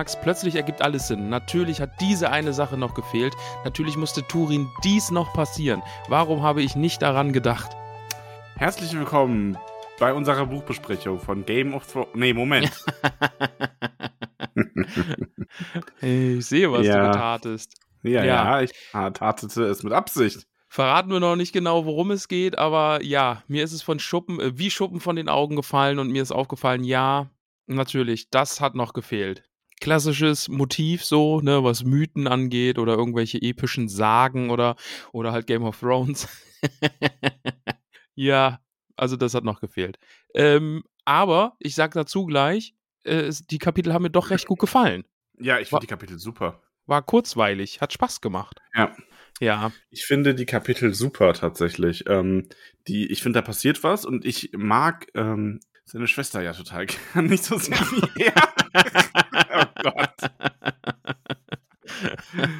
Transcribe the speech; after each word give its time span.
Du 0.00 0.02
magst, 0.02 0.22
plötzlich 0.22 0.54
ergibt 0.54 0.80
alles 0.80 1.08
Sinn. 1.08 1.28
Natürlich 1.28 1.82
hat 1.82 2.00
diese 2.00 2.30
eine 2.30 2.54
Sache 2.54 2.78
noch 2.78 2.94
gefehlt. 2.94 3.34
Natürlich 3.64 3.98
musste 3.98 4.26
Turin 4.26 4.66
dies 4.82 5.10
noch 5.10 5.34
passieren. 5.34 5.82
Warum 6.08 6.42
habe 6.42 6.62
ich 6.62 6.74
nicht 6.74 7.02
daran 7.02 7.34
gedacht? 7.34 7.70
Herzlich 8.56 8.94
willkommen 8.94 9.58
bei 9.98 10.14
unserer 10.14 10.46
Buchbesprechung 10.46 11.20
von 11.20 11.44
Game 11.44 11.74
of 11.74 11.86
Thrones. 11.86 12.08
Nee, 12.14 12.32
Moment. 12.32 12.70
Ich 16.00 16.46
sehe, 16.46 16.72
was 16.72 16.86
Ja. 16.86 17.04
du 17.04 17.10
getatest. 17.12 17.74
ja, 18.02 18.24
Ja. 18.24 18.24
ja, 18.24 18.62
ich 18.62 18.70
tatete 18.92 19.64
es 19.64 19.82
mit 19.82 19.92
Absicht. 19.92 20.46
Verraten 20.70 21.10
wir 21.10 21.20
noch 21.20 21.36
nicht 21.36 21.52
genau, 21.52 21.84
worum 21.84 22.10
es 22.10 22.26
geht, 22.26 22.56
aber 22.56 23.02
ja, 23.02 23.42
mir 23.48 23.62
ist 23.62 23.74
es 23.74 23.82
von 23.82 23.98
Schuppen, 23.98 24.40
äh, 24.40 24.56
wie 24.56 24.70
Schuppen 24.70 25.00
von 25.00 25.16
den 25.16 25.28
Augen 25.28 25.56
gefallen 25.56 25.98
und 25.98 26.10
mir 26.10 26.22
ist 26.22 26.32
aufgefallen, 26.32 26.84
ja, 26.84 27.28
natürlich, 27.66 28.30
das 28.30 28.62
hat 28.62 28.74
noch 28.74 28.94
gefehlt. 28.94 29.49
Klassisches 29.80 30.48
Motiv 30.48 31.04
so, 31.04 31.40
ne, 31.40 31.64
was 31.64 31.84
Mythen 31.84 32.26
angeht 32.28 32.78
oder 32.78 32.94
irgendwelche 32.94 33.40
epischen 33.40 33.88
Sagen 33.88 34.50
oder, 34.50 34.76
oder 35.12 35.32
halt 35.32 35.46
Game 35.46 35.64
of 35.64 35.80
Thrones. 35.80 36.28
ja, 38.14 38.60
also 38.96 39.16
das 39.16 39.34
hat 39.34 39.44
noch 39.44 39.60
gefehlt. 39.60 39.98
Ähm, 40.34 40.84
aber 41.04 41.56
ich 41.58 41.74
sag 41.74 41.92
dazu 41.92 42.26
gleich, 42.26 42.74
äh, 43.04 43.32
die 43.50 43.58
Kapitel 43.58 43.92
haben 43.92 44.02
mir 44.02 44.10
doch 44.10 44.30
recht 44.30 44.46
gut 44.46 44.58
gefallen. 44.58 45.04
Ja, 45.38 45.58
ich 45.58 45.68
finde 45.68 45.82
die 45.82 45.90
Kapitel 45.90 46.18
super. 46.18 46.62
War 46.86 47.02
kurzweilig, 47.02 47.80
hat 47.80 47.92
Spaß 47.92 48.20
gemacht. 48.20 48.60
Ja. 48.74 48.94
Ja, 49.40 49.72
Ich 49.88 50.04
finde 50.04 50.34
die 50.34 50.44
Kapitel 50.44 50.92
super 50.92 51.32
tatsächlich. 51.32 52.04
Ähm, 52.08 52.48
die, 52.86 53.10
ich 53.10 53.22
finde, 53.22 53.38
da 53.38 53.42
passiert 53.42 53.82
was 53.82 54.04
und 54.04 54.26
ich 54.26 54.50
mag 54.54 55.06
ähm, 55.14 55.60
seine 55.90 56.06
Schwester 56.06 56.40
ja 56.42 56.52
total 56.52 56.86
gern. 57.12 57.26
Nicht 57.26 57.44
so 57.44 57.56
sehr 57.58 57.78
wie 57.78 58.22
er. 58.22 58.32
oh 59.54 59.82
Gott. 59.82 60.30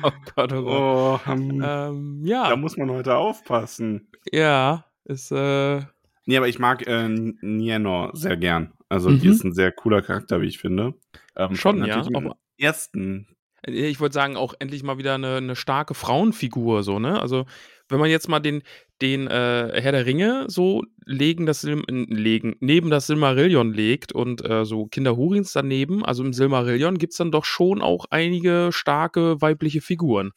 oh 0.03 0.11
Gott, 0.34 0.53
oh 0.53 0.62
Gott. 0.62 1.20
Oh, 1.27 1.31
ähm, 1.31 1.62
Ähm, 1.64 2.23
da 2.25 2.51
ja, 2.51 2.56
muss 2.56 2.77
man 2.77 2.91
heute 2.91 3.17
aufpassen. 3.17 4.08
ja, 4.33 4.84
ist, 5.05 5.31
äh, 5.33 5.81
Nee, 6.27 6.36
aber 6.36 6.48
ich 6.48 6.58
mag 6.58 6.86
äh, 6.86 7.08
Nienor 7.08 8.11
sehr 8.14 8.36
gern. 8.36 8.73
Also, 8.89 9.08
Mhm. 9.11 9.20
die 9.20 9.28
ist 9.28 9.42
ein 9.45 9.53
sehr 9.55 9.73
cooler 9.73 10.03
Charakter, 10.03 10.41
wie 10.41 10.47
ich 10.47 10.58
finde. 10.58 10.95
Ähm, 11.34 11.56
Schon, 11.56 11.78
natürlich 11.78 12.08
ja, 12.11 12.17
aber- 12.17 12.36
ersten. 12.58 13.27
ich 13.67 13.98
würde 14.01 14.12
sagen, 14.12 14.36
auch 14.36 14.55
endlich 14.58 14.83
mal 14.83 14.98
wieder 14.98 15.14
eine, 15.14 15.36
eine 15.36 15.56
starke 15.56 15.95
Frauenfigur, 15.95 16.83
so, 16.83 16.98
ne? 16.98 17.20
Also, 17.20 17.47
wenn 17.90 18.01
man 18.01 18.11
jetzt 18.11 18.28
mal 18.28 18.40
den, 18.40 18.62
den 19.02 19.27
äh, 19.27 19.80
Herr 19.80 19.92
der 19.92 20.06
Ringe 20.06 20.46
so 20.48 20.84
legen, 21.05 21.46
das 21.46 21.62
Sil 21.62 21.83
legen, 21.89 22.56
neben 22.61 22.90
das 22.90 23.06
Silmarillion 23.06 23.73
legt 23.73 24.12
und 24.12 24.45
äh, 24.48 24.64
so 24.64 24.86
Kinder 24.86 25.17
Hurins 25.17 25.52
daneben, 25.52 26.05
also 26.05 26.24
im 26.24 26.33
Silmarillion 26.33 26.98
gibt 26.98 27.12
es 27.12 27.18
dann 27.18 27.33
doch 27.33 27.45
schon 27.45 27.83
auch 27.83 28.06
einige 28.11 28.70
starke 28.73 29.40
weibliche 29.40 29.80
Figuren. 29.80 30.33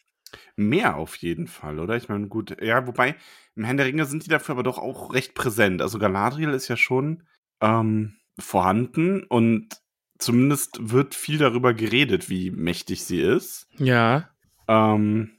Mehr 0.56 0.98
auf 0.98 1.16
jeden 1.18 1.48
Fall, 1.48 1.80
oder? 1.80 1.96
Ich 1.96 2.10
meine, 2.10 2.28
gut, 2.28 2.58
ja, 2.62 2.88
wobei, 2.88 3.16
im 3.56 3.64
Herrn 3.66 3.78
der 3.78 3.86
Ringe 3.86 4.06
sind 4.06 4.26
die 4.26 4.30
dafür 4.30 4.54
aber 4.54 4.64
doch 4.64 4.80
auch 4.80 5.14
recht 5.14 5.36
präsent. 5.36 5.82
Also 5.82 6.00
Galadriel 6.00 6.50
ist 6.50 6.68
ja 6.68 6.78
schon 6.78 7.24
ähm, 7.62 8.16
vorhanden 8.40 9.24
und 9.24 9.70
zumindest 10.18 10.78
wird 10.92 11.14
viel 11.16 11.38
darüber 11.38 11.74
geredet, 11.74 12.30
wie 12.30 12.50
mächtig 12.50 13.04
sie 13.04 13.22
ist. 13.22 13.68
Ja, 13.78 14.30
Ähm, 14.68 15.32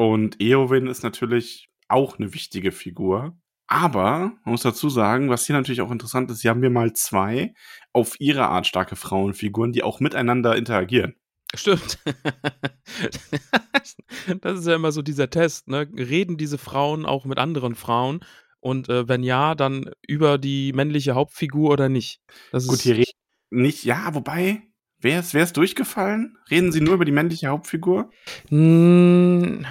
und 0.00 0.40
Eowyn 0.40 0.86
ist 0.86 1.02
natürlich 1.02 1.68
auch 1.86 2.18
eine 2.18 2.32
wichtige 2.32 2.72
Figur. 2.72 3.36
Aber, 3.66 4.32
man 4.44 4.52
muss 4.52 4.62
dazu 4.62 4.88
sagen, 4.88 5.28
was 5.28 5.44
hier 5.44 5.54
natürlich 5.54 5.82
auch 5.82 5.90
interessant 5.90 6.30
ist, 6.30 6.40
hier 6.40 6.52
haben 6.52 6.62
wir 6.62 6.70
mal 6.70 6.94
zwei 6.94 7.52
auf 7.92 8.18
ihre 8.18 8.48
Art 8.48 8.66
starke 8.66 8.96
Frauenfiguren, 8.96 9.72
die 9.72 9.82
auch 9.82 10.00
miteinander 10.00 10.56
interagieren. 10.56 11.16
Stimmt. 11.54 11.98
das 14.40 14.60
ist 14.60 14.66
ja 14.66 14.76
immer 14.76 14.90
so 14.90 15.02
dieser 15.02 15.28
Test, 15.28 15.68
ne? 15.68 15.86
Reden 15.94 16.38
diese 16.38 16.56
Frauen 16.56 17.04
auch 17.04 17.26
mit 17.26 17.36
anderen 17.36 17.74
Frauen? 17.74 18.20
Und 18.60 18.88
äh, 18.88 19.06
wenn 19.06 19.22
ja, 19.22 19.54
dann 19.54 19.90
über 20.08 20.38
die 20.38 20.72
männliche 20.72 21.14
Hauptfigur 21.14 21.72
oder 21.72 21.90
nicht? 21.90 22.22
Das 22.52 22.66
Gut, 22.66 22.80
hier 22.80 22.96
reden 22.96 23.12
nicht, 23.50 23.84
ja, 23.84 24.14
wobei, 24.14 24.62
wer 25.00 25.20
ist, 25.20 25.34
wer 25.34 25.44
ist 25.44 25.56
durchgefallen? 25.56 26.36
Reden 26.50 26.72
sie 26.72 26.80
nur 26.80 26.94
über 26.94 27.04
die 27.04 27.12
männliche 27.12 27.48
Hauptfigur? 27.48 28.10
Mm, 28.50 29.64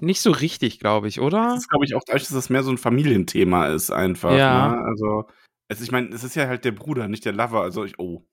nicht 0.00 0.20
so 0.20 0.30
richtig, 0.30 0.80
glaube 0.80 1.08
ich, 1.08 1.20
oder? 1.20 1.50
Das 1.54 1.62
ist, 1.62 1.68
glaube 1.68 1.84
ich, 1.84 1.94
auch 1.94 2.02
dadurch, 2.06 2.24
dass 2.24 2.32
das 2.32 2.50
mehr 2.50 2.62
so 2.62 2.70
ein 2.70 2.78
Familienthema 2.78 3.66
ist, 3.68 3.90
einfach. 3.90 4.36
Ja. 4.36 4.68
Ne? 4.68 4.78
Also, 4.84 5.24
es, 5.68 5.80
ich 5.80 5.90
meine, 5.92 6.08
es 6.08 6.24
ist 6.24 6.36
ja 6.36 6.46
halt 6.46 6.64
der 6.64 6.72
Bruder, 6.72 7.08
nicht 7.08 7.24
der 7.24 7.32
Lover. 7.32 7.62
Also, 7.62 7.84
ich, 7.84 7.98
oh. 7.98 8.24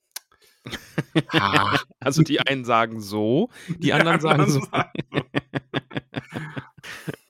Ah. 1.33 1.77
Also 1.99 2.21
die 2.23 2.39
einen 2.39 2.63
sagen 2.63 3.01
so, 3.01 3.49
die 3.67 3.93
anderen 3.93 4.19
sagen 4.19 4.49
so. 4.49 4.61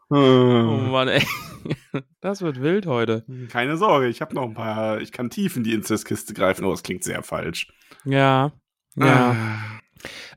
Oh 0.10 0.16
so. 0.16 0.92
Mann, 0.92 1.08
ey. 1.08 1.26
Das 2.22 2.42
wird 2.42 2.62
wild 2.62 2.86
heute. 2.86 3.26
Keine 3.50 3.76
Sorge, 3.78 4.08
ich 4.08 4.22
habe 4.22 4.34
noch 4.34 4.44
ein 4.44 4.54
paar. 4.54 5.02
Ich 5.02 5.12
kann 5.12 5.30
tief 5.30 5.58
in 5.58 5.64
die 5.64 5.74
Inzestkiste 5.74 6.34
greifen. 6.34 6.64
Oh, 6.64 6.72
das 6.72 6.84
klingt 6.84 7.04
sehr 7.04 7.22
falsch. 7.22 7.68
Ja. 8.06 8.54
Ja. 8.96 9.36
Ah. 9.36 9.80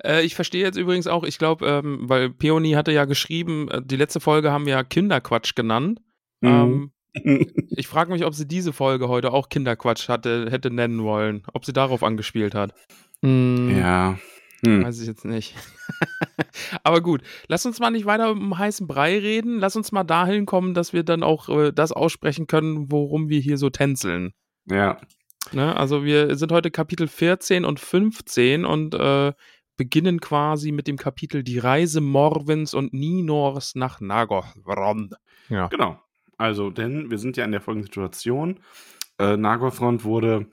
Äh, 0.04 0.24
ich 0.24 0.34
verstehe 0.34 0.64
jetzt 0.64 0.76
übrigens 0.76 1.06
auch, 1.06 1.24
ich 1.24 1.38
glaube, 1.38 1.66
ähm, 1.66 2.00
weil 2.02 2.30
Peony 2.30 2.72
hatte 2.72 2.92
ja 2.92 3.04
geschrieben, 3.04 3.68
äh, 3.70 3.82
die 3.84 3.96
letzte 3.96 4.20
Folge 4.20 4.52
haben 4.52 4.66
wir 4.66 4.74
ja 4.74 4.84
Kinderquatsch 4.84 5.54
genannt. 5.54 6.00
Mhm. 6.40 6.90
Ähm, 7.14 7.46
ich 7.70 7.86
frage 7.86 8.12
mich, 8.12 8.24
ob 8.24 8.34
sie 8.34 8.46
diese 8.46 8.72
Folge 8.72 9.08
heute 9.08 9.32
auch 9.32 9.48
Kinderquatsch 9.48 10.08
hatte, 10.08 10.50
hätte 10.50 10.70
nennen 10.70 11.02
wollen. 11.02 11.42
Ob 11.52 11.64
sie 11.64 11.72
darauf 11.72 12.02
angespielt 12.02 12.54
hat. 12.54 12.74
Hm, 13.22 13.76
ja. 13.76 14.18
Hm. 14.66 14.84
Weiß 14.84 15.00
ich 15.00 15.06
jetzt 15.06 15.24
nicht. 15.24 15.54
Aber 16.82 17.00
gut, 17.00 17.22
lass 17.48 17.66
uns 17.66 17.78
mal 17.78 17.90
nicht 17.90 18.06
weiter 18.06 18.30
um 18.30 18.58
heißen 18.58 18.86
Brei 18.86 19.18
reden. 19.18 19.58
Lass 19.58 19.76
uns 19.76 19.92
mal 19.92 20.04
dahin 20.04 20.46
kommen, 20.46 20.74
dass 20.74 20.92
wir 20.92 21.02
dann 21.02 21.22
auch 21.22 21.48
äh, 21.48 21.72
das 21.72 21.92
aussprechen 21.92 22.46
können, 22.46 22.90
worum 22.90 23.28
wir 23.28 23.40
hier 23.40 23.58
so 23.58 23.70
tänzeln. 23.70 24.32
Ja. 24.68 25.00
Ne? 25.52 25.76
Also 25.76 26.04
wir 26.04 26.36
sind 26.36 26.52
heute 26.52 26.70
Kapitel 26.70 27.08
14 27.08 27.64
und 27.64 27.80
15 27.80 28.64
und 28.64 28.94
äh, 28.94 29.32
beginnen 29.76 30.20
quasi 30.20 30.72
mit 30.72 30.86
dem 30.86 30.96
Kapitel 30.96 31.42
Die 31.42 31.58
Reise 31.58 32.00
Morwins 32.00 32.74
und 32.74 32.92
Ninors 32.92 33.74
nach 33.74 34.00
Nagothrond. 34.00 35.14
Ja. 35.48 35.68
Genau. 35.68 36.00
Also, 36.38 36.70
denn 36.70 37.10
wir 37.10 37.18
sind 37.18 37.36
ja 37.36 37.44
in 37.44 37.52
der 37.52 37.60
folgenden 37.60 37.86
Situation. 37.86 38.60
Äh, 39.18 39.36
Nagothrond 39.36 40.04
wurde 40.04 40.46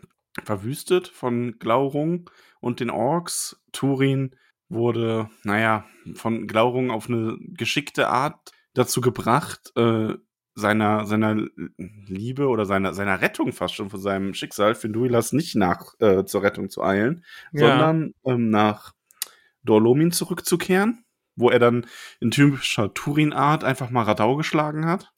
verwüstet 0.43 1.07
von 1.07 1.57
Glaurung 1.59 2.29
und 2.63 2.79
den 2.79 2.89
Orks. 2.89 3.61
Turin 3.73 4.35
wurde, 4.69 5.29
naja, 5.43 5.85
von 6.15 6.47
Glaurung 6.47 6.91
auf 6.91 7.09
eine 7.09 7.37
geschickte 7.39 8.07
Art 8.07 8.51
dazu 8.73 9.01
gebracht, 9.01 9.71
äh, 9.75 10.13
seiner, 10.55 11.05
seiner 11.05 11.35
Liebe 11.77 12.47
oder 12.47 12.65
seiner, 12.65 12.93
seiner 12.93 13.21
Rettung 13.21 13.51
fast 13.51 13.75
schon 13.75 13.89
von 13.89 13.99
seinem 13.99 14.33
Schicksal, 14.33 14.75
Finduilas 14.75 15.33
nicht 15.33 15.55
nach 15.55 15.93
äh, 15.99 16.25
zur 16.25 16.43
Rettung 16.43 16.69
zu 16.69 16.83
eilen, 16.83 17.25
sondern 17.51 18.13
ähm, 18.25 18.49
nach 18.49 18.93
Dorlomin 19.63 20.11
zurückzukehren, 20.11 21.05
wo 21.35 21.49
er 21.49 21.59
dann 21.59 21.85
in 22.19 22.31
typischer 22.31 22.93
Turin-Art 22.93 23.63
einfach 23.63 23.89
mal 23.89 24.03
Radau 24.03 24.35
geschlagen 24.35 24.85
hat 24.85 25.11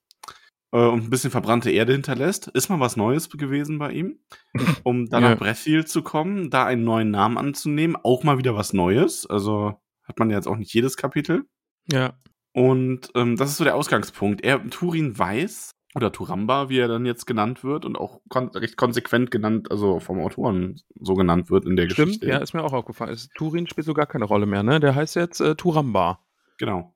und 0.78 1.04
ein 1.06 1.10
bisschen 1.10 1.32
verbrannte 1.32 1.72
Erde 1.72 1.94
hinterlässt. 1.94 2.48
Ist 2.50 2.70
mal 2.70 2.80
was 2.80 2.96
Neues 2.98 3.30
gewesen 3.30 3.78
bei 3.80 3.92
ihm, 3.92 4.20
um 4.84 5.08
dann 5.10 5.24
Ja. 5.24 5.30
nach 5.32 5.38
Breathfield 5.38 5.88
zu 5.90 6.02
kommen, 6.02 6.50
da 6.50 6.66
einen 6.66 6.84
neuen 6.84 7.12
Namen 7.12 7.38
anzunehmen, 7.38 7.96
auch 8.04 8.24
mal 8.24 8.38
wieder 8.38 8.56
was 8.56 8.74
Neues. 8.74 9.26
Also 9.26 9.76
hat 10.04 10.20
man 10.20 10.30
ja 10.30 10.38
jetzt 10.38 10.48
auch 10.48 10.58
nicht 10.58 10.74
jedes 10.74 10.98
Kapitel. 10.98 11.46
ja. 11.92 12.14
Und 12.58 13.10
ähm, 13.16 13.36
das 13.36 13.50
ist 13.50 13.58
so 13.58 13.66
der 13.66 13.76
Ausgangspunkt. 13.76 14.42
Er, 14.42 14.66
Turin 14.70 15.20
weiß, 15.20 15.72
oder 15.94 16.14
Turamba, 16.14 16.70
wie 16.70 16.78
er 16.78 16.88
dann 16.88 17.06
jetzt 17.06 17.26
genannt 17.26 17.66
wird 17.66 17.84
und 17.84 17.98
auch 17.98 18.22
kon 18.30 18.48
recht 18.48 18.78
konsequent 18.78 19.30
genannt, 19.30 19.70
also 19.72 20.00
vom 20.00 20.22
Autoren 20.22 20.80
so 21.02 21.16
genannt 21.16 21.50
wird 21.50 21.66
in 21.66 21.76
der 21.76 21.90
Stimmt, 21.90 22.08
Geschichte. 22.22 22.28
ja, 22.28 22.38
ist 22.38 22.54
mir 22.54 22.64
auch 22.64 22.72
aufgefallen. 22.72 23.12
Ist, 23.14 23.30
Turin 23.36 23.68
spielt 23.68 23.86
so 23.86 23.94
gar 23.94 24.06
keine 24.06 24.24
Rolle 24.24 24.46
mehr, 24.46 24.64
ne? 24.64 24.80
Der 24.80 24.96
heißt 24.96 25.18
jetzt 25.18 25.42
äh, 25.42 25.56
Turamba. 25.56 26.20
Genau. 26.58 26.96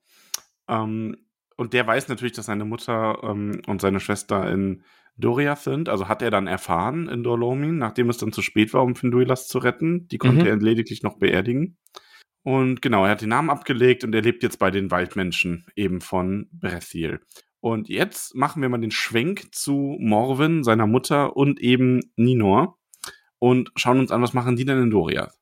Ähm, 0.66 1.16
und 1.60 1.74
der 1.74 1.86
weiß 1.86 2.08
natürlich, 2.08 2.32
dass 2.32 2.46
seine 2.46 2.64
Mutter 2.64 3.18
ähm, 3.22 3.60
und 3.66 3.82
seine 3.82 4.00
Schwester 4.00 4.50
in 4.50 4.82
Doriath 5.18 5.58
sind. 5.58 5.90
Also 5.90 6.08
hat 6.08 6.22
er 6.22 6.30
dann 6.30 6.46
erfahren 6.46 7.06
in 7.06 7.22
Dolomin, 7.22 7.76
nachdem 7.76 8.08
es 8.08 8.16
dann 8.16 8.32
zu 8.32 8.40
spät 8.40 8.72
war, 8.72 8.82
um 8.82 8.96
Finduilas 8.96 9.46
zu 9.46 9.58
retten. 9.58 10.08
Die 10.08 10.16
konnte 10.16 10.40
Mhm. 10.40 10.46
er 10.46 10.56
lediglich 10.56 11.02
noch 11.02 11.18
beerdigen. 11.18 11.76
Und 12.44 12.80
genau, 12.80 13.04
er 13.04 13.10
hat 13.10 13.20
den 13.20 13.28
Namen 13.28 13.50
abgelegt 13.50 14.04
und 14.04 14.14
er 14.14 14.22
lebt 14.22 14.42
jetzt 14.42 14.58
bei 14.58 14.70
den 14.70 14.90
Waldmenschen 14.90 15.66
eben 15.76 16.00
von 16.00 16.48
Brethil. 16.50 17.20
Und 17.60 17.90
jetzt 17.90 18.34
machen 18.34 18.62
wir 18.62 18.70
mal 18.70 18.80
den 18.80 18.90
Schwenk 18.90 19.54
zu 19.54 19.98
Morwen, 20.00 20.64
seiner 20.64 20.86
Mutter 20.86 21.36
und 21.36 21.60
eben 21.60 22.00
Ninor 22.16 22.78
und 23.38 23.70
schauen 23.76 23.98
uns 23.98 24.10
an, 24.10 24.22
was 24.22 24.32
machen 24.32 24.56
die 24.56 24.64
denn 24.64 24.82
in 24.82 24.90
Doriath? 24.90 25.34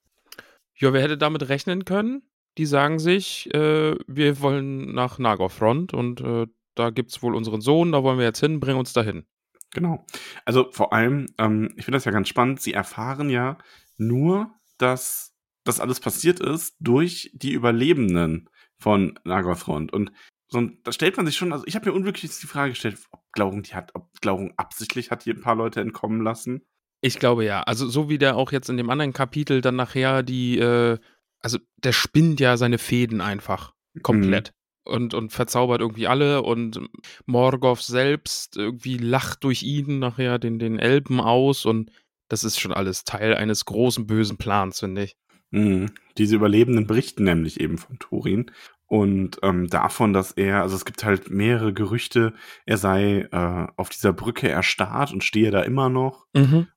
Ja, 0.75 0.93
wer 0.93 1.01
hätte 1.01 1.17
damit 1.17 1.49
rechnen 1.49 1.85
können? 1.85 2.23
Die 2.59 2.67
sagen 2.67 2.99
sich, 2.99 3.53
äh, 3.55 3.95
wir 4.09 4.41
wollen 4.41 4.93
nach 4.93 5.19
Nagorfront 5.19 5.95
und 5.95 6.21
äh, 6.21 6.47
da 6.75 6.91
gibt's 6.91 7.23
wohl 7.23 7.37
unseren 7.37 7.61
Sohn, 7.61 7.93
da 7.93 8.03
wollen 8.03 8.19
wir 8.19 8.25
jetzt 8.25 8.41
hin, 8.41 8.59
bring 8.59 8.77
uns 8.77 8.93
dahin. 8.93 9.25
Genau. 9.73 10.05
Also 10.45 10.67
vor 10.73 10.93
allem, 10.93 11.27
ähm, 11.39 11.73
ich 11.77 11.85
finde 11.85 11.99
das 11.99 12.05
ja 12.05 12.11
ganz 12.11 12.29
spannend, 12.29 12.61
sie 12.61 12.73
erfahren 12.73 13.31
ja 13.31 13.59
nur, 13.97 14.51
dass 14.77 15.37
das 15.63 15.79
alles 15.79 16.01
passiert 16.01 16.41
ist 16.41 16.75
durch 16.81 17.31
die 17.33 17.53
Überlebenden 17.53 18.51
von 18.77 19.19
Nagorthrond. 19.23 19.93
Und 19.93 20.11
so, 20.49 20.61
da 20.83 20.91
stellt 20.91 21.17
man 21.17 21.27
sich 21.27 21.37
schon, 21.37 21.53
also 21.53 21.65
ich 21.67 21.77
habe 21.77 21.91
mir 21.91 21.97
unwirklich 21.97 22.37
die 22.41 22.47
Frage 22.47 22.71
gestellt, 22.71 22.99
ob 23.13 23.23
Glaurung 23.33 23.63
die 23.63 23.75
hat, 23.75 23.95
ob 23.95 24.11
Glaurung 24.21 24.55
absichtlich 24.57 25.13
hat 25.13 25.23
hier 25.23 25.35
ein 25.35 25.43
paar 25.43 25.57
Leute 25.57 25.81
entkommen 25.81 26.23
lassen. 26.23 26.63
Ich 27.03 27.21
glaube 27.21 27.45
ja. 27.45 27.63
Also 27.63 27.89
so 27.89 28.09
wie 28.09 28.19
der 28.19 28.37
auch 28.37 28.51
jetzt 28.51 28.69
in 28.69 28.77
dem 28.77 28.91
anderen 28.91 29.13
Kapitel 29.13 29.61
dann 29.61 29.77
nachher 29.77 30.25
die, 30.25 30.59
äh, 30.59 30.99
also 31.41 31.59
der 31.77 31.93
spinnt 31.93 32.41
ja 32.41 32.57
seine 32.57 32.79
Fäden 32.79 33.21
einfach 33.21 33.75
komplett. 34.03 34.53
Und, 34.85 35.13
und 35.13 35.33
verzaubert 35.33 35.83
irgendwie 35.83 36.07
alle 36.07 36.41
und 36.41 36.81
Morgoth 37.27 37.83
selbst 37.83 38.57
irgendwie 38.57 38.97
lacht 38.97 39.45
durch 39.45 39.63
ihn 39.63 39.99
nachher 39.99 40.39
den, 40.39 40.59
den 40.59 40.79
Elben 40.79 41.21
aus 41.21 41.67
und 41.67 41.91
das 42.31 42.43
ist 42.43 42.59
schon 42.59 42.73
alles 42.73 43.05
Teil 43.05 43.35
eines 43.35 43.67
großen 43.67 44.07
bösen 44.07 44.39
Plans, 44.39 44.81
finde 44.81 45.05
ich. 45.05 45.17
Mhm. 45.51 45.91
Diese 46.17 46.37
Überlebenden 46.37 46.87
berichten 46.87 47.25
nämlich 47.25 47.61
eben 47.61 47.77
von 47.77 47.99
Turin 47.99 48.51
und 48.87 49.39
ähm, 49.43 49.67
davon, 49.67 50.15
dass 50.15 50.33
er, 50.33 50.63
also 50.63 50.75
es 50.75 50.87
gibt 50.87 51.05
halt 51.05 51.31
mehrere 51.31 51.75
Gerüchte, 51.75 52.33
er 52.65 52.79
sei 52.79 53.29
äh, 53.31 53.67
auf 53.77 53.91
dieser 53.91 54.15
Brücke 54.15 54.49
erstarrt 54.49 55.13
und 55.13 55.23
stehe 55.23 55.51
da 55.51 55.61
immer 55.61 55.91
noch 55.91 56.27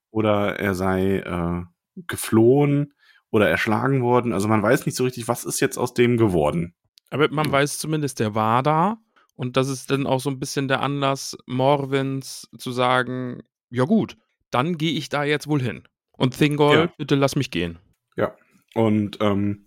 oder 0.10 0.60
er 0.60 0.76
sei 0.76 1.20
äh, 1.20 1.64
geflohen 2.08 2.94
oder 3.32 3.50
erschlagen 3.50 4.02
worden. 4.04 4.34
Also 4.34 4.48
man 4.48 4.62
weiß 4.62 4.86
nicht 4.86 4.96
so 4.96 5.04
richtig, 5.04 5.28
was 5.28 5.46
ist 5.46 5.60
jetzt 5.60 5.78
aus 5.78 5.94
dem 5.94 6.18
geworden. 6.18 6.76
Aber 7.10 7.28
man 7.32 7.52
weiß 7.52 7.80
zumindest, 7.80 8.20
der 8.20 8.36
war 8.36 8.62
da. 8.64 8.98
Und 9.36 9.58
das 9.58 9.70
ist 9.70 9.90
dann 9.90 10.06
auch 10.06 10.20
so 10.20 10.30
ein 10.30 10.40
bisschen 10.40 10.68
der 10.68 10.82
Anlass, 10.82 11.38
Morwins 11.48 12.48
zu 12.58 12.72
sagen, 12.72 13.42
ja 13.70 13.86
gut, 13.86 14.18
dann 14.52 14.78
gehe 14.78 14.92
ich 14.94 15.10
da 15.10 15.24
jetzt 15.24 15.48
wohl 15.48 15.62
hin. 15.62 15.84
Und 16.12 16.38
Thingol, 16.38 16.76
Ja. 16.76 16.94
bitte 16.98 17.16
lass 17.16 17.36
mich 17.36 17.50
gehen. 17.52 17.80
Und 18.74 19.18
ähm, 19.20 19.66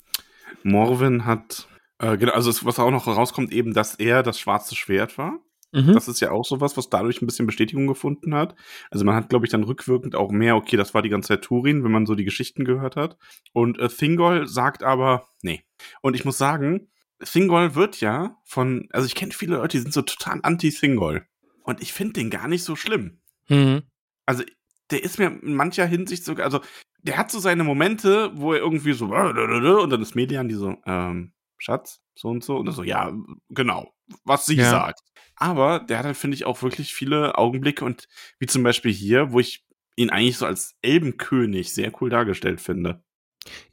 Morwen 0.63 1.27
hat, 1.27 1.69
äh, 1.99 2.17
genau, 2.17 2.33
also 2.33 2.49
es, 2.49 2.65
was 2.65 2.79
auch 2.79 2.91
noch 2.91 3.07
rauskommt, 3.07 3.53
eben, 3.53 3.75
dass 3.75 3.97
er 3.97 4.23
das 4.23 4.39
schwarze 4.41 4.75
Schwert 4.75 5.19
war. 5.19 5.41
Mhm. 5.75 5.93
Das 5.93 6.07
ist 6.09 6.21
ja 6.21 6.31
auch 6.31 6.45
sowas, 6.45 6.77
was 6.77 6.89
dadurch 6.89 7.21
ein 7.21 7.27
bisschen 7.27 7.47
Bestätigung 7.47 7.87
gefunden 7.87 8.35
hat. 8.35 8.55
Also 8.91 9.05
man 9.05 9.17
hat, 9.17 9.29
glaube 9.29 9.45
ich, 9.45 9.51
dann 9.51 9.65
rückwirkend 9.65 10.15
auch 10.15 10.31
mehr, 10.31 10.55
okay, 10.57 10.77
das 10.77 10.95
war 10.95 11.03
die 11.03 11.09
ganze 11.09 11.29
Zeit 11.29 11.43
Turin, 11.43 11.83
wenn 11.85 11.91
man 11.91 12.07
so 12.07 12.15
die 12.15 12.25
Geschichten 12.25 12.65
gehört 12.65 12.97
hat. 12.97 13.17
Und 13.53 13.79
äh, 13.79 13.89
Thingol 13.89 14.47
sagt 14.47 14.83
aber, 14.85 15.27
nee. 15.43 15.65
Und 16.01 16.15
ich 16.15 16.25
muss 16.25 16.39
sagen, 16.39 16.89
Thingol 17.23 17.75
wird 17.75 18.01
ja 18.01 18.37
von, 18.45 18.89
also 18.93 19.07
ich 19.07 19.15
kenne 19.15 19.33
viele 19.33 19.57
Leute, 19.57 19.77
die 19.77 19.83
sind 19.83 19.93
so 19.93 20.03
total 20.03 20.41
anti-Thingol. 20.43 21.27
Und 21.65 21.83
ich 21.83 21.93
finde 21.93 22.15
den 22.15 22.31
gar 22.31 22.47
nicht 22.49 22.63
so 22.63 22.77
schlimm. 22.77 23.21
Mhm. 23.49 23.83
Also 24.27 24.45
der 24.91 25.03
ist 25.03 25.19
mir 25.19 25.27
in 25.43 25.55
mancher 25.55 25.87
Hinsicht 25.87 26.25
sogar, 26.25 26.45
also 26.45 26.61
der 27.03 27.17
hat 27.19 27.31
so 27.31 27.39
seine 27.39 27.65
Momente, 27.65 28.31
wo 28.35 28.53
er 28.53 28.61
irgendwie 28.61 28.93
so 28.93 29.07
und 29.07 29.91
dann 29.91 30.03
ist 30.03 30.15
Melian 30.15 30.49
die 30.49 30.55
so, 30.55 30.77
ähm, 30.87 31.33
Schatz, 31.59 32.01
so 32.15 32.29
und 32.29 32.45
so 32.45 32.57
und 32.57 32.67
dann 32.67 32.75
so, 32.75 32.83
ja, 32.83 33.13
genau, 33.49 33.93
was 34.25 34.47
sie 34.47 34.57
Ja. 34.57 34.71
sagt. 34.71 35.01
Aber 35.37 35.81
der 35.81 35.99
hat 35.99 36.07
halt, 36.07 36.17
finde 36.17 36.37
ich, 36.37 36.45
auch 36.45 36.63
wirklich 36.63 36.95
viele 36.95 37.37
Augenblicke 37.37 37.85
und 37.85 38.09
wie 38.39 38.47
zum 38.47 38.63
Beispiel 38.63 38.93
hier, 38.93 39.33
wo 39.33 39.41
ich 39.41 39.65
ihn 39.97 40.11
eigentlich 40.11 40.39
so 40.39 40.47
als 40.47 40.77
Elbenkönig 40.83 41.73
sehr 41.73 41.93
cool 42.01 42.11
dargestellt 42.11 42.61
finde. 42.61 43.03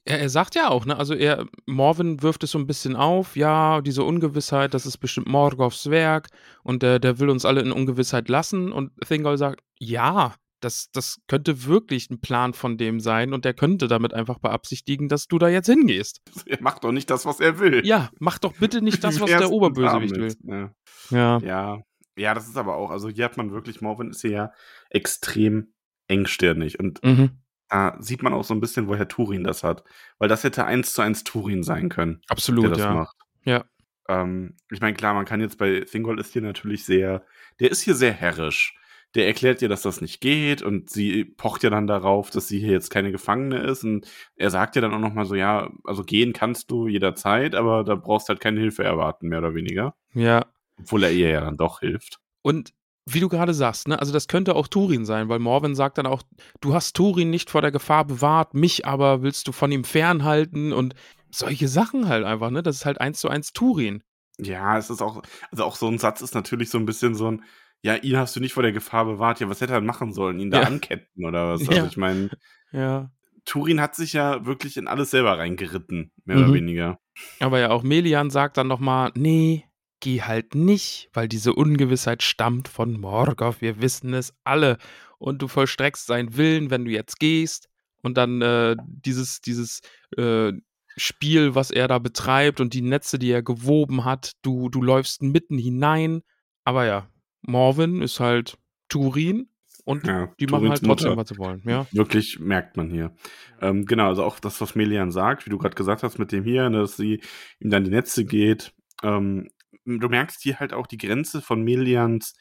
Er, 0.03 0.19
er 0.19 0.29
sagt 0.29 0.55
ja 0.55 0.69
auch, 0.69 0.85
ne, 0.85 0.97
also 0.97 1.13
er, 1.13 1.45
Morwen 1.65 2.21
wirft 2.21 2.43
es 2.43 2.51
so 2.51 2.59
ein 2.59 2.67
bisschen 2.67 2.95
auf, 2.95 3.35
ja, 3.35 3.81
diese 3.81 4.03
Ungewissheit, 4.03 4.73
das 4.73 4.85
ist 4.85 4.97
bestimmt 4.97 5.27
Morgoths 5.27 5.89
Werk 5.89 6.27
und 6.63 6.83
der, 6.83 6.99
der 6.99 7.19
will 7.19 7.29
uns 7.29 7.45
alle 7.45 7.61
in 7.61 7.71
Ungewissheit 7.71 8.27
lassen 8.27 8.71
und 8.71 8.91
Thingol 9.07 9.37
sagt, 9.37 9.63
ja, 9.79 10.35
das, 10.61 10.89
das 10.93 11.19
könnte 11.27 11.65
wirklich 11.65 12.09
ein 12.09 12.21
Plan 12.21 12.53
von 12.53 12.77
dem 12.77 12.99
sein 12.99 13.33
und 13.33 13.43
der 13.45 13.53
könnte 13.53 13.87
damit 13.87 14.13
einfach 14.13 14.39
beabsichtigen, 14.39 15.09
dass 15.09 15.27
du 15.27 15.37
da 15.39 15.49
jetzt 15.49 15.67
hingehst. 15.67 16.21
Er 16.45 16.61
macht 16.61 16.83
doch 16.83 16.91
nicht 16.91 17.09
das, 17.09 17.25
was 17.25 17.39
er 17.39 17.59
will. 17.59 17.85
Ja, 17.85 18.09
mach 18.19 18.39
doch 18.39 18.53
bitte 18.53 18.81
nicht 18.83 19.03
das, 19.03 19.19
was 19.19 19.29
der 19.29 19.51
Oberbösewicht 19.51 20.15
will. 20.15 20.35
damit? 20.41 20.71
Ja. 21.11 21.39
Ja. 21.39 21.81
Ja, 22.17 22.33
das 22.33 22.47
ist 22.47 22.57
aber 22.57 22.75
auch, 22.75 22.91
also 22.91 23.09
hier 23.09 23.25
hat 23.25 23.37
man 23.37 23.51
wirklich, 23.51 23.81
Morwen 23.81 24.11
ist 24.11 24.21
hier 24.21 24.31
ja 24.31 24.51
extrem 24.89 25.73
engstirnig 26.07 26.77
und 26.79 27.03
Mhm. 27.03 27.31
da 27.69 27.95
sieht 27.99 28.21
man 28.21 28.33
auch 28.33 28.43
so 28.43 28.53
ein 28.53 28.59
bisschen, 28.59 28.87
woher 28.87 29.07
Turin 29.07 29.43
das 29.43 29.63
hat. 29.63 29.83
Weil 30.19 30.27
das 30.29 30.43
hätte 30.43 30.65
eins 30.65 30.93
zu 30.93 31.01
eins 31.01 31.23
Turin 31.23 31.63
sein 31.63 31.89
können, 31.89 32.21
der 32.29 32.31
Absolut, 32.31 32.71
das 32.71 32.79
ja. 32.79 32.93
macht. 32.93 33.15
Ja. 33.45 33.63
Ähm, 34.09 34.57
ich 34.69 34.81
meine, 34.81 34.93
klar, 34.95 35.13
man 35.13 35.25
kann 35.25 35.39
jetzt 35.41 35.57
bei 35.57 35.81
Thingol 35.81 36.19
ist 36.19 36.33
hier 36.33 36.41
natürlich 36.41 36.83
sehr, 36.85 37.25
der 37.59 37.71
ist 37.71 37.81
hier 37.81 37.95
sehr 37.95 38.11
herrisch. 38.13 38.75
Der 39.15 39.27
erklärt 39.27 39.61
ihr, 39.61 39.67
dass 39.69 39.81
das 39.81 39.99
nicht 39.99 40.21
geht 40.21 40.61
und 40.61 40.89
sie 40.89 41.25
pocht 41.25 41.63
ja 41.63 41.69
dann 41.69 41.85
darauf, 41.85 42.29
dass 42.29 42.47
sie 42.47 42.59
hier 42.59 42.71
jetzt 42.71 42.89
keine 42.89 43.11
Gefangene 43.11 43.59
ist 43.59 43.83
und 43.83 44.07
er 44.35 44.49
sagt 44.49 44.75
ja 44.75 44.81
dann 44.81 44.93
auch 44.93 44.99
nochmal 44.99 45.25
so, 45.25 45.35
ja, 45.35 45.69
also 45.83 46.03
gehen 46.03 46.31
kannst 46.31 46.71
du 46.71 46.87
jederzeit, 46.87 47.55
aber 47.55 47.83
da 47.83 47.95
brauchst 47.95 48.29
halt 48.29 48.39
keine 48.39 48.61
Hilfe 48.61 48.83
erwarten, 48.83 49.27
mehr 49.27 49.39
oder 49.39 49.53
weniger. 49.53 49.95
Ja. 50.13 50.45
Obwohl 50.79 51.03
er 51.03 51.11
ihr 51.11 51.29
ja 51.29 51.41
dann 51.41 51.57
doch 51.57 51.81
hilft. 51.81 52.19
Und 52.41 52.73
wie 53.05 53.19
du 53.19 53.29
gerade 53.29 53.53
sagst, 53.53 53.87
ne, 53.87 53.99
also 53.99 54.13
das 54.13 54.27
könnte 54.27 54.55
auch 54.55 54.67
Turin 54.67 55.05
sein, 55.05 55.27
weil 55.27 55.39
Morwen 55.39 55.75
sagt 55.75 55.97
dann 55.97 56.05
auch, 56.05 56.21
du 56.61 56.73
hast 56.73 56.95
Turin 56.95 57.29
nicht 57.29 57.49
vor 57.49 57.61
der 57.61 57.71
Gefahr 57.71 58.05
bewahrt, 58.05 58.53
mich 58.53 58.85
aber 58.85 59.21
willst 59.21 59.47
du 59.47 59.51
von 59.51 59.71
ihm 59.71 59.83
fernhalten 59.83 60.71
und 60.71 60.93
solche 61.31 61.67
Sachen 61.67 62.07
halt 62.07 62.25
einfach, 62.25 62.51
ne? 62.51 62.61
Das 62.61 62.77
ist 62.77 62.85
halt 62.85 63.01
eins 63.01 63.19
zu 63.19 63.29
eins 63.29 63.53
Turin. 63.53 64.03
Ja, 64.37 64.77
es 64.77 64.89
ist 64.89 65.01
auch, 65.01 65.21
also 65.51 65.63
auch 65.63 65.75
so 65.75 65.87
ein 65.87 65.97
Satz 65.97 66.21
ist 66.21 66.35
natürlich 66.35 66.69
so 66.69 66.77
ein 66.77 66.85
bisschen 66.85 67.15
so 67.15 67.29
ein, 67.29 67.43
ja, 67.83 67.95
ihn 67.95 68.17
hast 68.17 68.35
du 68.35 68.39
nicht 68.39 68.53
vor 68.53 68.63
der 68.63 68.71
Gefahr 68.71 69.05
bewahrt. 69.05 69.39
Ja, 69.39 69.49
was 69.49 69.61
hätte 69.61 69.73
er 69.73 69.81
machen 69.81 70.13
sollen? 70.13 70.39
Ihn 70.39 70.51
da 70.51 70.61
Ja. 70.61 70.67
anketten 70.67 71.25
oder 71.25 71.49
was? 71.53 71.61
Ja. 71.67 71.69
Also 71.77 71.87
ich 71.87 71.97
meine, 71.97 72.29
Ja. 72.71 73.11
Turin 73.43 73.81
hat 73.81 73.95
sich 73.95 74.13
ja 74.13 74.45
wirklich 74.45 74.77
in 74.77 74.87
alles 74.87 75.09
selber 75.11 75.37
reingeritten, 75.39 76.11
mehr 76.25 76.37
Mhm. 76.37 76.43
oder 76.43 76.53
weniger. 76.53 76.99
Aber 77.39 77.59
ja, 77.59 77.71
auch 77.71 77.81
Melian 77.81 78.29
sagt 78.29 78.57
dann 78.57 78.67
nochmal, 78.67 79.11
nee, 79.15 79.65
geh 79.99 80.21
halt 80.21 80.53
nicht, 80.53 81.09
weil 81.13 81.27
diese 81.27 81.53
Ungewissheit 81.53 82.21
stammt 82.23 82.67
von 82.67 82.99
Morgoth, 82.99 83.61
wir 83.61 83.81
wissen 83.81 84.13
es 84.13 84.33
alle. 84.43 84.77
Und 85.17 85.41
du 85.41 85.47
vollstreckst 85.47 86.05
seinen 86.07 86.37
Willen, 86.37 86.69
wenn 86.71 86.85
du 86.85 86.91
jetzt 86.91 87.19
gehst. 87.19 87.67
Und 88.03 88.17
dann 88.17 88.41
äh, 88.41 88.75
dieses, 88.85 89.41
dieses 89.41 89.81
äh, 90.17 90.51
Spiel, 90.97 91.53
was 91.55 91.69
er 91.71 91.87
da 91.87 91.99
betreibt 91.99 92.59
und 92.59 92.73
die 92.73 92.81
Netze, 92.81 93.17
die 93.19 93.31
er 93.31 93.41
gewoben 93.43 94.03
hat, 94.05 94.33
du, 94.43 94.69
du 94.69 94.81
läufst 94.81 95.21
mitten 95.23 95.57
hinein. 95.57 96.21
Aber 96.63 96.85
ja, 96.85 97.07
Morwen 97.41 98.01
ist 98.01 98.19
halt 98.19 98.57
Turin 98.89 99.49
und 99.83 100.05
Ja, 100.05 100.31
die 100.39 100.45
machen 100.47 100.65
Turins 100.65 100.81
halt 100.81 100.83
trotzdem, 100.85 101.09
Mutter. 101.09 101.21
was 101.21 101.29
sie 101.29 101.37
wollen. 101.37 101.61
Ja. 101.65 101.87
Wirklich 101.91 102.39
merkt 102.39 102.77
man 102.77 102.89
hier. 102.89 103.13
Ähm, 103.61 103.85
genau, 103.85 104.07
also 104.07 104.23
auch 104.23 104.39
das, 104.39 104.61
was 104.61 104.75
Melian 104.75 105.11
sagt, 105.11 105.45
wie 105.45 105.49
du 105.49 105.57
gerade 105.57 105.75
gesagt 105.75 106.03
hast 106.03 106.19
mit 106.19 106.31
dem 106.31 106.43
hier, 106.43 106.69
ne, 106.69 106.79
dass 106.79 106.97
sie 106.97 107.21
ihm 107.59 107.69
dann 107.69 107.83
die 107.83 107.89
Netze 107.89 108.25
geht. 108.25 108.73
Ähm, 109.03 109.49
du 109.85 110.07
merkst 110.09 110.41
hier 110.43 110.59
halt 110.59 110.73
auch 110.73 110.85
die 110.87 110.97
Grenze 110.97 111.41
von 111.41 111.63
Melians 111.63 112.35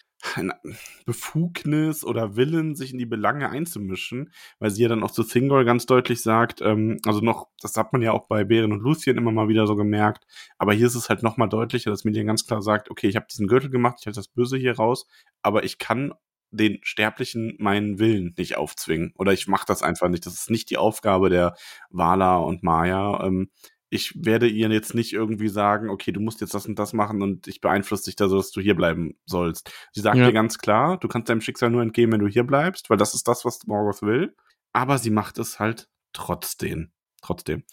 Befugnis 1.06 2.04
oder 2.04 2.36
Willen, 2.36 2.74
sich 2.74 2.92
in 2.92 2.98
die 2.98 3.06
Belange 3.06 3.48
einzumischen, 3.48 4.32
weil 4.58 4.70
sie 4.70 4.82
ja 4.82 4.88
dann 4.88 5.02
auch 5.02 5.10
zu 5.10 5.22
Thingol 5.22 5.64
ganz 5.64 5.86
deutlich 5.86 6.22
sagt, 6.22 6.60
ähm, 6.62 6.98
also 7.06 7.20
noch, 7.20 7.48
das 7.60 7.76
hat 7.76 7.92
man 7.92 8.02
ja 8.02 8.12
auch 8.12 8.26
bei 8.28 8.44
Bären 8.44 8.72
und 8.72 8.80
Lucien 8.80 9.16
immer 9.16 9.32
mal 9.32 9.48
wieder 9.48 9.66
so 9.66 9.76
gemerkt, 9.76 10.26
aber 10.58 10.72
hier 10.72 10.86
ist 10.86 10.94
es 10.94 11.08
halt 11.08 11.22
noch 11.22 11.36
mal 11.36 11.48
deutlicher, 11.48 11.90
dass 11.90 12.04
Melian 12.04 12.26
ganz 12.26 12.46
klar 12.46 12.62
sagt, 12.62 12.90
okay, 12.90 13.08
ich 13.08 13.16
habe 13.16 13.26
diesen 13.30 13.46
Gürtel 13.46 13.70
gemacht, 13.70 13.96
ich 14.00 14.06
halte 14.06 14.18
das 14.18 14.28
Böse 14.28 14.56
hier 14.56 14.76
raus, 14.76 15.06
aber 15.42 15.64
ich 15.64 15.78
kann 15.78 16.12
den 16.50 16.78
Sterblichen 16.82 17.56
meinen 17.58 17.98
Willen 17.98 18.34
nicht 18.36 18.56
aufzwingen 18.56 19.12
oder 19.16 19.32
ich 19.32 19.46
mache 19.46 19.66
das 19.66 19.82
einfach 19.82 20.08
nicht. 20.08 20.26
Das 20.26 20.34
ist 20.34 20.50
nicht 20.50 20.68
die 20.70 20.78
Aufgabe 20.78 21.30
der 21.30 21.54
Wala 21.90 22.38
und 22.38 22.62
Maya. 22.62 23.24
Ähm, 23.24 23.50
ich 23.90 24.12
werde 24.24 24.46
ihr 24.48 24.68
jetzt 24.70 24.94
nicht 24.94 25.12
irgendwie 25.12 25.48
sagen, 25.48 25.90
okay, 25.90 26.12
du 26.12 26.20
musst 26.20 26.40
jetzt 26.40 26.54
das 26.54 26.66
und 26.66 26.78
das 26.78 26.92
machen 26.92 27.22
und 27.22 27.48
ich 27.48 27.60
beeinflusse 27.60 28.04
dich 28.04 28.16
da 28.16 28.28
so, 28.28 28.36
dass 28.36 28.52
du 28.52 28.60
hier 28.60 28.76
bleiben 28.76 29.16
sollst. 29.26 29.72
Sie 29.92 30.00
sagt 30.00 30.16
Ja. 30.16 30.26
dir 30.26 30.32
ganz 30.32 30.58
klar, 30.58 30.96
du 30.98 31.08
kannst 31.08 31.28
deinem 31.28 31.40
Schicksal 31.40 31.70
nur 31.70 31.82
entgehen, 31.82 32.10
wenn 32.12 32.20
du 32.20 32.28
hier 32.28 32.44
bleibst, 32.44 32.88
weil 32.88 32.96
das 32.96 33.14
ist 33.14 33.26
das, 33.28 33.44
was 33.44 33.66
Morgoth 33.66 34.02
will. 34.02 34.34
Aber 34.72 34.98
sie 34.98 35.10
macht 35.10 35.38
es 35.38 35.58
halt 35.58 35.88
trotzdem. 36.12 36.92
Trotzdem. 37.22 37.64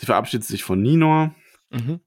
Sie 0.00 0.06
verabschiedet 0.06 0.46
sich 0.46 0.64
von 0.64 0.80
Ninor. 0.82 1.34
Mhm. 1.70 2.00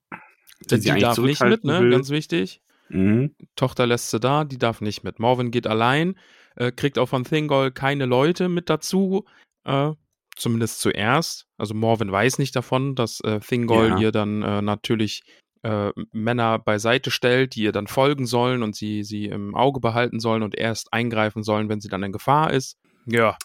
die 0.62 0.74
Die, 0.74 0.80
sie 0.80 0.90
eigentlich 0.90 1.02
darf 1.04 1.18
nicht 1.18 1.42
mit, 1.44 1.64
ne? 1.64 1.80
will. 1.80 1.90
Ganz 1.90 2.10
wichtig. 2.10 2.60
Mhm. 2.88 3.34
Tochter 3.56 3.86
lässt 3.86 4.10
sie 4.10 4.18
da, 4.20 4.44
die 4.44 4.58
darf 4.58 4.80
nicht 4.80 5.04
mit. 5.04 5.20
Morven 5.20 5.50
geht 5.52 5.66
allein, 5.68 6.18
äh, 6.56 6.72
kriegt 6.72 6.98
auch 6.98 7.08
von 7.08 7.24
Thingol 7.24 7.70
keine 7.70 8.06
Leute 8.06 8.48
mit 8.48 8.68
dazu, 8.68 9.24
äh, 9.64 9.92
zumindest 10.36 10.80
zuerst. 10.80 11.46
Also 11.58 11.74
Morven 11.74 12.10
weiß 12.10 12.38
nicht 12.38 12.54
davon, 12.56 12.94
dass 12.94 13.20
äh, 13.20 13.40
Thingol 13.40 13.88
Ja. 13.88 13.98
ihr 13.98 14.12
dann 14.12 14.42
äh, 14.42 14.62
natürlich 14.62 15.22
äh, 15.62 15.90
Männer 16.12 16.58
beiseite 16.58 17.10
stellt, 17.10 17.54
die 17.54 17.62
ihr 17.62 17.72
dann 17.72 17.86
folgen 17.86 18.26
sollen 18.26 18.62
und 18.62 18.74
sie, 18.74 19.04
sie 19.04 19.26
im 19.26 19.54
Auge 19.54 19.80
behalten 19.80 20.18
sollen 20.20 20.42
und 20.42 20.56
erst 20.58 20.92
eingreifen 20.92 21.42
sollen, 21.42 21.68
wenn 21.68 21.80
sie 21.80 21.88
dann 21.88 22.02
in 22.02 22.12
Gefahr 22.12 22.52
ist. 22.52 22.78
Ja. 23.06 23.36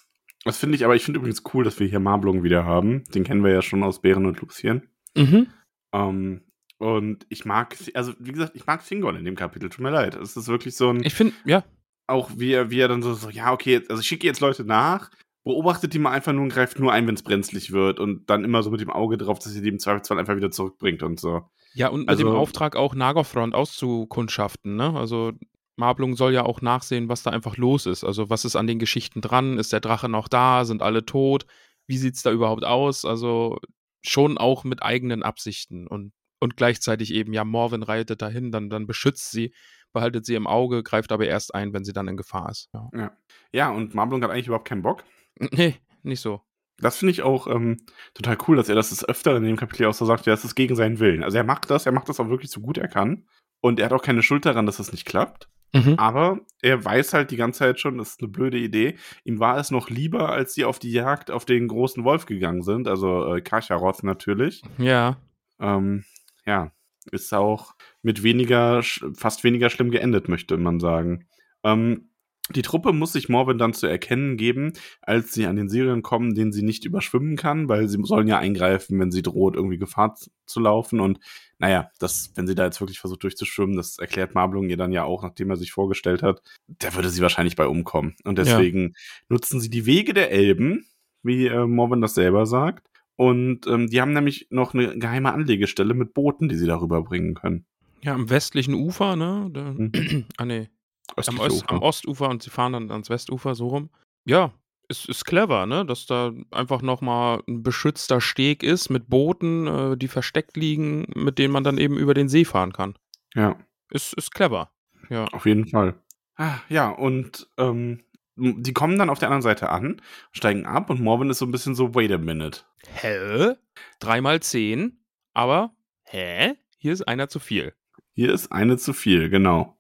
Das 0.44 0.58
finde 0.58 0.76
ich, 0.76 0.86
aber 0.86 0.96
ich 0.96 1.04
finde 1.04 1.20
übrigens 1.20 1.44
cool, 1.54 1.64
dass 1.64 1.80
wir 1.80 1.88
hier 1.88 2.00
Marblung 2.00 2.44
wieder 2.44 2.64
haben. 2.64 3.04
Den 3.14 3.24
kennen 3.24 3.44
wir 3.44 3.52
ja 3.52 3.62
schon 3.62 3.84
aus 3.84 4.02
Bären 4.02 4.26
und 4.26 4.40
Lucien. 4.42 4.90
Mhm. 5.16 5.48
Ähm, 5.94 6.42
und 6.80 7.26
ich 7.30 7.44
mag, 7.44 7.76
also 7.96 8.14
wie 8.20 8.32
gesagt, 8.32 8.56
ich 8.56 8.66
mag 8.66 8.86
Thingol 8.86 9.16
in 9.18 9.26
dem 9.26 9.36
Kapitel. 9.36 9.70
Tut 9.70 9.82
mir 9.82 9.90
leid. 9.90 10.16
Es 10.16 10.38
ist 10.38 10.48
wirklich 10.48 10.76
so 10.76 10.90
ein, 10.90 11.04
Ich 11.04 11.16
finde, 11.16 11.34
ja, 11.44 11.64
auch 12.08 12.30
wie 12.38 12.54
er, 12.54 12.70
wie 12.72 12.80
er 12.80 12.88
dann 12.88 13.02
so, 13.02 13.14
so 13.14 13.30
ja, 13.30 13.52
okay, 13.52 13.82
also 13.90 14.00
ich 14.00 14.08
schicke 14.08 14.26
jetzt 14.28 14.40
Leute 14.40 14.64
nach, 14.64 15.12
beobachtet 15.48 15.94
die 15.94 16.00
mal 16.00 16.12
einfach 16.12 16.34
nur 16.34 16.44
und 16.44 16.50
greift 16.54 16.80
nur 16.80 16.92
ein, 16.94 17.08
wenn 17.08 17.16
es 17.16 17.24
brenzlig 17.24 17.72
wird 17.72 18.00
und 18.00 18.30
dann 18.30 18.44
immer 18.44 18.62
so 18.64 18.70
mit 18.72 18.82
dem 18.82 18.90
Auge 18.90 19.18
drauf, 19.18 19.40
dass 19.40 19.56
ihr 19.56 19.62
die 19.62 19.70
im 19.70 19.80
Zweifelsfall 19.80 20.20
einfach 20.20 20.36
wieder 20.36 20.52
zurückbringt 20.52 21.04
und 21.04 21.20
so. 21.20 21.50
Ja, 21.74 21.90
und 21.90 22.02
mit 22.02 22.10
Also- 22.10 22.24
dem 22.24 22.36
Auftrag 22.36 22.76
auch 22.76 22.94
Nagothrond 22.96 23.54
auszukundschaften, 23.56 24.76
ne? 24.76 24.94
Also 24.96 25.34
Marblung 25.76 26.16
soll 26.16 26.34
ja 26.34 26.44
auch 26.44 26.62
nachsehen, 26.62 27.08
was 27.10 27.24
da 27.24 27.30
einfach 27.32 27.58
los 27.58 27.86
ist. 27.86 28.04
Also 28.04 28.30
was 28.30 28.46
ist 28.46 28.56
an 28.56 28.68
den 28.68 28.80
Geschichten 28.80 29.22
dran? 29.22 29.58
Ist 29.60 29.74
der 29.74 29.80
Drache 29.80 30.10
noch 30.10 30.28
da? 30.28 30.66
Sind 30.66 30.82
alle 30.82 31.06
tot? 31.06 31.46
Wie 31.86 31.98
sieht's 31.98 32.24
da 32.24 32.32
überhaupt 32.32 32.64
aus? 32.64 33.06
Also 33.06 33.60
schon 34.04 34.38
auch 34.38 34.64
mit 34.64 34.82
eigenen 34.82 35.22
Absichten 35.22 35.86
und, 35.88 36.14
und 36.40 36.58
gleichzeitig 36.58 37.14
eben, 37.14 37.32
ja, 37.34 37.44
Morven 37.44 37.84
reitet 37.84 38.22
dahin, 38.22 38.52
dann, 38.52 38.70
dann 38.70 38.88
beschützt 38.88 39.32
sie, 39.32 39.54
behaltet 39.94 40.26
sie 40.26 40.36
im 40.36 40.48
Auge, 40.48 40.82
greift 40.84 41.12
aber 41.12 41.28
erst 41.28 41.54
ein, 41.54 41.74
wenn 41.74 41.84
sie 41.84 41.94
dann 41.94 42.08
in 42.08 42.18
Gefahr 42.18 42.50
ist. 42.50 42.70
Ja. 42.74 43.12
Ja, 43.52 43.70
und 43.72 43.94
Marblung 43.96 44.24
hat 44.24 44.32
eigentlich 44.32 44.48
überhaupt 44.48 44.68
keinen 44.68 44.82
Bock. 44.82 45.04
Nee, 45.52 45.76
nicht 46.04 46.22
so. 46.22 46.42
Das 46.80 46.98
finde 46.98 47.12
ich 47.12 47.24
auch 47.24 47.48
ähm, 47.48 47.78
total 48.14 48.38
cool, 48.48 48.56
dass 48.56 48.70
er 48.70 48.76
das 48.76 48.90
des 48.90 49.08
Öfteren 49.08 49.38
in 49.38 49.50
dem 49.50 49.58
Kapitel 49.58 49.88
auch 49.88 49.94
so 49.94 50.06
sagt, 50.06 50.26
ja, 50.28 50.34
das 50.34 50.46
ist 50.46 50.56
gegen 50.56 50.76
seinen 50.76 51.00
Willen. 51.00 51.24
Also 51.24 51.38
er 51.38 51.44
macht 51.44 51.70
das, 51.70 51.86
er 51.86 51.92
macht 51.92 52.08
das 52.08 52.20
auch 52.20 52.30
wirklich 52.30 52.52
so 52.52 52.62
gut 52.62 52.78
er 52.78 52.88
kann. 52.88 53.26
Und 53.62 53.80
er 53.80 53.86
hat 53.86 53.94
auch 53.94 54.04
keine 54.04 54.22
Schuld 54.22 54.46
daran, 54.46 54.68
dass 54.68 54.78
das 54.78 54.92
nicht 54.92 55.06
klappt. 55.06 55.50
Mhm. 55.74 55.96
Aber 55.98 56.40
er 56.62 56.84
weiß 56.84 57.14
halt 57.14 57.32
die 57.32 57.36
ganze 57.36 57.60
Zeit 57.60 57.80
schon, 57.80 57.98
das 57.98 58.12
ist 58.12 58.22
eine 58.22 58.30
blöde 58.30 58.58
Idee. 58.58 58.96
Ihm 59.24 59.40
war 59.40 59.58
es 59.58 59.72
noch 59.72 59.90
lieber, 59.90 60.30
als 60.32 60.54
sie 60.54 60.66
auf 60.66 60.80
die 60.80 60.92
Jagd 60.92 61.32
auf 61.32 61.46
den 61.46 61.68
großen 61.68 62.04
Wolf 62.04 62.26
gegangen 62.26 62.62
sind, 62.62 62.88
also 62.88 63.36
äh, 63.36 63.42
Karcharoth 63.42 64.04
natürlich. 64.04 64.62
Ja. 64.78 65.18
Ähm, 65.60 66.06
ja, 66.46 66.72
ist 67.12 67.34
auch 67.34 67.74
mit 68.02 68.24
weniger, 68.24 68.82
fast 69.16 69.44
weniger 69.44 69.70
schlimm 69.70 69.92
geendet, 69.92 70.30
möchte 70.30 70.58
man 70.58 70.80
sagen. 70.80 71.28
Ähm, 71.64 72.10
die 72.56 72.62
Truppe 72.62 72.94
muss 72.94 73.14
sich 73.14 73.30
Morven 73.30 73.58
dann 73.58 73.74
zu 73.74 73.88
erkennen 73.88 74.38
geben, 74.38 74.74
als 75.02 75.34
sie 75.34 75.46
an 75.46 75.56
den 75.56 75.70
Syrien 75.70 76.02
kommen, 76.02 76.34
den 76.34 76.52
sie 76.52 76.64
nicht 76.64 76.86
überschwimmen 76.86 77.36
kann, 77.36 77.68
weil 77.70 77.88
sie 77.88 77.98
sollen 78.04 78.28
ja 78.28 78.40
eingreifen, 78.40 79.00
wenn 79.00 79.12
sie 79.12 79.22
droht, 79.22 79.56
irgendwie 79.56 79.78
Gefahr 79.78 80.16
zu 80.46 80.60
laufen. 80.60 81.00
Und 81.00 81.20
naja, 81.60 81.90
das, 82.00 82.32
wenn 82.36 82.48
sie 82.48 82.56
da 82.56 82.66
jetzt 82.66 82.80
wirklich 82.80 83.00
versucht 83.00 83.24
durchzuschwimmen, 83.24 83.76
das 83.76 83.98
erklärt 83.98 84.36
Marblung 84.36 84.70
ihr 84.70 84.78
dann 84.78 84.92
ja 84.92 85.04
auch, 85.04 85.24
nachdem 85.24 85.50
er 85.50 85.58
sich 85.58 85.72
vorgestellt 85.72 86.24
hat, 86.24 86.42
der 86.68 86.96
würde 86.96 87.10
sie 87.10 87.22
wahrscheinlich 87.22 87.56
bei 87.56 87.68
umkommen. 87.68 88.16
Und 88.24 88.38
deswegen 88.38 88.94
nutzen 89.30 89.60
sie 89.60 89.70
die 89.70 89.86
Wege 89.86 90.14
der 90.14 90.32
Elben, 90.32 90.86
wie 91.24 91.48
äh, 91.48 91.66
Morven 91.66 92.02
das 92.02 92.16
selber 92.16 92.46
sagt. 92.46 92.88
Und 93.16 93.66
ähm, 93.66 93.88
die 93.88 94.00
haben 94.00 94.14
nämlich 94.14 94.48
noch 94.52 94.74
eine 94.74 94.98
geheime 94.98 95.34
Anlegestelle 95.34 95.96
mit 95.96 96.14
Booten, 96.14 96.50
die 96.50 96.56
sie 96.56 96.68
darüber 96.68 97.02
bringen 97.02 97.34
können. 97.34 97.66
Ja, 98.04 98.14
am 98.14 98.30
westlichen 98.30 98.76
Ufer, 98.76 99.16
ne? 99.16 99.50
Da, 99.52 99.74
Mhm. 99.74 100.26
ah, 100.38 100.46
nee. 100.46 100.70
Am, 101.16 101.40
Ost, 101.40 101.70
am 101.70 101.82
Ostufer 101.82 102.30
und 102.30 102.44
sie 102.44 102.50
fahren 102.50 102.74
dann 102.74 102.92
ans 102.92 103.10
Westufer 103.10 103.56
so 103.56 103.68
rum. 103.70 103.90
Ja, 104.26 104.52
ist, 104.90 105.10
ist 105.10 105.26
clever, 105.26 105.66
ne? 105.66 105.86
Dass 105.86 106.06
da 106.06 106.32
einfach 106.52 106.82
nochmal 106.82 107.42
ein 107.48 107.64
beschützter 107.64 108.22
Steg 108.22 108.64
ist 108.64 108.90
mit 108.90 109.10
Booten, 109.10 109.68
äh, 109.68 109.98
die 109.98 110.08
versteckt 110.08 110.56
liegen, 110.58 111.08
mit 111.16 111.40
denen 111.40 111.52
man 111.54 111.64
dann 111.64 111.78
eben 111.78 111.98
über 111.98 112.14
den 112.14 112.30
See 112.30 112.46
fahren 112.46 112.74
kann. 112.74 112.96
Ja, 113.34 113.58
Ist, 113.90 114.14
ist 114.14 114.32
clever. 114.32 114.72
Ja. 115.10 115.26
auf 115.26 115.46
jeden 115.46 115.68
Fall. 115.68 115.96
Ah, 116.36 116.60
ja, 116.70 116.90
und 116.90 117.50
ähm, 117.58 118.04
die 118.36 118.74
kommen 118.74 119.00
dann 119.00 119.10
auf 119.10 119.20
der 119.20 119.30
anderen 119.30 119.42
Seite 119.42 119.70
an, 119.70 120.02
steigen 120.32 120.66
ab 120.66 120.90
und 120.90 121.02
Morven 121.02 121.30
ist 121.30 121.40
so 121.40 121.46
ein 121.46 121.52
bisschen 121.52 121.76
so, 121.76 121.96
wait 121.96 122.12
a 122.12 122.18
minute. 122.18 122.62
Hä? 122.94 123.54
Dreimal 124.00 124.42
zehn, 124.42 125.00
aber 125.34 125.76
hä? 126.04 126.54
Hier 126.78 126.94
ist 126.94 127.08
einer 127.08 127.30
zu 127.30 127.40
viel. 127.40 127.74
Hier 128.14 128.32
ist 128.34 128.52
eine 128.52 128.78
zu 128.78 128.94
viel, 128.94 129.30
genau. 129.30 129.78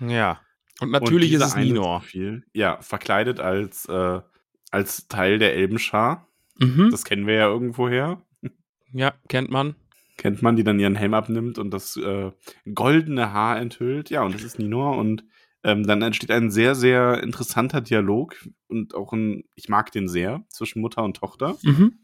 Ja. 0.00 0.40
Und 0.80 0.88
Und 0.88 0.90
natürlich 0.92 1.32
ist 1.32 1.42
diese 1.42 1.44
es 1.44 1.56
Ninor. 1.56 2.00
Viel, 2.00 2.44
ja, 2.52 2.80
verkleidet 2.80 3.40
als, 3.40 3.86
äh, 3.86 4.20
als 4.70 5.08
Teil 5.08 5.38
der 5.38 5.54
Elbenschar. 5.54 6.26
Mhm. 6.58 6.88
Das 6.90 7.04
kennen 7.04 7.26
wir 7.26 7.34
ja 7.34 7.48
irgendwoher. 7.48 8.22
Ja, 8.92 9.14
kennt 9.28 9.50
man. 9.50 9.76
kennt 10.16 10.42
man, 10.42 10.56
die 10.56 10.64
dann 10.64 10.78
ihren 10.80 10.96
Helm 10.96 11.14
abnimmt 11.14 11.58
und 11.58 11.70
das 11.70 11.96
äh, 11.96 12.30
goldene 12.74 13.32
Haar 13.32 13.58
enthüllt. 13.58 14.10
Ja, 14.10 14.22
und 14.22 14.34
das 14.34 14.42
ist 14.42 14.58
Ninor 14.58 14.96
und 14.96 15.24
ähm, 15.62 15.86
dann 15.86 16.02
entsteht 16.02 16.30
ein 16.30 16.50
sehr, 16.50 16.74
sehr 16.74 17.22
interessanter 17.22 17.80
Dialog 17.80 18.34
und 18.68 18.94
auch 18.94 19.12
ein, 19.12 19.44
ich 19.54 19.68
mag 19.68 19.92
den 19.92 20.08
sehr, 20.08 20.44
zwischen 20.48 20.80
Mutter 20.80 21.04
und 21.04 21.16
Tochter. 21.16 21.56
Mhm. 21.62 21.98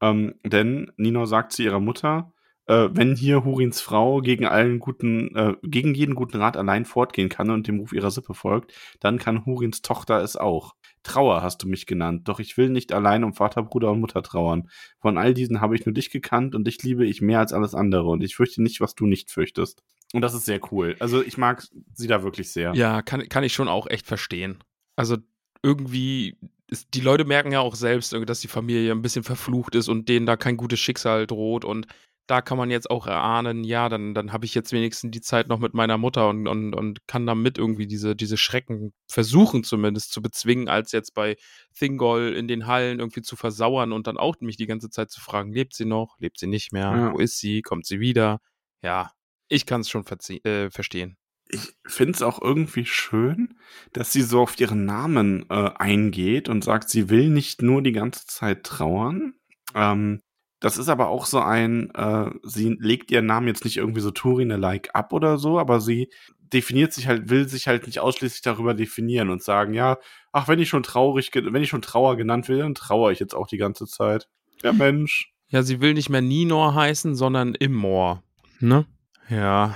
Ähm, 0.00 0.34
denn 0.44 0.90
Ninor 0.96 1.26
sagt 1.26 1.52
zu 1.52 1.62
ihrer 1.62 1.80
Mutter, 1.80 2.32
äh, 2.66 2.88
wenn 2.92 3.16
hier 3.16 3.44
Hurins 3.44 3.80
Frau 3.80 4.20
gegen 4.20 4.46
allen 4.46 4.78
guten, 4.78 5.34
äh, 5.34 5.54
gegen 5.62 5.94
jeden 5.94 6.14
guten 6.14 6.38
Rat 6.38 6.56
allein 6.56 6.84
fortgehen 6.84 7.28
kann 7.28 7.50
und 7.50 7.66
dem 7.68 7.80
Ruf 7.80 7.92
ihrer 7.92 8.10
Sippe 8.10 8.34
folgt, 8.34 8.72
dann 9.00 9.18
kann 9.18 9.44
Hurins 9.46 9.82
Tochter 9.82 10.22
es 10.22 10.36
auch. 10.36 10.74
Trauer 11.02 11.42
hast 11.42 11.62
du 11.62 11.68
mich 11.68 11.86
genannt, 11.86 12.28
doch 12.28 12.38
ich 12.38 12.56
will 12.56 12.68
nicht 12.68 12.92
allein 12.92 13.24
um 13.24 13.34
Vater, 13.34 13.62
Bruder 13.62 13.90
und 13.90 14.00
Mutter 14.00 14.22
trauern. 14.22 14.68
Von 15.00 15.18
all 15.18 15.34
diesen 15.34 15.60
habe 15.60 15.74
ich 15.74 15.84
nur 15.84 15.92
dich 15.92 16.10
gekannt 16.10 16.54
und 16.54 16.64
dich 16.64 16.80
liebe 16.82 17.04
ich 17.04 17.20
mehr 17.20 17.40
als 17.40 17.52
alles 17.52 17.74
andere 17.74 18.08
und 18.08 18.22
ich 18.22 18.36
fürchte 18.36 18.62
nicht, 18.62 18.80
was 18.80 18.94
du 18.94 19.06
nicht 19.06 19.30
fürchtest. 19.30 19.82
Und 20.12 20.20
das 20.20 20.34
ist 20.34 20.44
sehr 20.44 20.60
cool. 20.70 20.94
Also 21.00 21.22
ich 21.22 21.38
mag 21.38 21.66
sie 21.94 22.06
da 22.06 22.22
wirklich 22.22 22.52
sehr. 22.52 22.74
Ja, 22.74 23.02
kann, 23.02 23.28
kann 23.28 23.44
ich 23.44 23.52
schon 23.52 23.68
auch 23.68 23.88
echt 23.88 24.06
verstehen. 24.06 24.58
Also 24.94 25.16
irgendwie, 25.62 26.36
ist, 26.68 26.94
die 26.94 27.00
Leute 27.00 27.24
merken 27.24 27.52
ja 27.52 27.60
auch 27.60 27.74
selbst, 27.74 28.12
irgendwie, 28.12 28.26
dass 28.26 28.40
die 28.40 28.48
Familie 28.48 28.92
ein 28.92 29.02
bisschen 29.02 29.24
verflucht 29.24 29.74
ist 29.74 29.88
und 29.88 30.08
denen 30.08 30.26
da 30.26 30.36
kein 30.36 30.56
gutes 30.56 30.78
Schicksal 30.78 31.26
droht. 31.26 31.64
Und 31.64 31.86
da 32.26 32.40
kann 32.40 32.56
man 32.56 32.70
jetzt 32.70 32.88
auch 32.88 33.06
erahnen, 33.06 33.64
ja, 33.64 33.88
dann, 33.88 34.14
dann 34.14 34.32
habe 34.32 34.44
ich 34.44 34.54
jetzt 34.54 34.72
wenigstens 34.72 35.10
die 35.10 35.20
Zeit 35.20 35.48
noch 35.48 35.58
mit 35.58 35.74
meiner 35.74 35.98
Mutter 35.98 36.28
und, 36.28 36.46
und, 36.46 36.72
und 36.74 37.06
kann 37.06 37.26
damit 37.26 37.58
irgendwie 37.58 37.86
diese, 37.86 38.14
diese 38.14 38.36
Schrecken 38.36 38.92
versuchen 39.08 39.64
zumindest 39.64 40.12
zu 40.12 40.22
bezwingen, 40.22 40.68
als 40.68 40.92
jetzt 40.92 41.14
bei 41.14 41.36
Thingol 41.76 42.32
in 42.36 42.48
den 42.48 42.66
Hallen 42.66 43.00
irgendwie 43.00 43.22
zu 43.22 43.36
versauern 43.36 43.92
und 43.92 44.06
dann 44.06 44.16
auch 44.18 44.36
mich 44.40 44.56
die 44.56 44.66
ganze 44.66 44.88
Zeit 44.88 45.10
zu 45.10 45.20
fragen, 45.20 45.52
lebt 45.52 45.74
sie 45.74 45.84
noch, 45.84 46.16
lebt 46.20 46.38
sie 46.38 46.46
nicht 46.46 46.72
mehr, 46.72 46.92
Ja. 46.92 47.12
wo 47.12 47.18
ist 47.18 47.38
sie, 47.38 47.60
kommt 47.62 47.86
sie 47.86 48.00
wieder? 48.00 48.38
Ja, 48.82 49.12
ich 49.48 49.66
kann 49.66 49.82
es 49.82 49.90
schon 49.90 50.04
äh, 50.44 50.70
verstehen. 50.70 51.16
ich 51.48 51.74
finde 51.86 52.12
es 52.12 52.22
auch 52.22 52.40
irgendwie 52.40 52.86
schön, 52.86 53.58
dass 53.92 54.12
sie 54.12 54.22
so 54.22 54.40
auf 54.40 54.58
ihren 54.58 54.84
Namen 54.86 55.44
äh, 55.50 55.70
eingeht 55.74 56.48
und 56.48 56.64
sagt, 56.64 56.88
sie 56.88 57.10
will 57.10 57.28
nicht 57.28 57.62
nur 57.62 57.82
die 57.82 57.92
ganze 57.92 58.26
Zeit 58.26 58.64
trauern. 58.64 59.34
Ähm, 59.74 60.22
das 60.62 60.78
ist 60.78 60.88
aber 60.88 61.08
auch 61.08 61.26
so 61.26 61.40
ein, 61.40 61.90
äh, 61.90 62.30
sie 62.44 62.76
legt 62.78 63.10
ihren 63.10 63.26
Namen 63.26 63.48
jetzt 63.48 63.64
nicht 63.64 63.76
irgendwie 63.76 64.00
so 64.00 64.12
Turine-like 64.12 64.90
ab 64.94 65.12
oder 65.12 65.36
so, 65.36 65.58
aber 65.58 65.80
sie 65.80 66.08
definiert 66.52 66.92
sich 66.92 67.08
halt, 67.08 67.28
will 67.30 67.48
sich 67.48 67.66
halt 67.66 67.86
nicht 67.86 67.98
ausschließlich 67.98 68.42
darüber 68.42 68.72
definieren 68.72 69.30
und 69.30 69.42
sagen, 69.42 69.74
ja, 69.74 69.98
ach, 70.30 70.46
wenn 70.46 70.60
ich 70.60 70.68
schon 70.68 70.84
traurig, 70.84 71.32
wenn 71.34 71.62
ich 71.62 71.68
schon 71.68 71.82
Trauer 71.82 72.16
genannt 72.16 72.48
will, 72.48 72.58
dann 72.58 72.76
trauere 72.76 73.10
ich 73.10 73.18
jetzt 73.18 73.34
auch 73.34 73.48
die 73.48 73.56
ganze 73.56 73.86
Zeit. 73.86 74.28
Ja, 74.62 74.72
Mensch. 74.72 75.32
Ja, 75.48 75.64
sie 75.64 75.80
will 75.80 75.94
nicht 75.94 76.10
mehr 76.10 76.22
Ninor 76.22 76.76
heißen, 76.76 77.16
sondern 77.16 77.56
Immor. 77.56 78.22
Ne? 78.60 78.86
Ja. 79.28 79.74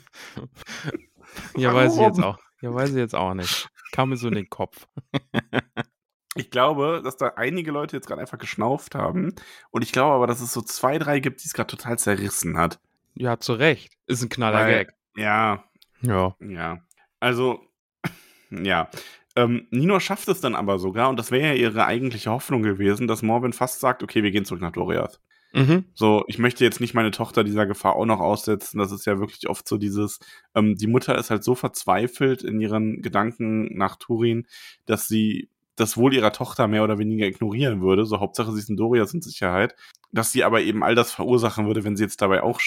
ja, 1.57 1.75
weiß 1.75 1.97
ich 1.97 2.00
jetzt 2.02 2.19
Warum? 2.19 2.37
auch. 2.37 2.38
Ja, 2.62 2.73
weiß 2.73 2.90
ich 2.90 2.97
jetzt 2.97 3.16
auch 3.16 3.35
nicht. 3.35 3.69
Kam 3.90 4.11
mir 4.11 4.16
so 4.16 4.28
in 4.28 4.35
den 4.35 4.49
Kopf. 4.49 4.87
Ich 6.37 6.50
glaube, 6.50 7.00
dass 7.02 7.16
da 7.16 7.32
einige 7.37 7.72
Leute 7.72 7.96
jetzt 7.96 8.06
gerade 8.06 8.20
einfach 8.20 8.38
geschnauft 8.38 8.94
haben. 8.94 9.34
Und 9.70 9.82
ich 9.82 9.90
glaube 9.92 10.14
aber, 10.14 10.26
dass 10.26 10.40
es 10.40 10.52
so 10.52 10.60
zwei, 10.62 10.99
drei 10.99 11.18
gibt, 11.20 11.42
die 11.42 11.46
es 11.46 11.52
gerade 11.54 11.66
total 11.76 11.99
zerrissen 11.99 12.56
hat. 12.56 12.78
Ja, 13.14 13.40
zu 13.40 13.54
Recht. 13.54 13.92
Ist 14.06 14.22
ein 14.22 14.28
knaller 14.28 14.58
Weil- 14.60 14.84
Gag. 14.87 14.94
Ja, 15.16 15.64
Ja. 16.02 16.37
ja. 16.40 16.78
Also, 17.18 17.60
ja. 18.50 18.88
Ähm, 19.37 19.66
Nino 19.70 20.00
schafft 20.00 20.28
es 20.28 20.40
dann 20.40 20.54
aber 20.54 20.78
sogar, 20.78 21.08
und 21.08 21.16
das 21.18 21.30
wäre 21.30 21.49
ja 21.49 21.54
ihre 21.54 21.84
eigentliche 21.87 22.30
Hoffnung 22.30 22.62
gewesen, 22.62 23.06
dass 23.06 23.22
Morven 23.22 23.52
fast 23.52 23.80
sagt, 23.80 24.02
okay, 24.02 24.22
wir 24.22 24.30
gehen 24.30 24.44
zurück 24.44 24.60
nach 24.62 24.72
Doriath. 24.72 25.20
Mhm. 25.52 25.84
So, 25.94 26.25
ich 26.28 26.38
möchte 26.38 26.62
jetzt 26.64 26.80
nicht 26.80 26.94
meine 26.94 27.10
Tochter 27.10 27.42
dieser 27.42 27.66
Gefahr 27.66 27.96
auch 27.96 28.06
noch 28.06 28.20
aussetzen. 28.20 28.78
Das 28.78 28.92
ist 28.92 29.04
ja 29.04 29.18
wirklich 29.18 29.49
oft 29.49 29.66
so 29.66 29.78
dieses, 29.78 30.20
ähm, 30.54 30.76
die 30.76 30.87
Mutter 30.87 31.18
ist 31.18 31.30
halt 31.30 31.42
so 31.42 31.56
verzweifelt 31.56 32.42
in 32.42 32.60
ihren 32.60 33.02
Gedanken 33.02 33.76
nach 33.76 33.96
Turin, 33.96 34.46
dass 34.87 35.08
sie 35.08 35.49
das 35.80 35.96
Wohl 35.96 36.14
ihrer 36.14 36.32
Tochter 36.32 36.68
mehr 36.68 36.84
oder 36.84 36.99
weniger 36.99 37.26
ignorieren 37.26 37.80
würde. 37.80 38.04
So, 38.06 38.20
Hauptsache 38.20 38.52
sie 38.52 38.60
ist 38.60 38.70
in 38.70 38.76
Dorias 38.76 39.14
in 39.14 39.22
Sicherheit. 39.22 39.75
Dass 40.12 40.32
sie 40.32 40.44
aber 40.44 40.60
eben 40.60 40.82
all 40.82 40.94
das 40.94 41.12
verursachen 41.12 41.66
würde, 41.66 41.84
wenn 41.84 41.96
sie 41.96 42.04
jetzt 42.04 42.20
dabei 42.20 42.42
auch 42.42 42.60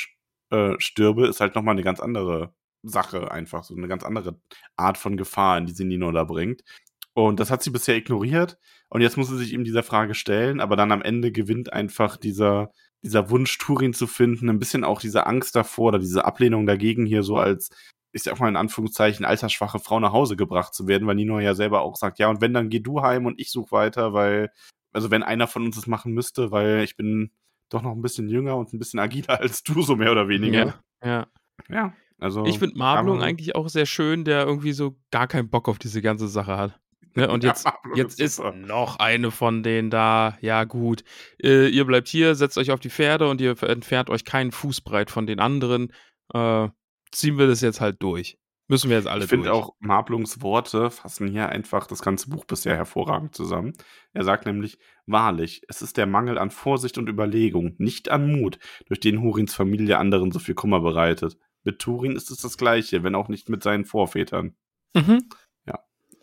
äh, 0.51 0.75
stürbe, 0.79 1.27
ist 1.27 1.39
halt 1.41 1.55
nochmal 1.55 1.73
eine 1.73 1.83
ganz 1.83 1.99
andere 1.99 2.53
Sache 2.83 3.31
einfach. 3.31 3.63
So 3.63 3.75
eine 3.75 3.87
ganz 3.87 4.03
andere 4.03 4.39
Art 4.77 4.97
von 4.97 5.17
Gefahr, 5.17 5.57
in 5.57 5.65
die 5.65 5.73
sie 5.73 5.85
Nino 5.85 6.11
da 6.11 6.23
bringt. 6.23 6.63
Und 7.13 7.39
das 7.39 7.51
hat 7.51 7.63
sie 7.63 7.69
bisher 7.69 7.95
ignoriert. 7.95 8.57
Und 8.89 9.01
jetzt 9.01 9.17
muss 9.17 9.29
sie 9.29 9.37
sich 9.37 9.53
eben 9.53 9.63
dieser 9.63 9.83
Frage 9.83 10.15
stellen, 10.15 10.59
aber 10.59 10.75
dann 10.75 10.91
am 10.91 11.01
Ende 11.01 11.31
gewinnt 11.31 11.71
einfach 11.73 12.17
dieser, 12.17 12.71
dieser 13.03 13.29
Wunsch, 13.29 13.57
Turin 13.57 13.93
zu 13.93 14.07
finden, 14.07 14.49
ein 14.49 14.59
bisschen 14.59 14.83
auch 14.83 15.01
diese 15.01 15.25
Angst 15.27 15.55
davor 15.55 15.89
oder 15.89 15.99
diese 15.99 16.25
Ablehnung 16.25 16.65
dagegen, 16.65 17.05
hier 17.05 17.23
so 17.23 17.37
als, 17.37 17.69
ich 18.13 18.23
sag 18.23 18.39
mal 18.39 18.47
in 18.47 18.55
Anführungszeichen, 18.55 19.25
altersschwache 19.25 19.79
Frau 19.79 19.99
nach 19.99 20.13
Hause 20.13 20.35
gebracht 20.35 20.73
zu 20.73 20.87
werden, 20.87 21.07
weil 21.07 21.15
Nino 21.15 21.39
ja 21.39 21.55
selber 21.55 21.81
auch 21.81 21.95
sagt, 21.95 22.19
ja, 22.19 22.29
und 22.29 22.41
wenn, 22.41 22.53
dann 22.53 22.69
geh 22.69 22.79
du 22.79 23.01
heim 23.01 23.25
und 23.25 23.39
ich 23.39 23.51
such 23.51 23.71
weiter, 23.71 24.13
weil, 24.13 24.51
also 24.93 25.11
wenn 25.11 25.23
einer 25.23 25.47
von 25.47 25.65
uns 25.65 25.77
es 25.77 25.87
machen 25.87 26.13
müsste, 26.13 26.51
weil 26.51 26.83
ich 26.83 26.95
bin 26.95 27.31
doch 27.69 27.81
noch 27.81 27.91
ein 27.91 28.01
bisschen 28.01 28.29
jünger 28.29 28.55
und 28.55 28.71
ein 28.71 28.79
bisschen 28.79 28.99
agiler 28.99 29.39
als 29.41 29.63
du, 29.63 29.81
so 29.81 29.95
mehr 29.95 30.11
oder 30.11 30.27
weniger. 30.27 30.65
Ja. 31.03 31.09
ja. 31.09 31.27
Ja, 31.69 31.93
also. 32.19 32.45
Ich 32.45 32.59
finde 32.59 32.77
Marblung 32.77 33.21
eigentlich 33.21 33.55
auch 33.55 33.69
sehr 33.69 33.85
schön, 33.85 34.25
der 34.25 34.45
irgendwie 34.45 34.73
so 34.73 34.95
gar 35.11 35.27
keinen 35.27 35.49
Bock 35.49 35.67
auf 35.67 35.79
diese 35.79 36.01
ganze 36.01 36.27
Sache 36.27 36.57
hat. 36.57 36.79
Ne? 37.15 37.29
Und 37.29 37.43
Ja, 37.43 37.51
jetzt, 37.51 37.65
Marblung 37.65 37.95
jetzt 37.95 38.19
ist 38.19 38.25
ist 38.25 38.35
super. 38.37 38.53
noch 38.53 38.97
eine 38.97 39.29
von 39.29 39.61
denen 39.61 39.91
da. 39.91 40.35
Ja, 40.41 40.63
gut. 40.63 41.03
Äh, 41.39 41.67
ihr 41.67 41.85
bleibt 41.85 42.07
hier, 42.07 42.33
setzt 42.33 42.57
euch 42.57 42.71
auf 42.71 42.79
die 42.79 42.89
Pferde 42.89 43.29
und 43.29 43.39
ihr 43.39 43.61
entfernt 43.61 44.09
euch 44.09 44.25
keinen 44.25 44.51
Fußbreit 44.51 45.11
von 45.11 45.27
den 45.27 45.39
anderen. 45.39 45.93
Äh, 46.33 46.69
ziehen 47.13 47.37
wir 47.37 47.47
das 47.47 47.61
jetzt 47.61 47.81
halt 47.81 48.01
durch. 48.01 48.37
Müssen 48.67 48.89
wir 48.89 48.97
jetzt 48.97 49.07
alle 49.07 49.25
Ich 49.25 49.29
finde 49.29 49.49
durch. 49.49 49.61
auch, 49.61 49.75
Marblungs 49.79 50.41
Worte 50.41 50.89
fassen 50.89 51.27
hier 51.27 51.49
einfach 51.49 51.85
das 51.85 52.01
ganze 52.01 52.29
Buch 52.29 52.45
bisher 52.45 52.75
hervorragend 52.75 53.35
zusammen. 53.35 53.73
Er 54.13 54.23
sagt 54.23 54.45
nämlich, 54.45 54.77
wahrlich, 55.05 55.63
es 55.67 55.81
ist 55.81 55.97
der 55.97 56.05
Mangel 56.05 56.37
an 56.37 56.49
Vorsicht 56.49 56.97
und 56.97 57.09
Überlegung, 57.09 57.75
nicht 57.77 58.09
an 58.09 58.31
Mut, 58.31 58.59
durch 58.87 59.01
den 59.01 59.21
Hurins 59.21 59.53
Familie 59.53 59.97
anderen 59.97 60.31
so 60.31 60.39
viel 60.39 60.55
Kummer 60.55 60.79
bereitet. 60.79 61.37
Mit 61.63 61.79
Turin 61.79 62.15
ist 62.15 62.31
es 62.31 62.37
das 62.37 62.57
Gleiche, 62.57 63.03
wenn 63.03 63.15
auch 63.15 63.27
nicht 63.27 63.49
mit 63.49 63.63
seinen 63.63 63.85
Vorvätern. 63.85 64.55
Mhm. 64.93 65.27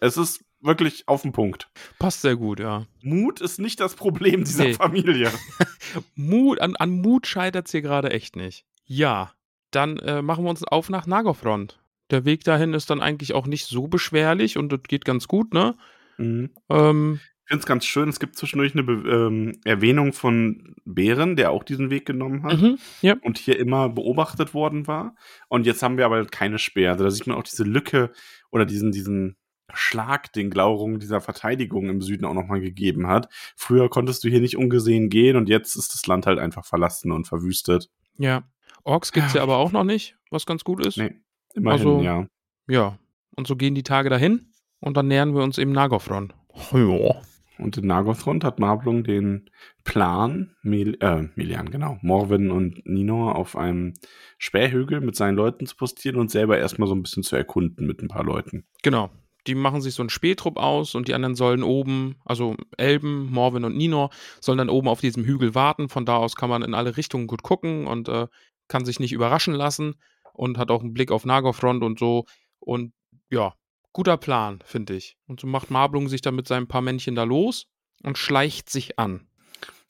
Es 0.02 0.16
ist 0.16 0.42
wirklich 0.62 1.06
auf 1.08 1.20
den 1.20 1.32
Punkt. 1.32 1.70
Passt 1.98 2.22
sehr 2.22 2.34
gut, 2.34 2.58
ja. 2.58 2.86
Mut 3.02 3.42
ist 3.42 3.58
nicht 3.60 3.80
das 3.80 3.96
Problem 3.96 4.44
dieser 4.44 4.64
Nee. 4.64 4.72
Familie. 4.72 5.30
Mut, 6.14 6.58
an, 6.62 6.74
an 6.76 7.02
Mut 7.02 7.26
scheitert 7.26 7.66
es 7.66 7.72
hier 7.72 7.82
gerade 7.82 8.10
echt 8.10 8.34
nicht. 8.34 8.64
Ja, 8.86 9.34
dann 9.70 9.98
äh, 9.98 10.22
machen 10.22 10.44
wir 10.44 10.50
uns 10.50 10.64
auf 10.64 10.90
nach 10.90 11.06
Nagofront. 11.06 11.80
Der 12.10 12.24
Weg 12.24 12.44
dahin 12.44 12.74
ist 12.74 12.90
dann 12.90 13.00
eigentlich 13.00 13.34
auch 13.34 13.46
nicht 13.46 13.66
so 13.66 13.86
beschwerlich 13.86 14.58
und 14.58 14.72
das 14.72 14.82
geht 14.88 15.04
ganz 15.04 15.28
gut, 15.28 15.54
ne? 15.54 15.76
Mhm. 16.18 16.50
Ähm, 16.68 17.20
Ich 17.44 17.48
finde 17.48 17.60
es 17.60 17.66
ganz 17.66 17.84
schön, 17.84 18.08
es 18.08 18.20
gibt 18.20 18.36
zwischendurch 18.36 18.74
eine 18.74 18.82
Be 18.82 18.92
ähm, 19.08 19.60
Erwähnung 19.64 20.12
von 20.12 20.74
Bären, 20.84 21.36
der 21.36 21.50
auch 21.52 21.62
diesen 21.62 21.90
Weg 21.90 22.06
genommen 22.06 22.42
hat. 22.42 22.60
mhm, 22.60 22.78
ja. 23.00 23.16
und 23.22 23.38
hier 23.38 23.58
immer 23.58 23.88
beobachtet 23.88 24.54
worden 24.54 24.86
war. 24.86 25.14
Und 25.48 25.66
jetzt 25.66 25.82
haben 25.82 25.96
wir 25.98 26.06
aber 26.06 26.24
keine 26.26 26.58
Speer. 26.58 26.92
Also 26.92 27.04
da 27.04 27.10
sieht 27.10 27.26
man 27.26 27.36
auch 27.36 27.44
diese 27.44 27.64
Lücke 27.64 28.10
oder 28.50 28.66
diesen, 28.66 28.92
diesen 28.92 29.36
Schlag, 29.72 30.32
den 30.32 30.50
Glaurung 30.50 30.98
dieser 30.98 31.20
Verteidigung 31.20 31.88
im 31.88 32.02
Süden 32.02 32.24
auch 32.24 32.34
nochmal 32.34 32.60
gegeben 32.60 33.06
hat. 33.06 33.28
Früher 33.56 33.88
konntest 33.88 34.24
du 34.24 34.28
hier 34.28 34.40
nicht 34.40 34.56
ungesehen 34.56 35.10
gehen 35.10 35.36
und 35.36 35.48
jetzt 35.48 35.76
ist 35.76 35.94
das 35.94 36.06
Land 36.06 36.26
halt 36.26 36.40
einfach 36.40 36.64
verlassen 36.64 37.12
und 37.12 37.28
verwüstet. 37.28 37.88
Ja. 38.18 38.42
Orks 38.84 39.12
gibt's 39.12 39.34
ja 39.34 39.42
aber 39.42 39.56
auch 39.58 39.72
noch 39.72 39.84
nicht, 39.84 40.16
was 40.30 40.46
ganz 40.46 40.64
gut 40.64 40.84
ist. 40.84 40.96
Nee, 40.98 41.14
immerhin, 41.54 41.78
Also- 41.80 42.00
ja. 42.02 42.26
Ja. 42.68 42.98
Und 43.36 43.46
so 43.46 43.56
gehen 43.56 43.74
die 43.74 43.82
Tage 43.82 44.10
dahin 44.10 44.52
und 44.80 44.96
dann 44.96 45.08
nähern 45.08 45.34
wir 45.34 45.42
uns 45.42 45.58
eben 45.58 45.72
Nagofron. 45.72 46.32
Ja. 46.72 47.20
Und 47.58 47.76
in 47.76 47.86
Nagothrond 47.86 48.42
hat 48.42 48.58
Marblung 48.58 49.04
den 49.04 49.50
Plan, 49.84 50.56
Mel 50.62 50.96
äh, 51.00 51.28
Melian, 51.34 51.70
genau, 51.70 51.98
Morwen 52.00 52.50
und 52.50 52.86
Nino 52.86 53.30
auf 53.30 53.54
einem 53.54 53.94
Sperrhügel 54.38 55.00
mit 55.02 55.14
seinen 55.14 55.36
Leuten 55.36 55.66
zu 55.66 55.76
postieren 55.76 56.18
und 56.18 56.30
selber 56.30 56.56
erstmal 56.58 56.88
so 56.88 56.94
ein 56.94 57.02
bisschen 57.02 57.22
zu 57.22 57.36
erkunden 57.36 57.86
mit 57.86 58.02
ein 58.02 58.08
paar 58.08 58.24
Leuten. 58.24 58.64
Genau. 58.82 59.10
Die 59.46 59.54
machen 59.54 59.80
sich 59.80 59.94
so 59.94 60.02
einen 60.02 60.10
Spähtrupp 60.10 60.58
aus 60.58 60.94
und 60.94 61.08
die 61.08 61.14
anderen 61.14 61.34
sollen 61.34 61.62
oben, 61.62 62.16
also 62.26 62.56
Elben, 62.76 63.30
Morwen 63.32 63.64
und 63.64 63.74
Ninor, 63.76 64.10
sollen 64.40 64.58
dann 64.58 64.68
oben 64.68 64.86
auf 64.86 65.00
diesem 65.00 65.24
Hügel 65.24 65.54
warten. 65.54 65.88
Von 65.88 66.04
da 66.04 66.16
aus 66.16 66.36
kann 66.36 66.50
man 66.50 66.60
in 66.62 66.74
alle 66.74 66.98
Richtungen 66.98 67.26
gut 67.26 67.42
gucken 67.42 67.86
und 67.86 68.08
äh, 68.10 68.26
kann 68.70 68.84
sich 68.86 68.98
nicht 69.00 69.12
überraschen 69.12 69.52
lassen 69.54 69.96
und 70.32 70.56
hat 70.56 70.70
auch 70.70 70.80
einen 70.80 70.94
Blick 70.94 71.10
auf 71.10 71.26
Nagorfront 71.26 71.82
und 71.82 71.98
so. 71.98 72.24
Und 72.60 72.92
ja, 73.30 73.54
guter 73.92 74.16
Plan, 74.16 74.60
finde 74.64 74.94
ich. 74.96 75.16
Und 75.26 75.40
so 75.40 75.46
macht 75.46 75.70
Marblung 75.70 76.08
sich 76.08 76.22
dann 76.22 76.36
mit 76.36 76.48
seinen 76.48 76.68
paar 76.68 76.80
Männchen 76.80 77.14
da 77.14 77.24
los 77.24 77.66
und 78.02 78.16
schleicht 78.16 78.70
sich 78.70 78.98
an. 78.98 79.26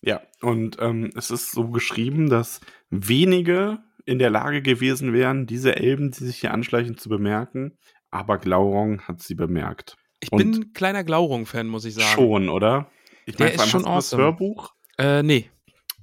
Ja, 0.03 0.23
und 0.41 0.79
ähm, 0.81 1.11
es 1.15 1.31
ist 1.31 1.53
so 1.53 1.69
geschrieben, 1.69 2.31
dass 2.31 2.61
wenige 2.89 3.79
in 4.07 4.19
der 4.19 4.31
Lage 4.31 4.63
gewesen 4.63 5.13
wären, 5.13 5.47
diese 5.47 5.77
Elben, 5.77 6.11
die 6.11 6.25
sich 6.25 6.39
hier 6.41 6.53
anschleichen, 6.55 6.97
zu 6.97 7.09
bemerken. 7.09 7.77
Aber 8.11 8.39
Glaurung 8.39 9.03
hat 9.03 9.23
sie 9.23 9.35
bemerkt. 9.35 9.97
Ich 10.21 10.33
Und- 10.33 10.39
bin 10.39 10.55
ein 10.55 10.73
kleiner 10.73 11.05
Glaurung-Fan, 11.05 11.67
muss 11.69 11.85
ich 11.85 11.95
sagen. 11.95 12.09
Schon, 12.09 12.49
oder? 12.49 12.91
Ich 13.27 13.37
Der 13.37 13.47
meine, 13.49 13.63
ist 13.63 13.69
schon 13.71 13.83
das 13.83 13.91
awesome. 13.91 14.23
Hörbuch 14.23 14.75
Äh, 14.99 15.23
nee. 15.23 15.51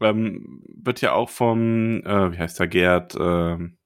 Ähm, 0.01 0.63
wird 0.67 1.01
ja 1.01 1.13
auch 1.13 1.29
vom, 1.29 2.01
äh, 2.03 2.31
wie 2.31 2.37
heißt 2.37 2.59
der, 2.59 2.67
Gerd, 2.67 3.15
ähm, 3.19 3.77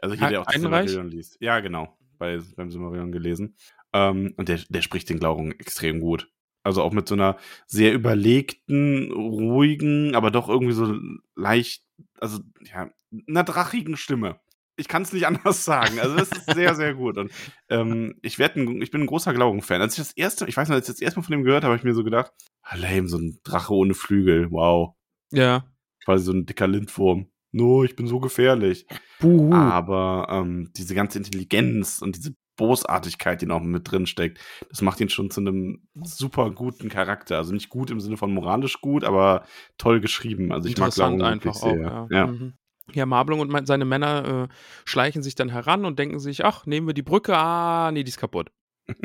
also 0.00 0.14
hier, 0.14 0.26
Ha- 0.26 0.30
der 0.30 0.40
auch? 0.42 0.50
Silmarillion 0.52 1.08
liest. 1.08 1.36
Ja, 1.40 1.60
genau, 1.60 1.96
bei, 2.18 2.38
beim 2.56 2.70
Silmarillion 2.70 3.12
gelesen. 3.12 3.56
Ähm, 3.92 4.34
und 4.36 4.48
der, 4.48 4.58
der 4.68 4.82
spricht 4.82 5.08
den 5.10 5.18
Glaurung 5.18 5.52
extrem 5.52 6.00
gut. 6.00 6.28
Also 6.64 6.82
auch 6.82 6.92
mit 6.92 7.08
so 7.08 7.14
einer 7.14 7.36
sehr 7.66 7.92
überlegten, 7.92 9.10
ruhigen, 9.12 10.14
aber 10.14 10.30
doch 10.30 10.48
irgendwie 10.48 10.72
so 10.72 10.96
leicht, 11.34 11.84
also 12.20 12.38
ja, 12.62 12.90
einer 13.28 13.44
drachigen 13.44 13.96
Stimme. 13.96 14.40
Ich 14.76 14.88
kann 14.88 15.02
es 15.02 15.12
nicht 15.12 15.26
anders 15.26 15.64
sagen. 15.64 15.98
Also 15.98 16.16
das 16.16 16.30
ist 16.32 16.46
sehr, 16.54 16.74
sehr 16.74 16.94
gut. 16.94 17.18
Und 17.18 17.32
ähm, 17.68 18.14
ich, 18.22 18.38
werd 18.38 18.56
ein, 18.56 18.80
ich 18.80 18.90
bin 18.90 19.02
ein 19.02 19.06
großer 19.06 19.34
Glaurung-Fan. 19.34 19.80
Als 19.82 19.94
ich 19.94 20.04
das 20.04 20.12
erste, 20.12 20.46
ich 20.46 20.56
weiß 20.56 20.68
noch, 20.68 20.76
als 20.76 20.88
ich 20.88 20.94
das 20.94 21.02
erste 21.02 21.18
Mal 21.20 21.24
von 21.24 21.32
dem 21.32 21.42
gehört 21.44 21.64
habe, 21.64 21.72
habe 21.72 21.78
ich 21.78 21.84
mir 21.84 21.94
so 21.94 22.04
gedacht, 22.04 22.32
ah, 22.62 22.76
lame, 22.76 23.08
so 23.08 23.18
ein 23.18 23.38
Drache 23.44 23.74
ohne 23.74 23.94
Flügel, 23.94 24.50
wow. 24.50 24.94
Ja. 25.32 25.64
Quasi 26.04 26.24
so 26.24 26.32
ein 26.32 26.46
dicker 26.46 26.66
Lindwurm. 26.66 27.28
No, 27.52 27.84
ich 27.84 27.96
bin 27.96 28.06
so 28.06 28.18
gefährlich. 28.18 28.86
Buhu. 29.20 29.52
Aber 29.52 30.26
ähm, 30.30 30.70
diese 30.76 30.94
ganze 30.94 31.18
Intelligenz 31.18 32.00
und 32.00 32.16
diese 32.16 32.34
Bosartigkeit, 32.56 33.40
die 33.42 33.46
noch 33.46 33.60
mit 33.60 33.90
drin 33.90 34.06
steckt, 34.06 34.38
das 34.70 34.82
macht 34.82 35.00
ihn 35.00 35.08
schon 35.08 35.30
zu 35.30 35.40
einem 35.40 35.86
super 36.02 36.50
guten 36.50 36.88
Charakter. 36.88 37.36
Also 37.36 37.52
nicht 37.52 37.68
gut 37.68 37.90
im 37.90 38.00
Sinne 38.00 38.16
von 38.16 38.32
moralisch 38.32 38.80
gut, 38.80 39.04
aber 39.04 39.44
toll 39.78 40.00
geschrieben. 40.00 40.52
Also 40.52 40.68
ich 40.68 40.76
mag 40.76 40.86
Interessant 40.88 41.16
Glaurung 41.18 41.32
einfach 41.32 41.56
auch. 41.56 41.60
sehr. 41.62 41.80
Ja, 41.80 42.06
Ja. 42.10 42.26
Mhm. 42.26 42.54
ja 42.92 43.06
Marblung 43.06 43.40
und 43.40 43.66
seine 43.66 43.84
Männer 43.84 44.48
äh, 44.50 44.54
schleichen 44.84 45.22
sich 45.22 45.34
dann 45.34 45.48
heran 45.50 45.84
und 45.84 45.98
denken 45.98 46.20
sich, 46.20 46.44
ach, 46.44 46.66
nehmen 46.66 46.86
wir 46.86 46.94
die 46.94 47.02
Brücke, 47.02 47.36
ah, 47.36 47.90
nee, 47.92 48.02
die 48.02 48.10
ist 48.10 48.18
kaputt. 48.18 48.50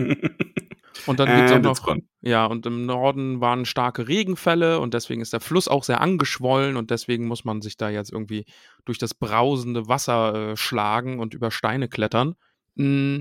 Und 1.06 1.20
dann 1.20 1.28
geht's 1.28 1.52
auch 1.52 1.72
it's 1.72 1.86
noch, 1.86 1.98
ja, 2.22 2.46
und 2.46 2.66
im 2.66 2.86
Norden 2.86 3.42
waren 3.42 3.66
starke 3.66 4.08
Regenfälle 4.08 4.80
und 4.80 4.94
deswegen 4.94 5.22
ist 5.22 5.34
der 5.34 5.40
Fluss 5.40 5.68
auch 5.68 5.84
sehr 5.84 6.02
angeschwollen 6.02 6.78
und 6.78 6.92
deswegen 6.92 7.28
muss 7.28 7.46
man 7.46 7.62
sich 7.62 7.78
da 7.78 7.90
jetzt 7.90 8.12
irgendwie 8.12 8.46
durch 8.86 8.98
das 8.98 9.14
brausende 9.14 9.88
Wasser 9.88 10.52
äh, 10.52 10.58
schlagen 10.58 11.20
und 11.20 11.34
über 11.34 11.52
Steine 11.52 11.88
klettern. 11.88 12.36
Mm, 12.76 13.20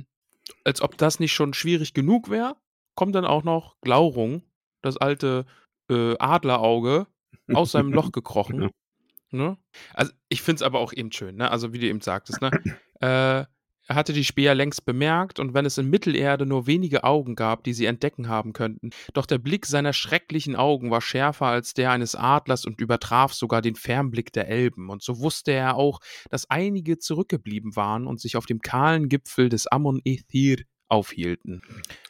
als 0.65 0.81
ob 0.81 0.97
das 0.97 1.21
nicht 1.21 1.33
schon 1.33 1.55
schwierig 1.55 1.95
genug 1.95 2.31
wäre, 2.31 2.57
kommt 2.95 3.15
dann 3.15 3.25
auch 3.25 3.45
noch 3.45 3.77
Glaurung, 3.81 4.43
das 4.83 4.97
alte 4.97 5.45
äh, 5.91 6.17
Adlerauge, 6.19 7.07
aus 7.53 7.73
seinem 7.73 7.93
Loch 7.93 8.11
gekrochen. 8.13 8.71
Ne? 9.31 9.57
Also 9.93 10.13
ich 10.29 10.43
finde 10.43 10.57
es 10.57 10.63
aber 10.63 10.81
auch 10.81 10.93
eben 10.93 11.13
schön, 11.13 11.37
ne? 11.37 11.51
Also 11.51 11.73
wie 11.73 11.79
du 11.79 11.87
eben 11.87 12.01
sagtest, 12.01 12.41
ne? 12.41 12.51
äh, 13.01 13.45
hatte 13.89 14.13
die 14.13 14.25
Speer 14.25 14.55
längst 14.55 14.85
bemerkt, 14.85 15.39
und 15.39 15.55
wenn 15.55 15.67
es 15.67 15.79
in 15.79 15.89
Mittelerde 15.89 16.47
nur 16.47 16.67
wenige 16.67 17.05
Augen 17.05 17.35
gab, 17.35 17.65
die 17.65 17.73
sie 17.73 17.87
entdecken 17.87 18.29
haben 18.29 18.53
könnten, 18.53 18.91
doch 19.13 19.27
der 19.27 19.39
Blick 19.39 19.67
seiner 19.67 19.93
schrecklichen 19.93 20.57
Augen 20.57 20.91
war 20.91 21.01
schärfer 21.01 21.47
als 21.47 21.75
der 21.75 21.93
eines 21.93 22.15
Adlers 22.15 22.65
und 22.65 22.81
übertraf 22.81 23.33
sogar 23.33 23.63
den 23.63 23.77
Fernblick 23.77 24.33
der 24.33 24.49
Elben, 24.49 24.91
und 24.91 25.03
so 25.03 25.21
wusste 25.21 25.53
er 25.53 25.77
auch, 25.77 26.01
dass 26.31 26.51
einige 26.51 26.99
zurückgeblieben 26.99 27.77
waren 27.77 28.07
und 28.07 28.21
sich 28.21 28.37
auf 28.37 28.47
dem 28.47 28.61
kahlen 28.61 29.09
Gipfel 29.09 29.49
des 29.49 29.67
Ammon 29.67 30.01
Ethir 30.05 30.65
aufhielten. 30.89 31.63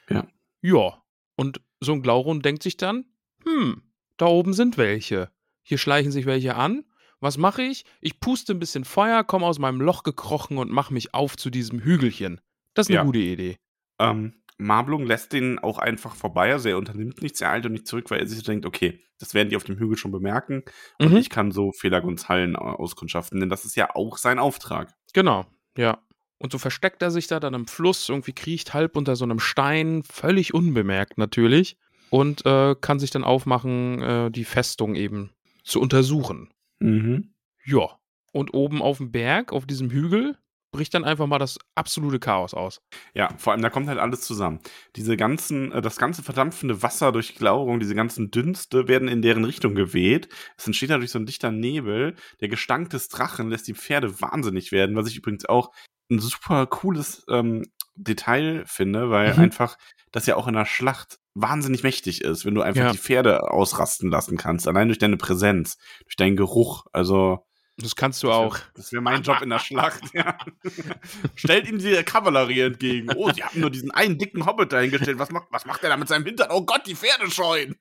Ja. 0.09 0.27
Ja, 0.63 1.03
und 1.37 1.61
so 1.81 1.93
ein 1.93 2.03
Glaurung 2.03 2.43
denkt 2.43 2.63
sich 2.63 2.77
dann, 2.77 3.05
hm, 3.45 3.83
da 4.17 4.27
oben 4.27 4.55
sind 4.55 4.79
welche. 4.79 5.31
Hier 5.63 5.79
schleichen 5.79 6.11
sich 6.11 6.27
welche 6.27 6.57
an. 6.57 6.85
Was 7.21 7.39
mache 7.39 7.63
ich? 7.63 7.85
Ich 8.01 8.21
puste 8.21 8.53
ein 8.53 8.59
bisschen 8.59 8.85
Feuer, 8.85 9.25
komme 9.25 9.47
aus 9.47 9.59
meinem 9.59 9.81
Loch 9.81 10.03
gekrochen 10.03 10.59
und 10.59 10.71
mache 10.71 10.93
mich 10.93 11.15
auf 11.15 11.37
zu 11.37 11.51
diesem 11.51 11.81
Hügelchen. 11.81 12.41
Das 12.75 12.87
ist 12.87 12.91
eine 12.91 12.97
Ja. 12.97 13.05
gute 13.05 13.19
Idee. 13.19 13.57
Ähm, 13.99 14.35
Marblung 14.59 15.05
lässt 15.07 15.33
den 15.33 15.59
auch 15.59 15.79
einfach 15.79 16.15
vorbei. 16.15 16.53
Also 16.53 16.69
er 16.69 16.79
unternimmt 16.79 17.23
nichts, 17.23 17.41
er 17.41 17.51
eilt 17.53 17.67
und 17.67 17.73
nicht 17.73 17.87
zurück, 17.87 18.11
weil 18.11 18.21
er 18.21 18.27
sich 18.27 18.43
denkt, 18.43 18.67
okay, 18.67 19.01
das 19.19 19.33
werden 19.35 19.49
die 19.49 19.57
auf 19.57 19.65
dem 19.65 19.79
Hügel 19.79 19.97
schon 19.97 20.13
bemerken. 20.13 20.63
Und 20.99 21.13
Mhm. 21.13 21.17
ich 21.19 21.31
kann 21.31 21.51
so 21.53 21.73
Fehlerguns 21.73 22.29
Hallen 22.29 22.55
äh, 22.55 22.59
auskundschaften, 22.59 23.41
denn 23.41 23.49
das 23.49 23.65
ist 23.65 23.77
ja 23.77 23.95
auch 23.95 24.19
sein 24.19 24.39
Auftrag. 24.39 24.95
Genau, 25.15 25.47
ja. 25.77 25.99
Und 26.39 26.53
so 26.53 26.59
versteckt 26.59 27.01
er 27.01 27.11
sich 27.11 27.27
da 27.29 27.41
dann 27.41 27.55
im 27.55 27.67
Fluss, 27.67 28.11
irgendwie 28.11 28.35
kriecht 28.35 28.75
halb 28.75 28.95
unter 28.97 29.17
so 29.17 29.25
einem 29.25 29.39
Stein, 29.39 30.03
völlig 30.03 30.53
unbemerkt 30.53 31.17
natürlich, 31.17 31.79
und 32.11 32.45
äh, 32.45 32.75
kann 32.79 32.99
sich 32.99 33.11
dann 33.11 33.25
aufmachen, 33.25 34.03
äh, 34.03 34.31
die 34.31 34.45
Festung 34.45 34.95
eben 34.97 35.31
zu 35.65 35.81
untersuchen. 35.81 36.51
Mhm. 36.81 37.35
Ja. 37.65 37.99
Und 38.33 38.53
oben 38.55 38.83
auf 38.83 38.99
dem 38.99 39.11
Berg, 39.13 39.53
auf 39.53 39.67
diesem 39.67 39.91
Hügel, 39.91 40.37
bricht 40.73 40.93
dann 40.93 41.05
einfach 41.05 41.27
mal 41.27 41.39
das 41.39 41.59
absolute 41.75 42.19
Chaos 42.19 42.53
aus. 42.53 42.83
Ja, 43.15 43.33
vor 43.39 43.53
allem, 43.53 43.63
da 43.63 43.71
kommt 43.71 43.89
halt 43.89 43.99
alles 43.99 44.21
zusammen. 44.23 44.61
Diese 44.95 45.17
ganzen, 45.17 45.73
äh, 45.73 45.81
das 45.81 45.97
ganze 45.97 46.23
verdampfende 46.23 46.83
Wasser 46.83 47.13
durch 47.13 47.35
Glauerung, 47.35 47.81
diese 47.81 47.95
ganzen 47.95 48.31
Dünste 48.31 48.87
werden 48.87 49.09
in 49.09 49.23
deren 49.23 49.45
Richtung 49.45 49.75
geweht. 49.75 50.29
Es 50.59 50.67
entsteht 50.67 50.91
dadurch 50.91 51.11
so 51.13 51.19
ein 51.19 51.25
dichter 51.25 51.51
Nebel. 51.51 52.15
Der 52.41 52.49
Gestank 52.49 52.91
des 52.91 53.09
Drachen 53.09 53.49
lässt 53.49 53.69
die 53.69 53.75
Pferde 53.75 54.21
wahnsinnig 54.21 54.71
werden, 54.71 54.97
was 54.97 55.09
ich 55.09 55.17
übrigens 55.17 55.47
auch 55.47 55.73
ein 56.11 56.19
super 56.19 56.67
cooles 56.67 57.25
ähm, 57.31 57.63
Detail 57.95 58.65
finde, 58.67 59.09
weil 59.09 59.33
Mhm. 59.33 59.41
einfach 59.41 59.79
das 60.13 60.27
ja 60.27 60.37
auch 60.37 60.47
in 60.47 60.55
der 60.55 60.67
Schlacht 60.67 61.19
wahnsinnig 61.39 61.83
mächtig 61.83 62.23
ist, 62.23 62.45
wenn 62.45 62.55
du 62.55 62.63
einfach 62.63 62.83
Ja. 62.85 62.93
die 62.93 62.99
Pferde 62.99 63.51
ausrasten 63.51 64.11
lassen 64.11 64.37
kannst, 64.37 64.67
allein 64.67 64.89
durch 64.89 64.99
deine 64.99 65.17
Präsenz, 65.19 65.77
durch 66.05 66.17
deinen 66.17 66.37
Geruch. 66.37 66.87
Also 66.93 67.45
Das 67.77 67.95
kannst 67.95 68.23
du 68.23 68.29
das 68.29 68.37
wär- 68.37 68.41
auch. 68.47 68.59
Das 68.75 68.93
wäre 68.93 69.03
mein 69.03 69.23
Job 69.23 69.43
in 69.43 69.51
der 69.51 69.59
Schlacht. 69.59 70.03
Ja. 70.15 70.39
Stellt 71.35 71.69
ihm 71.69 71.79
die 71.79 72.03
Kavallerie 72.05 72.61
entgegen. 72.63 73.11
Oh, 73.15 73.31
sie 73.33 73.45
haben 73.45 73.61
nur 73.61 73.71
diesen 73.71 73.91
einen 73.91 74.17
dicken 74.19 74.47
Hobbit 74.47 74.73
dahingestellt. 74.73 75.19
Was 75.19 75.31
macht, 75.31 75.49
was 75.51 75.67
macht 75.67 75.83
er 75.83 75.91
da 75.91 75.97
mit 75.99 76.09
seinem 76.09 76.25
Hintern? 76.25 76.49
Oh 76.51 76.63
Gott, 76.65 76.87
die 76.87 76.95
Pferde 76.95 77.31
scheuen. 77.31 77.77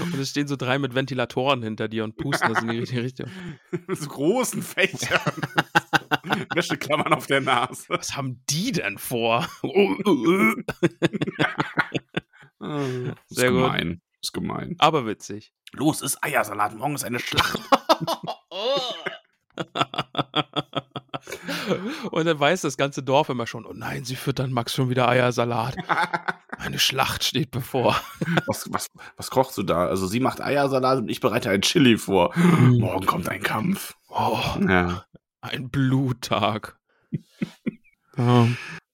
Und 0.00 0.14
es 0.20 0.30
stehen 0.30 0.46
so 0.46 0.56
drei 0.56 0.78
mit 0.78 0.94
Ventilatoren 0.94 1.62
hinter 1.62 1.88
dir 1.88 2.04
und 2.04 2.16
pusten 2.16 2.52
das 2.52 2.62
in 2.62 2.68
die 2.68 2.78
richtige 2.78 3.02
Richtung. 3.02 3.26
Mit 3.88 3.98
so 3.98 4.08
großen 4.08 4.62
Fächern. 4.62 5.18
Wäscheklammern 6.54 7.12
auf 7.12 7.26
der 7.26 7.40
Nase. 7.40 7.84
Was 7.88 8.16
haben 8.16 8.42
die 8.50 8.72
denn 8.72 8.98
vor? 8.98 9.46
Ist 12.62 13.36
Sehr 13.36 13.50
gut. 13.50 13.62
gemein. 13.62 14.02
Das 14.20 14.28
ist 14.28 14.32
gemein. 14.32 14.76
Aber 14.78 15.06
witzig. 15.06 15.52
Los, 15.72 16.02
ist 16.02 16.22
Eiersalat. 16.22 16.74
Morgen 16.76 16.94
ist 16.94 17.04
eine 17.04 17.18
Schlacht. 17.20 17.58
Und 22.10 22.26
dann 22.26 22.38
weiß 22.40 22.62
das 22.62 22.76
ganze 22.76 23.02
Dorf 23.02 23.28
immer 23.28 23.46
schon, 23.46 23.64
oh 23.66 23.72
nein, 23.74 24.04
sie 24.04 24.16
füttern 24.16 24.52
Max 24.52 24.74
schon 24.74 24.90
wieder 24.90 25.08
Eiersalat. 25.08 25.76
Eine 26.58 26.78
Schlacht 26.78 27.24
steht 27.24 27.50
bevor. 27.50 27.96
Was, 28.46 28.70
was, 28.72 28.86
was 29.16 29.30
kochst 29.30 29.56
du 29.58 29.62
da? 29.62 29.86
Also, 29.86 30.06
sie 30.06 30.20
macht 30.20 30.40
Eiersalat 30.40 30.98
und 30.98 31.08
ich 31.08 31.20
bereite 31.20 31.50
ein 31.50 31.62
Chili 31.62 31.96
vor. 31.98 32.32
Morgen 32.36 33.06
kommt 33.06 33.28
ein 33.28 33.42
Kampf. 33.42 33.94
Oh, 34.08 34.38
Ja. 34.68 35.04
Ein 35.40 35.70
Bluttag. 35.70 36.78
Ja. 38.16 38.48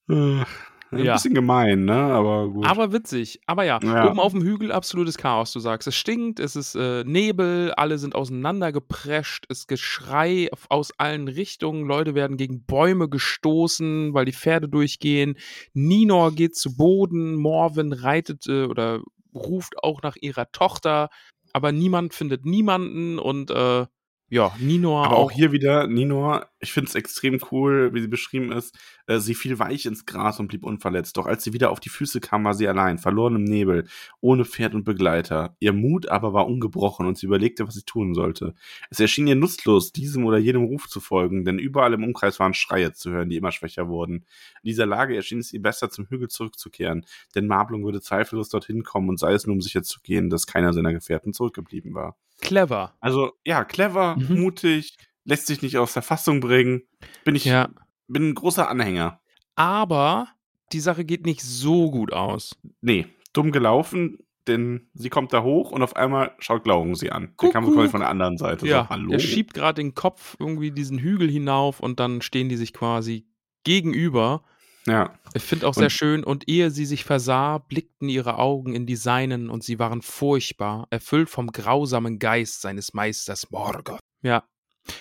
Ein 0.08 1.04
Ja. 1.04 1.14
bisschen 1.14 1.34
gemein, 1.34 1.84
ne? 1.84 1.94
Aber 1.94 2.48
gut. 2.48 2.64
Aber 2.64 2.92
witzig. 2.92 3.40
Aber 3.46 3.64
ja, 3.64 3.80
Ja. 3.82 4.08
oben 4.08 4.20
auf 4.20 4.32
dem 4.32 4.42
Hügel 4.42 4.70
absolutes 4.70 5.18
Chaos, 5.18 5.52
du 5.52 5.58
sagst. 5.58 5.88
Es 5.88 5.96
stinkt, 5.96 6.38
es 6.38 6.54
ist 6.54 6.76
äh, 6.76 7.02
Nebel, 7.02 7.72
alle 7.72 7.98
sind 7.98 8.14
auseinandergeprescht, 8.14 9.46
es 9.48 9.60
ist 9.60 9.68
Geschrei 9.68 10.48
aus 10.68 10.92
allen 10.98 11.26
Richtungen, 11.26 11.86
Leute 11.88 12.14
werden 12.14 12.36
gegen 12.36 12.64
Bäume 12.64 13.08
gestoßen, 13.08 14.14
weil 14.14 14.26
die 14.26 14.32
Pferde 14.32 14.68
durchgehen. 14.68 15.36
Ninor 15.72 16.30
geht 16.32 16.54
zu 16.54 16.76
Boden, 16.76 17.34
Morwen 17.34 17.92
reitet 17.92 18.46
äh, 18.46 18.66
oder 18.66 19.00
ruft 19.34 19.82
auch 19.82 20.02
nach 20.02 20.14
ihrer 20.20 20.52
Tochter, 20.52 21.08
aber 21.52 21.72
niemand 21.72 22.14
findet 22.14 22.44
niemanden 22.46 23.18
und 23.18 23.50
äh, 23.50 23.86
ja, 24.28 24.52
Ninor 24.58 25.06
Aber 25.06 25.18
auch 25.18 25.30
hier 25.30 25.52
wieder, 25.52 25.86
Ninor, 25.86 26.48
ich 26.58 26.72
finde 26.72 26.88
es 26.88 26.96
extrem 26.96 27.38
cool, 27.52 27.94
wie 27.94 28.00
sie 28.00 28.08
beschrieben 28.08 28.50
ist. 28.50 28.76
Äh, 29.06 29.18
sie 29.20 29.36
fiel 29.36 29.60
weich 29.60 29.86
ins 29.86 30.04
Gras 30.04 30.40
und 30.40 30.48
blieb 30.48 30.64
unverletzt. 30.64 31.16
Doch 31.16 31.26
als 31.26 31.44
sie 31.44 31.52
wieder 31.52 31.70
auf 31.70 31.78
die 31.78 31.90
Füße 31.90 32.20
kam, 32.20 32.44
war 32.44 32.54
sie 32.54 32.66
allein, 32.66 32.98
verloren 32.98 33.36
im 33.36 33.44
Nebel, 33.44 33.86
ohne 34.20 34.44
Pferd 34.44 34.74
und 34.74 34.82
Begleiter. 34.82 35.54
Ihr 35.60 35.72
Mut 35.72 36.08
aber 36.08 36.32
war 36.32 36.48
ungebrochen 36.48 37.06
und 37.06 37.16
sie 37.16 37.26
überlegte, 37.26 37.68
was 37.68 37.74
sie 37.74 37.84
tun 37.84 38.14
sollte. 38.14 38.54
Es 38.90 38.98
erschien 38.98 39.28
ihr 39.28 39.36
nutzlos, 39.36 39.92
diesem 39.92 40.24
oder 40.24 40.38
jenem 40.38 40.64
Ruf 40.64 40.88
zu 40.88 40.98
folgen, 40.98 41.44
denn 41.44 41.60
überall 41.60 41.92
im 41.92 42.02
Umkreis 42.02 42.40
waren 42.40 42.54
Schreie 42.54 42.92
zu 42.92 43.12
hören, 43.12 43.28
die 43.28 43.36
immer 43.36 43.52
schwächer 43.52 43.86
wurden. 43.86 44.24
In 44.62 44.68
dieser 44.68 44.86
Lage 44.86 45.14
erschien 45.14 45.38
es 45.38 45.52
ihr 45.52 45.62
besser, 45.62 45.88
zum 45.90 46.06
Hügel 46.06 46.28
zurückzukehren, 46.28 47.06
denn 47.36 47.46
Marblung 47.46 47.84
würde 47.84 48.00
zweifellos 48.00 48.48
dorthin 48.48 48.82
kommen 48.82 49.08
und 49.08 49.20
sei 49.20 49.34
es 49.34 49.46
nur, 49.46 49.54
um 49.54 49.60
sicher 49.60 49.84
zu 49.84 50.00
gehen, 50.00 50.30
dass 50.30 50.48
keiner 50.48 50.72
seiner 50.72 50.92
Gefährten 50.92 51.32
zurückgeblieben 51.32 51.94
war. 51.94 52.16
clever. 52.40 52.94
Also 53.00 53.32
ja, 53.44 53.64
clever, 53.64 54.15
Mhm. 54.16 54.40
mutig, 54.40 54.96
lässt 55.24 55.46
sich 55.46 55.62
nicht 55.62 55.78
aus 55.78 55.92
der 55.92 56.02
Fassung 56.02 56.40
bringen. 56.40 56.82
Bin 57.24 57.34
ich, 57.34 57.44
Ja. 57.44 57.68
bin 58.08 58.30
ein 58.30 58.34
großer 58.34 58.68
Anhänger. 58.68 59.20
Aber 59.54 60.28
die 60.72 60.80
Sache 60.80 61.04
geht 61.04 61.26
nicht 61.26 61.42
so 61.42 61.90
gut 61.90 62.12
aus. 62.12 62.56
Nee, 62.80 63.06
dumm 63.32 63.52
gelaufen, 63.52 64.18
denn 64.46 64.88
sie 64.94 65.08
kommt 65.08 65.32
da 65.32 65.42
hoch 65.42 65.72
und 65.72 65.82
auf 65.82 65.96
einmal 65.96 66.32
schaut 66.38 66.64
Glauben 66.64 66.94
sie 66.94 67.10
an. 67.10 67.34
Der 67.42 67.50
kam 67.50 67.64
Kuckuck. 67.64 67.78
quasi 67.80 67.90
von 67.90 68.00
der 68.00 68.10
anderen 68.10 68.36
Seite. 68.38 68.66
Ja, 68.66 68.84
so, 68.84 68.88
hallo. 68.90 69.12
er 69.12 69.18
schiebt 69.18 69.54
gerade 69.54 69.82
den 69.82 69.94
Kopf 69.94 70.36
irgendwie 70.38 70.70
diesen 70.70 70.98
Hügel 70.98 71.28
hinauf 71.30 71.80
und 71.80 71.98
dann 72.00 72.20
stehen 72.22 72.48
die 72.48 72.56
sich 72.56 72.72
quasi 72.72 73.26
gegenüber. 73.64 74.44
Ja, 74.86 75.12
Ich 75.34 75.42
finde 75.42 75.66
auch 75.68 75.74
sehr 75.74 75.84
Und- 75.84 75.90
schön, 75.92 76.24
und 76.24 76.48
ehe 76.48 76.70
sie 76.70 76.86
sich 76.86 77.04
versah, 77.04 77.58
blickten 77.58 78.08
ihre 78.08 78.38
Augen 78.38 78.74
in 78.74 78.86
die 78.86 78.96
seinen 78.96 79.50
und 79.50 79.62
sie 79.64 79.78
waren 79.78 80.00
furchtbar, 80.02 80.86
erfüllt 80.90 81.28
vom 81.28 81.52
grausamen 81.52 82.18
Geist 82.18 82.62
seines 82.62 82.94
Meisters 82.94 83.50
Morgoth. 83.50 84.00
Ja. 84.22 84.44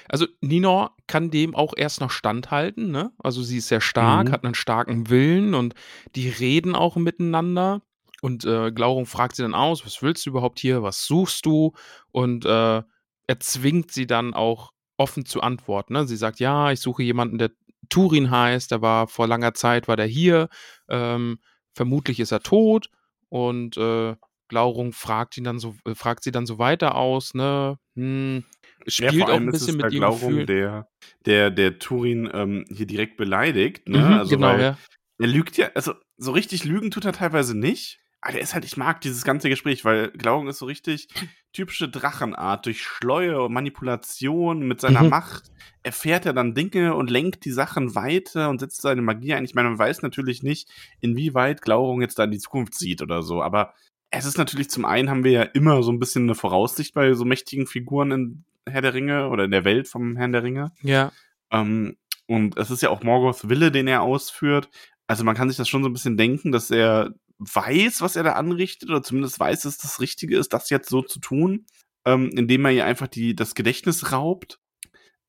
Also 0.10 0.26
Ninor 0.41 0.95
kann 1.08 1.30
dem 1.30 1.54
auch 1.56 1.74
erst 1.78 2.02
noch 2.02 2.10
standhalten, 2.10 2.89
ne? 2.89 3.12
Also 3.19 3.43
sie 3.43 3.58
ist 3.60 3.67
sehr 3.67 3.82
stark, 3.82 4.28
Mhm. 4.30 4.32
hat 4.32 4.43
einen 4.43 4.56
starken 4.56 5.10
Willen 5.10 5.54
und 5.54 5.76
die 6.15 6.28
reden 6.30 6.76
auch 6.76 6.95
miteinander. 6.95 7.82
Und 8.21 8.43
äh, 8.45 8.71
Glaurung 8.71 9.06
fragt 9.06 9.36
sie 9.36 9.43
dann 9.43 9.54
aus, 9.54 9.86
was 9.86 10.02
willst 10.02 10.26
du 10.26 10.32
überhaupt 10.32 10.60
hier, 10.60 10.82
was 10.82 11.06
suchst 11.06 11.45
du? 11.45 11.74
Und 12.12 12.45
äh, 12.45 12.82
er 13.28 13.39
zwingt 13.39 13.91
sie 13.91 14.08
dann 14.08 14.34
auch 14.34 14.71
offen 14.98 15.26
zu 15.26 15.41
antworten. 15.41 15.93
Ne? 15.93 16.08
Sie 16.08 16.17
sagt, 16.17 16.39
ja, 16.39 16.71
ich 16.71 16.80
suche 16.80 17.04
jemanden, 17.04 17.38
der 17.38 17.52
Turin 17.89 18.32
heißt, 18.32 18.71
der 18.71 18.82
war 18.82 19.08
vor 19.08 19.28
langer 19.28 19.54
Zeit, 19.54 19.88
war 19.88 19.95
der 19.95 20.06
hier, 20.06 20.50
ähm, 20.89 21.39
vermutlich 21.74 22.19
ist 22.19 22.32
er 22.32 22.41
tot 22.41 22.89
und 23.30 23.78
äh, 23.78 24.15
Glaurung 24.48 24.93
fragt 24.93 25.38
ihn 25.38 25.43
dann 25.43 25.60
so, 25.60 25.76
äh, 25.86 25.95
fragt 25.95 26.24
sie 26.24 26.32
dann 26.32 26.45
so 26.45 26.60
weiter 26.60 26.95
aus, 26.95 27.34
ne? 27.34 27.78
Hm, 27.95 28.43
ja, 28.86 29.10
spielt 29.10 29.15
vor 29.15 29.30
auch 29.30 29.34
allem 29.34 29.43
ein 29.43 29.50
ist 29.50 29.62
es 29.62 29.67
bisschen 29.67 29.80
der 29.80 29.91
mit 29.91 30.00
Gefühl. 30.00 30.45
der, 30.45 30.88
der, 31.26 31.52
der 31.52 31.80
Turin 31.80 32.30
ähm, 32.32 32.65
hier 32.69 32.86
direkt 32.86 33.17
beleidigt. 33.17 33.89
Ne? 33.89 34.00
Mhm, 34.00 34.13
also, 34.13 34.36
genau, 34.36 34.58
ja. 34.58 34.78
Er 35.17 35.28
lügt 35.28 35.58
ja, 35.58 35.69
also 35.76 35.93
so 36.17 36.32
richtig 36.32 36.65
lügen 36.65 36.91
tut 36.91 37.06
er 37.06 37.13
teilweise 37.13 37.58
nicht. 37.58 38.00
Aber 38.26 38.34
der 38.34 38.42
ist 38.42 38.56
halt, 38.56 38.66
ich 38.66 38.76
mag 38.76 39.02
dieses 39.02 39.24
ganze 39.24 39.50
Gespräch, 39.50 39.86
weil 39.86 40.10
Glauben 40.10 40.48
ist 40.48 40.58
so 40.58 40.66
richtig 40.66 41.10
typische 41.54 41.88
Drachenart. 41.88 42.66
Durch 42.66 42.82
Schleue 42.82 43.44
und 43.44 43.54
Manipulation 43.54 44.68
mit 44.68 44.82
seiner 44.82 45.04
Mhm. 45.04 45.10
Macht 45.10 45.52
erfährt 45.84 46.26
er 46.26 46.34
dann 46.34 46.56
Dinge 46.56 46.96
und 46.96 47.12
lenkt 47.12 47.46
die 47.46 47.52
Sachen 47.52 47.94
weiter 47.94 48.50
und 48.50 48.60
setzt 48.60 48.82
seine 48.82 49.04
Magie 49.04 49.36
ein. 49.36 49.46
Ich 49.46 49.54
meine, 49.54 49.70
man 49.70 49.78
weiß 49.78 50.02
natürlich 50.02 50.42
nicht, 50.42 50.68
inwieweit 51.02 51.62
Glaurung 51.62 52.02
jetzt 52.02 52.18
da 52.18 52.24
in 52.24 52.32
die 52.32 52.40
Zukunft 52.40 52.74
sieht 52.74 53.04
oder 53.04 53.22
so, 53.22 53.44
aber 53.44 53.76
es 54.10 54.26
ist 54.26 54.40
natürlich 54.40 54.72
zum 54.72 54.86
einen 54.86 55.12
haben 55.12 55.24
wir 55.24 55.32
ja 55.32 55.44
immer 55.44 55.84
so 55.84 55.92
ein 55.92 56.00
bisschen 56.00 56.24
eine 56.24 56.34
Voraussicht 56.34 56.96
bei 56.96 57.14
so 57.14 57.26
mächtigen 57.26 57.68
Figuren 57.68 58.10
in 58.12 58.44
Herr 58.68 58.82
der 58.82 58.96
Ringe 58.96 59.30
oder 59.30 59.44
in 59.44 59.52
der 59.52 59.66
Welt 59.66 59.88
vom 59.88 60.18
Herrn 60.18 60.32
der 60.32 60.42
Ringe. 60.42 60.72
Ja, 60.82 61.12
Ähm, 61.52 61.96
und 62.26 62.58
es 62.58 62.72
ist 62.72 62.82
ja 62.82 62.90
auch 62.90 63.04
Morgoths 63.04 63.50
Wille, 63.50 63.72
den 63.72 63.88
er 63.88 64.02
ausführt. 64.02 64.70
Also 65.06 65.24
man 65.24 65.36
kann 65.36 65.48
sich 65.48 65.58
das 65.58 65.70
schon 65.70 65.84
so 65.84 65.90
ein 65.90 65.94
bisschen 65.94 66.18
denken, 66.18 66.52
dass 66.52 66.72
er 66.72 67.14
weiß, 67.39 68.02
was 68.02 68.15
er 68.15 68.24
da 68.24 68.34
anrichtet, 68.34 68.89
oder 68.89 69.04
zumindest 69.04 69.39
weiß, 69.39 69.62
dass 69.62 69.78
das 69.78 70.00
Richtige 70.00 70.38
ist, 70.38 70.54
das 70.54 70.69
jetzt 70.69 70.89
so 70.89 71.02
zu 71.02 71.19
tun, 71.19 71.65
ähm, 72.06 72.30
indem 72.36 72.65
er 72.65 72.71
ihr 72.71 72.86
einfach 72.86 73.08
die, 73.08 73.36
das 73.36 73.56
Gedächtnis 73.56 74.12
raubt. 74.12 74.60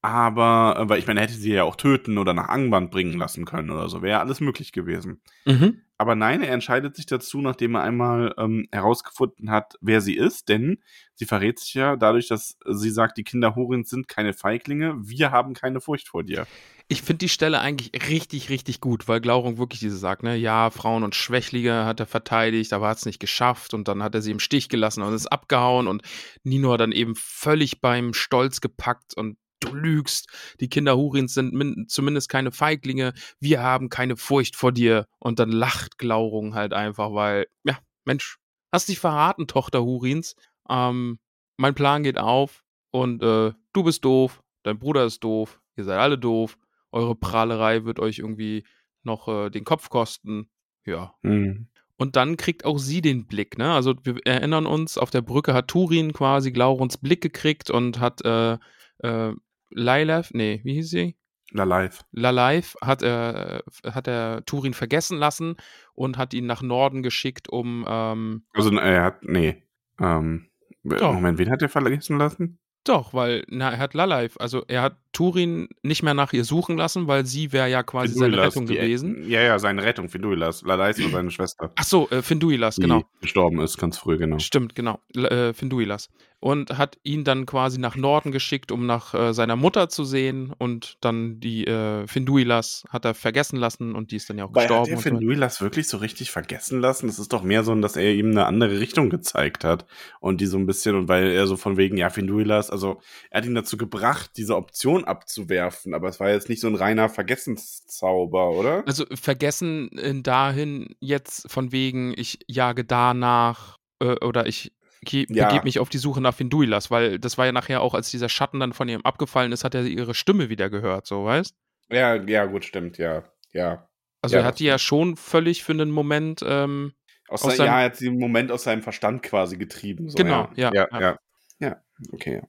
Aber, 0.03 0.77
äh, 0.79 0.89
weil 0.89 0.99
ich 0.99 1.07
meine, 1.07 1.21
er 1.21 1.27
hätte 1.27 1.39
sie 1.39 1.53
ja 1.53 1.65
auch 1.65 1.77
töten 1.77 2.19
oder 2.19 2.33
nach 2.33 2.49
Angband 2.49 2.91
bringen 2.91 3.19
lassen 3.19 3.45
können 3.45 3.71
oder 3.71 3.89
so. 3.89 4.03
Wäre 4.03 4.19
ja 4.19 4.21
alles 4.21 4.41
möglich 4.41 4.73
gewesen. 4.73 5.21
mhm. 5.45 5.83
Aber 5.99 6.15
nein, 6.15 6.43
er 6.43 6.53
entscheidet 6.53 6.95
sich 6.95 7.07
dazu, 7.07 7.41
nachdem 7.41 7.75
er 7.75 7.83
einmal 7.83 8.35
ähm, 8.37 8.69
herausgefunden 8.71 9.51
hat, 9.51 9.77
wer 9.81 10.03
sie 10.03 10.15
ist, 10.15 10.49
denn 10.51 10.79
sie 11.15 11.25
verrät 11.25 11.59
sich 11.59 11.73
ja 11.73 11.97
dadurch, 11.97 12.29
dass 12.29 12.59
sie 12.69 12.91
sagt, 12.91 13.17
die 13.17 13.25
Kinder 13.25 13.55
Horins 13.55 13.89
sind 13.89 14.07
keine 14.07 14.35
Feiglinge, 14.35 14.95
wir 14.99 15.31
haben 15.31 15.55
keine 15.55 15.81
Furcht 15.81 16.09
vor 16.09 16.23
dir. 16.23 16.47
Ich 16.89 17.03
finde 17.03 17.19
die 17.19 17.29
Stelle 17.29 17.61
eigentlich 17.61 17.91
richtig, 18.09 18.49
richtig 18.51 18.81
gut, 18.81 19.09
weil 19.09 19.21
Glaurung 19.21 19.59
wirklich 19.59 19.81
diese 19.81 19.97
sagt, 19.97 20.23
ne, 20.23 20.37
ja, 20.37 20.71
Frauen 20.71 21.03
und 21.03 21.15
Schwächlinge 21.17 21.85
hat 21.85 21.99
er 21.99 22.07
verteidigt, 22.07 22.73
aber 22.73 22.89
hat 22.89 22.99
es 22.99 23.07
nicht 23.07 23.19
geschafft 23.19 23.75
und 23.75 23.89
dann 23.89 24.03
hat 24.03 24.15
er 24.15 24.23
sie 24.23 24.31
im 24.31 24.39
Stich 24.39 24.69
gelassen 24.69 25.03
und 25.03 25.15
ist 25.15 25.27
abgehauen 25.27 25.89
und 25.89 26.03
Nino 26.45 26.77
dann 26.77 26.93
eben 26.93 27.15
völlig 27.17 27.81
beim 27.81 28.13
Stolz 28.13 28.61
gepackt 28.61 29.17
und 29.17 29.37
du 29.61 29.75
lügst, 29.75 30.29
die 30.61 30.69
Kinder 30.69 30.97
Hurins 30.97 31.35
sind 31.35 31.91
zumindest 31.91 32.29
keine 32.29 32.53
Feiglinge, 32.53 33.13
wir 33.41 33.63
haben 33.63 33.89
keine 33.89 34.17
Furcht 34.17 34.57
vor 34.57 34.73
dir. 34.73 35.07
Und 35.19 35.39
dann 35.39 35.51
lacht 35.51 35.99
Glaurung 35.99 36.55
halt 36.55 36.73
einfach, 36.73 37.13
weil, 37.13 37.47
ja, 37.65 37.79
Mensch, 38.05 38.39
hast 38.73 38.89
dich 38.89 38.99
verraten, 38.99 39.47
Tochter 39.47 39.83
Hurins. 39.83 40.37
Ähm, 40.69 41.19
mein 41.57 41.75
Plan 41.75 42.03
geht 42.03 42.19
auf 42.19 42.65
und 42.91 43.23
äh, 43.23 43.53
du 43.73 43.83
bist 43.83 44.05
doof, 44.05 44.43
dein 44.63 44.79
Bruder 44.79 45.05
ist 45.05 45.25
doof, 45.25 45.61
ihr 45.77 45.85
seid 45.85 45.99
alle 45.99 46.19
doof, 46.19 46.59
eure 46.93 47.15
Prahlerei 47.15 47.85
wird 47.85 47.99
euch 47.99 48.19
irgendwie 48.19 48.65
noch 49.03 49.29
äh, 49.29 49.51
den 49.51 49.65
Kopf 49.65 49.89
kosten. 49.89 50.51
Ja. 50.85 51.15
Mhm. 51.23 51.69
Und 51.99 52.17
dann 52.17 52.37
kriegt 52.37 52.65
auch 52.67 52.79
sie 52.79 53.01
den 53.01 53.27
Blick, 53.27 53.57
ne? 53.57 53.73
Also 53.73 53.95
wir 54.03 54.19
erinnern 54.27 54.67
uns, 54.67 54.99
auf 54.99 55.11
der 55.11 55.23
Brücke 55.23 55.55
hat 55.55 55.69
Turin 55.69 56.13
quasi 56.13 56.53
Glaurons 56.53 56.99
Blick 56.99 57.23
gekriegt 57.23 57.71
und 57.71 57.99
hat 58.01 58.23
äh, 58.23 58.59
äh, 58.99 59.33
Lailev, 59.71 60.31
nee, 60.33 60.61
wie 60.65 60.75
hieß 60.75 60.91
sie? 60.91 61.17
Lalive. 61.53 61.99
Lalive 62.13 62.75
hat 62.83 63.03
er, 63.03 63.63
hat 63.85 64.09
er 64.09 64.45
Turin 64.47 64.75
vergessen 64.75 65.19
lassen 65.19 65.57
und 65.95 66.19
hat 66.19 66.35
ihn 66.35 66.47
nach 66.47 66.63
Norden 66.63 67.03
geschickt, 67.03 67.49
um 67.49 67.85
ähm, 67.89 68.45
Also 68.53 68.77
er 68.77 69.05
hat, 69.05 69.23
nee. 69.23 69.63
Ähm, 70.01 70.49
Doch. 70.83 71.15
Moment, 71.15 71.39
wen 71.39 71.51
hat 71.51 71.63
er 71.63 71.69
vergessen 71.69 72.19
lassen? 72.19 72.59
Doch, 72.87 73.13
weil 73.15 73.45
na, 73.49 73.73
er 73.73 73.79
hat 73.79 73.95
Lalive, 73.95 74.39
also 74.39 74.65
er 74.69 74.83
hat 74.83 74.97
Turin 75.13 75.69
nicht 75.83 76.05
mehr 76.05 76.15
nach 76.15 76.33
ihr 76.33 76.45
suchen 76.45 76.77
lassen, 76.77 77.09
weil 77.09 77.27
sie 77.27 77.53
wäre 77.53 77.69
ja 77.69 77.83
quasi 77.83 78.15
seine 78.15 78.27
Finduilas, 78.27 78.47
Rettung 78.55 78.67
die- 78.67 78.75
gewesen. 78.75 79.29
Ja, 79.29 79.41
ja, 79.41 79.59
seine 79.59 79.83
Rettung, 79.83 80.09
Finduilas. 80.09 80.63
Lalive 80.63 81.03
war 81.05 81.11
seine 81.11 81.31
Schwester. 81.33 81.73
Ach 81.75 81.83
so, 81.85 82.09
äh, 82.11 82.23
Finduilas, 82.23 82.77
die 82.77 82.83
genau. 82.83 83.03
gestorben 83.21 83.59
ist, 83.61 83.77
ganz 83.79 83.99
früh, 83.99 84.19
genau. 84.19 84.39
Stimmt, 84.39 84.77
genau. 84.77 85.01
L 85.17 85.25
äh, 85.25 85.53
Finduilas. 85.53 86.11
Und 86.47 86.79
hat 86.79 86.97
ihn 87.03 87.25
dann 87.25 87.45
quasi 87.45 87.81
nach 87.81 87.97
Norden 87.97 88.31
geschickt, 88.31 88.71
um 88.71 88.87
nach 88.87 89.15
äh, 89.15 89.35
seiner 89.35 89.57
Mutter 89.57 89.89
zu 89.89 90.05
sehen. 90.05 90.55
Und 90.57 90.97
dann 91.01 91.41
die 91.41 91.67
äh, 91.67 92.07
Finduilas 92.07 92.85
hat 92.89 93.05
er 93.05 93.15
vergessen 93.15 93.57
lassen 93.57 93.97
und 93.97 94.13
die 94.13 94.17
ist 94.17 94.31
dann 94.31 94.39
ja 94.39 94.45
auch 94.45 94.55
Weil 94.55 94.63
hat 94.63 94.69
gestorben. 94.69 94.91
er 94.93 94.97
so 94.97 95.05
weiter. 95.05 95.19
Finduilas 95.19 95.61
wirklich 95.61 95.89
so 95.89 95.97
richtig 95.97 96.31
vergessen 96.31 96.81
lassen? 96.81 97.09
Es 97.09 97.19
ist 97.19 97.33
doch 97.33 97.43
mehr 97.43 97.65
so, 97.65 97.75
dass 97.75 97.97
er 97.97 98.15
ihm 98.15 98.31
eine 98.31 98.47
andere 98.47 98.79
Richtung 98.79 99.11
gezeigt 99.11 99.65
hat. 99.65 99.87
Und 100.21 100.41
die 100.41 100.47
so 100.47 100.57
ein 100.57 100.67
bisschen, 100.67 100.95
und 100.95 101.09
weil 101.09 101.33
er 101.33 101.49
so 101.49 101.57
von 101.57 101.77
wegen, 101.77 101.97
ja, 101.97 102.11
Finduilas, 102.11 102.71
also 102.71 103.01
er 103.31 103.39
hat 103.39 103.47
ihn 103.47 103.57
dazu 103.57 103.77
gebracht, 103.77 104.31
diese 104.37 104.55
Option 104.55 105.03
abzuwerfen. 105.03 105.95
Aber 105.95 106.09
es 106.09 106.21
war 106.21 106.31
jetzt 106.31 106.49
nicht 106.49 106.61
so 106.61 106.69
ein 106.69 106.77
reiner 106.77 107.09
Vergessenszauber, 107.09 108.51
oder? 108.51 108.85
Also 108.87 109.05
vergessen 109.15 109.89
in 109.89 110.23
dahin 110.23 110.95
jetzt 111.01 111.51
von 111.51 111.73
wegen, 111.73 112.15
ich 112.17 112.39
jage 112.47 112.85
danach 112.85 113.79
äh, 113.99 114.25
oder 114.25 114.47
ich 114.47 114.76
ge- 115.03 115.27
Ja. 115.29 115.47
begebe 115.49 115.65
mich 115.65 115.79
auf 115.79 115.89
die 115.89 115.99
Suche 115.99 116.21
nach 116.21 116.35
Finduilas, 116.35 116.91
weil 116.91 117.19
das 117.19 117.39
war 117.39 117.47
ja 117.47 117.53
nachher 117.53 117.83
auch, 117.83 117.95
als 117.95 118.11
dieser 118.11 118.29
Schatten 118.29 118.61
dann 118.61 118.73
von 118.73 118.89
ihm 118.89 119.01
abgefallen 119.03 119.53
ist, 119.53 119.65
hat 119.65 119.75
er 119.75 119.85
ihre 119.85 120.15
Stimme 120.15 120.49
wieder 120.49 120.71
gehört, 120.71 121.07
so 121.07 121.25
weißt? 121.25 121.55
Ja, 121.91 122.15
ja, 122.17 122.47
gut, 122.47 122.65
stimmt, 122.65 122.99
ja. 122.99 123.25
Ja. 123.53 123.89
Also 124.23 124.37
Ja, 124.37 124.43
er 124.43 124.47
hat 124.49 124.59
die 124.59 124.65
ja 124.65 124.79
schon 124.79 125.17
völlig 125.17 125.63
für 125.63 125.73
einen 125.73 125.91
Moment, 125.91 126.41
ähm, 126.45 126.93
Aus 127.29 127.43
Aus 127.43 127.51
sein, 127.51 127.57
seinem- 127.59 127.67
ja, 127.67 127.79
er 127.81 127.85
hat 127.87 127.97
sie 127.97 128.07
im 128.07 128.19
Moment 128.19 128.53
aus 128.53 128.63
seinem 128.65 128.83
Verstand 128.83 129.23
quasi 129.23 129.57
getrieben. 129.57 130.09
So, 130.09 130.17
Genau, 130.17 130.49
ja. 130.57 130.73
ja, 130.73 130.87
Ja, 130.87 130.89
ja. 130.93 131.01
ja. 131.01 131.19
Ja, 131.59 131.77
okay. 132.13 132.43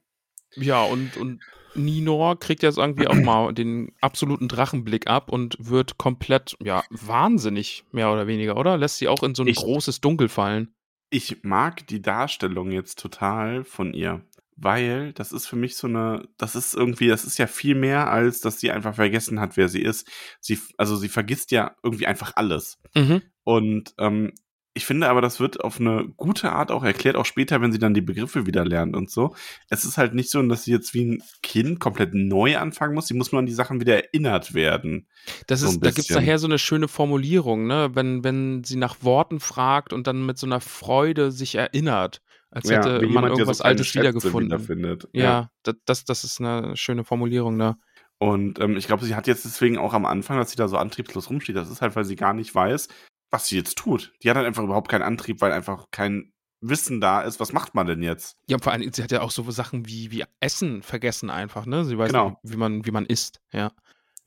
ja, 0.56 0.84
und, 0.84 1.18
und 1.18 1.40
Ninor 1.76 2.40
kriegt 2.40 2.64
jetzt 2.64 2.78
irgendwie 2.78 3.08
auch 3.08 3.14
mal 3.16 3.54
den 3.54 3.94
absoluten 4.02 4.48
Drachenblick 4.48 5.08
ab 5.08 5.32
und 5.32 5.56
wird 5.60 5.98
komplett, 5.98 6.58
ja, 6.64 6.84
wahnsinnig, 6.90 7.86
mehr 7.92 8.12
oder 8.12 8.28
weniger, 8.28 8.58
oder? 8.58 8.78
Lässt 8.78 8.98
sie 8.98 9.08
auch 9.08 9.22
in 9.24 9.36
so 9.36 9.44
ein 9.44 9.48
Ich- 9.48 9.58
großes 9.58 10.02
Dunkel 10.02 10.30
fallen. 10.30 10.74
Ich 11.10 11.44
mag 11.44 11.88
die 11.88 12.02
Darstellung 12.02 12.72
jetzt 12.72 13.00
total 13.00 13.64
von 13.64 13.94
ihr, 13.94 14.26
weil 14.56 15.14
das 15.14 15.32
ist 15.32 15.46
für 15.48 15.56
mich 15.56 15.76
so 15.76 15.88
eine, 15.88 16.28
das 16.38 16.56
ist 16.56 16.74
irgendwie, 16.74 17.08
das 17.08 17.24
ist 17.24 17.38
ja 17.38 17.48
viel 17.48 17.76
mehr 17.76 18.12
als, 18.12 18.42
dass 18.42 18.60
sie 18.60 18.72
einfach 18.72 18.96
vergessen 18.96 19.40
hat, 19.40 19.56
wer 19.56 19.70
sie 19.70 19.82
ist. 19.82 20.10
Sie, 20.42 20.60
also 20.78 20.96
sie 20.96 21.10
vergisst 21.10 21.52
ja 21.52 21.76
irgendwie 21.84 22.08
einfach 22.08 22.34
alles. 22.36 22.80
Mhm. 22.96 23.22
Und 23.44 23.94
ähm, 23.98 24.34
ich 24.78 24.86
finde 24.86 25.10
aber, 25.10 25.20
das 25.22 25.40
wird 25.40 25.62
auf 25.62 25.80
eine 25.80 26.08
gute 26.16 26.52
Art 26.54 26.72
auch 26.72 26.84
erklärt, 26.84 27.18
auch 27.18 27.26
später, 27.26 27.60
wenn 27.62 27.72
sie 27.72 27.80
dann 27.80 27.94
die 27.94 28.02
Begriffe 28.02 28.46
wieder 28.46 28.64
lernt 28.64 28.96
und 28.96 29.12
so. 29.12 29.36
Es 29.70 29.84
ist 29.84 29.98
halt 29.98 30.14
nicht 30.14 30.30
so, 30.30 30.42
dass 30.44 30.64
sie 30.64 30.72
jetzt 30.72 30.94
wie 30.94 31.04
ein 31.04 31.24
Kind 31.44 31.80
komplett 31.80 32.14
neu 32.14 32.58
anfangen 32.58 32.94
muss. 32.94 33.08
Sie 33.08 33.14
muss 33.14 33.32
nur 33.32 33.40
an 33.40 33.46
die 33.46 33.54
Sachen 33.54 33.82
wieder 33.82 33.96
erinnert 33.96 34.54
werden. 34.54 35.08
Das 35.48 35.60
So 35.60 35.68
ist, 35.68 35.76
ein 35.76 35.82
da 35.82 35.90
gibt 35.90 36.10
es 36.10 36.16
nachher 36.16 36.40
so 36.40 36.48
eine 36.48 36.60
schöne 36.60 36.88
Formulierung, 36.88 37.68
ne? 37.68 37.90
Wenn, 37.94 38.24
wenn 38.24 38.64
sie 38.64 38.78
nach 38.78 38.98
Worten 39.02 39.40
fragt 39.40 39.92
und 39.92 40.08
dann 40.08 40.26
mit 40.26 40.38
so 40.38 40.46
einer 40.46 40.62
Freude 40.62 41.32
sich 41.32 41.56
erinnert, 41.56 42.22
als 42.50 42.70
hätte 42.70 43.02
wie 43.02 43.06
man 43.08 43.10
jemand, 43.10 43.34
irgendwas 43.34 43.58
kleine 43.58 43.72
Altes 43.72 43.88
Schätze 43.88 44.00
wiedergefunden. 44.00 44.52
wiederfindet. 44.52 45.10
Ja, 45.12 45.50
das, 45.64 45.76
das, 45.86 46.06
das 46.06 46.24
ist 46.24 46.40
eine 46.40 46.78
schöne 46.78 47.04
Formulierung, 47.04 47.58
ne? 47.58 47.78
Und 48.20 48.60
ähm, 48.60 48.78
ich 48.78 48.88
glaube, 48.88 49.06
sie 49.06 49.16
hat 49.16 49.28
jetzt 49.28 49.46
deswegen 49.46 49.78
auch 49.78 49.94
am 49.94 50.06
Anfang, 50.06 50.38
dass 50.38 50.50
sie 50.52 50.58
da 50.58 50.68
so 50.68 50.78
antriebslos 50.78 51.30
rumsteht, 51.30 51.56
das 51.56 51.70
ist 51.70 51.82
halt, 51.82 51.96
weil 51.96 52.06
sie 52.06 52.16
gar 52.16 52.34
nicht 52.34 52.54
weiß, 52.54 52.88
was 53.32 53.48
sie 53.48 53.58
jetzt 53.58 53.78
tut. 53.78 54.14
Die 54.24 54.30
hat 54.30 54.38
halt 54.38 54.48
einfach 54.48 54.64
überhaupt 54.64 54.90
keinen 54.90 55.04
Antrieb, 55.04 55.42
weil 55.42 55.52
einfach 55.52 55.86
kein 55.92 56.32
Wissen 56.62 57.00
da 57.02 57.22
ist. 57.22 57.40
Was 57.40 57.54
macht 57.54 57.76
man 57.76 57.86
denn 57.88 58.02
jetzt? 58.02 58.36
Ja, 58.50 58.56
und 58.58 58.64
vor 58.64 58.74
allem, 58.74 58.92
sie 58.92 59.04
hat 59.04 59.12
ja 59.12 59.22
auch 59.22 59.32
so 59.32 59.50
Sachen 59.52 59.86
wie, 59.88 60.12
wie 60.12 60.24
Essen 60.40 60.82
vergessen 60.82 61.30
einfach, 61.30 61.66
ne? 61.66 61.86
Sie 61.86 61.98
weiß 61.98 62.08
Genau. 62.12 62.30
nicht, 62.30 62.38
wie 62.54 62.58
man, 62.58 62.86
wie 62.86 62.92
man 62.92 63.06
isst, 63.06 63.42
ja. 63.52 63.72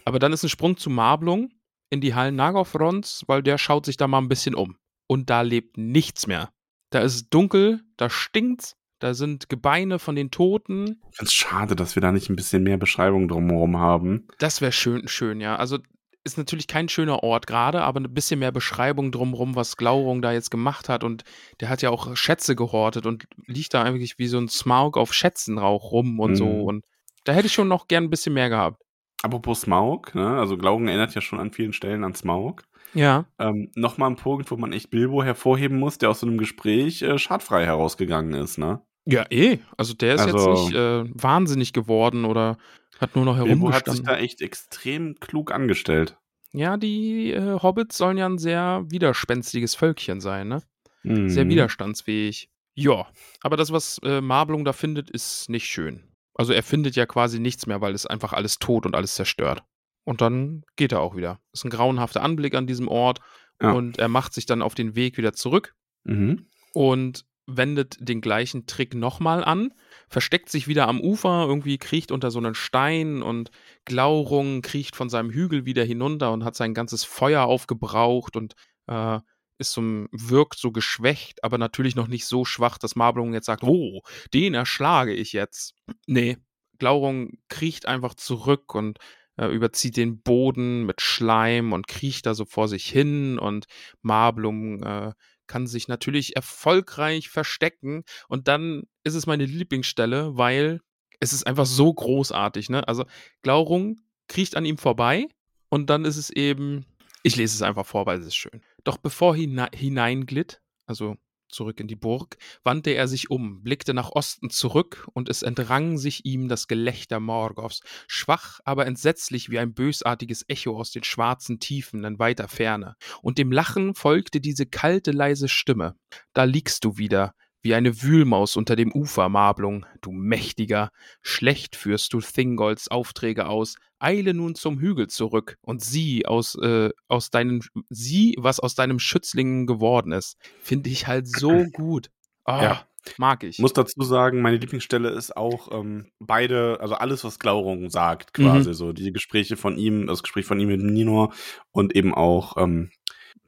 Aber 0.05 0.19
dann 0.19 0.33
ist 0.33 0.43
ein 0.43 0.49
Sprung 0.49 0.77
zu 0.77 0.91
Marblung 0.91 1.51
in 1.91 2.01
die 2.01 2.15
Hallen 2.15 2.37
Nagorfrons, 2.37 3.25
weil 3.27 3.43
der 3.43 3.59
schaut 3.59 3.85
sich 3.87 3.97
da 3.97 4.07
mal 4.07 4.19
ein 4.19 4.29
bisschen 4.29 4.55
um. 4.55 4.77
Und 5.09 5.29
da 5.29 5.41
lebt 5.43 5.77
nichts 5.77 6.27
mehr. 6.27 6.51
Da 6.91 7.01
ist 7.01 7.15
es 7.15 7.29
dunkel, 7.31 7.83
da 7.97 8.09
stinkt's, 8.11 8.77
da 9.01 9.15
sind 9.15 9.49
Gebeine 9.49 9.99
von 9.99 10.15
den 10.15 10.31
Toten. 10.31 11.01
Es 11.19 11.33
schade, 11.33 11.75
dass 11.75 11.97
wir 11.97 12.01
da 12.03 12.13
nicht 12.13 12.29
ein 12.31 12.37
bisschen 12.37 12.63
mehr 12.63 12.77
Beschreibung 12.79 13.27
drumherum 13.29 13.79
haben. 13.79 14.29
Das 14.39 14.61
wäre 14.61 14.73
schön, 14.73 15.09
schön, 15.09 15.41
ja. 15.41 15.57
Also 15.57 15.79
ist 16.25 16.37
natürlich 16.39 16.67
kein 16.67 16.89
schöner 16.89 17.23
Ort 17.23 17.47
gerade, 17.47 17.83
aber 17.83 18.01
ein 18.01 18.13
bisschen 18.15 18.41
mehr 18.41 18.53
Beschreibung 18.53 19.11
drumherum, 19.11 19.57
was 19.57 19.77
Glaurung 19.77 20.21
da 20.23 20.33
jetzt 20.33 20.51
gemacht 20.51 20.89
hat. 20.89 21.03
Und 21.05 21.25
der 21.61 21.69
hat 21.69 21.83
ja 21.83 21.91
auch 21.91 22.15
Schätze 22.17 22.55
gehortet 22.57 23.07
und 23.07 23.25
liegt 23.47 23.73
da 23.75 23.83
eigentlich 23.83 24.19
wie 24.19 24.27
so 24.27 24.39
ein 24.39 24.49
Smaug 24.49 24.97
auf 24.99 25.15
Schätzenrauch 25.15 25.93
rum 25.93 26.21
und 26.21 26.37
so. 26.37 26.47
Mhm. 26.47 26.63
Und 26.63 26.85
da 27.25 27.33
hätte 27.33 27.47
ich 27.47 27.53
schon 27.53 27.69
noch 27.69 27.89
gern 27.89 28.05
ein 28.05 28.11
bisschen 28.11 28.35
mehr 28.35 28.49
gehabt. 28.51 28.83
Apropos 29.23 29.63
Smaug, 29.63 30.15
ne? 30.15 30.39
also 30.39 30.57
Glauben 30.57 30.89
erinnert 30.89 31.15
ja 31.15 31.21
schon 31.21 31.41
an 31.41 31.53
vielen 31.53 31.73
Stellen 31.75 32.05
an 32.05 32.15
Smaug. 32.15 32.63
Ja. 32.95 33.27
Ähm, 33.39 33.71
Nochmal 33.75 34.11
ein 34.11 34.17
Punkt, 34.17 34.51
wo 34.51 34.57
man 34.57 34.73
echt 34.73 34.91
Bilbo 34.91 35.23
hervorheben 35.23 35.79
muss, 35.79 35.99
der 35.99 36.11
aus 36.11 36.21
so 36.21 36.27
einem 36.27 36.39
Gespräch 36.39 37.03
äh, 37.03 37.19
schadfrei 37.19 37.65
herausgegangen 37.67 38.33
ist. 38.35 38.59
Ne? 38.59 38.81
Ja, 39.05 39.25
eh. 39.31 39.59
Also 39.77 39.95
der 39.95 40.15
ist 40.15 40.21
Also- 40.23 40.51
jetzt 40.55 40.63
nicht 40.65 40.75
äh, 40.75 41.05
wahnsinnig 41.23 41.73
geworden 41.73 42.25
oder 42.25 42.57
hat 43.01 43.17
nur 43.17 43.25
noch 43.25 43.37
Bilbo 43.43 43.73
hat 43.73 43.87
sich 43.87 43.95
herumgestanden. 43.97 44.05
da 44.05 44.17
echt 44.19 44.41
extrem 44.43 45.15
klug 45.21 45.53
angestellt. 45.53 46.17
Ja, 46.53 46.77
die 46.77 47.33
äh, 47.33 47.59
Hobbits 47.63 47.97
sollen 47.97 48.19
ja 48.19 48.27
ein 48.27 48.39
sehr 48.39 48.85
widerspenstiges 48.89 49.75
Völkchen 49.75 50.21
sein, 50.21 50.49
ne? 50.49 50.63
Sehr 51.03 51.45
Mhm. 51.45 51.51
widerstandsfähig. 51.51 52.51
Ja, 52.75 53.07
aber 53.43 53.57
das, 53.57 53.73
was 53.73 53.99
äh, 54.05 54.21
Marblung 54.21 54.65
da 54.65 54.73
findet, 54.73 55.11
ist 55.11 55.49
nicht 55.49 55.67
schön. 55.67 56.03
Also 56.35 56.53
er 56.53 56.63
findet 56.63 56.97
ja 56.97 57.07
quasi 57.07 57.39
nichts 57.39 57.67
mehr, 57.67 57.81
weil 57.81 57.95
es 57.95 58.07
einfach 58.07 58.33
alles 58.33 58.59
tot 58.59 58.85
und 58.87 58.95
alles 58.95 59.15
zerstört. 59.15 59.63
Und 60.05 60.21
dann 60.21 60.63
geht 60.77 60.93
er 60.93 61.01
auch 61.01 61.17
wieder. 61.17 61.41
Ist 61.53 61.65
ein 61.65 61.71
grauenhafter 61.71 62.23
Anblick 62.23 62.55
an 62.55 62.67
diesem 62.67 62.89
Ort. 62.89 63.21
Ja. 63.63 63.73
Und 63.73 63.99
er 63.99 64.09
macht 64.09 64.33
sich 64.35 64.47
dann 64.47 64.63
auf 64.63 64.75
den 64.75 64.95
Weg 64.95 65.17
wieder 65.19 65.33
zurück 65.35 65.75
Mhm. 66.05 66.47
und 66.75 67.25
wendet 67.57 67.97
den 68.01 68.21
gleichen 68.21 68.67
Trick 68.67 68.95
nochmal 68.95 69.45
an, 69.45 69.73
versteckt 70.09 70.49
sich 70.51 70.69
wieder 70.69 70.89
am 70.89 71.01
Ufer, 71.01 71.47
irgendwie 71.47 71.79
kriecht 71.79 72.13
unter 72.13 72.31
so 72.31 72.39
einen 72.39 72.55
Stein 72.55 73.23
und 73.23 73.51
Glaurung 73.85 74.63
kriecht 74.63 74.97
von 74.97 75.09
seinem 75.09 75.31
Hügel 75.31 75.65
wieder 75.65 75.85
hinunter 75.85 76.33
und 76.33 76.45
hat 76.45 76.57
sein 76.57 76.75
ganzes 76.75 77.05
Feuer 77.05 77.45
aufgebraucht 77.45 78.37
und 78.37 78.55
äh, 78.87 79.19
ist 79.59 79.73
so, 79.73 79.83
wirkt 80.11 80.59
so 80.59 80.73
geschwächt, 80.73 81.45
aber 81.45 81.59
natürlich 81.59 81.95
noch 81.95 82.09
nicht 82.09 82.27
so 82.27 82.45
schwach, 82.45 82.79
dass 82.79 82.97
Marblung 82.97 83.35
jetzt 83.35 83.47
sagt, 83.47 83.63
oh, 83.63 84.01
den 84.33 84.55
erschlage 84.55 85.13
ich 85.13 85.33
jetzt. 85.33 85.75
Nee, 86.07 86.39
Glaurung 86.79 87.39
kriecht 87.49 87.87
einfach 87.87 88.15
zurück 88.15 88.75
und 88.75 88.99
äh, 89.37 89.47
überzieht 89.47 89.97
den 89.97 90.23
Boden 90.23 90.85
mit 90.85 91.01
Schleim 91.01 91.73
und 91.73 91.87
kriecht 91.87 92.27
da 92.27 92.35
so 92.35 92.45
vor 92.45 92.69
sich 92.69 92.87
hin 92.87 93.39
und 93.39 93.67
Marblung 94.03 94.83
äh, 94.83 95.13
kann 95.51 95.67
sich 95.67 95.89
natürlich 95.89 96.37
erfolgreich 96.37 97.29
verstecken 97.29 98.05
und 98.29 98.47
dann 98.47 98.85
ist 99.03 99.15
es 99.15 99.27
meine 99.27 99.47
Lieblingsstelle, 99.47 100.37
weil 100.37 100.81
es 101.19 101.33
ist 101.33 101.45
einfach 101.45 101.67
so 101.67 101.93
großartig, 101.93 102.71
ne? 102.71 102.87
Also 102.87 103.05
Glaurung 103.43 104.01
kriecht 104.29 104.57
an 104.57 104.65
ihm 104.65 104.79
vorbei 104.79 105.27
und 105.69 105.91
dann 105.91 106.05
ist 106.05 106.19
es 106.19 106.31
eben, 106.31 106.87
ich 107.25 107.35
lese 107.35 107.57
es 107.57 107.63
einfach 107.63 107.85
vor, 107.85 108.07
weil 108.07 108.21
es 108.21 108.27
ist 108.27 108.37
schön. 108.37 108.63
Doch 108.85 108.97
bevor 108.97 109.35
hina 109.35 109.69
hineinglitt, 109.75 110.63
also 110.87 111.17
zurück 111.51 111.81
in 111.81 111.89
die 111.89 111.97
Burg, 111.97 112.37
wandte 112.63 112.91
er 112.91 113.09
sich 113.09 113.31
um, 113.31 113.63
blickte 113.63 113.95
nach 113.95 114.11
Osten 114.11 114.51
zurück 114.51 115.09
und 115.13 115.29
es 115.29 115.43
entrang 115.43 115.99
sich 115.99 116.25
ihm 116.25 116.49
das 116.49 116.69
Gelächter 116.69 117.21
Morgoths, 117.21 117.81
schwach, 118.07 118.61
aber 118.65 118.87
entsetzlich 118.87 119.51
wie 119.51 119.59
ein 119.59 119.75
bösartiges 119.75 120.45
Echo 120.49 120.79
aus 120.79 120.91
den 120.91 121.05
schwarzen 121.05 121.61
Tiefen 121.61 122.05
in 122.05 122.19
weiter 122.19 122.49
Ferne. 122.49 122.97
Und 123.23 123.39
dem 123.39 123.53
Lachen 123.53 123.95
folgte 123.95 124.41
diese 124.41 124.67
kalte, 124.67 125.11
leise 125.11 125.49
Stimme. 125.49 125.97
Da 126.33 126.45
liegst 126.45 126.85
du 126.85 126.97
wieder, 126.99 127.35
wie 127.63 127.75
eine 127.75 128.03
Wühlmaus 128.03 128.57
unter 128.57 128.77
dem 128.77 128.93
Ufer, 128.93 129.29
Marblung, 129.29 129.87
du 130.01 130.13
Mächtiger. 130.13 130.91
Schlecht 131.23 131.77
führst 131.77 132.13
du 132.13 132.21
Thingolds 132.21 132.89
Aufträge 132.89 133.47
aus. 133.47 133.77
Eile 133.99 134.33
nun 134.33 134.55
zum 134.55 134.79
Hügel 134.79 135.09
zurück 135.09 135.59
und 135.61 135.83
sieh 135.83 136.25
aus, 136.25 136.55
äh, 136.57 136.91
aus 137.09 137.31
deinen, 137.31 137.63
sieh, 137.91 138.35
was 138.39 138.61
aus 138.61 138.75
deinem 138.75 138.99
Schützlingen 138.99 139.67
geworden 139.67 140.13
ist. 140.13 140.37
Finde 140.61 140.91
ich 140.91 141.07
halt 141.07 141.29
so 141.29 141.65
gut. 141.73 142.11
Oh, 142.47 142.53
ja. 142.53 142.87
Mag 143.17 143.45
ich. 143.45 143.59
Muss 143.59 143.73
dazu 143.73 144.03
sagen, 144.03 144.43
meine 144.43 144.59
Lieblingsstelle 144.59 145.09
ist 145.09 145.35
auch 145.35 145.73
ähm, 145.73 146.11
beide, 146.19 146.79
also 146.81 146.95
alles, 146.97 147.25
was 147.25 147.39
Glaurung 147.39 147.89
sagt, 147.89 148.35
quasi 148.35 148.69
mhm. 148.69 148.75
so. 148.75 148.93
Die 148.93 149.13
Gespräche 149.13 149.57
von 149.57 149.79
ihm, 149.79 150.07
das 150.07 150.23
Gespräch 150.23 150.45
von 150.45 150.61
ihm 150.61 150.69
mit 150.69 150.83
Ninor 150.83 151.33
und 151.73 151.97
eben 151.97 152.15
auch 152.15 152.57
ähm, 152.59 152.91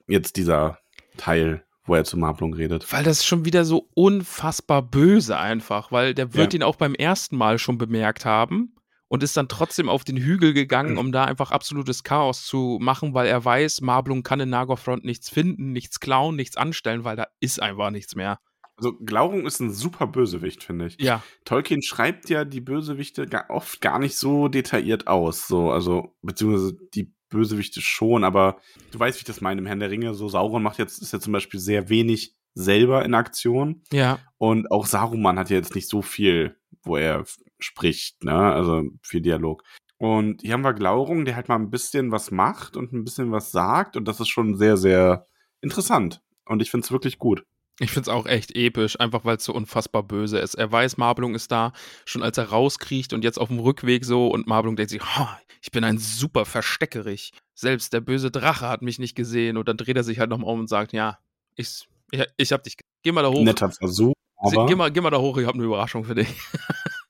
jetzt 0.07 0.37
dieser 0.37 0.79
Teil, 1.16 1.64
wo 1.85 1.95
er 1.95 2.05
zu 2.05 2.16
Marblung 2.16 2.55
redet. 2.55 2.90
Weil 2.92 3.05
das 3.05 3.18
ist 3.18 3.27
schon 3.27 3.45
wieder 3.45 3.64
so 3.64 3.88
unfassbar 3.95 4.83
böse 4.83 5.38
einfach, 5.38 5.92
weil 5.92 6.14
der 6.14 6.35
wird 6.35 6.53
ja. 6.53 6.59
ihn 6.59 6.62
auch 6.62 6.77
beim 6.77 6.95
ersten 6.95 7.37
Mal 7.37 7.59
schon 7.59 7.79
bemerkt 7.79 8.25
haben 8.25 8.75
und 9.09 9.23
ist 9.23 9.37
dann 9.37 9.49
trotzdem 9.49 9.88
auf 9.88 10.05
den 10.05 10.16
Hügel 10.16 10.55
gegangen, 10.55 10.97
um 10.97 11.12
da 11.12 11.25
einfach 11.25 11.51
absolutes 11.51 12.03
Chaos 12.03 12.47
zu 12.47 12.79
machen, 12.81 13.12
weil 13.14 13.27
er 13.27 13.45
weiß, 13.45 13.83
Marblung 13.83 14.23
kann 14.23 14.40
in 14.40 14.49
Nagorfront 14.49 15.05
nichts 15.05 15.29
finden, 15.29 15.73
nichts 15.73 16.01
klauen, 16.01 16.37
nichts 16.37 16.57
anstellen, 16.57 17.05
weil 17.05 17.16
da 17.16 17.27
ist 17.38 17.61
einfach 17.61 17.90
nichts 17.90 18.14
mehr. 18.14 18.38
Also 18.77 18.95
Glaurung 18.99 19.45
ist 19.47 19.61
ein 19.61 19.71
super 19.71 20.07
Bösewicht, 20.07 20.64
finde 20.64 20.87
ich. 20.87 20.99
Ja. 20.99 21.23
Tolkien 21.45 21.83
schreibt 21.83 22.31
ja 22.31 22.45
die 22.45 22.62
Bösewichte 22.62 23.29
oft 23.49 23.81
gar 23.81 23.99
nicht 23.99 24.16
so 24.16 24.49
detailliert 24.49 25.09
aus, 25.09 25.47
so 25.47 25.71
also 25.71 26.16
beziehungsweise 26.23 26.77
die 26.95 27.12
Bösewichte 27.33 27.81
schon, 27.81 28.23
aber 28.23 28.59
du 28.92 28.99
weißt, 29.01 29.18
wie 29.18 29.23
ich 29.23 29.25
das 29.25 29.40
meine 29.40 29.61
im 29.61 29.66
Herrn 29.66 29.81
der 29.81 29.90
Ringe. 29.90 30.14
So 30.14 30.29
Sauron 30.29 30.62
macht 30.62 30.79
jetzt 30.79 31.03
ist 31.03 31.12
ja 31.12 31.18
zum 31.18 31.33
Beispiel 31.33 31.59
sehr 31.59 31.88
wenig 31.88 32.37
selber 32.55 33.05
in 33.05 33.14
Aktion. 33.14 33.83
Ja. 33.92 34.21
Und 34.38 34.71
auch 34.71 34.87
Saruman 34.87 35.38
hat 35.38 35.51
ja 35.51 35.57
jetzt 35.57 35.75
nicht 35.75 35.88
so 35.88 36.03
viel, 36.03 36.57
wo 36.83 36.97
er 36.97 37.25
spricht, 37.59 38.25
ne? 38.25 38.35
Also 38.35 38.85
viel 39.03 39.21
Dialog. 39.21 39.64
Und 39.99 40.42
hier 40.42 40.55
haben 40.55 40.64
wir 40.64 40.75
Glaurung, 40.75 41.25
der 41.25 41.37
halt 41.37 41.49
mal 41.49 41.57
ein 41.57 41.71
bisschen 41.71 42.11
was 42.11 42.31
macht 42.31 42.77
und 42.77 42.92
ein 42.92 43.05
bisschen 43.05 43.31
was 43.31 43.53
sagt. 43.53 43.97
Und 43.97 44.07
das 44.07 44.21
ist 44.21 44.29
schon 44.29 44.57
sehr, 44.57 44.77
sehr 44.77 45.27
interessant. 45.61 46.23
Und 46.45 46.61
ich 46.61 46.71
finde 46.71 46.85
es 46.85 46.92
wirklich 46.92 47.18
gut. 47.18 47.45
Ich 47.79 47.91
finde 47.91 48.03
es 48.03 48.15
auch 48.15 48.27
echt 48.27 48.55
episch, 48.55 49.01
einfach 49.01 49.25
weil 49.25 49.39
es 49.39 49.45
so 49.45 49.55
unfassbar 49.55 50.03
böse 50.03 50.39
ist. 50.39 50.55
Er 50.55 50.71
weiß, 50.71 50.99
Marblung 50.99 51.35
ist 51.35 51.51
da, 51.51 51.73
schon 52.05 52.23
als 52.23 52.39
er 52.39 52.51
rauskriecht 52.51 53.13
und 53.13 53.25
jetzt 53.25 53.39
auf 53.39 53.49
dem 53.49 53.59
Rückweg 53.59 54.05
so 54.05 54.29
und 54.29 54.47
Marblung 54.47 54.77
denkt 54.77 54.91
sich, 54.91 55.03
oh, 55.03 55.29
ich 55.63 55.71
bin 55.71 55.85
ein 55.85 55.99
super 55.99 56.45
Versteckerich. 56.45 57.33
Selbst 57.55 57.93
der 57.93 58.01
böse 58.01 58.31
Drache 58.31 58.69
hat 58.69 58.83
mich 58.83 58.99
nicht 58.99 59.15
gesehen 59.15 59.57
und 59.57 59.69
dann 59.69 59.77
dreht 59.77 59.97
er 59.97 60.05
sich 60.05 60.19
halt 60.19 60.29
nochmal 60.29 60.53
um 60.53 60.61
und 60.61 60.69
sagt, 60.69 60.93
ja, 60.93 61.19
ich, 61.55 61.89
ich, 62.11 62.27
ich 62.37 62.53
hab 62.53 62.63
dich, 62.63 62.77
geh 63.03 63.13
mal 63.13 63.23
da 63.23 63.31
hoch. 63.31 63.43
Netter 63.43 63.71
Versuch, 63.71 64.15
aber... 64.37 64.67
Geh 64.67 64.75
mal, 64.75 64.91
geh 64.91 65.01
mal 65.01 65.11
da 65.11 65.19
hoch, 65.19 65.39
ich 65.39 65.47
habe 65.47 65.55
eine 65.55 65.65
Überraschung 65.65 66.05
für 66.05 66.15
dich. 66.15 66.29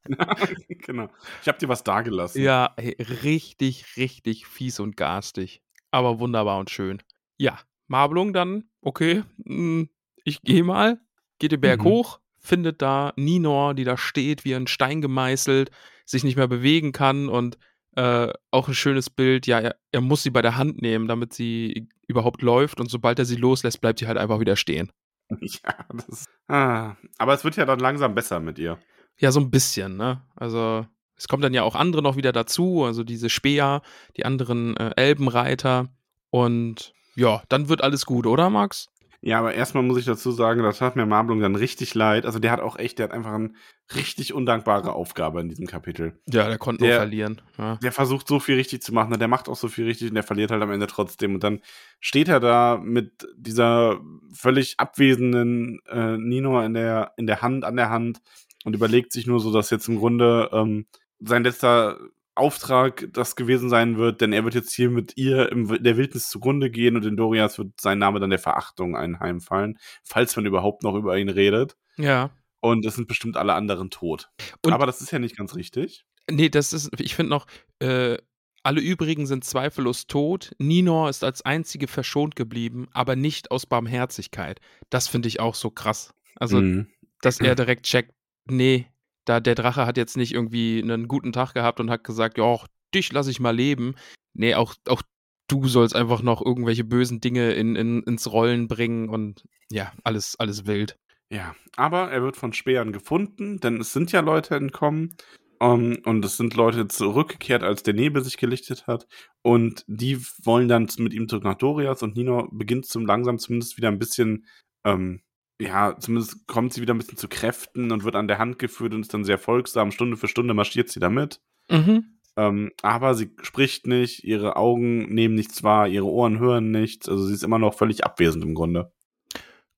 genau. 0.69 1.09
Ich 1.41 1.49
habe 1.49 1.59
dir 1.59 1.69
was 1.69 1.83
dagelassen. 1.83 2.43
Ja, 2.43 2.73
ey, 2.77 2.97
richtig, 3.23 3.97
richtig 3.97 4.47
fies 4.47 4.81
und 4.81 4.97
garstig. 4.97 5.63
Aber 5.91 6.19
wunderbar 6.19 6.59
und 6.59 6.71
schön. 6.71 7.03
Ja, 7.39 7.59
Marblung 7.89 8.33
dann, 8.33 8.65
okay, 8.81 9.25
mh, 9.39 9.55
hm, 9.55 9.89
ich 10.25 10.43
gehe 10.43 10.65
mal, 10.65 11.01
geht 11.39 11.53
den 11.53 11.61
Berg 11.61 11.81
mhm. 11.81 11.85
hoch, 11.85 12.21
findet 12.39 12.83
da 12.83 13.13
Ninor, 13.17 13.75
die 13.75 13.85
da 13.85 13.97
steht, 13.97 14.45
wie 14.45 14.55
ein 14.55 14.67
Stein 14.67 15.01
gemeißelt, 15.01 15.71
sich 16.05 16.25
nicht 16.25 16.37
mehr 16.37 16.49
bewegen 16.49 16.93
kann 16.93 17.29
und 17.29 17.59
äh, 17.97 18.33
auch 18.51 18.69
ein 18.69 18.75
schönes 18.75 19.11
Bild, 19.11 19.47
ja, 19.47 19.61
er, 19.61 19.77
er, 19.91 20.01
muss 20.01 20.23
sie 20.23 20.31
bei 20.31 20.43
der 20.43 20.57
Hand 20.57 20.81
nehmen, 20.81 21.09
damit 21.09 21.35
sie 21.35 21.89
überhaupt 22.07 22.43
läuft 22.43 22.81
und 22.81 22.91
sobald 22.91 23.19
er 23.19 23.25
sie 23.25 23.37
loslässt, 23.37 23.81
bleibt 23.81 23.99
sie 23.99 24.07
halt 24.07 24.19
einfach 24.19 24.41
wieder 24.41 24.57
stehen. 24.57 24.91
Ja, 25.41 25.75
das, 25.95 26.27
ah, 26.49 26.97
aber 27.17 27.33
es 27.33 27.43
wird 27.43 27.57
ja 27.57 27.65
dann 27.65 27.79
langsam 27.79 28.15
besser 28.15 28.39
mit 28.39 28.59
ihr. 28.59 28.79
Ja, 29.17 29.33
so 29.33 29.41
ein 29.41 29.51
bisschen, 29.51 29.97
ne? 29.97 30.21
Also, 30.37 30.87
es 31.17 31.27
kommen 31.27 31.43
dann 31.43 31.55
ja 31.55 31.63
auch 31.63 31.75
andere 31.75 32.03
noch 32.03 32.17
wieder 32.17 32.33
dazu, 32.33 32.85
also 32.85 33.03
diese 33.03 33.31
Speer, 33.31 33.81
die 34.19 34.27
anderen 34.27 34.77
äh, 34.77 34.91
Elbenreiter 34.97 35.89
und 36.29 36.93
ja, 37.15 37.43
dann 37.49 37.69
wird 37.71 37.83
alles 37.83 38.05
gut, 38.05 38.27
oder 38.27 38.51
Max? 38.51 38.89
Ja, 39.25 39.39
aber 39.39 39.55
erstmal 39.55 39.85
muss 39.85 39.99
ich 39.99 40.05
dazu 40.05 40.33
sagen, 40.33 40.65
das 40.65 40.81
hat 40.81 40.97
mir 40.97 41.07
Marblung 41.07 41.39
dann 41.39 41.55
richtig 41.55 41.95
leid. 41.95 42.27
Also 42.27 42.41
der 42.41 42.51
hat 42.51 42.59
auch 42.59 42.77
echt, 42.77 42.99
der 42.99 43.05
hat 43.05 43.13
einfach 43.13 43.33
eine 43.33 43.53
richtig 43.95 44.35
undankbare 44.35 44.93
Aufgabe 44.93 45.41
in 45.41 45.49
diesem 45.49 45.69
Kapitel. 45.69 46.19
Ja, 46.27 46.49
der 46.49 46.59
konnte 46.59 46.85
der, 46.85 46.95
nur 46.95 47.01
verlieren. 47.03 47.41
Ja. 47.57 47.77
Der 47.77 47.93
versucht 47.93 48.27
so 48.27 48.41
viel 48.41 48.57
richtig 48.57 48.83
zu 48.83 48.93
machen, 48.93 49.17
der 49.17 49.29
macht 49.29 49.49
auch 49.49 49.55
so 49.55 49.69
viel 49.69 49.85
richtig 49.85 50.09
und 50.09 50.17
der 50.17 50.25
verliert 50.25 50.51
halt 50.51 50.61
am 50.61 50.73
Ende 50.73 50.89
trotzdem. 50.89 51.35
Und 51.35 51.45
dann 51.45 51.61
steht 52.01 52.27
er 52.27 52.41
da 52.41 52.81
mit 52.83 53.29
dieser 53.37 54.01
völlig 54.35 54.81
abwesenden 54.81 55.79
äh, 55.89 56.17
Nino 56.19 56.61
in 56.61 56.75
der, 56.75 57.13
in 57.17 57.29
der 57.29 57.43
Hand, 57.43 57.65
an 57.65 57.77
der 57.77 57.91
Hand 57.91 58.21
und 58.65 58.75
überlegt 58.75 59.13
sich 59.13 59.29
nur 59.29 59.39
so, 59.39 59.53
dass 59.53 59.71
jetzt 59.71 59.87
im 59.87 59.99
Grunde 59.99 60.51
ähm, 60.53 60.87
sein 61.21 61.45
letzter 61.45 61.97
Auftrag 62.35 63.09
das 63.13 63.37
gewesen 63.37 63.69
sein 63.69 63.99
wird, 63.99 64.21
denn 64.21 64.33
er 64.33 64.45
wird 64.45 64.55
jetzt 64.55 64.73
hier 64.73 64.91
mit 64.91 65.17
ihr 65.17 65.53
in 65.53 65.67
der 65.83 65.97
Wildnis 65.97 66.29
zugrunde 66.29 66.71
gehen 66.71 66.97
und 66.97 67.05
in 67.05 67.17
Dorias 67.17 67.59
wird 67.59 67.81
sein 67.81 67.99
Name 67.99 68.21
dann 68.21 68.31
der 68.31 68.39
Verachtung 68.39 68.97
einheimfallen, 68.97 69.79
falls 70.03 70.35
man 70.37 70.47
überhaupt 70.47 70.83
noch 70.83 70.95
über 70.95 71.19
ihn 71.19 71.29
redet. 71.29 71.77
Ja. 71.97 72.31
Und 72.61 72.87
es 72.87 72.95
sind 72.95 73.09
bestimmt 73.09 73.37
alle 73.37 73.55
anderen 73.55 73.91
tot. 73.91 74.31
Und 74.65 74.73
Aber 74.73 74.87
das 74.87 75.01
ist 75.03 75.11
ja 75.11 75.19
nicht 75.19 75.37
ganz 75.37 75.55
richtig. 75.55 76.07
Nee, 76.31 76.49
das 76.49 76.73
ist, 76.73 76.91
ich 76.99 77.15
finde 77.15 77.31
noch, 77.31 77.47
äh, 77.81 78.17
alle 78.63 78.81
übrigen 78.81 79.27
sind 79.27 79.45
zweifellos 79.45 80.07
tot. 80.07 80.53
Ninor 80.59 81.11
ist 81.11 81.25
als 81.25 81.43
einzige 81.43 81.89
verschont 81.89 82.37
geblieben, 82.37 82.89
aber 82.93 83.17
nicht 83.17 83.51
aus 83.51 83.67
Barmherzigkeit. 83.67 84.61
Das 84.89 85.09
finde 85.09 85.29
ich 85.29 85.41
auch 85.41 85.57
so 85.57 85.71
krass. 85.71 86.15
Also, 86.37 86.61
mhm. 86.61 86.87
dass 87.21 87.41
er 87.41 87.55
direkt 87.57 87.87
checkt, 87.87 88.15
nee, 88.47 88.87
da 89.25 89.41
der 89.41 89.55
Drache 89.55 89.87
hat 89.87 89.97
jetzt 89.97 90.17
nicht 90.17 90.33
irgendwie 90.33 90.83
einen 90.83 91.09
guten 91.09 91.33
Tag 91.33 91.55
gehabt 91.55 91.81
und 91.81 91.91
hat 91.91 92.05
gesagt, 92.05 92.39
ja, 92.39 92.57
dich 92.95 93.13
lasse 93.13 93.31
ich 93.31 93.41
mal 93.41 93.55
leben. 93.55 93.95
Nee, 94.35 94.55
auch, 94.55 94.75
auch 94.89 95.03
du 95.49 95.69
sollst 95.69 95.95
einfach 95.95 96.23
noch 96.23 96.45
irgendwelche 96.45 96.85
bösen 96.85 97.21
Dinge 97.21 97.53
in, 97.53 97.77
in, 97.77 98.03
ins 98.03 98.31
Rollen 98.31 98.69
bringen 98.69 99.09
und 99.09 99.45
ja, 99.71 99.93
alles, 100.05 100.37
alles 100.39 100.67
wild. 100.67 100.99
Ja, 101.31 101.55
aber 101.77 102.11
er 102.11 102.23
wird 102.23 102.37
von 102.37 102.53
Speeren 102.53 102.93
gefunden, 102.93 103.59
denn 103.59 103.81
es 103.81 103.93
sind 103.93 104.13
ja 104.13 104.21
Leute 104.21 104.55
entkommen 104.55 105.17
um, 105.59 105.93
ähm, 105.93 106.03
und 106.05 106.25
es 106.25 106.37
sind 106.37 106.55
Leute 106.55 106.89
zurückgekehrt, 106.89 107.63
als 107.63 107.83
der 107.83 107.95
Nebel 107.95 108.23
sich 108.23 108.37
gelichtet 108.37 108.87
hat 108.87 109.07
und 109.43 109.85
die 109.87 110.19
wollen 110.43 110.69
dann 110.69 110.89
mit 110.99 111.15
ihm 111.15 111.29
zurück 111.29 111.45
nach 111.45 111.55
Dorias 111.55 112.03
und 112.03 112.17
Nino 112.17 112.49
beginnt 112.51 112.87
zum 112.87 113.07
langsam 113.07 113.39
zumindest 113.39 113.77
wieder 113.77 113.89
ein 113.89 113.99
bisschen 113.99 114.47
ähm, 114.85 115.23
ja, 115.63 115.97
zumindest 115.99 116.47
kommt 116.47 116.73
sie 116.73 116.83
wieder 116.83 116.95
ein 116.95 116.99
bisschen 116.99 117.19
zu 117.19 117.29
Kräften 117.29 117.93
und 117.93 118.05
wird 118.05 118.17
an 118.17 118.29
der 118.29 118.39
Hand 118.39 118.59
geführt 118.59 118.95
und 118.95 119.03
ist 119.03 119.15
dann 119.15 119.25
sehr 119.25 119.39
folgsam. 119.39 119.93
Stunde 119.93 120.17
für 120.17 120.29
Stunde 120.29 120.55
marschiert 120.55 120.89
sie 120.89 121.01
damit. 121.01 121.41
Mhm. 121.71 122.05
Ähm, 122.37 122.73
aber 122.83 123.15
sie 123.15 123.31
spricht 123.43 123.87
nicht, 123.87 124.25
ihre 124.25 124.57
Augen 124.57 125.15
nehmen 125.15 125.35
nichts 125.35 125.63
wahr, 125.63 125.87
ihre 125.87 126.07
Ohren 126.07 126.39
hören 126.39 126.71
nichts. 126.71 127.09
Also 127.09 127.27
sie 127.27 127.35
ist 127.35 127.45
immer 127.45 127.59
noch 127.59 127.75
völlig 127.75 128.05
abwesend 128.05 128.43
im 128.43 128.55
Grunde. 128.55 128.93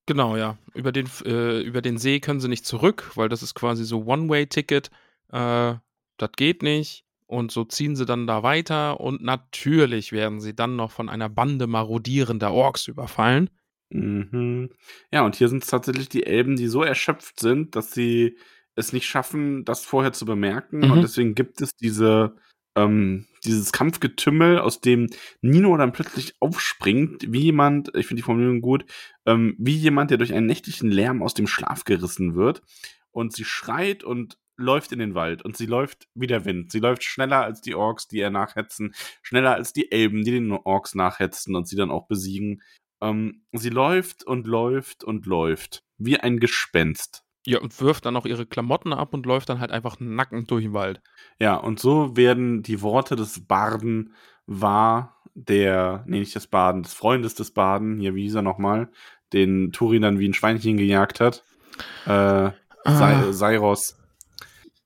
Genau, 0.06 0.36
ja. 0.36 0.56
Über 0.74 0.92
den, 0.92 1.08
äh, 1.24 1.60
über 1.60 1.82
den 1.82 1.98
See 1.98 2.20
können 2.20 2.40
sie 2.40 2.48
nicht 2.48 2.66
zurück, 2.66 3.10
weil 3.14 3.28
das 3.28 3.42
ist 3.42 3.54
quasi 3.54 3.84
so 3.84 4.04
One-Way-Ticket. 4.04 4.90
Äh, 5.32 5.74
das 6.16 6.30
geht 6.36 6.62
nicht. 6.62 7.04
Und 7.26 7.50
so 7.50 7.64
ziehen 7.64 7.96
sie 7.96 8.06
dann 8.06 8.26
da 8.26 8.42
weiter. 8.42 9.00
Und 9.00 9.22
natürlich 9.22 10.12
werden 10.12 10.40
sie 10.40 10.54
dann 10.54 10.76
noch 10.76 10.92
von 10.92 11.08
einer 11.08 11.28
Bande 11.28 11.66
marodierender 11.66 12.52
Orks 12.52 12.86
überfallen. 12.86 13.50
Mhm. 13.94 14.70
Ja, 15.12 15.24
und 15.24 15.36
hier 15.36 15.48
sind 15.48 15.62
es 15.62 15.70
tatsächlich 15.70 16.08
die 16.08 16.26
Elben, 16.26 16.56
die 16.56 16.66
so 16.66 16.82
erschöpft 16.82 17.38
sind, 17.38 17.76
dass 17.76 17.92
sie 17.92 18.36
es 18.74 18.92
nicht 18.92 19.06
schaffen, 19.06 19.64
das 19.64 19.84
vorher 19.84 20.12
zu 20.12 20.24
bemerken. 20.24 20.80
Mhm. 20.80 20.90
Und 20.90 21.02
deswegen 21.02 21.34
gibt 21.34 21.60
es 21.60 21.76
diese, 21.76 22.34
ähm, 22.76 23.26
dieses 23.44 23.70
Kampfgetümmel, 23.70 24.58
aus 24.58 24.80
dem 24.80 25.08
Nino 25.42 25.76
dann 25.76 25.92
plötzlich 25.92 26.34
aufspringt, 26.40 27.32
wie 27.32 27.42
jemand, 27.42 27.94
ich 27.94 28.06
finde 28.06 28.20
die 28.20 28.24
Formulierung 28.24 28.60
gut, 28.60 28.84
ähm, 29.26 29.54
wie 29.58 29.76
jemand, 29.76 30.10
der 30.10 30.18
durch 30.18 30.34
einen 30.34 30.46
nächtlichen 30.46 30.90
Lärm 30.90 31.22
aus 31.22 31.34
dem 31.34 31.46
Schlaf 31.46 31.84
gerissen 31.84 32.34
wird. 32.34 32.62
Und 33.12 33.32
sie 33.32 33.44
schreit 33.44 34.02
und 34.02 34.38
läuft 34.56 34.92
in 34.92 34.98
den 34.98 35.14
Wald 35.14 35.44
und 35.44 35.56
sie 35.56 35.66
läuft 35.66 36.08
wie 36.14 36.26
der 36.26 36.44
Wind. 36.44 36.72
Sie 36.72 36.78
läuft 36.80 37.04
schneller 37.04 37.44
als 37.44 37.60
die 37.60 37.74
Orks, 37.74 38.08
die 38.08 38.18
ihr 38.18 38.30
nachhetzen, 38.30 38.94
schneller 39.22 39.54
als 39.54 39.72
die 39.72 39.90
Elben, 39.90 40.24
die 40.24 40.32
den 40.32 40.50
Orks 40.52 40.94
nachhetzen 40.94 41.54
und 41.56 41.68
sie 41.68 41.76
dann 41.76 41.90
auch 41.90 42.06
besiegen. 42.06 42.62
Ähm, 43.04 43.42
sie 43.52 43.70
läuft 43.70 44.24
und 44.24 44.46
läuft 44.46 45.04
und 45.04 45.26
läuft. 45.26 45.84
Wie 45.98 46.18
ein 46.18 46.40
Gespenst. 46.40 47.22
Ja, 47.46 47.60
und 47.60 47.78
wirft 47.80 48.06
dann 48.06 48.16
auch 48.16 48.24
ihre 48.24 48.46
Klamotten 48.46 48.94
ab 48.94 49.12
und 49.12 49.26
läuft 49.26 49.50
dann 49.50 49.60
halt 49.60 49.70
einfach 49.70 50.00
nackend 50.00 50.50
durch 50.50 50.64
den 50.64 50.72
Wald. 50.72 51.02
Ja, 51.38 51.56
und 51.56 51.78
so 51.78 52.16
werden 52.16 52.62
die 52.62 52.80
Worte 52.80 53.16
des 53.16 53.46
Barden 53.46 54.14
wahr, 54.46 55.20
der, 55.34 56.04
nee, 56.06 56.20
nicht 56.20 56.34
des 56.34 56.46
Baden, 56.46 56.82
des 56.82 56.94
Freundes 56.94 57.34
des 57.34 57.52
Baden, 57.52 57.98
hier, 57.98 58.14
wie 58.14 58.22
hieß 58.22 58.36
er 58.36 58.42
nochmal, 58.42 58.90
den 59.32 59.72
Turin 59.72 60.02
dann 60.02 60.18
wie 60.18 60.28
ein 60.28 60.34
Schweinchen 60.34 60.78
gejagt 60.78 61.20
hat. 61.20 61.44
Äh, 62.06 62.10
ah. 62.84 63.32
Seiros. 63.32 63.98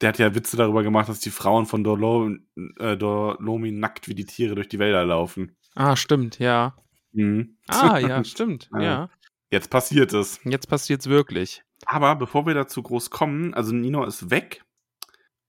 Der 0.00 0.08
hat 0.08 0.18
ja 0.18 0.34
Witze 0.34 0.56
darüber 0.56 0.82
gemacht, 0.82 1.08
dass 1.08 1.20
die 1.20 1.30
Frauen 1.30 1.66
von 1.66 1.84
Dorlo, 1.84 2.30
äh, 2.78 2.96
Dorlomi 2.96 3.72
nackt 3.72 4.08
wie 4.08 4.14
die 4.14 4.26
Tiere 4.26 4.54
durch 4.54 4.68
die 4.68 4.78
Wälder 4.78 5.04
laufen. 5.04 5.56
Ah, 5.74 5.96
stimmt, 5.96 6.38
ja. 6.38 6.74
Mhm. 7.12 7.56
Ah, 7.68 7.98
ja, 7.98 8.22
stimmt, 8.24 8.68
ja. 8.78 9.08
Jetzt 9.50 9.70
passiert 9.70 10.12
es. 10.12 10.40
Jetzt 10.44 10.68
passiert 10.68 11.00
es 11.00 11.08
wirklich. 11.08 11.62
Aber 11.86 12.16
bevor 12.16 12.46
wir 12.46 12.54
dazu 12.54 12.82
groß 12.82 13.10
kommen, 13.10 13.54
also 13.54 13.72
Nino 13.74 14.04
ist 14.04 14.30
weg. 14.30 14.64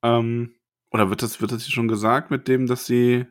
Ähm, 0.03 0.55
oder 0.91 1.09
wird 1.09 1.21
das, 1.21 1.41
wird 1.41 1.51
das 1.51 1.63
hier 1.63 1.73
schon 1.73 1.87
gesagt 1.87 2.31
mit 2.31 2.47
dem, 2.47 2.67
dass 2.67 2.85
sie. 2.85 3.25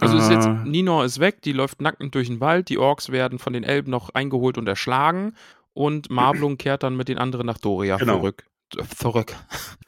Also 0.00 0.16
ist 0.16 0.30
jetzt, 0.30 0.46
äh, 0.46 0.54
Ninor 0.64 1.04
ist 1.04 1.20
weg, 1.20 1.42
die 1.42 1.52
läuft 1.52 1.80
nackend 1.80 2.14
durch 2.16 2.26
den 2.28 2.40
Wald, 2.40 2.68
die 2.68 2.78
Orks 2.78 3.10
werden 3.10 3.38
von 3.38 3.52
den 3.52 3.62
Elben 3.62 3.90
noch 3.90 4.10
eingeholt 4.10 4.58
und 4.58 4.66
erschlagen 4.66 5.34
und 5.72 6.10
Marblung 6.10 6.56
kehrt 6.58 6.82
dann 6.82 6.96
mit 6.96 7.08
den 7.08 7.18
anderen 7.18 7.46
nach 7.46 7.58
Doria 7.58 7.96
Genau. 7.98 8.16
zurück. 8.18 8.44
Äh, 8.76 8.82
Zurück. 8.96 9.36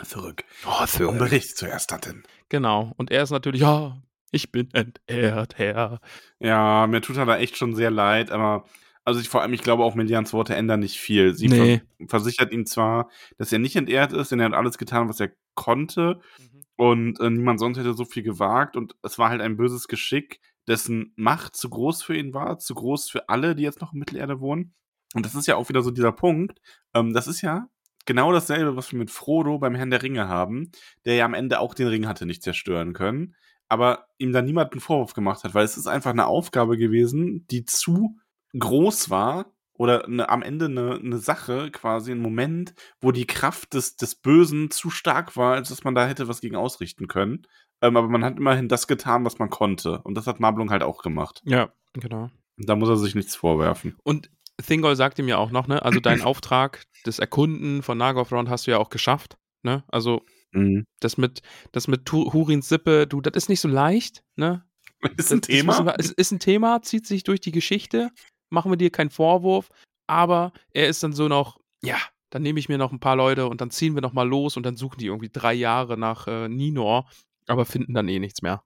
zurück. 0.04 0.44
Oh, 0.66 1.04
Um 1.08 1.18
Bericht 1.18 1.56
zu 1.56 1.66
erstatten. 1.66 2.22
Genau. 2.50 2.92
Und 2.96 3.10
er 3.10 3.22
ist 3.24 3.30
natürlich, 3.30 3.62
ja, 3.62 3.96
ich 4.30 4.52
bin 4.52 4.68
entehrt, 4.72 5.58
Herr. 5.58 6.00
Ja, 6.40 6.86
mir 6.86 7.00
tut 7.00 7.16
er 7.16 7.26
da 7.26 7.38
echt 7.38 7.56
schon 7.56 7.74
sehr 7.74 7.90
leid, 7.90 8.30
aber 8.30 8.64
also 9.04 9.20
ich 9.20 9.28
vor 9.28 9.42
allem, 9.42 9.52
ich 9.52 9.62
glaube 9.62 9.84
auch 9.84 9.94
Melians 9.94 10.32
Worte 10.32 10.56
ändern 10.56 10.80
nicht 10.80 10.98
viel. 10.98 11.34
Sie 11.34 11.48
Nee. 11.48 11.82
ver 11.98 12.08
versichert 12.08 12.52
ihm 12.52 12.66
zwar, 12.66 13.08
dass 13.38 13.52
er 13.52 13.60
nicht 13.60 13.76
entehrt 13.76 14.12
ist, 14.12 14.32
denn 14.32 14.40
er 14.40 14.46
hat 14.46 14.54
alles 14.54 14.78
getan, 14.78 15.08
was 15.08 15.20
er 15.20 15.30
konnte 15.54 16.20
und 16.76 17.20
äh, 17.20 17.30
niemand 17.30 17.60
sonst 17.60 17.78
hätte 17.78 17.94
so 17.94 18.04
viel 18.04 18.22
gewagt 18.22 18.76
und 18.76 18.96
es 19.02 19.18
war 19.18 19.30
halt 19.30 19.40
ein 19.40 19.56
böses 19.56 19.88
Geschick, 19.88 20.40
dessen 20.68 21.12
Macht 21.16 21.56
zu 21.56 21.70
groß 21.70 22.02
für 22.02 22.16
ihn 22.16 22.34
war, 22.34 22.58
zu 22.58 22.74
groß 22.74 23.08
für 23.08 23.28
alle, 23.28 23.54
die 23.54 23.62
jetzt 23.62 23.80
noch 23.80 23.92
in 23.92 24.00
Mittelerde 24.00 24.40
wohnen. 24.40 24.74
Und 25.14 25.24
das 25.24 25.34
ist 25.34 25.46
ja 25.46 25.56
auch 25.56 25.68
wieder 25.68 25.82
so 25.82 25.90
dieser 25.90 26.12
Punkt. 26.12 26.60
Ähm, 26.92 27.14
das 27.14 27.28
ist 27.28 27.40
ja 27.42 27.68
genau 28.06 28.32
dasselbe, 28.32 28.76
was 28.76 28.90
wir 28.92 28.98
mit 28.98 29.10
Frodo 29.10 29.58
beim 29.58 29.74
Herrn 29.74 29.90
der 29.90 30.02
Ringe 30.02 30.28
haben, 30.28 30.70
der 31.04 31.14
ja 31.14 31.24
am 31.24 31.34
Ende 31.34 31.60
auch 31.60 31.74
den 31.74 31.88
Ring 31.88 32.06
hatte 32.08 32.26
nicht 32.26 32.42
zerstören 32.42 32.92
können, 32.92 33.34
aber 33.68 34.06
ihm 34.18 34.32
da 34.32 34.42
niemand 34.42 34.72
einen 34.72 34.80
Vorwurf 34.80 35.14
gemacht 35.14 35.44
hat, 35.44 35.54
weil 35.54 35.64
es 35.64 35.76
ist 35.76 35.86
einfach 35.86 36.10
eine 36.10 36.26
Aufgabe 36.26 36.76
gewesen, 36.76 37.46
die 37.50 37.64
zu 37.64 38.18
groß 38.58 39.10
war 39.10 39.52
oder 39.74 40.04
eine, 40.06 40.28
am 40.28 40.42
Ende 40.42 40.66
eine, 40.66 40.94
eine 40.94 41.18
Sache, 41.18 41.70
quasi 41.70 42.12
ein 42.12 42.20
Moment, 42.20 42.74
wo 43.00 43.12
die 43.12 43.26
Kraft 43.26 43.74
des, 43.74 43.96
des 43.96 44.14
Bösen 44.14 44.70
zu 44.70 44.90
stark 44.90 45.36
war, 45.36 45.54
als 45.54 45.68
dass 45.68 45.84
man 45.84 45.94
da 45.94 46.06
hätte 46.06 46.28
was 46.28 46.40
gegen 46.40 46.56
ausrichten 46.56 47.08
können. 47.08 47.46
Ähm, 47.82 47.96
aber 47.96 48.08
man 48.08 48.24
hat 48.24 48.38
immerhin 48.38 48.68
das 48.68 48.86
getan, 48.86 49.24
was 49.24 49.38
man 49.38 49.50
konnte. 49.50 50.00
Und 50.02 50.14
das 50.14 50.26
hat 50.26 50.40
Marblung 50.40 50.70
halt 50.70 50.82
auch 50.82 51.02
gemacht. 51.02 51.42
Ja, 51.44 51.72
genau. 51.92 52.30
Da 52.56 52.74
muss 52.74 52.88
er 52.88 52.96
sich 52.96 53.14
nichts 53.14 53.36
vorwerfen. 53.36 53.96
Und 54.02 54.30
Thingol 54.64 54.96
sagt 54.96 55.18
ihm 55.18 55.28
ja 55.28 55.36
auch 55.36 55.50
noch, 55.50 55.66
ne, 55.66 55.84
also 55.84 56.00
deinen 56.00 56.22
Auftrag 56.22 56.84
des 57.04 57.18
Erkunden 57.18 57.82
von 57.82 57.98
Nargothrond 57.98 58.48
hast 58.48 58.66
du 58.66 58.70
ja 58.70 58.78
auch 58.78 58.88
geschafft, 58.88 59.36
ne? 59.62 59.84
Also 59.88 60.24
Mhm. 60.56 60.84
das 61.00 61.16
mit, 61.18 61.42
das 61.72 61.86
mit 61.88 62.10
Hurins 62.12 62.68
Sippe, 62.68 63.06
du, 63.06 63.20
das 63.20 63.34
ist 63.36 63.48
nicht 63.48 63.60
so 63.60 63.68
leicht, 63.68 64.22
ne? 64.36 64.64
Ist 65.18 65.32
ein 65.32 65.40
Das 65.42 65.48
Thema. 65.48 65.84
wir- 65.84 65.94
Es 65.98 66.10
ist 66.10 66.32
ein 66.32 66.38
Thema, 66.40 66.80
zieht 66.82 67.06
sich 67.06 67.22
durch 67.22 67.40
die 67.40 67.52
Geschichte, 67.52 68.10
machen 68.50 68.72
wir 68.72 68.76
dir 68.78 68.90
keinen 68.90 69.10
Vorwurf, 69.10 69.68
aber 70.06 70.52
er 70.72 70.88
ist 70.88 71.02
dann 71.02 71.12
so 71.12 71.28
noch, 71.28 71.58
ja, 71.82 71.96
dann 72.30 72.42
nehme 72.42 72.58
ich 72.58 72.68
mir 72.68 72.78
noch 72.78 72.92
ein 72.92 73.00
paar 73.00 73.16
Leute 73.16 73.46
und 73.48 73.60
dann 73.60 73.70
ziehen 73.70 73.94
wir 73.94 74.00
noch 74.02 74.12
mal 74.14 74.26
los 74.28 74.56
und 74.56 74.64
dann 74.64 74.76
suchen 74.76 74.98
die 74.98 75.06
irgendwie 75.06 75.28
drei 75.32 75.52
Jahre 75.54 75.96
nach 75.98 76.26
äh, 76.26 76.48
Ninor, 76.48 77.08
aber 77.46 77.64
finden 77.66 77.92
dann 77.94 78.08
eh 78.08 78.18
nichts 78.18 78.40
mehr. 78.42 78.62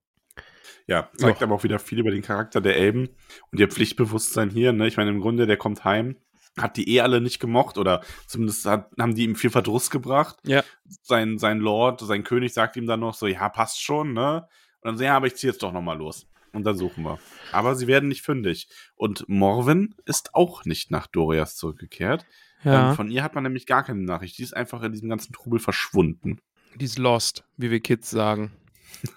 Ja, 0.87 1.11
zeigt 1.17 1.41
Ja. 1.41 1.47
aber 1.47 1.57
auch 1.57 1.65
wieder 1.65 1.79
viel 1.79 1.99
über 1.99 2.11
den 2.11 2.23
Charakter 2.23 2.61
der 2.61 2.77
Elben 2.77 3.09
und 3.51 3.59
ihr 3.61 3.69
Pflichtbewusstsein 3.69 4.51
hier. 4.51 4.73
Ne? 4.73 4.87
Ich 4.87 4.97
meine, 4.97 5.11
im 5.11 5.21
Grunde, 5.21 5.47
der 5.47 5.57
kommt 5.57 5.85
heim, 5.85 6.17
hat 6.59 6.77
die 6.77 6.89
eh 6.95 7.01
alle 7.01 7.21
nicht 7.21 7.39
gemocht 7.41 7.79
oder 7.79 8.03
zumindest 8.27 8.67
hat, 8.67 8.91
haben 8.99 9.15
die 9.15 9.25
ihm 9.25 9.37
viel 9.37 9.51
Verdruss 9.51 9.91
gebracht. 9.91 10.37
Ja. 10.45 10.63
Sein, 11.03 11.39
sein 11.39 11.59
Lord, 11.61 12.01
sein 12.01 12.25
König 12.25 12.53
sagt 12.53 12.77
ihm 12.77 12.87
dann 12.87 13.01
noch 13.01 13.15
so, 13.15 13.27
ja, 13.27 13.49
passt 13.49 13.83
schon, 13.83 14.13
ne? 14.13 14.49
Und 14.83 14.89
dann 14.89 14.97
so, 14.99 15.05
ja, 15.05 15.17
aber 15.17 15.27
ich 15.27 15.37
ziehe 15.37 15.53
jetzt 15.53 15.63
doch 15.63 15.73
noch 15.73 15.83
mal 15.83 15.97
los. 15.99 16.27
Und 16.53 16.65
dann 16.65 16.77
suchen 16.77 17.05
wir. 17.05 17.19
Aber 17.53 17.77
sie 17.77 17.87
werden 17.87 18.09
nicht 18.09 18.23
fündig. 18.23 18.69
Und 18.97 19.25
Morwen 19.29 19.95
ist 20.05 20.35
auch 20.35 20.65
nicht 20.65 20.91
nach 20.91 21.07
Dorias 21.07 21.55
zurückgekehrt. 21.57 22.27
Ja, 22.65 22.91
Ähm, 22.91 22.97
von 22.97 23.11
ihr 23.11 23.23
hat 23.23 23.35
man 23.37 23.45
nämlich 23.45 23.67
gar 23.67 23.85
keine 23.85 24.01
Nachricht. 24.03 24.37
Die 24.39 24.43
ist 24.43 24.57
einfach 24.57 24.83
in 24.83 24.91
diesem 24.93 25.09
ganzen 25.09 25.33
Trubel 25.33 25.61
verschwunden. 25.61 26.41
die 26.75 26.85
ist 26.87 26.99
lost, 26.99 27.45
wie 27.57 27.71
wir 27.71 27.81
Kids 27.81 28.11
sagen. 28.11 28.51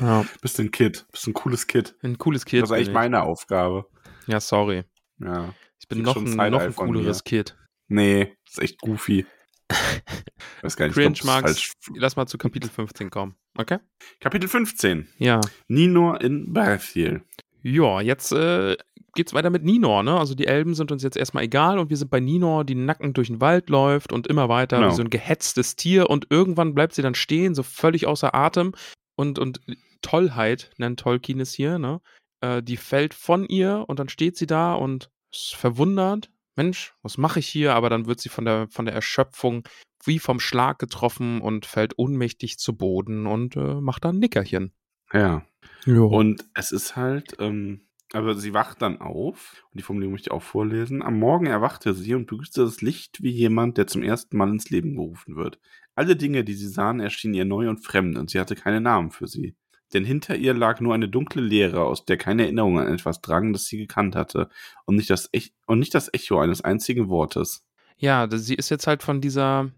ja, 0.00 0.24
Bist 0.40 0.58
ein 0.60 0.70
Kid. 0.70 1.06
Bist 1.10 1.26
ein 1.26 1.32
cooles 1.34 1.66
Kid. 1.66 1.94
ein 2.02 2.18
cooles 2.18 2.44
Kid. 2.44 2.62
das 2.62 2.70
ist 2.70 2.76
eigentlich 2.76 2.92
meine 2.92 3.22
Aufgabe. 3.22 3.86
Ja, 4.26 4.40
sorry. 4.40 4.84
Ja. 5.18 5.54
Bin 5.94 6.02
noch 6.02 6.16
ein, 6.16 6.50
noch 6.50 6.60
ein 6.60 6.74
cooleres 6.74 7.24
Kid. 7.24 7.56
Nee, 7.88 8.36
ist 8.48 8.60
echt 8.60 8.78
goofy. 8.80 9.26
Weiß 10.62 10.76
gar 10.76 10.86
nicht, 10.86 10.94
Cringe, 10.94 11.16
falsch. 11.16 11.72
Lass 11.94 12.16
mal 12.16 12.26
zu 12.26 12.38
Kapitel 12.38 12.70
15 12.70 13.10
kommen. 13.10 13.36
Okay? 13.56 13.78
Kapitel 14.20 14.48
15. 14.48 15.08
Ja. 15.18 15.40
Ninor 15.68 16.20
in 16.20 16.52
Berthiel. 16.52 17.22
Ja, 17.62 18.00
jetzt 18.00 18.32
äh, 18.32 18.76
geht's 19.14 19.34
weiter 19.34 19.50
mit 19.50 19.64
Ninor, 19.64 20.02
ne? 20.02 20.18
Also 20.18 20.34
die 20.34 20.46
Elben 20.46 20.74
sind 20.74 20.90
uns 20.90 21.02
jetzt 21.02 21.16
erstmal 21.16 21.44
egal 21.44 21.78
und 21.78 21.90
wir 21.90 21.96
sind 21.96 22.10
bei 22.10 22.20
Ninor, 22.20 22.64
die 22.64 22.74
nackend 22.74 23.16
durch 23.16 23.28
den 23.28 23.40
Wald 23.40 23.70
läuft 23.70 24.12
und 24.12 24.26
immer 24.26 24.48
weiter 24.48 24.78
Genau. 24.78 24.90
wie 24.90 24.96
so 24.96 25.02
ein 25.02 25.10
gehetztes 25.10 25.76
Tier 25.76 26.10
und 26.10 26.26
irgendwann 26.30 26.74
bleibt 26.74 26.94
sie 26.94 27.02
dann 27.02 27.14
stehen, 27.14 27.54
so 27.54 27.62
völlig 27.62 28.06
außer 28.06 28.34
Atem 28.34 28.72
und, 29.16 29.38
und 29.38 29.60
Tollheit 30.00 30.70
nennt 30.78 31.00
Tolkien 31.00 31.40
es 31.40 31.52
hier, 31.52 31.78
ne? 31.78 32.00
Äh, 32.40 32.62
die 32.62 32.76
fällt 32.76 33.14
von 33.14 33.46
ihr 33.46 33.84
und 33.86 33.98
dann 33.98 34.08
steht 34.08 34.36
sie 34.36 34.46
da 34.46 34.74
und 34.74 35.10
ist 35.32 35.54
verwundert. 35.54 36.30
Mensch, 36.56 36.94
was 37.02 37.18
mache 37.18 37.38
ich 37.38 37.48
hier? 37.48 37.74
Aber 37.74 37.90
dann 37.90 38.06
wird 38.06 38.20
sie 38.20 38.28
von 38.28 38.44
der, 38.44 38.68
von 38.68 38.84
der 38.84 38.94
Erschöpfung 38.94 39.66
wie 40.04 40.18
vom 40.18 40.40
Schlag 40.40 40.78
getroffen 40.78 41.40
und 41.40 41.66
fällt 41.66 41.98
ohnmächtig 41.98 42.58
zu 42.58 42.76
Boden 42.76 43.26
und 43.26 43.56
äh, 43.56 43.80
macht 43.80 44.04
dann 44.04 44.16
ein 44.16 44.18
Nickerchen. 44.18 44.72
Ja. 45.12 45.44
Ja. 45.86 46.00
Und 46.00 46.44
es 46.54 46.72
ist 46.72 46.96
halt, 46.96 47.36
ähm, 47.38 47.82
aber 48.12 48.34
sie 48.34 48.52
wacht 48.52 48.82
dann 48.82 49.00
auf, 49.00 49.64
und 49.70 49.78
die 49.78 49.82
Formulierung 49.82 50.12
möchte 50.12 50.28
ich 50.28 50.32
auch 50.32 50.42
vorlesen. 50.42 51.02
Am 51.02 51.18
Morgen 51.18 51.46
erwachte 51.46 51.94
sie 51.94 52.14
und 52.14 52.26
begrüßte 52.26 52.62
das 52.62 52.82
Licht 52.82 53.22
wie 53.22 53.30
jemand, 53.30 53.78
der 53.78 53.86
zum 53.86 54.02
ersten 54.02 54.36
Mal 54.36 54.50
ins 54.50 54.70
Leben 54.70 54.96
gerufen 54.96 55.36
wird. 55.36 55.58
Alle 55.94 56.16
Dinge, 56.16 56.44
die 56.44 56.54
sie 56.54 56.68
sahen, 56.68 57.00
erschienen 57.00 57.34
ihr 57.34 57.44
neu 57.44 57.68
und 57.68 57.84
fremd, 57.84 58.18
und 58.18 58.30
sie 58.30 58.40
hatte 58.40 58.56
keine 58.56 58.80
Namen 58.80 59.10
für 59.10 59.26
sie. 59.26 59.54
Denn 59.92 60.04
hinter 60.04 60.36
ihr 60.36 60.54
lag 60.54 60.80
nur 60.80 60.94
eine 60.94 61.08
dunkle 61.08 61.42
Leere, 61.42 61.82
aus 61.82 62.04
der 62.04 62.16
keine 62.16 62.44
Erinnerung 62.44 62.78
an 62.78 62.92
etwas 62.92 63.20
drang, 63.20 63.52
das 63.52 63.66
sie 63.66 63.78
gekannt 63.78 64.16
hatte, 64.16 64.48
und 64.86 64.96
nicht 64.96 65.10
das, 65.10 65.28
Ech 65.32 65.52
und 65.66 65.78
nicht 65.78 65.94
das 65.94 66.12
Echo 66.12 66.38
eines 66.40 66.62
einzigen 66.62 67.08
Wortes. 67.08 67.64
Ja, 67.98 68.28
sie 68.30 68.54
ist 68.54 68.70
jetzt 68.70 68.86
halt 68.86 69.02
von 69.02 69.20
dieser. 69.20 69.70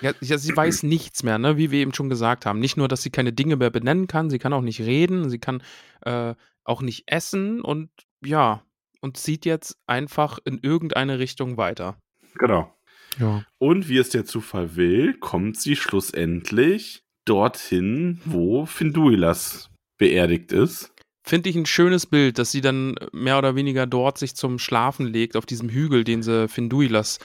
Ja, 0.00 0.12
sie 0.20 0.56
weiß 0.56 0.82
nichts 0.84 1.22
mehr, 1.22 1.38
ne? 1.38 1.56
wie 1.56 1.70
wir 1.70 1.80
eben 1.80 1.94
schon 1.94 2.08
gesagt 2.08 2.46
haben. 2.46 2.58
Nicht 2.58 2.76
nur, 2.76 2.88
dass 2.88 3.02
sie 3.02 3.10
keine 3.10 3.32
Dinge 3.32 3.56
mehr 3.56 3.70
benennen 3.70 4.06
kann, 4.06 4.30
sie 4.30 4.38
kann 4.38 4.52
auch 4.52 4.62
nicht 4.62 4.80
reden, 4.80 5.30
sie 5.30 5.38
kann 5.38 5.62
äh, 6.02 6.34
auch 6.64 6.82
nicht 6.82 7.04
essen 7.06 7.60
und 7.60 7.90
ja, 8.22 8.62
und 9.00 9.16
zieht 9.16 9.46
jetzt 9.46 9.78
einfach 9.86 10.38
in 10.44 10.58
irgendeine 10.58 11.18
Richtung 11.18 11.56
weiter. 11.56 11.96
Genau. 12.34 12.74
Ja. 13.18 13.44
Und 13.58 13.88
wie 13.88 13.98
es 13.98 14.10
der 14.10 14.24
Zufall 14.24 14.76
will, 14.76 15.14
kommt 15.14 15.58
sie 15.58 15.76
schlussendlich 15.76 17.04
dorthin, 17.24 18.20
wo 18.24 18.66
Finduilas 18.66 19.70
beerdigt 19.98 20.52
ist. 20.52 20.92
Finde 21.22 21.50
ich 21.50 21.56
ein 21.56 21.66
schönes 21.66 22.06
Bild, 22.06 22.38
dass 22.38 22.50
sie 22.50 22.60
dann 22.60 22.96
mehr 23.12 23.38
oder 23.38 23.54
weniger 23.54 23.86
dort 23.86 24.18
sich 24.18 24.34
zum 24.34 24.58
Schlafen 24.58 25.06
legt, 25.06 25.36
auf 25.36 25.46
diesem 25.46 25.68
Hügel, 25.68 26.02
den 26.02 26.22
sie 26.22 26.48
Finduilas, 26.48 27.18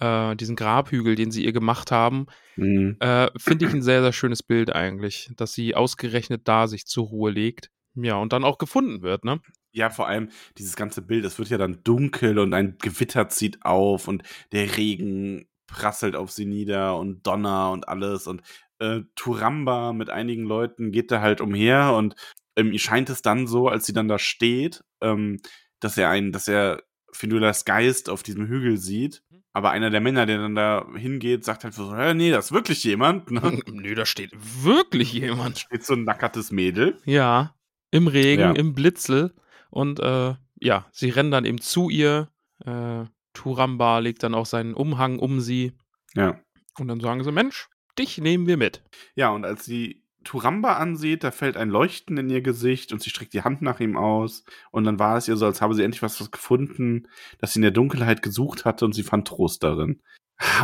äh, 0.00 0.34
diesen 0.34 0.56
Grabhügel, 0.56 1.14
den 1.14 1.30
sie 1.30 1.44
ihr 1.44 1.52
gemacht 1.52 1.92
haben. 1.92 2.26
Mhm. 2.56 2.96
Äh, 3.00 3.30
Finde 3.36 3.66
ich 3.66 3.72
ein 3.72 3.82
sehr, 3.82 4.02
sehr 4.02 4.12
schönes 4.12 4.42
Bild 4.42 4.74
eigentlich, 4.74 5.30
dass 5.36 5.52
sie 5.52 5.74
ausgerechnet 5.74 6.48
da 6.48 6.66
sich 6.66 6.86
zur 6.86 7.06
Ruhe 7.06 7.30
legt. 7.30 7.70
Ja, 7.94 8.16
und 8.16 8.32
dann 8.32 8.44
auch 8.44 8.58
gefunden 8.58 9.02
wird, 9.02 9.24
ne? 9.24 9.40
Ja, 9.70 9.90
vor 9.90 10.08
allem 10.08 10.30
dieses 10.58 10.74
ganze 10.76 11.02
Bild, 11.02 11.24
es 11.24 11.38
wird 11.38 11.48
ja 11.48 11.58
dann 11.58 11.82
dunkel 11.84 12.38
und 12.38 12.54
ein 12.54 12.76
Gewitter 12.80 13.28
zieht 13.28 13.64
auf 13.64 14.08
und 14.08 14.22
der 14.52 14.76
Regen 14.76 15.46
prasselt 15.66 16.16
auf 16.16 16.30
sie 16.30 16.46
nieder 16.46 16.96
und 16.98 17.26
Donner 17.26 17.70
und 17.70 17.88
alles 17.88 18.26
und 18.26 18.42
äh, 18.78 19.00
Turamba 19.14 19.92
mit 19.92 20.10
einigen 20.10 20.44
Leuten 20.44 20.92
geht 20.92 21.10
da 21.10 21.20
halt 21.20 21.40
umher 21.40 21.94
und 21.96 22.14
ähm, 22.56 22.72
ihr 22.72 22.78
scheint 22.78 23.10
es 23.10 23.22
dann 23.22 23.46
so, 23.46 23.68
als 23.68 23.86
sie 23.86 23.92
dann 23.92 24.08
da 24.08 24.18
steht, 24.18 24.84
ähm, 25.00 25.40
dass 25.80 25.96
er 25.98 26.08
einen, 26.10 26.32
dass 26.32 26.48
er 26.48 26.82
Findulas 27.12 27.64
Geist 27.64 28.08
auf 28.10 28.22
diesem 28.22 28.46
Hügel 28.46 28.76
sieht. 28.76 29.22
Aber 29.52 29.70
einer 29.70 29.90
der 29.90 30.00
Männer, 30.00 30.26
der 30.26 30.38
dann 30.38 30.56
da 30.56 30.84
hingeht, 30.96 31.44
sagt 31.44 31.62
halt 31.62 31.74
so, 31.74 31.96
"Hä, 31.96 32.12
nee, 32.14 32.32
das 32.32 32.46
ist 32.46 32.52
wirklich 32.52 32.82
jemand. 32.82 33.30
Ne? 33.30 33.40
Nö, 33.72 33.94
da 33.94 34.04
steht 34.04 34.32
wirklich 34.64 35.12
jemand. 35.12 35.60
Steht 35.60 35.84
so 35.84 35.94
ein 35.94 36.02
nackertes 36.04 36.50
Mädel. 36.50 36.98
Ja, 37.04 37.54
im 37.92 38.08
Regen, 38.08 38.40
Ja. 38.40 38.50
im 38.52 38.74
Blitzel. 38.74 39.32
Und 39.70 40.00
äh, 40.00 40.34
ja, 40.60 40.86
sie 40.90 41.10
rennen 41.10 41.30
dann 41.30 41.44
eben 41.44 41.60
zu 41.60 41.88
ihr. 41.88 42.28
Äh, 42.64 43.04
Turamba 43.34 43.98
legt 43.98 44.22
dann 44.22 44.34
auch 44.34 44.46
seinen 44.46 44.74
Umhang 44.74 45.18
um 45.18 45.40
sie. 45.40 45.72
Ja. 46.14 46.40
Und 46.78 46.88
dann 46.88 47.00
sagen 47.00 47.22
sie, 47.22 47.32
Mensch, 47.32 47.68
dich 47.98 48.18
nehmen 48.18 48.46
wir 48.46 48.56
mit. 48.56 48.82
Ja, 49.14 49.30
und 49.30 49.44
als 49.44 49.64
sie 49.64 50.02
Turamba 50.24 50.74
ansieht, 50.74 51.22
da 51.22 51.30
fällt 51.30 51.56
ein 51.56 51.68
Leuchten 51.68 52.16
in 52.16 52.30
ihr 52.30 52.40
Gesicht 52.40 52.92
und 52.92 53.02
sie 53.02 53.10
streckt 53.10 53.34
die 53.34 53.42
Hand 53.42 53.62
nach 53.62 53.80
ihm 53.80 53.96
aus. 53.96 54.44
Und 54.70 54.84
dann 54.84 54.98
war 54.98 55.16
es 55.16 55.28
ihr 55.28 55.36
so, 55.36 55.46
als 55.46 55.60
habe 55.60 55.74
sie 55.74 55.82
endlich 55.82 56.02
was 56.02 56.30
gefunden, 56.30 57.08
das 57.38 57.52
sie 57.52 57.58
in 57.58 57.62
der 57.62 57.70
Dunkelheit 57.70 58.22
gesucht 58.22 58.64
hatte 58.64 58.84
und 58.86 58.94
sie 58.94 59.02
fand 59.02 59.28
Trost 59.28 59.62
darin. 59.62 60.00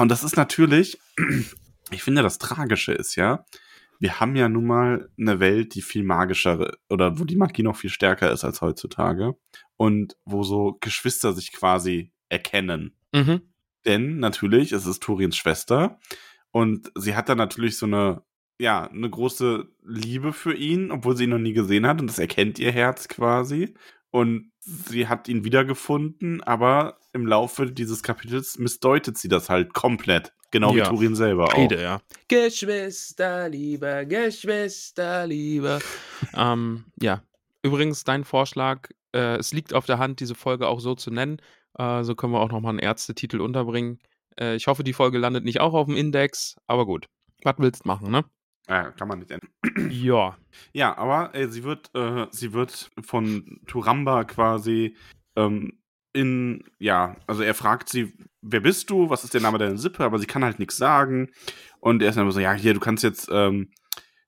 Und 0.01 0.09
das 0.09 0.25
ist 0.25 0.37
natürlich, 0.37 0.99
ich 1.91 2.03
finde, 2.03 2.23
das 2.23 2.39
Tragische 2.39 2.93
ist 2.93 3.17
ja, 3.17 3.45
wir 4.01 4.19
haben 4.19 4.35
ja 4.35 4.49
nun 4.49 4.65
mal 4.65 5.11
eine 5.19 5.41
Welt, 5.41 5.75
die 5.75 5.83
viel 5.83 6.03
magischer 6.03 6.73
oder 6.89 7.19
wo 7.19 7.25
die 7.25 7.37
Magie 7.37 7.63
noch 7.63 7.77
viel 7.77 7.91
stärker 7.91 8.33
ist 8.33 8.45
als 8.45 8.63
heutzutage 8.63 9.35
und 9.77 10.17
wo 10.25 10.43
so 10.43 10.79
Geschwister 10.81 11.35
sich 11.35 11.53
quasi 11.53 12.11
erkennen. 12.31 12.95
Mhm. 13.13 13.43
Denn 13.85 14.19
natürlich, 14.19 14.73
es 14.73 14.87
ist 14.87 15.03
Turins 15.03 15.37
Schwester 15.37 15.99
und 16.51 16.91
sie 16.97 17.15
hat 17.17 17.29
dann 17.29 17.39
natürlich 17.39 17.77
so 17.77 17.85
eine, 17.87 18.23
ja, 18.59 18.85
eine 18.87 19.09
große 19.09 19.67
Liebe 19.85 20.33
für 20.33 20.55
ihn, 20.55 20.91
obwohl 20.91 21.17
sie 21.17 21.25
ihn 21.25 21.31
noch 21.31 21.39
nie 21.39 21.53
gesehen 21.53 21.87
hat 21.87 22.01
und 22.01 22.07
das 22.07 22.19
erkennt 22.19 22.59
ihr 22.59 22.73
Herz 22.73 23.09
quasi. 23.09 23.75
Und 24.13 24.51
sie 24.59 25.07
hat 25.07 25.29
ihn 25.29 25.45
wiedergefunden, 25.45 26.43
aber 26.43 26.99
im 27.13 27.27
Laufe 27.27 27.71
dieses 27.71 28.03
Kapitels 28.03 28.59
missdeutet 28.59 29.17
sie 29.17 29.29
das 29.29 29.49
halt 29.49 29.73
komplett. 29.73 30.33
Genau 30.51 30.75
Ja. 30.75 30.85
wie 30.85 30.89
Turin 30.89 31.15
selber 31.15 31.45
auch. 31.45 31.55
Beide, 31.55 31.81
ja. 31.81 32.01
Geschwisterliebe, 32.27 34.05
Geschwisterliebe. 34.09 35.79
ähm, 36.35 36.85
ja. 37.01 37.23
Übrigens, 37.63 38.05
dein 38.05 38.25
Vorschlag, 38.25 38.89
äh, 39.15 39.37
es 39.37 39.53
liegt 39.53 39.75
auf 39.75 39.87
der 39.87 39.99
Hand, 39.99 40.21
diese 40.21 40.35
Folge 40.35 40.67
auch 40.67 40.81
so 40.81 40.95
zu 40.95 41.11
nennen. 41.11 41.41
Äh, 41.79 42.05
so 42.05 42.15
können 42.15 42.33
wir 42.33 42.41
auch 42.41 42.51
nochmal 42.51 42.71
einen 42.71 42.79
Ärztetitel 42.79 43.41
unterbringen. 43.41 43.99
Äh, 44.39 44.57
ich 44.57 44.67
hoffe, 44.67 44.85
die 44.85 44.93
Folge 44.93 45.19
landet 45.19 45.45
nicht 45.45 45.61
auch 45.61 45.75
auf 45.75 45.87
dem 45.87 45.97
Index, 45.97 46.57
aber 46.67 46.87
gut. 46.87 47.07
Was 47.43 47.55
willst 47.59 47.87
machen, 47.87 48.11
ne? 48.11 48.25
Ja, 48.69 48.91
kann 48.93 49.09
man 49.09 49.19
nicht 49.19 49.31
ändern. 49.31 49.51
Ja. 49.91 50.37
Ja, 50.73 50.97
aber 50.97 51.35
äh, 51.35 51.49
sie 51.49 51.65
wird, 51.65 51.91
äh, 51.95 52.27
sie 52.31 52.53
wird 52.53 52.91
von 53.03 53.61
Turamba 53.67 54.25
quasi 54.25 54.97
ähm, 55.37 55.81
in, 56.13 56.65
ja, 56.79 57.17
also 57.27 57.43
er 57.43 57.55
fragt 57.55 57.89
sie, 57.89 58.13
wer 58.43 58.61
bist 58.61 58.91
du? 58.91 59.11
Was 59.11 59.25
ist 59.25 59.35
der 59.35 59.41
Name 59.41 59.59
deiner 59.59 59.79
Sippe? 59.79 60.05
Aber 60.05 60.19
sie 60.19 60.27
kann 60.27 60.45
halt 60.45 60.59
nichts 60.59 60.77
sagen. 60.77 61.31
Und 61.81 62.03
er 62.03 62.09
ist 62.09 62.17
dann 62.17 62.23
immer 62.23 62.33
so, 62.33 62.41
ja, 62.41 62.53
hier, 62.53 62.75
du 62.75 62.81
kannst 62.81 63.05
jetzt, 63.05 63.29
ähm, 63.33 63.71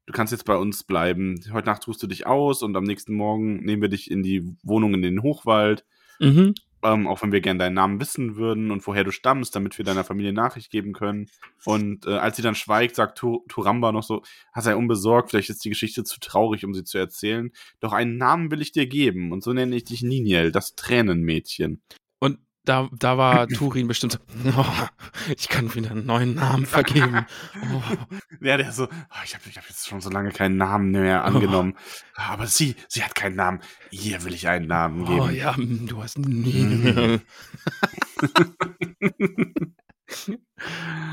du 0.07 0.13
kannst 0.13 0.33
jetzt 0.33 0.45
bei 0.45 0.57
uns 0.57 0.85
bleiben. 0.85 1.41
Heute 1.53 1.67
Nacht 1.67 1.87
ruhst 1.87 2.03
du 2.03 2.07
dich 2.07 2.27
aus 2.27 2.63
und 2.63 2.77
am 2.77 2.85
nächsten 2.85 3.15
Morgen 3.15 3.57
nehmen 3.65 3.83
wir 3.83 3.89
dich 3.89 4.11
in 4.11 4.23
die 4.23 4.57
Wohnung 4.63 4.95
in 4.95 5.03
den 5.03 5.23
Hochwald. 5.23 5.85
Mhm. 6.21 6.55
Ähm, 6.85 7.07
auch 7.07 7.23
wenn 7.23 7.31
wir 7.31 7.41
gerne 7.41 7.61
deinen 7.61 7.75
Namen 7.75 8.01
wissen 8.01 8.35
würden 8.37 8.73
und 8.73 8.85
woher 8.89 9.05
du 9.05 9.13
stammst, 9.13 9.55
damit 9.55 9.79
wir 9.79 9.85
deiner 9.85 10.03
Familie 10.03 10.33
Nachricht 10.33 10.71
geben 10.71 10.93
können. 10.93 11.31
Und 11.65 12.07
äh, 12.07 12.17
als 12.17 12.37
sie 12.37 12.43
dann 12.43 12.57
schweigt, 12.57 12.97
sagt 12.97 13.19
Tu- 13.19 13.45
Turamba 13.49 13.93
noch 13.93 14.03
so, 14.03 14.23
hast 14.53 14.65
sei 14.65 14.75
unbesorgt, 14.75 15.31
vielleicht 15.31 15.51
ist 15.51 15.65
die 15.65 15.69
Geschichte 15.69 16.03
zu 16.03 16.19
traurig, 16.19 16.65
um 16.65 16.75
sie 16.75 16.83
zu 16.83 16.99
erzählen. 16.99 17.53
Doch 17.79 17.93
einen 17.93 18.17
Namen 18.17 18.51
will 18.51 18.61
ich 18.61 18.73
dir 18.73 18.87
geben 18.87 19.31
und 19.31 19.45
so 19.45 19.53
nenne 19.53 19.77
ich 19.77 19.85
dich 19.85 20.03
Niniel, 20.03 20.51
das 20.51 20.75
Tränenmädchen. 20.75 21.81
Da, 22.65 22.89
da 22.93 23.19
war 23.19 23.49
Turin 23.49 23.89
bestimmt 23.89 24.13
so, 24.13 24.19
oh, 24.57 24.65
ich 25.37 25.49
kann 25.49 25.75
wieder 25.75 25.91
einen 25.91 26.07
neuen 26.07 26.35
Namen 26.35 26.65
vergeben. 26.65 27.27
Oh, 27.75 27.83
Ja, 28.41 28.57
der 28.57 28.71
so, 28.71 28.85
oh, 28.85 29.23
ich 29.25 29.35
habe 29.35 29.43
ich 29.49 29.57
hab 29.57 29.69
jetzt 29.69 29.89
schon 29.89 30.01
so 30.01 30.11
lange 30.11 30.31
keinen 30.31 30.59
Namen 30.59 30.93
mehr 30.93 31.25
angenommen. 31.25 31.75
Aber 32.15 32.47
sie, 32.47 32.77
sie 32.87 33.03
hat 33.03 33.17
keinen 33.17 33.35
Namen. 33.37 33.61
Ihr 33.91 34.23
will 34.25 34.35
ich 34.35 34.47
einen 34.47 34.69
Namen 34.69 35.05
geben. 35.05 35.21
oh 35.21 35.29
ja, 35.29 35.55
du 35.59 36.03
hast 36.03 36.19
nie. 36.19 37.21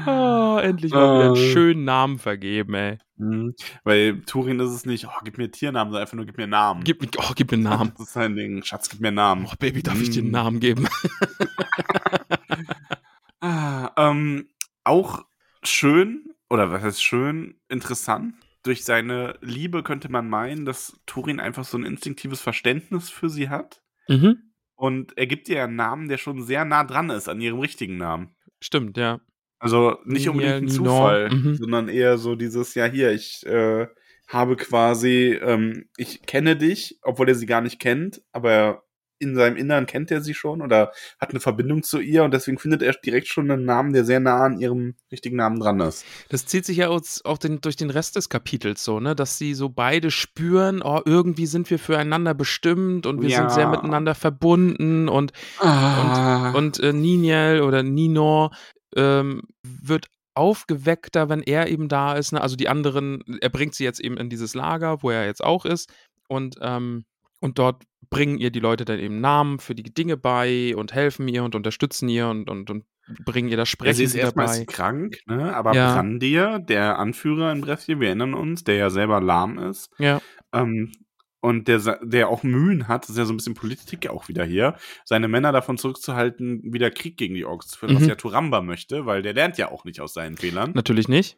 oh, 0.07 0.57
endlich 0.63 0.91
mal 0.91 1.15
wieder 1.19 1.25
einen 1.27 1.35
Äh. 1.35 1.51
schönen 1.53 1.83
Namen 1.83 2.19
vergeben, 2.19 2.73
ey. 2.73 2.97
Mhm. 3.17 3.53
Weil 3.83 4.21
Turin 4.21 4.59
ist 4.59 4.71
es 4.71 4.85
nicht, 4.85 5.05
oh, 5.07 5.19
gib 5.23 5.37
mir 5.37 5.51
Tiernamen, 5.51 5.91
sondern 5.91 6.01
einfach 6.03 6.15
nur 6.15 6.25
gib 6.25 6.37
mir 6.37 6.47
Namen. 6.47 6.83
Gib, 6.83 7.01
mir- 7.01 7.09
oh, 7.17 7.31
gib 7.35 7.51
mir 7.51 7.55
einen 7.57 7.63
Namen. 7.63 7.91
Das 7.97 8.07
ist 8.07 8.13
sein 8.13 8.35
Ding. 8.35 8.63
Schatz, 8.63 8.89
gib 8.89 9.01
mir 9.01 9.11
Namen. 9.11 9.45
Oh, 9.49 9.53
Baby, 9.59 9.83
darf 9.83 9.99
ich 10.01 10.09
dir 10.09 10.21
einen 10.21 10.29
Mm. 10.29 10.33
Namen 10.33 10.59
geben? 10.59 10.87
Ah, 13.41 13.91
ähm, 13.95 14.49
auch 14.83 15.23
schön, 15.63 16.33
oder 16.49 16.71
was 16.71 16.81
heißt 16.83 17.03
schön, 17.03 17.55
interessant. 17.69 18.33
Durch 18.63 18.83
seine 18.83 19.37
Liebe 19.41 19.81
könnte 19.83 20.11
man 20.11 20.29
meinen, 20.29 20.65
dass 20.65 20.99
Turin 21.05 21.39
einfach 21.39 21.63
so 21.63 21.77
ein 21.77 21.85
instinktives 21.85 22.41
Verständnis 22.41 23.09
für 23.09 23.29
sie 23.29 23.49
hat. 23.49 23.81
mhm. 24.07 24.43
Und 24.75 25.17
er 25.17 25.27
gibt 25.27 25.49
ihr 25.49 25.61
einen 25.63 25.75
Namen, 25.75 26.07
der 26.07 26.17
schon 26.17 26.41
sehr 26.41 26.63
nah 26.63 26.85
dran 26.85 27.09
ist 27.09 27.27
an 27.27 27.41
ihrem 27.41 27.59
richtigen 27.59 27.97
Namen. 27.97 28.29
Stimmt, 28.59 28.97
ja. 28.97 29.21
Also 29.59 29.97
nicht 30.05 30.29
unbedingt 30.29 30.63
ein 30.63 30.67
Zufall, 30.69 31.29
mhm. 31.29 31.55
sondern 31.55 31.89
eher 31.89 32.17
so 32.17 32.35
dieses, 32.35 32.75
ja 32.75 32.85
hier, 32.85 33.11
ich 33.11 33.45
äh, 33.45 33.87
habe 34.27 34.55
quasi, 34.55 35.37
ähm, 35.41 35.89
ich 35.97 36.21
kenne 36.21 36.55
dich, 36.55 36.99
obwohl 37.01 37.27
er 37.27 37.35
sie 37.35 37.45
gar 37.45 37.61
nicht 37.61 37.79
kennt, 37.79 38.21
aber 38.31 38.83
in 39.19 39.35
seinem 39.35 39.55
Innern 39.57 39.85
kennt 39.85 40.09
er 40.11 40.21
sie 40.21 40.33
schon 40.33 40.61
oder 40.61 40.91
hat 41.19 41.29
eine 41.31 41.39
Verbindung 41.39 41.83
zu 41.83 41.99
ihr 41.99 42.23
und 42.23 42.33
deswegen 42.33 42.57
findet 42.57 42.81
er 42.81 42.93
direkt 42.93 43.27
schon 43.27 43.49
einen 43.51 43.65
Namen, 43.65 43.93
der 43.93 44.05
sehr 44.05 44.19
nah 44.19 44.45
an 44.45 44.59
ihrem 44.59 44.95
richtigen 45.11 45.35
Namen 45.37 45.59
dran 45.59 45.79
ist. 45.81 46.05
Das 46.29 46.45
zieht 46.45 46.65
sich 46.65 46.77
ja 46.77 46.89
auch 46.89 47.37
den, 47.37 47.61
durch 47.61 47.75
den 47.75 47.89
Rest 47.89 48.15
des 48.15 48.29
Kapitels 48.29 48.83
so, 48.83 48.99
ne? 48.99 49.15
Dass 49.15 49.37
sie 49.37 49.53
so 49.53 49.69
beide 49.69 50.09
spüren, 50.11 50.81
oh, 50.83 51.01
irgendwie 51.05 51.45
sind 51.45 51.69
wir 51.69 51.79
füreinander 51.79 52.33
bestimmt 52.33 53.05
und 53.05 53.21
wir 53.21 53.29
Ja. 53.29 53.37
sind 53.39 53.51
sehr 53.51 53.67
miteinander 53.69 54.15
verbunden 54.15 55.07
und 55.09 55.31
Ah. 55.59 56.51
Und 56.51 56.79
äh, 56.79 56.93
Niniel 56.93 57.61
oder 57.61 57.83
Nino 57.83 58.51
ähm, 58.95 59.43
wird 59.63 60.07
aufgeweckter, 60.33 61.29
wenn 61.29 61.41
er 61.43 61.67
eben 61.67 61.87
da 61.89 62.13
ist. 62.15 62.31
Ne? 62.31 62.41
Also 62.41 62.55
die 62.55 62.69
anderen, 62.69 63.21
er 63.41 63.49
bringt 63.49 63.75
sie 63.75 63.83
jetzt 63.83 63.99
eben 63.99 64.17
in 64.17 64.29
dieses 64.29 64.53
Lager, 64.55 65.03
wo 65.03 65.09
er 65.09 65.25
jetzt 65.25 65.43
auch 65.43 65.65
ist. 65.65 65.91
Und, 66.27 66.55
ähm, 66.61 67.03
und 67.39 67.59
dort 67.59 67.83
bringen 68.09 68.37
ihr 68.39 68.49
die 68.51 68.59
Leute 68.59 68.85
dann 68.85 68.99
eben 68.99 69.21
Namen 69.21 69.59
für 69.59 69.75
die 69.75 69.83
Dinge 69.93 70.17
bei 70.17 70.75
und 70.75 70.93
helfen 70.93 71.27
ihr 71.27 71.43
und 71.43 71.55
unterstützen 71.55 72.09
ihr 72.09 72.27
und, 72.27 72.49
und, 72.49 72.69
und 72.71 72.85
bringen 73.25 73.49
ihr 73.49 73.57
das 73.57 73.69
Ja, 73.69 73.71
Sprechen 73.73 73.95
sie 73.97 74.03
ist 74.03 74.15
erstmal 74.15 74.65
krank, 74.65 75.17
ne? 75.27 75.55
aber 75.55 75.73
Ja. 75.75 75.93
Brandir, 75.93 76.59
der 76.59 76.97
Anführer 76.99 77.51
in 77.51 77.61
Brescia, 77.61 77.99
wir 77.99 78.07
erinnern 78.07 78.33
uns, 78.33 78.63
der 78.63 78.75
ja 78.75 78.89
selber 78.89 79.21
lahm 79.21 79.57
ist, 79.59 79.91
Ja. 79.99 80.21
ähm, 80.53 80.91
und 81.41 81.67
der, 81.69 81.79
der 82.03 82.27
auch 82.27 82.43
Mühen 82.43 82.87
hat, 82.89 83.03
das 83.03 83.11
ist 83.11 83.17
ja 83.17 83.23
so 83.25 83.31
ein 83.33 83.37
bisschen 83.37 83.53
Politik 83.53 84.03
ja 84.05 84.11
auch 84.11 84.27
wieder 84.27 84.43
hier, 84.43 84.75
seine 85.05 85.27
Männer 85.29 85.51
davon 85.53 85.77
zurückzuhalten, 85.77 86.61
wieder 86.73 86.91
Krieg 86.91 87.15
gegen 87.15 87.33
die 87.35 87.45
Orks 87.45 87.67
zu 87.67 87.79
führen, 87.79 87.95
was 87.95 88.03
Mhm. 88.03 88.09
ja 88.09 88.15
Turamba 88.15 88.61
möchte, 88.61 89.05
weil 89.05 89.21
der 89.21 89.33
lernt 89.33 89.57
ja 89.57 89.71
auch 89.71 89.85
nicht 89.85 90.01
aus 90.01 90.13
seinen 90.13 90.35
Fehlern. 90.35 90.71
Natürlich 90.73 91.07
nicht. 91.07 91.37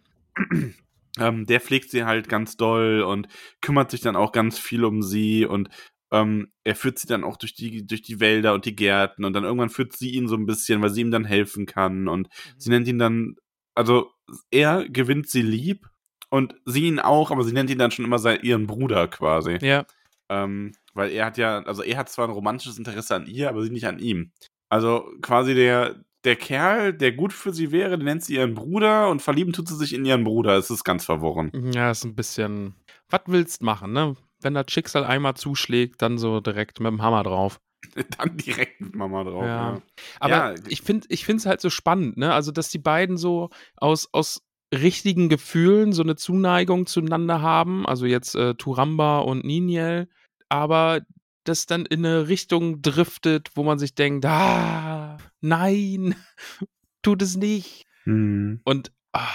Ähm, 1.19 1.45
der 1.45 1.59
pflegt 1.59 1.91
sie 1.91 2.05
halt 2.05 2.29
ganz 2.29 2.55
doll 2.55 3.01
und 3.01 3.27
kümmert 3.61 3.91
sich 3.91 3.99
dann 4.01 4.15
auch 4.15 4.31
ganz 4.31 4.57
viel 4.57 4.85
um 4.85 5.01
sie 5.03 5.45
und 5.45 5.67
ähm, 6.11 6.51
er 6.63 6.75
führt 6.75 6.99
sie 6.99 7.07
dann 7.07 7.23
auch 7.23 7.37
durch 7.37 7.53
die, 7.53 7.85
durch 7.87 8.01
die 8.01 8.19
Wälder 8.19 8.53
und 8.53 8.65
die 8.65 8.75
Gärten 8.75 9.23
und 9.23 9.33
dann 9.33 9.43
irgendwann 9.43 9.69
führt 9.69 9.93
sie 9.93 10.11
ihn 10.11 10.27
so 10.27 10.35
ein 10.35 10.45
bisschen, 10.45 10.81
weil 10.81 10.89
sie 10.89 11.01
ihm 11.01 11.11
dann 11.11 11.25
helfen 11.25 11.65
kann 11.65 12.07
und 12.07 12.27
sie 12.57 12.69
nennt 12.69 12.87
ihn 12.87 12.99
dann, 12.99 13.35
also 13.75 14.11
er 14.51 14.87
gewinnt 14.89 15.29
sie 15.29 15.41
lieb 15.41 15.87
und 16.29 16.55
sie 16.65 16.83
ihn 16.83 16.99
auch, 16.99 17.31
aber 17.31 17.43
sie 17.43 17.53
nennt 17.53 17.69
ihn 17.69 17.77
dann 17.77 17.91
schon 17.91 18.05
immer 18.05 18.19
sein, 18.19 18.39
ihren 18.41 18.67
Bruder 18.67 19.07
quasi. 19.07 19.57
Ja. 19.61 19.85
Ähm, 20.29 20.73
weil 20.93 21.11
er 21.11 21.25
hat 21.25 21.37
ja, 21.37 21.63
also 21.63 21.83
er 21.83 21.97
hat 21.97 22.09
zwar 22.09 22.27
ein 22.27 22.33
romantisches 22.33 22.77
Interesse 22.77 23.15
an 23.15 23.27
ihr, 23.27 23.49
aber 23.49 23.63
sie 23.63 23.69
nicht 23.69 23.87
an 23.87 23.99
ihm. 23.99 24.31
Also 24.69 25.09
quasi 25.21 25.55
der, 25.55 26.03
der 26.23 26.35
Kerl, 26.35 26.93
der 26.93 27.13
gut 27.13 27.33
für 27.33 27.53
sie 27.53 27.71
wäre, 27.71 27.97
den 27.97 28.05
nennt 28.05 28.23
sie 28.23 28.35
ihren 28.35 28.53
Bruder 28.53 29.09
und 29.09 29.21
verlieben 29.21 29.53
tut 29.53 29.67
sie 29.67 29.75
sich 29.75 29.93
in 29.93 30.05
ihren 30.05 30.23
Bruder. 30.23 30.57
Es 30.57 30.69
ist 30.69 30.83
ganz 30.83 31.05
verworren. 31.05 31.51
Ja, 31.73 31.91
ist 31.91 32.03
ein 32.03 32.15
bisschen. 32.15 32.75
Was 33.09 33.21
willst 33.27 33.61
machen, 33.63 33.93
ne? 33.93 34.15
Wenn 34.41 34.53
das 34.53 34.65
Schicksal 34.69 35.03
einmal 35.03 35.35
zuschlägt, 35.35 36.01
dann 36.01 36.17
so 36.17 36.39
direkt 36.39 36.79
mit 36.79 36.91
dem 36.91 37.01
Hammer 37.01 37.23
drauf. 37.23 37.59
Dann 38.17 38.37
direkt 38.37 38.79
mit 38.79 38.93
Mama 38.93 39.23
drauf. 39.23 39.43
Ja. 39.43 39.73
Ja. 39.73 39.81
Aber 40.19 40.53
Ja. 40.53 40.55
ich 40.67 40.81
finde 40.83 41.07
ich 41.09 41.27
es 41.27 41.45
halt 41.47 41.61
so 41.61 41.71
spannend, 41.71 42.15
ne? 42.15 42.31
Also, 42.31 42.51
dass 42.51 42.69
die 42.69 42.77
beiden 42.77 43.17
so 43.17 43.49
aus, 43.75 44.07
aus 44.11 44.43
richtigen 44.73 45.29
Gefühlen 45.29 45.91
so 45.91 46.03
eine 46.03 46.15
Zuneigung 46.15 46.85
zueinander 46.85 47.41
haben. 47.41 47.85
Also 47.85 48.05
jetzt 48.05 48.35
äh, 48.35 48.55
Turamba 48.55 49.19
und 49.19 49.43
Niniel, 49.43 50.07
aber 50.49 51.01
das 51.43 51.65
dann 51.65 51.85
in 51.85 52.05
eine 52.05 52.27
Richtung 52.27 52.81
driftet, 52.81 53.49
wo 53.55 53.63
man 53.63 53.79
sich 53.79 53.95
denkt, 53.95 54.25
ah, 54.25 55.17
nein, 55.41 56.15
tut 57.01 57.21
es 57.21 57.35
nicht. 57.35 57.85
Hm. 58.03 58.61
Und 58.63 58.91
ah, 59.13 59.27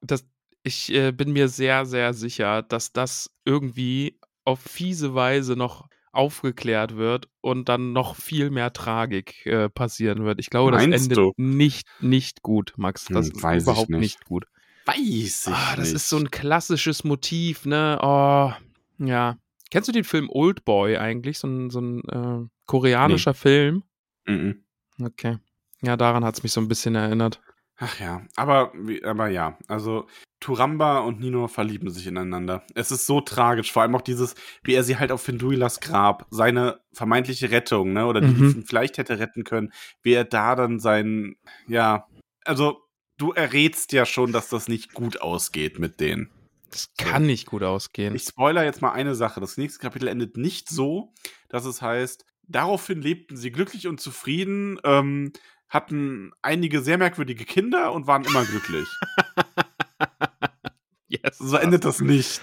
das, 0.00 0.26
ich 0.62 0.92
äh, 0.92 1.10
bin 1.12 1.32
mir 1.32 1.48
sehr, 1.48 1.86
sehr 1.86 2.14
sicher, 2.14 2.62
dass 2.62 2.92
das 2.92 3.30
irgendwie 3.44 4.18
auf 4.44 4.60
fiese 4.60 5.14
Weise 5.14 5.56
noch 5.56 5.88
aufgeklärt 6.12 6.96
wird 6.96 7.28
und 7.40 7.68
dann 7.68 7.92
noch 7.92 8.14
viel 8.16 8.50
mehr 8.50 8.72
Tragik 8.72 9.44
äh, 9.46 9.68
passieren 9.68 10.24
wird. 10.24 10.38
Ich 10.38 10.48
glaube, 10.48 10.70
das 10.70 10.86
Meinst 10.86 11.04
endet 11.10 11.18
du? 11.18 11.32
nicht, 11.36 11.88
nicht 12.00 12.42
gut, 12.42 12.74
Max. 12.76 13.06
Das 13.06 13.30
Hm, 13.30 13.32
ist 13.36 13.62
überhaupt 13.62 13.90
nicht. 13.90 14.00
nicht. 14.00 14.24
gut. 14.24 14.44
Weiß 14.86 15.46
ich 15.46 15.52
Ah, 15.52 15.74
das 15.76 15.88
nicht. 15.88 15.96
ist 15.96 16.08
so 16.08 16.18
ein 16.18 16.30
klassisches 16.30 17.04
Motiv, 17.04 17.64
ne? 17.64 17.98
Oh, 18.02 18.52
ja. 19.04 19.38
Kennst 19.70 19.88
du 19.88 19.92
den 19.92 20.04
Film 20.04 20.28
Old 20.30 20.64
Boy 20.64 20.98
eigentlich? 20.98 21.38
So 21.38 21.48
ein, 21.48 21.70
so 21.70 21.80
ein 21.80 22.02
äh, 22.08 22.48
koreanischer 22.66 23.34
Film? 23.34 23.82
Mhm. 24.26 24.64
Okay. 25.00 25.38
Ja, 25.82 25.96
daran 25.96 26.24
hat 26.24 26.36
es 26.36 26.42
mich 26.42 26.52
so 26.52 26.60
ein 26.60 26.68
bisschen 26.68 26.94
erinnert. 26.94 27.40
Ach 27.76 27.98
ja, 27.98 28.22
aber, 28.36 28.72
aber 29.02 29.28
ja, 29.28 29.58
also 29.66 30.06
Turamba 30.40 30.98
und 31.00 31.20
Nino 31.20 31.48
verlieben 31.48 31.90
sich 31.90 32.06
ineinander. 32.06 32.64
Es 32.74 32.90
ist 32.90 33.06
so 33.06 33.20
tragisch, 33.20 33.72
vor 33.72 33.82
allem 33.82 33.96
auch 33.96 34.02
dieses, 34.02 34.34
wie 34.62 34.74
er 34.74 34.84
sie 34.84 34.96
halt 34.98 35.10
auf 35.10 35.22
Finduilas 35.22 35.80
Grab, 35.80 36.26
seine 36.30 36.80
vermeintliche 36.92 37.50
Rettung, 37.50 37.92
ne, 37.92 38.06
oder 38.06 38.20
die, 38.20 38.32
die 38.32 38.42
Mhm. 38.42 38.50
ihn 38.60 38.64
vielleicht 38.66 38.98
hätte 38.98 39.18
retten 39.18 39.42
können, 39.42 39.72
wie 40.02 40.12
er 40.12 40.24
da 40.24 40.54
dann 40.54 40.78
sein, 40.78 41.36
ja, 41.66 42.06
also 42.44 42.80
du 43.16 43.32
errätst 43.32 43.92
ja 43.92 44.06
schon, 44.06 44.32
dass 44.32 44.48
das 44.48 44.68
nicht 44.68 44.92
gut 44.94 45.20
ausgeht 45.20 45.78
mit 45.78 45.98
denen. 45.98 46.30
Das 46.70 46.92
kann 46.96 47.26
nicht 47.26 47.46
gut 47.46 47.62
ausgehen. 47.62 48.14
Ich 48.14 48.24
spoiler 48.24 48.64
jetzt 48.64 48.82
mal 48.82 48.92
eine 48.92 49.14
Sache. 49.14 49.40
Das 49.40 49.56
nächste 49.56 49.78
Kapitel 49.80 50.08
endet 50.08 50.36
nicht 50.36 50.68
so, 50.68 51.12
dass 51.48 51.64
es 51.64 51.80
heißt, 51.80 52.24
daraufhin 52.48 53.00
lebten 53.00 53.36
sie 53.36 53.52
glücklich 53.52 53.86
und 53.86 54.00
zufrieden, 54.00 54.78
ähm, 54.84 55.32
hatten 55.74 56.32
einige 56.40 56.80
sehr 56.80 56.96
merkwürdige 56.96 57.44
Kinder 57.44 57.92
und 57.92 58.06
waren 58.06 58.24
immer 58.24 58.44
glücklich. 58.44 58.86
yes. 61.08 61.38
So 61.38 61.56
endet 61.56 61.84
das 61.84 62.00
nicht. 62.00 62.40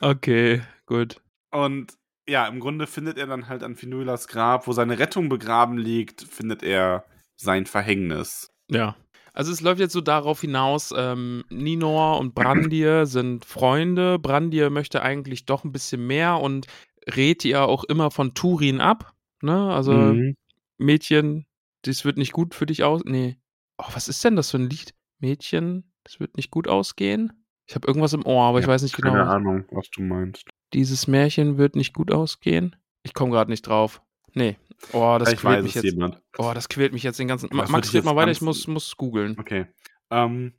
Okay, 0.00 0.62
gut. 0.86 1.20
Und 1.50 1.92
ja, 2.28 2.46
im 2.46 2.60
Grunde 2.60 2.86
findet 2.86 3.18
er 3.18 3.26
dann 3.26 3.48
halt 3.48 3.62
an 3.62 3.76
Finulas 3.76 4.28
Grab, 4.28 4.66
wo 4.66 4.72
seine 4.72 4.98
Rettung 4.98 5.28
begraben 5.28 5.78
liegt, 5.78 6.22
findet 6.22 6.62
er 6.62 7.04
sein 7.36 7.66
Verhängnis. 7.66 8.50
Ja. 8.70 8.96
Also 9.32 9.52
es 9.52 9.60
läuft 9.60 9.80
jetzt 9.80 9.92
so 9.92 10.00
darauf 10.00 10.40
hinaus, 10.40 10.92
ähm, 10.96 11.44
Ninor 11.50 12.18
und 12.18 12.34
Brandir 12.34 13.06
sind 13.06 13.44
Freunde. 13.44 14.18
Brandir 14.18 14.70
möchte 14.70 15.02
eigentlich 15.02 15.44
doch 15.44 15.64
ein 15.64 15.72
bisschen 15.72 16.06
mehr 16.06 16.40
und 16.40 16.66
rät 17.14 17.44
ihr 17.44 17.62
auch 17.62 17.84
immer 17.84 18.10
von 18.10 18.34
Turin 18.34 18.80
ab. 18.80 19.12
Ne? 19.42 19.72
Also 19.72 19.92
Mhm. 19.92 20.34
Mädchen, 20.78 21.46
das 21.82 22.04
wird 22.04 22.16
nicht 22.16 22.32
gut 22.32 22.54
für 22.54 22.66
dich 22.66 22.84
aus. 22.84 23.02
Nee. 23.04 23.36
Oh, 23.78 23.86
was 23.94 24.08
ist 24.08 24.22
denn 24.24 24.36
das 24.36 24.50
für 24.50 24.58
ein 24.58 24.68
Lied? 24.68 24.94
Mädchen, 25.18 25.92
das 26.04 26.18
wird 26.18 26.36
nicht 26.36 26.50
gut 26.50 26.66
ausgehen. 26.68 27.32
Ich 27.66 27.74
habe 27.74 27.86
irgendwas 27.86 28.14
im 28.14 28.24
Ohr, 28.24 28.44
aber 28.44 28.58
ich 28.58 28.66
Ja, 28.66 28.72
weiß 28.72 28.82
nicht 28.82 28.96
genau. 28.96 29.10
Keine 29.12 29.26
Ahnung, 29.28 29.64
was 29.70 29.88
du 29.90 30.02
meinst. 30.02 30.44
Dieses 30.72 31.06
Märchen 31.06 31.58
wird 31.58 31.76
nicht 31.76 31.92
gut 31.94 32.10
ausgehen. 32.10 32.76
Ich 33.02 33.14
komme 33.14 33.30
gerade 33.32 33.50
nicht 33.50 33.62
drauf. 33.62 34.02
Nee. 34.32 34.56
Oh, 34.92 35.16
das 35.18 35.28
Vielleicht 35.28 35.42
quält 35.42 35.62
mich 35.62 35.74
jetzt. 35.74 35.84
jemand. 35.84 36.22
Oh, 36.38 36.52
das 36.54 36.68
quält 36.68 36.92
mich 36.92 37.02
jetzt 37.02 37.18
den 37.18 37.28
ganzen. 37.28 37.50
Was 37.52 37.68
Max, 37.70 37.88
ich 37.88 37.94
red 37.94 38.04
mal 38.04 38.16
weiter, 38.16 38.30
ich 38.30 38.40
muss, 38.40 38.66
muss 38.66 38.96
googeln. 38.96 39.36
Okay. 39.38 39.66
Ähm, 40.10 40.54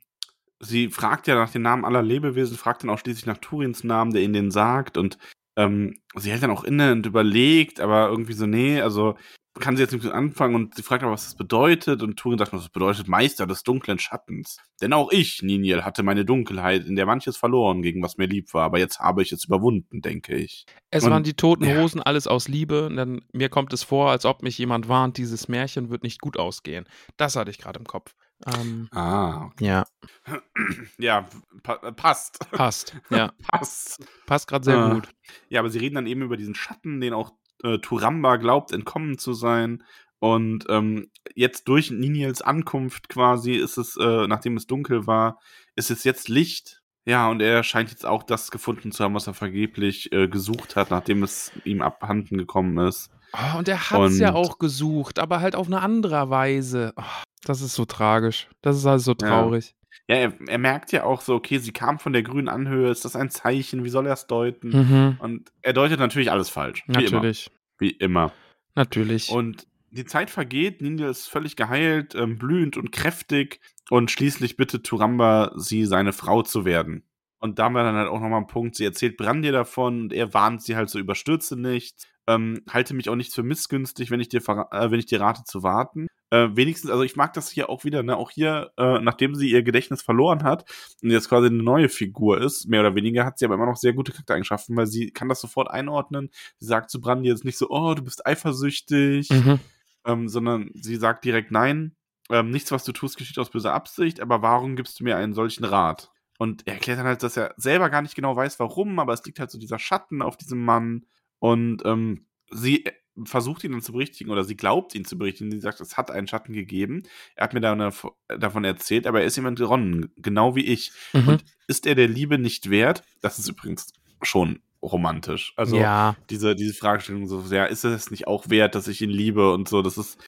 sie 0.60 0.88
fragt 0.88 1.26
ja 1.26 1.34
nach 1.34 1.50
den 1.50 1.62
Namen 1.62 1.84
aller 1.84 2.02
Lebewesen, 2.02 2.56
fragt 2.56 2.82
dann 2.82 2.90
auch 2.90 2.98
schließlich 2.98 3.26
nach 3.26 3.38
Turins 3.38 3.84
Namen, 3.84 4.12
der 4.12 4.22
ihnen 4.22 4.34
den 4.34 4.50
sagt. 4.50 4.96
Und 4.96 5.18
ähm, 5.56 6.00
sie 6.14 6.30
hält 6.30 6.42
dann 6.42 6.50
auch 6.50 6.64
inne 6.64 6.92
und 6.92 7.04
überlegt, 7.04 7.80
aber 7.80 8.08
irgendwie 8.08 8.32
so, 8.34 8.46
nee, 8.46 8.80
also 8.80 9.16
kann 9.60 9.76
sie 9.76 9.82
jetzt 9.82 9.92
nicht 9.92 10.04
mit 10.04 10.12
anfangen 10.12 10.54
und 10.54 10.74
sie 10.74 10.82
fragt 10.82 11.04
auch, 11.04 11.10
was 11.10 11.24
das 11.24 11.34
bedeutet. 11.34 12.02
Und 12.02 12.16
Turin 12.18 12.38
sagt, 12.38 12.52
das 12.52 12.68
bedeutet 12.70 13.06
Meister 13.08 13.46
des 13.46 13.62
dunklen 13.62 13.98
Schattens. 13.98 14.56
Denn 14.80 14.92
auch 14.92 15.12
ich, 15.12 15.42
Niniel, 15.42 15.84
hatte 15.84 16.02
meine 16.02 16.24
Dunkelheit, 16.24 16.86
in 16.86 16.96
der 16.96 17.04
manches 17.06 17.36
verloren, 17.36 17.82
gegen 17.82 18.02
was 18.02 18.16
mir 18.16 18.26
lieb 18.26 18.52
war. 18.54 18.64
Aber 18.64 18.78
jetzt 18.78 18.98
habe 19.00 19.22
ich 19.22 19.30
es 19.32 19.44
überwunden, 19.44 20.00
denke 20.00 20.34
ich. 20.34 20.64
Es 20.90 21.04
Und- 21.04 21.10
waren 21.10 21.22
die 21.22 21.34
toten 21.34 21.64
ja. 21.64 21.76
Hosen, 21.76 22.00
alles 22.02 22.26
aus 22.26 22.48
Liebe. 22.48 22.88
Denn 22.94 23.24
mir 23.32 23.48
kommt 23.50 23.72
es 23.72 23.82
vor, 23.82 24.10
als 24.10 24.24
ob 24.24 24.42
mich 24.42 24.56
jemand 24.58 24.88
warnt, 24.88 25.18
dieses 25.18 25.48
Märchen 25.48 25.90
wird 25.90 26.02
nicht 26.02 26.20
gut 26.20 26.38
ausgehen. 26.38 26.86
Das 27.18 27.36
hatte 27.36 27.50
ich 27.50 27.58
gerade 27.58 27.78
im 27.78 27.86
Kopf. 27.86 28.14
Ähm, 28.44 28.88
Ah, 28.90 29.50
ja, 29.60 29.84
ja, 30.98 31.28
pa 31.62 31.76
passt. 31.92 32.38
passt. 32.50 32.96
Ja, 33.10 33.32
passt. 33.46 34.04
passt 34.26 34.48
gerade 34.48 34.64
sehr 34.64 34.78
Ah. 34.78 34.94
gut. 34.94 35.08
Ja, 35.48 35.60
aber 35.60 35.70
sie 35.70 35.78
reden 35.78 35.94
dann 35.96 36.06
eben 36.06 36.22
über 36.22 36.36
diesen 36.36 36.54
Schatten, 36.54 37.00
den 37.00 37.12
auch 37.12 37.32
äh, 37.62 37.78
Turamba 37.78 38.36
glaubt, 38.36 38.72
entkommen 38.72 39.18
zu 39.18 39.32
sein. 39.32 39.82
Und 40.18 40.66
ähm, 40.68 41.10
jetzt 41.34 41.66
durch 41.66 41.90
Niniels 41.90 42.42
Ankunft 42.42 43.08
quasi 43.08 43.52
ist 43.54 43.76
es, 43.76 43.96
äh, 43.96 44.26
nachdem 44.28 44.56
es 44.56 44.66
dunkel 44.66 45.06
war, 45.06 45.38
ist 45.74 45.90
es 45.90 46.04
jetzt 46.04 46.28
Licht. 46.28 46.80
Ja, 47.04 47.28
und 47.28 47.42
er 47.42 47.64
scheint 47.64 47.90
jetzt 47.90 48.06
auch 48.06 48.22
das 48.22 48.52
gefunden 48.52 48.92
zu 48.92 49.02
haben, 49.02 49.14
was 49.14 49.26
er 49.26 49.34
vergeblich 49.34 50.12
äh, 50.12 50.28
gesucht 50.28 50.76
hat, 50.76 50.90
nachdem 50.90 51.24
es 51.24 51.50
ihm 51.64 51.82
abhanden 51.82 52.38
gekommen 52.38 52.78
ist. 52.86 53.10
Oh, 53.32 53.58
und 53.58 53.66
er 53.66 53.90
hat 53.90 54.00
es 54.02 54.18
ja 54.18 54.34
auch 54.34 54.58
gesucht, 54.58 55.18
aber 55.18 55.40
halt 55.40 55.56
auf 55.56 55.66
eine 55.66 55.80
andere 55.80 56.30
Weise. 56.30 56.92
Oh, 56.96 57.02
das 57.44 57.60
ist 57.60 57.74
so 57.74 57.84
tragisch. 57.84 58.48
Das 58.60 58.76
ist 58.76 58.86
also 58.86 59.12
so 59.12 59.14
traurig. 59.14 59.70
Ja, 59.70 59.81
er, 60.06 60.32
er 60.46 60.58
merkt 60.58 60.92
ja 60.92 61.04
auch 61.04 61.20
so, 61.20 61.34
okay, 61.34 61.58
sie 61.58 61.72
kam 61.72 61.98
von 61.98 62.12
der 62.12 62.22
grünen 62.22 62.48
Anhöhe, 62.48 62.90
ist 62.90 63.04
das 63.04 63.16
ein 63.16 63.30
Zeichen? 63.30 63.84
Wie 63.84 63.88
soll 63.88 64.06
er 64.06 64.14
es 64.14 64.26
deuten? 64.26 64.68
Mhm. 64.68 65.16
Und 65.20 65.52
er 65.62 65.72
deutet 65.72 65.98
natürlich 65.98 66.30
alles 66.30 66.48
falsch. 66.48 66.84
Wie 66.86 66.92
Natürlich. 66.92 67.46
immer. 67.46 67.56
Wie 67.78 67.90
immer. 67.90 68.32
Natürlich. 68.74 69.30
Und 69.30 69.66
die 69.90 70.04
Zeit 70.04 70.30
vergeht, 70.30 70.80
Ninja 70.80 71.08
ist 71.10 71.28
völlig 71.28 71.56
geheilt, 71.56 72.14
ähm, 72.14 72.38
blühend 72.38 72.76
und 72.76 72.92
kräftig 72.92 73.60
und 73.90 74.10
schließlich 74.10 74.56
bittet 74.56 74.84
Turamba, 74.84 75.52
sie 75.56 75.84
seine 75.84 76.12
Frau 76.12 76.42
zu 76.42 76.64
werden. 76.64 77.04
Und 77.38 77.58
da 77.58 77.64
haben 77.64 77.74
wir 77.74 77.82
dann 77.82 77.96
halt 77.96 78.08
auch 78.08 78.20
nochmal 78.20 78.38
einen 78.38 78.46
Punkt, 78.46 78.76
sie 78.76 78.84
erzählt 78.84 79.16
Brandir 79.16 79.52
davon 79.52 80.02
und 80.02 80.12
er 80.12 80.32
warnt 80.32 80.62
sie 80.62 80.76
halt 80.76 80.88
so, 80.88 80.98
überstürze 80.98 81.60
nicht, 81.60 82.06
ähm, 82.26 82.62
halte 82.70 82.94
mich 82.94 83.08
auch 83.08 83.16
nicht 83.16 83.34
für 83.34 83.42
missgünstig, 83.42 84.10
wenn 84.10 84.20
ich 84.20 84.28
dir, 84.28 84.40
äh, 84.40 84.90
wenn 84.90 85.00
ich 85.00 85.06
dir 85.06 85.20
rate 85.20 85.42
zu 85.44 85.62
warten. 85.62 86.06
Äh, 86.32 86.56
wenigstens, 86.56 86.90
also 86.90 87.02
ich 87.02 87.14
mag 87.14 87.34
das 87.34 87.50
hier 87.50 87.68
auch 87.68 87.84
wieder, 87.84 88.02
ne, 88.02 88.16
auch 88.16 88.30
hier, 88.30 88.72
äh, 88.78 89.00
nachdem 89.00 89.34
sie 89.34 89.50
ihr 89.50 89.62
Gedächtnis 89.62 90.00
verloren 90.00 90.44
hat 90.44 90.64
und 91.02 91.10
jetzt 91.10 91.28
quasi 91.28 91.48
eine 91.48 91.62
neue 91.62 91.90
Figur 91.90 92.40
ist, 92.40 92.66
mehr 92.66 92.80
oder 92.80 92.94
weniger, 92.94 93.26
hat 93.26 93.38
sie 93.38 93.44
aber 93.44 93.56
immer 93.56 93.66
noch 93.66 93.76
sehr 93.76 93.92
gute 93.92 94.12
Charaktereigenschaften, 94.12 94.74
weil 94.74 94.86
sie 94.86 95.10
kann 95.10 95.28
das 95.28 95.42
sofort 95.42 95.70
einordnen. 95.70 96.30
Sie 96.56 96.64
sagt 96.64 96.88
zu 96.88 97.02
Brandir 97.02 97.32
jetzt 97.32 97.44
nicht 97.44 97.58
so, 97.58 97.68
oh, 97.68 97.92
du 97.92 98.02
bist 98.02 98.26
eifersüchtig, 98.26 99.28
mhm. 99.28 99.60
ähm, 100.06 100.26
sondern 100.26 100.70
sie 100.72 100.96
sagt 100.96 101.26
direkt 101.26 101.50
nein. 101.50 101.96
Ähm, 102.30 102.48
nichts, 102.48 102.72
was 102.72 102.84
du 102.84 102.92
tust, 102.92 103.18
geschieht 103.18 103.38
aus 103.38 103.50
böser 103.50 103.74
Absicht, 103.74 104.20
aber 104.20 104.40
warum 104.40 104.74
gibst 104.74 105.00
du 105.00 105.04
mir 105.04 105.18
einen 105.18 105.34
solchen 105.34 105.64
Rat? 105.64 106.10
Und 106.38 106.66
er 106.66 106.74
erklärt 106.74 106.98
dann 106.98 107.06
halt, 107.06 107.22
dass 107.22 107.36
er 107.36 107.52
selber 107.58 107.90
gar 107.90 108.00
nicht 108.00 108.14
genau 108.14 108.34
weiß, 108.34 108.58
warum, 108.58 108.98
aber 109.00 109.12
es 109.12 109.22
liegt 109.26 109.38
halt 109.38 109.50
so 109.50 109.58
dieser 109.58 109.78
Schatten 109.78 110.22
auf 110.22 110.38
diesem 110.38 110.64
Mann. 110.64 111.04
Und 111.40 111.84
ähm, 111.84 112.24
sie 112.50 112.86
versucht 113.24 113.64
ihn 113.64 113.72
dann 113.72 113.82
zu 113.82 113.92
berichtigen 113.92 114.30
oder 114.30 114.44
sie 114.44 114.56
glaubt 114.56 114.94
ihn 114.94 115.04
zu 115.04 115.18
berichtigen. 115.18 115.50
Sie 115.50 115.60
sagt, 115.60 115.80
es 115.80 115.96
hat 115.96 116.10
einen 116.10 116.26
Schatten 116.26 116.52
gegeben. 116.52 117.02
Er 117.34 117.44
hat 117.44 117.54
mir 117.54 117.60
davon 117.60 118.64
erzählt, 118.64 119.06
aber 119.06 119.20
er 119.20 119.26
ist 119.26 119.36
jemand 119.36 119.58
geronnen, 119.58 120.12
genau 120.16 120.56
wie 120.56 120.64
ich. 120.64 120.92
Mhm. 121.12 121.28
Und 121.28 121.44
ist 121.68 121.86
er 121.86 121.94
der 121.94 122.08
Liebe 122.08 122.38
nicht 122.38 122.70
wert? 122.70 123.02
Das 123.20 123.38
ist 123.38 123.48
übrigens 123.48 123.92
schon 124.22 124.60
romantisch. 124.82 125.52
Also 125.56 125.76
ja. 125.76 126.16
diese, 126.30 126.56
diese 126.56 126.74
Fragestellung 126.74 127.26
so, 127.26 127.42
ja, 127.50 127.66
ist 127.66 127.84
es 127.84 128.10
nicht 128.10 128.26
auch 128.26 128.50
wert, 128.50 128.74
dass 128.74 128.88
ich 128.88 129.00
ihn 129.00 129.10
liebe 129.10 129.52
und 129.52 129.68
so, 129.68 129.82
das 129.82 129.96
ist, 129.98 130.18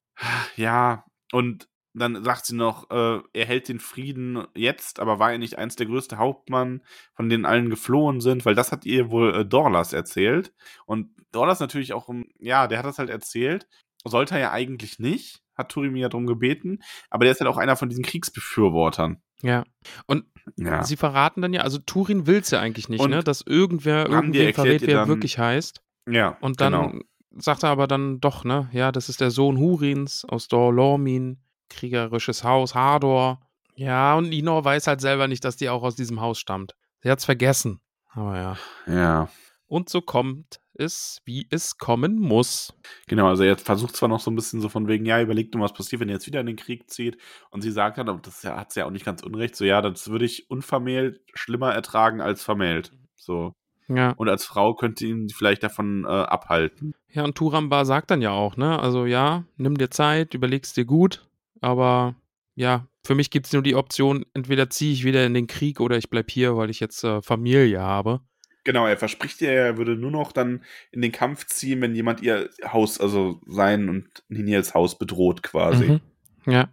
ja, 0.57 1.05
und 1.32 1.68
dann 1.95 2.24
sagt 2.24 2.47
sie 2.47 2.57
noch, 2.57 2.90
äh, 2.90 3.20
er 3.32 3.47
hält 3.47 3.68
den 3.68 3.78
Frieden 3.80 4.47
jetzt, 4.55 4.99
aber 5.01 5.18
war 5.18 5.32
er 5.32 5.38
nicht 5.38 5.59
eins 5.59 5.76
der 5.76 5.86
größte 5.86 6.18
Hauptmann, 6.18 6.82
von 7.14 7.28
denen 7.28 7.47
allen 7.47 7.70
geflohen 7.70 8.20
sind, 8.20 8.45
weil 8.45 8.55
das 8.55 8.72
hat 8.72 8.84
ihr 8.84 9.11
wohl 9.11 9.34
äh, 9.34 9.45
Dorlas 9.47 9.92
erzählt. 9.92 10.53
Und 10.86 11.11
Dorlas 11.32 11.61
natürlich 11.61 11.92
auch, 11.92 12.09
um, 12.09 12.26
ja, 12.38 12.66
der 12.66 12.78
hat 12.78 12.86
das 12.86 12.99
halt 12.99 13.11
erzählt, 13.11 13.68
sollte 14.05 14.34
er 14.34 14.40
ja 14.40 14.51
eigentlich 14.53 14.99
nicht, 14.99 15.42
hat 15.55 15.70
Turim 15.70 15.95
ja 15.97 16.09
darum 16.09 16.26
gebeten, 16.26 16.80
aber 17.11 17.24
der 17.24 17.32
ist 17.32 17.40
halt 17.40 17.49
auch 17.49 17.57
einer 17.59 17.76
von 17.76 17.88
diesen 17.88 18.05
Kriegsbefürwortern. 18.05 19.22
Ja. 19.42 19.64
Und 20.07 20.24
Ja. 20.57 20.82
sie 20.84 20.97
verraten 20.97 21.42
dann 21.42 21.53
ja, 21.53 21.62
also 21.62 21.78
Turin 21.78 22.26
will 22.26 22.40
es 22.40 22.51
ja 22.51 22.61
eigentlich 22.61 22.88
nicht, 22.88 23.01
Und 23.01 23.11
ne? 23.11 23.22
Dass 23.22 23.40
irgendwer 23.42 24.07
erklärt 24.09 24.55
verrät, 24.55 24.82
wer 24.86 25.01
er 25.01 25.09
wirklich 25.09 25.38
heißt. 25.38 25.82
ja, 26.11 26.36
Und 26.40 26.61
dann 26.61 26.72
genau. 26.72 27.05
sagt 27.36 27.62
er 27.62 27.70
aber 27.70 27.86
dann 27.86 28.20
doch, 28.20 28.45
ne? 28.45 28.68
Ja, 28.72 28.92
das 28.92 29.09
ist 29.09 29.20
der 29.20 29.30
Sohn 29.30 29.59
Hurins 29.59 30.24
aus 30.24 30.49
Dor 30.49 30.72
Lormin, 30.72 31.38
kriegerisches 31.71 32.45
Haus, 32.45 32.75
Hador. 32.75 33.41
Ja, 33.77 34.15
und 34.15 34.33
Inor 34.33 34.65
weiß 34.65 34.87
halt 34.87 35.01
selber 35.01 35.29
nicht, 35.29 35.45
dass 35.45 35.57
die 35.57 35.69
auch 35.69 35.83
aus 35.83 35.97
diesem 35.97 36.21
Haus 36.21 36.39
stammt. 36.39 36.75
Sie 37.03 37.11
hat's 37.11 37.25
vergessen. 37.25 37.81
Aber 38.11 38.37
ja. 38.37 38.59
Ja. 38.87 39.29
Und 39.67 39.89
so 39.89 40.01
kommt 40.01 40.61
es, 40.75 41.21
wie 41.25 41.47
es 41.51 41.79
kommen 41.79 42.19
muss. 42.19 42.75
Genau, 43.07 43.29
also 43.29 43.45
er 43.45 43.57
versucht 43.57 43.97
zwar 43.97 44.09
noch 44.09 44.21
so 44.21 44.31
ein 44.31 44.37
bisschen 44.37 44.61
so 44.61 44.69
von 44.69 44.89
wegen, 44.89 45.07
ja, 45.07 45.21
überlegt 45.21 45.55
nur, 45.55 45.65
was 45.65 45.73
passiert, 45.73 46.01
wenn 46.01 46.09
er 46.09 46.15
jetzt 46.15 46.27
wieder 46.27 46.41
in 46.41 46.47
den 46.47 46.57
Krieg 46.57 46.91
zieht. 46.91 47.17
Und 47.51 47.62
sie 47.62 47.71
sagt 47.71 47.99
dann, 47.99 48.09
aber 48.09 48.21
das 48.21 48.45
hat 48.45 48.73
sie 48.73 48.81
ja 48.81 48.87
auch 48.87 48.91
nicht 48.91 49.05
ganz 49.05 49.23
unrecht, 49.23 49.57
so 49.57 49.65
ja, 49.65 49.81
das 49.81 50.11
würde 50.11 50.25
ich 50.25 50.51
unvermählt 50.51 51.21
schlimmer 51.35 51.73
ertragen 51.73 52.21
als 52.21 52.43
vermählt. 52.43 52.93
So. 53.15 53.55
Ja. 53.89 54.12
Und 54.17 54.29
als 54.29 54.45
Frau 54.45 54.75
könnte 54.75 55.07
ihn 55.07 55.29
vielleicht 55.29 55.62
davon 55.62 56.05
äh, 56.05 56.09
abhalten. 56.09 56.95
Ja, 57.11 57.25
und 57.25 57.37
Turamba 57.37 57.85
sagt 57.85 58.11
dann 58.11 58.23
ja 58.23 58.31
auch, 58.31 58.57
ne? 58.57 58.79
Also 58.79 59.07
ja, 59.07 59.45
nimm 59.57 59.77
dir 59.77 59.91
Zeit, 59.91 60.35
überleg's 60.35 60.73
dir 60.73 60.85
gut, 60.85 61.27
aber 61.61 62.15
ja, 62.55 62.87
für 63.05 63.15
mich 63.15 63.31
gibt's 63.31 63.53
nur 63.53 63.63
die 63.63 63.75
Option, 63.75 64.25
entweder 64.35 64.71
ziehe 64.71 64.93
ich 64.93 65.05
wieder 65.05 65.27
in 65.27 65.35
den 65.35 65.47
Krieg 65.47 65.81
oder 65.81 65.97
ich 65.97 66.11
bleib 66.11 66.31
hier, 66.31 66.57
weil 66.57 66.71
ich 66.71 66.81
jetzt 66.81 67.05
äh, 67.05 67.21
Familie 67.21 67.81
habe. 67.81 68.21
Genau, 68.65 68.87
er 68.87 68.97
verspricht 68.97 69.43
ihr, 69.43 69.53
er 69.53 69.77
würde 69.77 69.95
nur 69.95 70.11
noch 70.11 70.33
dann 70.33 70.65
in 70.91 71.03
den 71.03 71.13
Kampf 71.13 71.47
ziehen, 71.47 71.83
wenn 71.83 71.95
jemand 71.95 72.23
ihr 72.23 72.49
Haus, 72.67 72.99
also 72.99 73.41
sein 73.47 73.91
und 73.91 74.09
Niniels 74.29 74.73
Haus 74.73 74.99
bedroht 74.99 75.43
quasi. 75.43 75.85
Mhm. 75.85 76.01
Ja. 76.47 76.69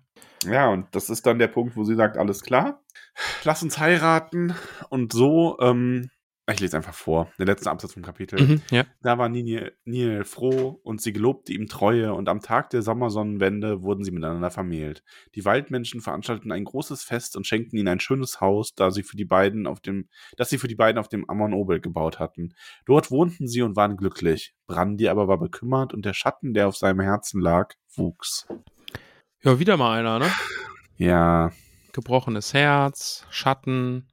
Ja, 0.45 0.69
und 0.69 0.87
das 0.95 1.09
ist 1.09 1.25
dann 1.25 1.37
der 1.37 1.49
Punkt, 1.49 1.75
wo 1.75 1.83
sie 1.83 1.95
sagt, 1.95 2.17
alles 2.17 2.41
klar, 2.41 2.81
lass 3.43 3.61
uns 3.61 3.77
heiraten. 3.77 4.55
Und 4.89 5.13
so, 5.13 5.59
ähm, 5.59 6.09
ich 6.49 6.59
lese 6.59 6.77
einfach 6.77 6.93
vor, 6.93 7.31
der 7.37 7.45
letzte 7.45 7.69
Absatz 7.69 7.93
vom 7.93 8.03
Kapitel. 8.03 8.41
Mhm. 8.41 8.61
Ja. 8.71 8.85
Da 9.01 9.17
war 9.17 9.29
Niniel 9.29 10.23
froh 10.23 10.79
und 10.83 11.01
sie 11.01 11.13
gelobte 11.13 11.53
ihm 11.53 11.67
Treue 11.67 12.13
und 12.13 12.27
am 12.29 12.41
Tag 12.41 12.69
der 12.71 12.81
Sommersonnenwende 12.81 13.83
wurden 13.83 14.03
sie 14.03 14.11
miteinander 14.11 14.51
vermählt. 14.51 15.03
Die 15.35 15.45
Waldmenschen 15.45 16.01
veranstalteten 16.01 16.51
ein 16.51 16.63
großes 16.63 17.03
Fest 17.03 17.37
und 17.37 17.47
schenkten 17.47 17.77
ihnen 17.77 17.87
ein 17.87 17.99
schönes 17.99 18.41
Haus, 18.41 18.73
da 18.75 18.91
sie 18.91 19.03
für 19.03 19.17
die 19.17 19.25
beiden 19.25 19.67
auf 19.67 19.79
dem, 19.79 20.09
das 20.35 20.49
sie 20.49 20.57
für 20.57 20.67
die 20.67 20.75
beiden 20.75 20.99
auf 20.99 21.07
dem 21.07 21.29
Ammon 21.29 21.53
Obel 21.53 21.79
gebaut 21.79 22.19
hatten. 22.19 22.53
Dort 22.85 23.11
wohnten 23.11 23.47
sie 23.47 23.61
und 23.61 23.75
waren 23.75 23.95
glücklich. 23.95 24.53
Brandi 24.67 25.07
aber 25.09 25.27
war 25.27 25.39
bekümmert 25.39 25.93
und 25.93 26.05
der 26.05 26.13
Schatten, 26.13 26.53
der 26.53 26.67
auf 26.67 26.75
seinem 26.75 27.01
Herzen 27.01 27.39
lag, 27.39 27.75
wuchs. 27.95 28.47
Ja, 29.43 29.59
wieder 29.59 29.77
mal 29.77 29.99
einer, 29.99 30.19
ne? 30.19 30.31
Ja, 30.97 31.51
Gebrochenes 31.93 32.53
Herz, 32.53 33.25
Schatten. 33.29 34.07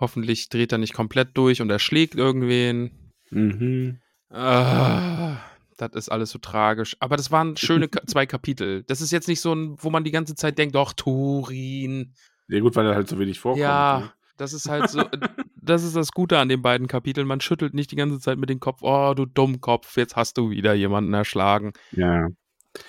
Hoffentlich 0.00 0.48
dreht 0.48 0.72
er 0.72 0.78
nicht 0.78 0.94
komplett 0.94 1.36
durch 1.36 1.60
und 1.60 1.70
erschlägt 1.70 2.14
irgendwen. 2.14 3.12
mhm. 3.30 4.00
Ah, 4.30 5.38
das 5.78 5.92
ist 5.94 6.08
alles 6.10 6.30
so 6.30 6.38
tragisch. 6.38 6.96
Aber 7.00 7.16
das 7.16 7.30
waren 7.30 7.56
schöne 7.56 7.90
zwei 8.06 8.26
Kapitel. 8.26 8.82
Das 8.84 9.00
ist 9.00 9.10
jetzt 9.10 9.28
nicht 9.28 9.40
so 9.40 9.54
ein, 9.54 9.76
wo 9.78 9.90
man 9.90 10.04
die 10.04 10.10
ganze 10.10 10.34
Zeit 10.34 10.58
denkt, 10.58 10.74
doch, 10.74 10.92
Turin. 10.92 12.14
Ja, 12.48 12.60
gut, 12.60 12.76
weil 12.76 12.86
er 12.86 12.94
halt 12.94 13.08
so 13.08 13.18
wenig 13.18 13.38
vorkommt. 13.38 13.62
Ja, 13.62 14.00
ne? 14.00 14.12
das 14.36 14.52
ist 14.52 14.68
halt 14.68 14.90
so, 14.90 15.02
das 15.56 15.84
ist 15.84 15.96
das 15.96 16.12
Gute 16.12 16.38
an 16.38 16.48
den 16.48 16.62
beiden 16.62 16.88
Kapiteln. 16.88 17.26
Man 17.26 17.40
schüttelt 17.40 17.74
nicht 17.74 17.90
die 17.90 17.96
ganze 17.96 18.20
Zeit 18.20 18.38
mit 18.38 18.50
dem 18.50 18.60
Kopf, 18.60 18.80
oh, 18.82 19.14
du 19.14 19.26
Dummkopf, 19.26 19.96
jetzt 19.96 20.16
hast 20.16 20.36
du 20.36 20.50
wieder 20.50 20.74
jemanden 20.74 21.14
erschlagen. 21.14 21.72
Ja. 21.92 22.28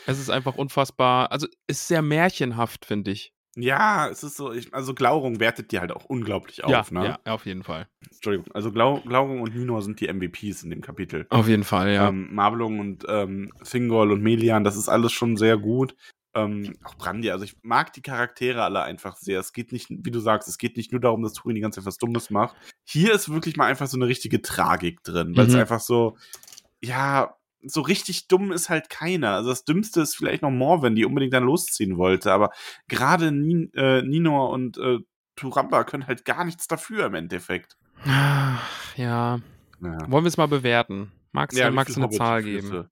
Es 0.05 0.19
ist 0.19 0.29
einfach 0.29 0.55
unfassbar, 0.55 1.31
also 1.31 1.47
ist 1.67 1.87
sehr 1.87 2.01
märchenhaft, 2.01 2.85
finde 2.85 3.11
ich. 3.11 3.33
Ja, 3.61 4.07
es 4.09 4.23
ist 4.23 4.37
so, 4.37 4.51
ich, 4.51 4.73
also 4.73 4.93
Glaurung 4.93 5.39
wertet 5.39 5.71
die 5.71 5.79
halt 5.79 5.91
auch 5.91 6.05
unglaublich 6.05 6.63
auf, 6.63 6.71
ja, 6.71 6.85
ne? 6.91 7.17
ja, 7.25 7.33
auf 7.33 7.45
jeden 7.45 7.63
Fall. 7.63 7.87
Entschuldigung. 8.11 8.51
Also 8.53 8.71
Glau 8.71 9.01
Glaurung 9.01 9.41
und 9.41 9.55
Minor 9.55 9.81
sind 9.81 9.99
die 9.99 10.07
MVPs 10.07 10.63
in 10.63 10.69
dem 10.69 10.81
Kapitel. 10.81 11.25
Auf 11.29 11.47
jeden 11.47 11.63
Fall, 11.63 11.93
ja. 11.93 12.09
Ähm, 12.09 12.33
Marbelung 12.33 12.79
und 12.79 13.05
ähm, 13.07 13.51
Thingol 13.63 14.11
und 14.11 14.21
Melian, 14.21 14.63
das 14.63 14.77
ist 14.77 14.89
alles 14.89 15.11
schon 15.11 15.37
sehr 15.37 15.57
gut. 15.57 15.95
Ähm, 16.35 16.75
auch 16.83 16.95
Brandy, 16.95 17.31
also 17.31 17.43
ich 17.43 17.57
mag 17.63 17.91
die 17.93 18.01
Charaktere 18.03 18.63
alle 18.63 18.83
einfach 18.83 19.17
sehr. 19.17 19.39
Es 19.39 19.51
geht 19.51 19.71
nicht, 19.71 19.87
wie 19.89 20.11
du 20.11 20.19
sagst, 20.19 20.47
es 20.47 20.57
geht 20.59 20.77
nicht 20.77 20.91
nur 20.91 21.01
darum, 21.01 21.23
dass 21.23 21.33
Turin 21.33 21.55
die 21.55 21.61
ganze 21.61 21.79
Zeit 21.79 21.87
was 21.87 21.97
Dummes 21.97 22.29
macht. 22.29 22.55
Hier 22.85 23.13
ist 23.13 23.29
wirklich 23.33 23.57
mal 23.57 23.65
einfach 23.65 23.87
so 23.87 23.97
eine 23.97 24.07
richtige 24.07 24.41
Tragik 24.41 25.03
drin, 25.03 25.35
weil 25.35 25.47
es 25.47 25.53
Mhm. 25.53 25.59
einfach 25.61 25.79
so, 25.79 26.17
ja, 26.81 27.35
so 27.63 27.81
richtig 27.81 28.27
dumm 28.27 28.51
ist 28.51 28.69
halt 28.69 28.89
keiner. 28.89 29.31
Also 29.31 29.49
das 29.49 29.65
Dümmste 29.65 30.01
ist 30.01 30.15
vielleicht 30.15 30.41
noch 30.41 30.51
Morven, 30.51 30.95
die 30.95 31.05
unbedingt 31.05 31.33
dann 31.33 31.43
losziehen 31.43 31.97
wollte, 31.97 32.31
aber 32.31 32.51
gerade 32.87 33.31
Nin, 33.31 33.71
äh, 33.73 34.01
Ninor 34.01 34.49
und 34.49 34.77
äh, 34.77 34.99
Turamba 35.35 35.83
können 35.83 36.07
halt 36.07 36.25
gar 36.25 36.43
nichts 36.45 36.67
dafür 36.67 37.05
im 37.07 37.15
Endeffekt. 37.15 37.77
Ach, 38.05 38.97
ja. 38.97 39.39
Ja. 39.81 40.11
Wollen 40.11 40.23
wir 40.23 40.29
es 40.29 40.37
mal 40.37 40.47
bewerten? 40.47 41.11
Magst 41.31 41.57
du 41.57 41.65
wie 41.65 41.71
magst 41.71 41.97
eine 41.97 42.09
Zahl 42.09 42.43
geben? 42.43 42.89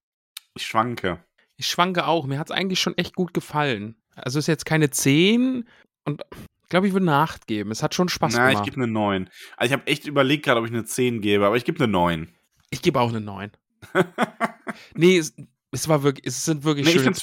Ich 0.54 0.66
schwanke. 0.66 1.24
Ich 1.58 1.68
schwanke 1.68 2.06
auch. 2.08 2.26
Mir 2.26 2.40
hat 2.40 2.50
es 2.50 2.56
eigentlich 2.56 2.80
schon 2.80 2.98
echt 2.98 3.16
gut 3.16 3.34
gefallen. 3.34 3.96
Also 4.16 4.40
ist 4.40 4.48
jetzt 4.48 4.66
keine 4.66 4.90
10 4.90 5.68
und 6.06 6.24
ich 6.32 6.70
glaube, 6.70 6.88
ich 6.88 6.94
würde 6.94 7.06
eine 7.06 7.16
8 7.16 7.48
geben. 7.48 7.72
Es 7.72 7.82
hat 7.82 7.96
schon 7.96 8.10
Spaß 8.10 8.34
Na, 8.36 8.48
ich 8.48 8.54
gemacht. 8.56 8.66
gebe 8.66 8.84
eine 8.84 8.92
9. 8.92 9.30
Also 9.56 9.74
ich 9.74 9.80
habe 9.80 9.88
echt 9.88 10.06
überlegt 10.06 10.44
gerade, 10.46 10.60
ob 10.60 10.66
ich 10.66 10.72
eine 10.74 10.86
10 10.86 11.22
gebe, 11.22 11.46
aber 11.46 11.56
ich 11.56 11.66
gebe 11.66 11.82
eine 11.84 11.92
9. 11.92 12.30
Ich 12.70 12.82
gebe 12.82 13.00
auch 13.00 13.10
eine 13.10 13.22
9. 13.22 13.52
nee, 14.96 15.18
es, 15.18 15.36
es 15.72 15.88
war 15.88 16.04
wirklich, 16.04 16.26
es 16.28 16.46
sind 16.46 16.64
wirklich 16.64 16.86
Nee, 16.86 16.92
ich 16.92 16.94
schöne 17.02 17.14
finde 17.16 17.18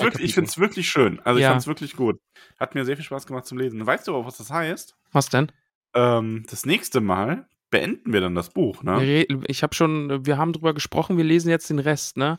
es 0.46 0.58
wirklich, 0.58 0.86
ich 0.86 0.90
schön. 0.90 1.20
Also 1.20 1.38
ich 1.38 1.42
Ja. 1.42 1.50
fand 1.50 1.60
es 1.62 1.66
wirklich 1.66 1.96
gut. 1.96 2.20
Hat 2.58 2.74
mir 2.74 2.84
sehr 2.84 2.96
viel 2.96 3.04
Spaß 3.04 3.26
gemacht 3.26 3.46
zum 3.46 3.58
Lesen. 3.58 3.84
Weißt 3.86 4.06
du 4.06 4.14
aber, 4.14 4.26
was 4.26 4.36
das 4.38 4.50
heißt? 4.50 4.96
Was 5.12 5.28
denn? 5.28 5.50
Ähm, 5.94 6.44
das 6.50 6.66
nächste 6.66 7.00
Mal 7.00 7.48
beenden 7.70 8.12
wir 8.12 8.20
dann 8.20 8.34
das 8.34 8.50
Buch, 8.50 8.82
ne? 8.82 9.24
Ich 9.48 9.62
habe 9.62 9.74
schon, 9.74 10.26
wir 10.26 10.38
haben 10.38 10.52
drüber 10.52 10.74
gesprochen, 10.74 11.16
wir 11.16 11.24
lesen 11.24 11.48
jetzt 11.48 11.70
den 11.70 11.78
Rest, 11.80 12.16
ne? 12.16 12.36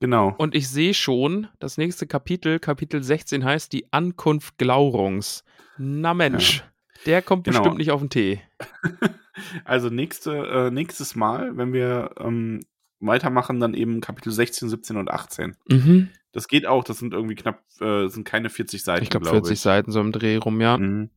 Genau. 0.00 0.34
Und 0.38 0.54
ich 0.54 0.68
sehe 0.68 0.94
schon, 0.94 1.48
das 1.58 1.78
nächste 1.78 2.06
Kapitel, 2.06 2.58
Kapitel 2.58 3.02
16 3.02 3.44
heißt 3.44 3.72
die 3.72 3.90
Ankunft 3.92 4.58
Glaurungs. 4.58 5.44
Na 5.78 6.12
Mensch, 6.14 6.64
der 7.06 7.22
kommt 7.22 7.44
Genau. 7.44 7.60
bestimmt 7.60 7.78
nicht 7.78 7.90
auf 7.90 8.00
den 8.00 8.10
Tee. 8.10 8.40
Also 9.64 9.88
nächste, 9.88 10.32
äh, 10.36 10.70
nächstes 10.70 11.14
Mal, 11.14 11.56
wenn 11.56 11.72
wir 11.72 12.10
ähm, 12.18 12.60
weitermachen, 13.00 13.60
dann 13.60 13.74
eben 13.74 14.00
Kapitel 14.00 14.30
16, 14.32 14.68
17 14.68 14.96
und 14.96 15.10
18. 15.10 15.56
Mhm. 15.68 16.08
Das 16.32 16.46
geht 16.46 16.66
auch, 16.66 16.84
das 16.84 16.98
sind 16.98 17.12
irgendwie 17.12 17.34
knapp, 17.34 17.62
äh, 17.80 18.08
sind 18.08 18.24
keine 18.24 18.50
40 18.50 18.84
Seiten, 18.84 19.02
Ich 19.02 19.10
glaube 19.10 19.24
glaube 19.24 19.38
40 19.38 19.58
Seiten 19.60 19.90
so 19.90 20.00
im 20.00 20.12
Dreh 20.12 20.36
rum, 20.36 20.60
ja. 20.60 20.76
Mhm. 20.78 21.10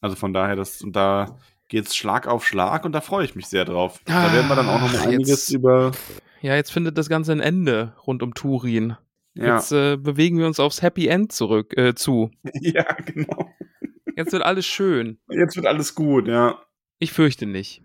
Also 0.00 0.16
von 0.16 0.32
daher, 0.32 0.56
das, 0.56 0.82
und 0.82 0.96
da 0.96 1.38
geht's 1.68 1.94
Schlag 1.96 2.26
auf 2.26 2.46
Schlag 2.46 2.84
und 2.84 2.92
da 2.92 3.00
freue 3.00 3.24
ich 3.24 3.34
mich 3.34 3.46
sehr 3.46 3.64
drauf. 3.64 4.00
Da 4.04 4.32
werden 4.32 4.48
wir 4.48 4.56
dann 4.56 4.68
auch 4.68 4.80
noch 4.80 4.92
mal 4.92 5.00
einiges 5.08 5.28
jetzt- 5.48 5.50
über. 5.50 5.92
Ja, 6.40 6.56
jetzt 6.56 6.72
findet 6.72 6.98
das 6.98 7.08
Ganze 7.08 7.32
ein 7.32 7.40
Ende 7.40 7.94
rund 8.06 8.22
um 8.22 8.34
Turin. 8.34 8.96
Ja, 9.34 9.54
Jetzt 9.56 9.72
äh, 9.72 9.96
bewegen 9.96 10.38
wir 10.38 10.46
uns 10.46 10.60
aufs 10.60 10.82
Happy 10.82 11.06
End 11.06 11.32
zurück 11.32 11.72
äh, 11.78 11.94
zu. 11.94 12.30
ja, 12.60 12.84
genau. 13.06 13.48
Jetzt 14.16 14.32
wird 14.32 14.42
alles 14.42 14.66
schön. 14.66 15.18
Jetzt 15.30 15.56
wird 15.56 15.66
alles 15.66 15.94
gut, 15.94 16.26
ja. 16.28 16.60
Ich 16.98 17.12
fürchte 17.12 17.46
nicht. 17.46 17.82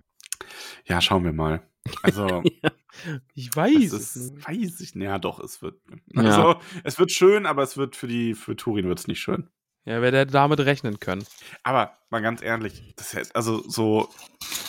Ja, 0.86 1.00
schauen 1.02 1.24
wir 1.24 1.32
mal. 1.34 1.62
Also, 2.04 2.44
Ich 3.36 3.50
das 3.52 3.56
weiß. 3.58 3.92
es 3.94 4.16
ist, 4.16 4.48
weiß 4.48 4.80
ich, 4.82 4.96
ja 4.96 5.20
doch, 5.20 5.40
es 5.40 5.62
wird. 5.62 5.76
Ja. 6.14 6.22
Also, 6.24 6.60
es 6.84 6.98
wird 7.00 7.12
schön, 7.12 7.46
aber 7.46 7.64
es 7.64 7.78
wird 7.78 7.96
für 7.96 8.08
die, 8.08 8.34
für 8.34 8.56
Turin 8.56 8.88
wird 8.88 9.00
es 9.00 9.08
nicht 9.08 9.20
schön. 9.20 9.50
Ja, 9.86 10.02
wer 10.02 10.12
hätte 10.12 10.32
damit 10.34 10.60
rechnen 10.60 11.00
können. 11.00 11.24
Aber 11.64 11.98
mal 12.10 12.22
ganz 12.22 12.42
ehrlich, 12.42 12.94
das 12.98 13.14
hätt, 13.14 13.34
also 13.36 13.64
so 13.70 14.10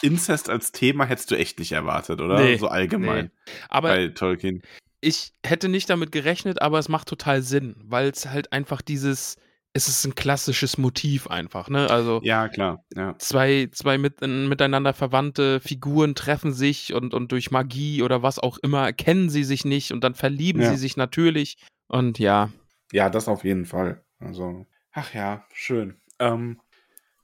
Inzest 0.02 0.48
als 0.48 0.70
Thema 0.70 1.06
hättest 1.06 1.30
du 1.30 1.36
echt 1.36 1.58
nicht 1.58 1.72
erwartet, 1.72 2.20
oder? 2.20 2.38
Nee, 2.40 2.56
so 2.56 2.68
allgemein 2.68 3.32
Aber 3.68 3.88
bei 3.88 4.08
Tolkien. 4.08 4.62
ich 5.00 5.32
hätte 5.44 5.68
nicht 5.68 5.90
damit 5.90 6.12
gerechnet, 6.12 6.62
aber 6.62 6.78
es 6.78 6.88
macht 6.88 7.08
total 7.08 7.42
Sinn, 7.42 7.74
weil 7.84 8.10
es 8.10 8.26
halt 8.26 8.52
einfach 8.52 8.80
dieses, 8.80 9.36
es 9.74 9.88
ist 9.88 10.04
ein 10.04 10.14
klassisches 10.14 10.78
Motiv 10.78 11.26
einfach, 11.28 11.68
ne? 11.68 11.88
Also 11.90 12.20
Ja, 12.22 12.48
klar. 12.48 12.84
Ja. 12.96 13.16
zwei, 13.18 13.68
zwei 13.72 13.98
mit, 13.98 14.20
miteinander 14.20 14.92
verwandte 14.94 15.60
Figuren 15.60 16.14
treffen 16.14 16.52
sich 16.52 16.94
und, 16.94 17.14
und 17.14 17.30
durch 17.32 17.50
Magie 17.50 18.02
oder 18.02 18.22
was 18.22 18.38
auch 18.38 18.58
immer 18.58 18.84
erkennen 18.86 19.30
sie 19.30 19.44
sich 19.44 19.64
nicht 19.64 19.92
und 19.92 20.02
dann 20.02 20.14
verlieben 20.14 20.62
Ja. 20.62 20.70
sie 20.70 20.76
sich 20.76 20.96
natürlich. 20.96 21.58
Und 21.86 22.18
ja, 22.18 22.50
ja, 22.92 23.10
das 23.10 23.28
auf 23.28 23.44
jeden 23.44 23.66
Fall. 23.66 24.02
Also, 24.18 24.66
ach 24.92 25.12
ja, 25.14 25.44
schön. 25.52 26.00
Ähm, 26.18 26.60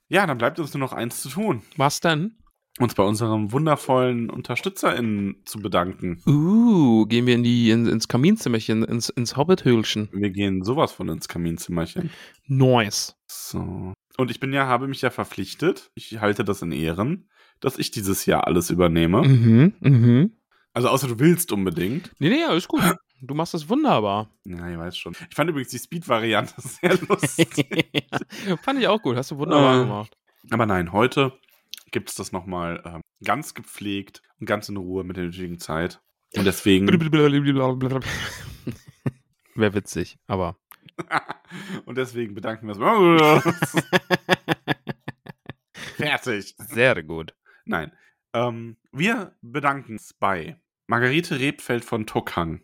ja, 0.07 0.25
dann 0.27 0.37
bleibt 0.37 0.59
uns 0.59 0.73
nur 0.73 0.79
noch 0.79 0.93
eins 0.93 1.21
zu 1.21 1.29
tun. 1.29 1.63
was 1.75 1.99
denn? 1.99 2.37
Uns 2.77 2.93
bei 2.93 3.03
unserem 3.03 3.53
wundervollen 3.53 4.29
UnterstützerInnen 4.29 5.37
zu 5.45 5.59
bedanken. 5.59 6.21
Uh, 6.27 7.05
gehen 7.05 7.25
wir 7.25 7.35
in 7.35 7.43
die, 7.43 7.69
in, 7.69 7.85
ins 7.87 8.09
Kaminzimmerchen, 8.09 8.83
ins, 8.83 9.07
ins 9.07 9.37
Hobbithöhlchen. 9.37 10.09
Wir 10.11 10.29
gehen 10.31 10.61
sowas 10.63 10.91
von 10.91 11.07
ins 11.07 11.29
Kaminzimmerchen. 11.29 12.09
Nice. 12.47 13.15
So. 13.27 13.93
Und 14.17 14.29
ich 14.29 14.41
bin 14.41 14.51
ja, 14.51 14.67
habe 14.67 14.87
mich 14.89 15.01
ja 15.01 15.09
verpflichtet, 15.09 15.89
ich 15.95 16.19
halte 16.19 16.43
das 16.43 16.61
in 16.61 16.73
Ehren, 16.73 17.29
dass 17.61 17.77
ich 17.77 17.91
dieses 17.91 18.25
Jahr 18.25 18.45
alles 18.45 18.69
übernehme. 18.69 19.21
Mhm, 19.25 19.73
mhm. 19.79 20.31
Also 20.73 20.89
außer 20.89 21.07
du 21.07 21.19
willst 21.19 21.53
unbedingt. 21.53 22.11
Nee, 22.19 22.29
nee, 22.29 22.43
alles 22.43 22.67
gut. 22.67 22.81
Du 23.21 23.33
machst 23.33 23.53
das 23.53 23.69
wunderbar. 23.69 24.29
Ja, 24.43 24.69
ich 24.69 24.77
weiß 24.77 24.97
schon. 24.97 25.13
Ich 25.29 25.35
fand 25.35 25.49
übrigens 25.49 25.69
die 25.71 25.79
Speed-Variante 25.79 26.53
sehr 26.57 26.97
lustig. 27.07 27.47
Fand 28.63 28.79
ich 28.81 28.87
auch 28.89 29.01
gut. 29.01 29.15
Hast 29.15 29.31
du 29.31 29.37
wunderbar 29.37 29.77
Äh. 29.77 29.83
gemacht. 29.83 30.17
Aber 30.51 30.65
nein, 30.65 30.91
heute 30.91 31.31
gibt 31.95 32.09
es 32.09 32.15
das 32.15 32.33
nochmal 32.33 32.83
ähm, 32.83 32.99
ganz 33.23 33.53
gepflegt 33.53 34.21
und 34.41 34.47
ganz 34.47 34.67
in 34.67 34.75
Ruhe 34.75 35.05
mit 35.05 35.15
der 35.15 35.23
nötigen 35.23 35.59
Zeit. 35.59 36.01
Und 36.35 36.43
deswegen, 36.43 36.87
Wäre 39.55 39.73
witzig, 39.73 40.17
aber. 40.27 40.57
und 41.85 41.97
deswegen 41.97 42.35
bedanken 42.35 42.67
wir 42.67 42.75
uns. 42.75 43.81
Fertig. 45.95 46.53
Sehr 46.57 47.01
gut. 47.01 47.33
Nein. 47.63 47.93
Ähm, 48.33 48.75
wir 48.91 49.33
bedanken 49.41 49.93
uns 49.93 50.13
bei 50.13 50.59
Margarete 50.87 51.39
Rebfeld 51.39 51.85
von 51.85 52.05
Tokang. 52.05 52.61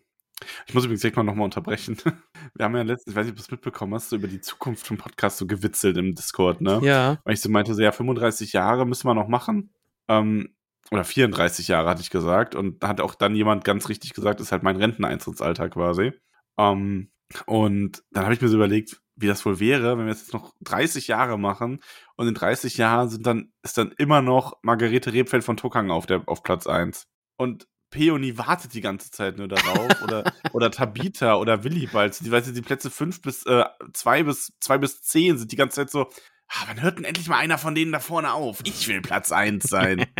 Ich 0.67 0.73
muss 0.73 0.83
übrigens 0.83 1.01
direkt 1.01 1.17
mal 1.17 1.23
nochmal 1.23 1.45
unterbrechen. 1.45 1.97
Wir 2.55 2.65
haben 2.65 2.75
ja 2.75 2.81
letztens, 2.81 3.13
ich 3.13 3.15
weiß 3.17 3.25
nicht, 3.25 3.33
ob 3.33 3.37
du 3.37 3.43
es 3.43 3.51
mitbekommen 3.51 3.93
hast, 3.93 4.09
so 4.09 4.15
über 4.15 4.27
die 4.27 4.41
Zukunft 4.41 4.87
vom 4.87 4.97
Podcast 4.97 5.37
so 5.37 5.47
gewitzelt 5.47 5.97
im 5.97 6.15
Discord, 6.15 6.61
ne? 6.61 6.79
Ja. 6.83 7.19
Weil 7.23 7.33
ich 7.33 7.41
so 7.41 7.49
meinte, 7.49 7.73
so, 7.73 7.81
ja, 7.81 7.91
35 7.91 8.53
Jahre 8.53 8.85
müssen 8.85 9.07
wir 9.07 9.13
noch 9.13 9.27
machen. 9.27 9.73
Ähm, 10.07 10.55
oder 10.91 11.03
34 11.03 11.67
Jahre 11.67 11.89
hatte 11.89 12.01
ich 12.01 12.09
gesagt. 12.09 12.55
Und 12.55 12.83
da 12.83 12.89
hat 12.89 13.01
auch 13.01 13.15
dann 13.15 13.35
jemand 13.35 13.63
ganz 13.63 13.89
richtig 13.89 14.13
gesagt, 14.13 14.39
ist 14.41 14.51
halt 14.51 14.63
mein 14.63 14.75
Renteneintrittsalter 14.75 15.69
quasi. 15.69 16.13
Ähm, 16.57 17.11
und 17.45 18.03
dann 18.11 18.23
habe 18.23 18.33
ich 18.33 18.41
mir 18.41 18.49
so 18.49 18.57
überlegt, 18.57 19.01
wie 19.15 19.27
das 19.27 19.45
wohl 19.45 19.59
wäre, 19.59 19.97
wenn 19.97 20.05
wir 20.05 20.11
jetzt 20.11 20.33
noch 20.33 20.53
30 20.61 21.07
Jahre 21.07 21.37
machen 21.37 21.79
und 22.15 22.27
in 22.27 22.33
30 22.33 22.77
Jahren 22.77 23.09
sind 23.09 23.25
dann, 23.25 23.53
ist 23.63 23.77
dann 23.77 23.93
immer 23.97 24.21
noch 24.21 24.57
Margarete 24.63 25.13
Rebfeld 25.13 25.43
von 25.43 25.57
Tokang 25.57 25.91
auf, 25.91 26.05
der, 26.05 26.23
auf 26.27 26.43
Platz 26.43 26.67
1. 26.67 27.07
Und 27.37 27.67
Peony 27.91 28.37
wartet 28.37 28.73
die 28.73 28.81
ganze 28.81 29.11
Zeit 29.11 29.37
nur 29.37 29.47
darauf. 29.47 30.01
oder, 30.01 30.23
oder 30.53 30.71
Tabitha 30.71 31.35
oder 31.35 31.63
Willibald. 31.63 32.19
Die, 32.25 32.31
weißt 32.31 32.47
du, 32.47 32.53
die 32.53 32.61
Plätze 32.61 32.89
5 32.89 33.21
bis, 33.21 33.45
äh, 33.45 33.65
2 33.93 34.23
bis, 34.23 34.53
2 34.59 34.77
bis 34.79 35.01
10 35.03 35.37
sind 35.37 35.51
die 35.51 35.55
ganze 35.57 35.75
Zeit 35.75 35.91
so, 35.91 36.09
ah, 36.47 36.63
wann 36.67 36.81
hört 36.81 36.97
denn 36.97 37.05
endlich 37.05 37.27
mal 37.27 37.37
einer 37.37 37.57
von 37.59 37.75
denen 37.75 37.91
da 37.91 37.99
vorne 37.99 38.33
auf? 38.33 38.61
Ich 38.63 38.87
will 38.87 39.01
Platz 39.01 39.31
1 39.31 39.65
sein. 39.65 40.05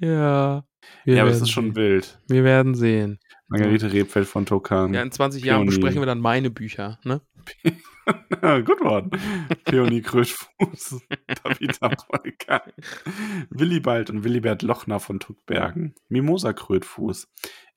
Ja. 0.00 0.64
Ja, 1.04 1.22
aber 1.22 1.30
werden 1.30 1.42
ist 1.42 1.50
schon 1.50 1.76
wild. 1.76 2.18
Wir 2.28 2.42
werden 2.42 2.74
sehen. 2.74 3.20
Margarete 3.48 3.92
Rebfeld 3.92 4.26
von 4.26 4.44
Tokan. 4.44 4.92
Ja, 4.92 5.02
in 5.02 5.12
20 5.12 5.44
Jahren 5.44 5.60
Peony. 5.60 5.66
besprechen 5.66 6.00
wir 6.00 6.06
dann 6.06 6.20
meine 6.20 6.50
Bücher, 6.50 6.98
ne? 7.04 7.20
Gut 8.64 8.80
worden. 8.80 9.10
Peony 9.64 10.00
Krötfuß, 10.02 11.00
Tabitha 11.42 11.88
Polka, 12.08 12.62
Willibald 13.50 14.10
und 14.10 14.24
Willibert 14.24 14.62
Lochner 14.62 15.00
von 15.00 15.20
Tuckbergen, 15.20 15.94
Mimosa 16.08 16.52
Krötfuß, 16.52 17.28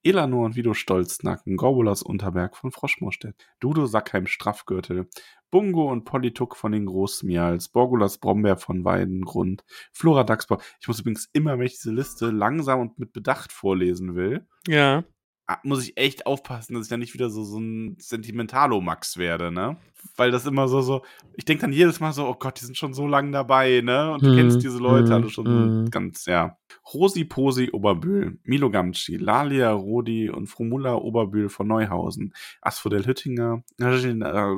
Elanor 0.04 0.46
und 0.46 0.56
Vido 0.56 0.74
Stolznacken, 0.74 1.56
Gorbulas 1.58 2.02
Unterberg 2.04 2.58
von 2.58 2.72
Froschmorstedt, 2.72 3.36
Dudo 3.60 3.86
Sackheim 3.86 4.28
Straffgürtel, 4.28 5.08
Bungo 5.50 5.92
und 5.92 6.04
Polituk 6.04 6.58
von 6.58 6.72
den 6.72 6.86
Großmials, 6.86 7.70
Borgulas 7.70 8.18
Brombeer 8.18 8.58
von 8.58 8.84
Weidengrund, 8.84 9.64
Flora 9.92 10.24
Dachsbau. 10.24 10.60
Ich 10.82 10.88
muss 10.88 11.00
übrigens 11.00 11.30
immer, 11.32 11.58
wenn 11.58 11.68
ich 11.68 11.76
diese 11.76 11.94
Liste 11.94 12.32
langsam 12.32 12.80
und 12.82 13.00
mit 13.00 13.14
Bedacht 13.14 13.52
vorlesen 13.52 14.16
will, 14.16 14.48
Ja. 14.68 15.04
Ah, 15.48 15.58
muss 15.64 15.84
ich 15.84 15.98
echt 15.98 16.26
aufpassen, 16.26 16.74
dass 16.74 16.84
ich 16.84 16.90
da 16.90 16.98
nicht 16.98 17.14
wieder 17.14 17.30
so, 17.30 17.44
so 17.44 17.60
ein 17.60 17.96
Sentimentalo-Max 18.00 19.18
werde, 19.18 19.52
ne? 19.52 19.78
Weil 20.16 20.32
das 20.32 20.46
immer 20.46 20.68
so, 20.68 20.82
so, 20.82 21.04
ich 21.34 21.46
denke 21.46 21.62
dann 21.62 21.74
jedes 21.74 22.00
Mal 22.00 22.14
so, 22.14 22.28
oh 22.28 22.36
Gott, 22.36 22.60
die 22.62 22.66
sind 22.66 22.78
schon 22.78 22.94
so 22.94 23.08
lange 23.08 23.32
dabei, 23.32 23.82
ne? 23.84 24.12
Und 24.14 24.26
du 24.26 24.30
Hm, 24.30 24.36
kennst 24.36 24.64
diese 24.64 24.78
Leute 24.80 25.14
hm, 25.14 25.14
alle 25.14 25.30
schon 25.30 25.46
hm. 25.48 25.90
ganz, 25.92 26.26
ja. 26.26 26.58
Rosi 26.94 27.24
Posi 27.26 27.70
Oberbühl, 27.72 28.40
Milo 28.44 28.70
Gamci, 28.70 29.16
Lalia 29.18 29.72
Rodi 29.72 30.30
und 30.30 30.48
Frumula 30.48 30.96
Oberbühl 30.96 31.50
von 31.50 31.68
Neuhausen, 31.68 32.34
Asphodel 32.62 33.06
Hüttinger, 33.06 33.64
Regina, 33.82 34.54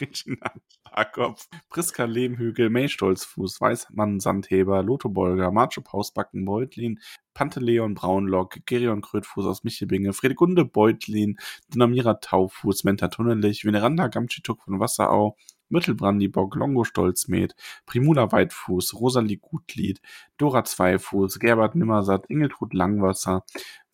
Regina 0.00 0.52
Starkopf, 0.92 1.48
Priska 1.70 2.04
Lehmhügel, 2.04 2.68
May 2.68 2.86
Stolzfuß, 2.86 3.62
Weißmann 3.62 4.20
Sandheber, 4.20 4.82
Lotho 4.82 5.08
Bolger, 5.08 5.50
Marco 5.50 5.80
Pausbacken 5.80 6.44
Beutlin, 6.44 7.00
Panteleon 7.32 7.94
Braunlock, 7.94 8.58
Gerion 8.66 9.00
Krötfuß 9.00 9.46
aus 9.46 9.64
Michelbinge, 9.64 10.12
Fredegunde 10.12 10.66
Beutlin, 10.66 11.38
Dynamira 11.72 12.14
Taufuß, 12.14 12.84
Menta 12.84 13.08
Tunnelich, 13.08 13.64
Veneranda 13.64 14.08
Gamtschituk 14.08 14.62
von 14.62 14.80
Wasserau, 14.80 15.38
Mittelbrandibock, 15.70 16.54
Longo 16.56 16.84
Stolzmet, 16.84 17.54
Primula 17.86 18.30
Weitfuß, 18.30 19.00
Rosalie 19.00 19.38
Gutlied, 19.38 20.02
Dora 20.36 20.64
Zweifuß, 20.64 21.38
Gerbert 21.38 21.74
Nimmersatt, 21.74 22.26
Ingeltrud 22.28 22.74
Langwasser, 22.74 23.44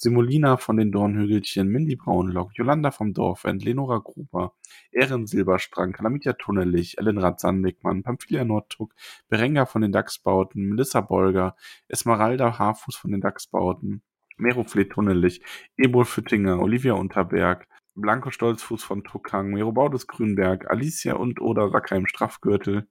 Simulina 0.00 0.58
von 0.58 0.76
den 0.76 0.92
Dornhügelchen, 0.92 1.66
Mindy 1.66 1.96
Braunlock, 1.96 2.52
Jolanda 2.54 2.92
vom 2.92 3.12
Dorfend, 3.14 3.64
Lenora 3.64 3.98
Gruber, 3.98 4.54
Ehren 4.92 5.26
Silberstrang, 5.26 5.90
Kalamitia 5.90 6.34
Tunnelich, 6.34 6.98
Ellenrad 6.98 7.40
Sandwigmann, 7.40 8.04
Pamphilia 8.04 8.44
Nordtuck, 8.44 8.94
Berenga 9.28 9.66
von 9.66 9.82
den 9.82 9.90
Dachsbauten, 9.90 10.68
Melissa 10.68 11.00
Bolger, 11.00 11.56
Esmeralda 11.88 12.60
Haarfuß 12.60 12.94
von 12.94 13.10
den 13.10 13.20
Dachsbauten, 13.20 14.02
Merofle 14.36 14.88
Tunnelich, 14.88 15.42
Ebol 15.76 16.04
Füttinger, 16.04 16.60
Olivia 16.60 16.92
Unterberg, 16.92 17.66
Blanco 17.96 18.30
Stolzfuß 18.30 18.84
von 18.84 19.02
Tuckhang, 19.02 19.50
Merobaudes 19.50 20.06
Grünberg, 20.06 20.70
Alicia 20.70 21.14
und 21.14 21.40
oder 21.40 21.70
Sackheim 21.70 22.06
Straffgürtel, 22.06 22.86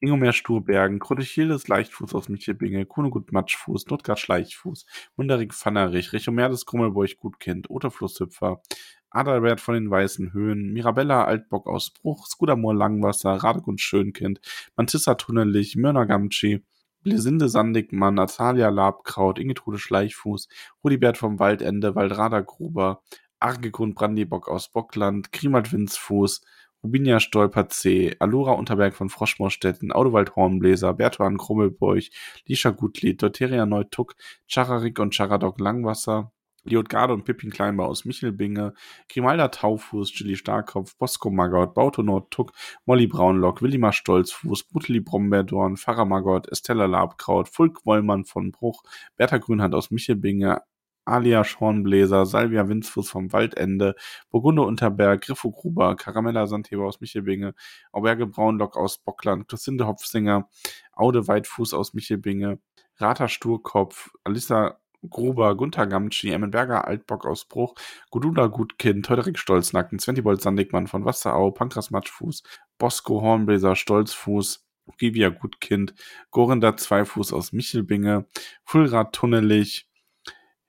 Ingomer 0.00 0.32
Sturbergen, 0.32 1.00
Krotechildes 1.00 1.66
Leichtfuß 1.66 2.14
aus 2.14 2.28
Michelbinge, 2.28 2.86
Kunegut 2.86 3.32
Matschfuß, 3.32 3.86
Notgard 3.86 4.20
Schleichfuß, 4.20 4.86
Munderig 5.16 5.52
Pfannerich, 5.52 6.12
Richomerdes 6.12 6.66
Grummelburg 6.66 7.16
Gutkind, 7.16 7.68
Oterflusshüpfer, 7.68 8.62
Adalbert 9.10 9.60
von 9.60 9.74
den 9.74 9.90
Weißen 9.90 10.32
Höhen, 10.32 10.72
Mirabella 10.72 11.24
Altbock 11.24 11.66
aus 11.66 11.90
Bruch, 11.90 12.26
Skudamor 12.26 12.74
Langwasser, 12.74 13.30
Radegund 13.30 13.80
Schönkind, 13.80 14.40
Mantissa 14.76 15.14
Tunnelich, 15.14 15.74
Mörner 15.74 16.06
Gamci, 16.06 16.62
Blisinde 17.02 17.48
Sandigmann, 17.48 18.14
Natalia 18.14 18.68
Labkraut, 18.68 19.38
Ingetrude 19.40 19.78
Schleichfuß, 19.78 20.48
Rudibert 20.84 21.18
vom 21.18 21.40
Waldende, 21.40 21.96
Waldrada 21.96 22.40
Gruber, 22.40 23.02
Argegrund 23.40 23.94
Brandibock 23.94 24.48
aus 24.48 24.70
Bockland, 24.70 25.32
Grimald 25.32 25.72
Winzfuß, 25.72 26.42
Rubinia 26.82 27.20
Stolper 27.20 27.68
C., 27.68 28.14
Alura 28.20 28.52
Unterberg 28.52 28.94
von 28.94 29.08
Froschmorstetten, 29.08 29.92
Audewald 29.92 30.36
Hornbläser, 30.36 30.94
Bertuan 30.94 31.36
Krummelburg, 31.36 32.04
Lisha 32.46 32.70
Gutlied, 32.70 33.20
Doteria 33.22 33.66
Neutuck, 33.66 34.14
Chararik 34.46 34.98
und 35.00 35.14
Charadok 35.14 35.58
Langwasser, 35.58 36.32
Liotgarde 36.64 37.14
und 37.14 37.24
Pippin 37.24 37.50
Kleinbau 37.50 37.86
aus 37.86 38.04
Michelbinge, 38.04 38.74
Grimalda 39.08 39.48
Taufuß, 39.48 40.12
Gilly 40.14 40.36
Starkopf, 40.36 40.96
Bosco 40.96 41.30
Maggot, 41.30 41.74
Bauto 41.74 42.02
Nordtuck, 42.02 42.52
Molly 42.84 43.06
Braunlock, 43.06 43.62
Willimar 43.62 43.92
Stolzfuß, 43.92 44.64
Bruteli 44.64 45.00
Brombeerdorn, 45.00 45.76
Pfarrer 45.76 46.04
Maggot, 46.04 46.48
Estella 46.48 46.86
Labkraut, 46.86 47.48
Fulk 47.48 47.84
Wollmann 47.86 48.24
von 48.24 48.52
Bruch, 48.52 48.82
Bertha 49.16 49.38
Grünhand 49.38 49.74
aus 49.74 49.90
Michelbinge, 49.90 50.62
Alia 51.08 51.44
Schornbläser, 51.44 52.26
Salvia 52.26 52.68
Winzfuß 52.68 53.10
vom 53.10 53.32
Waldende, 53.32 53.94
Burgunde 54.30 54.62
Unterberg, 54.62 55.22
Griffo 55.22 55.50
Gruber, 55.50 55.96
Karamella 55.96 56.46
Sandheber 56.46 56.84
aus 56.84 57.00
Michelbinge, 57.00 57.54
Auberge 57.92 58.26
Braunlock 58.26 58.76
aus 58.76 58.98
Bockland, 58.98 59.48
Christinde 59.48 59.86
Hopfsinger, 59.86 60.48
Aude 60.92 61.26
Weitfuß 61.26 61.74
aus 61.74 61.94
Michelbinge, 61.94 62.58
Rata 62.96 63.28
Sturkopf, 63.28 64.10
Alissa 64.24 64.78
Gruber, 65.08 65.56
Gunther 65.56 65.86
Gamtschi, 65.86 66.30
Emmenberger 66.30 66.86
Altbock 66.86 67.24
aus 67.24 67.44
Bruch, 67.44 67.74
Gudula 68.10 68.48
Gutkind, 68.48 69.06
Teuderik 69.06 69.38
Stolznacken, 69.38 69.98
Sventibold 69.98 70.42
Sandigmann 70.42 70.88
von 70.88 71.04
Wasserau, 71.04 71.50
Pankras 71.52 71.90
Matschfuß, 71.90 72.42
Bosco 72.78 73.20
Hornbläser 73.20 73.76
Stolzfuß, 73.76 74.66
Givia 74.96 75.28
Gutkind, 75.28 75.94
Gorinda 76.30 76.76
Zweifuß 76.76 77.32
aus 77.32 77.52
Michelbinge, 77.52 78.26
Fulrad 78.64 79.14
Tunnelich, 79.14 79.87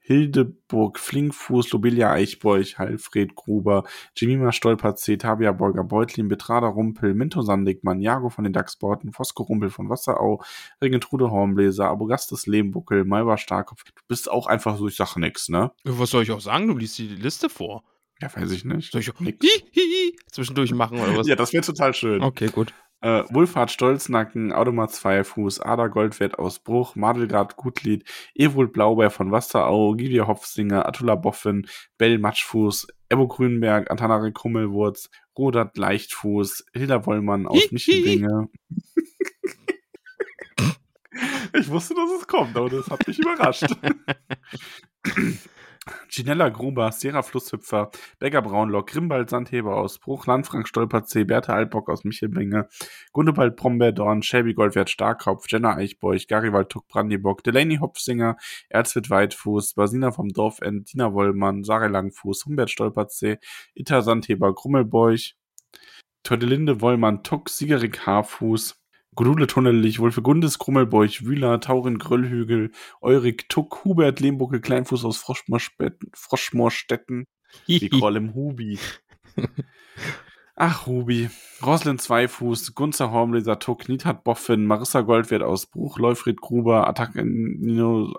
Hildeburg 0.09 0.97
Flinkfuß, 0.97 1.71
Lobelia 1.71 2.11
Eichbeuch, 2.11 2.79
Halfred 2.79 3.35
Gruber, 3.35 3.83
Jemima 4.15 4.51
Stolper 4.51 4.95
C., 4.95 5.17
Tabia 5.17 5.51
Bolger 5.51 5.83
Beutlin, 5.83 6.27
Betrader 6.27 6.69
Rumpel, 6.69 7.13
Minto 7.13 7.43
Sandigmann, 7.43 8.01
Jago 8.01 8.29
von 8.29 8.43
den 8.43 8.51
Dachsbauten, 8.51 9.11
Fosco 9.11 9.43
Rumpel 9.43 9.69
von 9.69 9.87
Wasserau, 9.87 10.41
Regentrude 10.81 11.29
Hornbläser, 11.29 11.87
Abogastes 11.87 12.47
Lehmbuckel, 12.47 13.05
Malva 13.05 13.37
Starkopf. 13.37 13.83
Du 13.83 14.01
bist 14.07 14.31
auch 14.31 14.47
einfach 14.47 14.77
so, 14.77 14.87
ich 14.87 14.95
sag 14.95 15.15
nix, 15.15 15.47
ne? 15.47 15.71
Was 15.83 16.09
soll 16.09 16.23
ich 16.23 16.31
auch 16.31 16.41
sagen? 16.41 16.69
Du 16.69 16.75
liest 16.75 16.97
die 16.97 17.07
Liste 17.07 17.47
vor. 17.47 17.83
Ja, 18.19 18.35
weiß 18.35 18.49
ich 18.49 18.65
nicht. 18.65 18.91
Soll 18.91 19.01
ich 19.01 19.13
auch 19.13 19.19
Nix. 19.19 19.45
hi, 19.45 19.61
hi, 19.75 19.79
hi, 19.79 20.19
zwischendurch 20.31 20.73
machen 20.73 20.99
oder 20.99 21.15
was? 21.17 21.27
Ja, 21.27 21.35
das 21.35 21.53
wäre 21.53 21.63
total 21.63 21.93
schön. 21.93 22.23
Okay, 22.23 22.47
gut. 22.47 22.73
Äh, 23.01 23.23
Wulfhard 23.29 23.71
Stolznacken, 23.71 24.51
Automar 24.51 24.89
Zweierfuß, 24.89 25.61
Ada 25.61 25.87
Goldwert 25.87 26.37
aus 26.37 26.59
Bruch, 26.59 26.95
Madelgard 26.95 27.55
Gutlied, 27.55 28.03
Ewold 28.35 28.73
Blaubeer 28.73 29.09
von 29.09 29.31
Wasserau, 29.31 29.93
Gidia 29.93 30.27
Hopfsinger, 30.27 30.85
Attula 30.85 31.15
Boffin, 31.15 31.65
Bell 31.97 32.17
Matschfuß, 32.17 32.87
Ebo 33.07 33.27
Grünberg, 33.27 33.89
Antanare 33.89 34.33
Krummelwurz, 34.33 35.09
Rodert 35.37 35.77
Leichtfuß, 35.77 36.65
Hilda 36.73 37.05
Wollmann 37.05 37.47
aus 37.47 37.71
Michelbinge. 37.71 38.49
ich 41.53 41.69
wusste, 41.69 41.95
dass 41.95 42.11
es 42.19 42.27
kommt, 42.27 42.57
aber 42.57 42.69
das 42.69 42.89
hat 42.89 43.07
mich 43.07 43.19
überrascht. 43.19 43.65
Ginella 46.09 46.49
Gruber, 46.49 46.91
Sierra 46.91 47.21
Flusshüpfer, 47.21 47.91
Becker 48.19 48.41
Braunlock, 48.41 48.87
Grimbald 48.87 49.29
Sandheber 49.29 49.75
aus 49.77 49.99
Bruch, 49.99 50.25
Landfrank 50.25 50.67
Stolper 50.67 51.03
C., 51.03 51.23
Bertha 51.23 51.53
Altbock 51.53 51.89
aus 51.89 52.03
Michelbinge, 52.03 52.67
Gundebald 53.13 53.55
Brombeerdorn, 53.55 54.23
Shelby 54.23 54.53
Goldwert 54.53 54.89
Starkopf, 54.89 55.45
Jenna 55.49 55.75
Eichbeuch, 55.75 56.27
Garibald 56.27 56.69
Tuck 56.69 56.87
Brandibock, 56.87 57.43
Delaney 57.43 57.77
Hopfsinger, 57.77 58.37
Erzwitt 58.69 59.09
Weitfuß, 59.09 59.73
Basina 59.75 60.11
vom 60.11 60.29
Dorfend, 60.29 60.93
Dina 60.93 61.13
Wollmann, 61.13 61.63
Sarah 61.63 61.87
Langfuß, 61.87 62.45
Humbert 62.45 62.69
Stolper 62.69 63.07
C., 63.07 63.37
Itta 63.75 64.01
Sandheber, 64.01 64.53
Grummelbeuch, 64.53 65.35
Tordelinde 66.23 66.81
Wollmann 66.81 67.23
Tuck, 67.23 67.49
Siegerik 67.49 68.05
Haarfuß, 68.05 68.78
Gudule 69.19 69.47
Tunnelich, 69.47 69.99
Wolfegundes 69.99 70.59
Krummelbeuch, 70.59 71.25
Wühler, 71.25 71.59
Taurin 71.59 71.97
Gröllhügel, 71.97 72.71
Eurik 73.01 73.49
Tuck, 73.49 73.83
Hubert 73.83 74.21
Lehmbuckel, 74.21 74.61
Kleinfuß 74.61 75.03
aus 75.03 75.17
Froschmorstetten, 75.17 77.27
wie 77.65 77.89
Kroll 77.89 78.15
im 78.15 78.33
Hubi. 78.33 78.79
Ach, 80.55 80.85
Hubi. 80.85 81.29
Roslin 81.61 81.99
Zweifuß, 81.99 82.75
Gunzer 82.75 83.11
Hormleser 83.11 83.59
Tuck, 83.59 83.89
Niedhard 83.89 84.23
Boffin, 84.23 84.65
Marissa 84.65 85.01
Goldwert 85.01 85.43
aus 85.43 85.65
Bruch, 85.65 85.99
Leufried 85.99 86.39
Gruber, 86.39 86.87
Attakinus, 86.87 88.13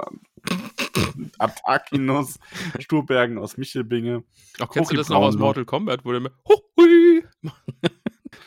Attakinus, 1.39 2.39
Sturbergen 2.79 3.39
aus 3.39 3.57
Michelbinge. 3.57 4.23
Auch 4.59 4.69
kennst 4.69 4.91
du 4.91 4.95
Kochi 4.95 4.97
das 4.99 5.09
noch 5.09 5.21
aus. 5.21 5.39
Mortal 5.39 5.65
Kombat, 5.65 6.05
wo 6.05 6.13
der 6.13 6.21
mir 6.21 6.33
Hui. 6.47 7.25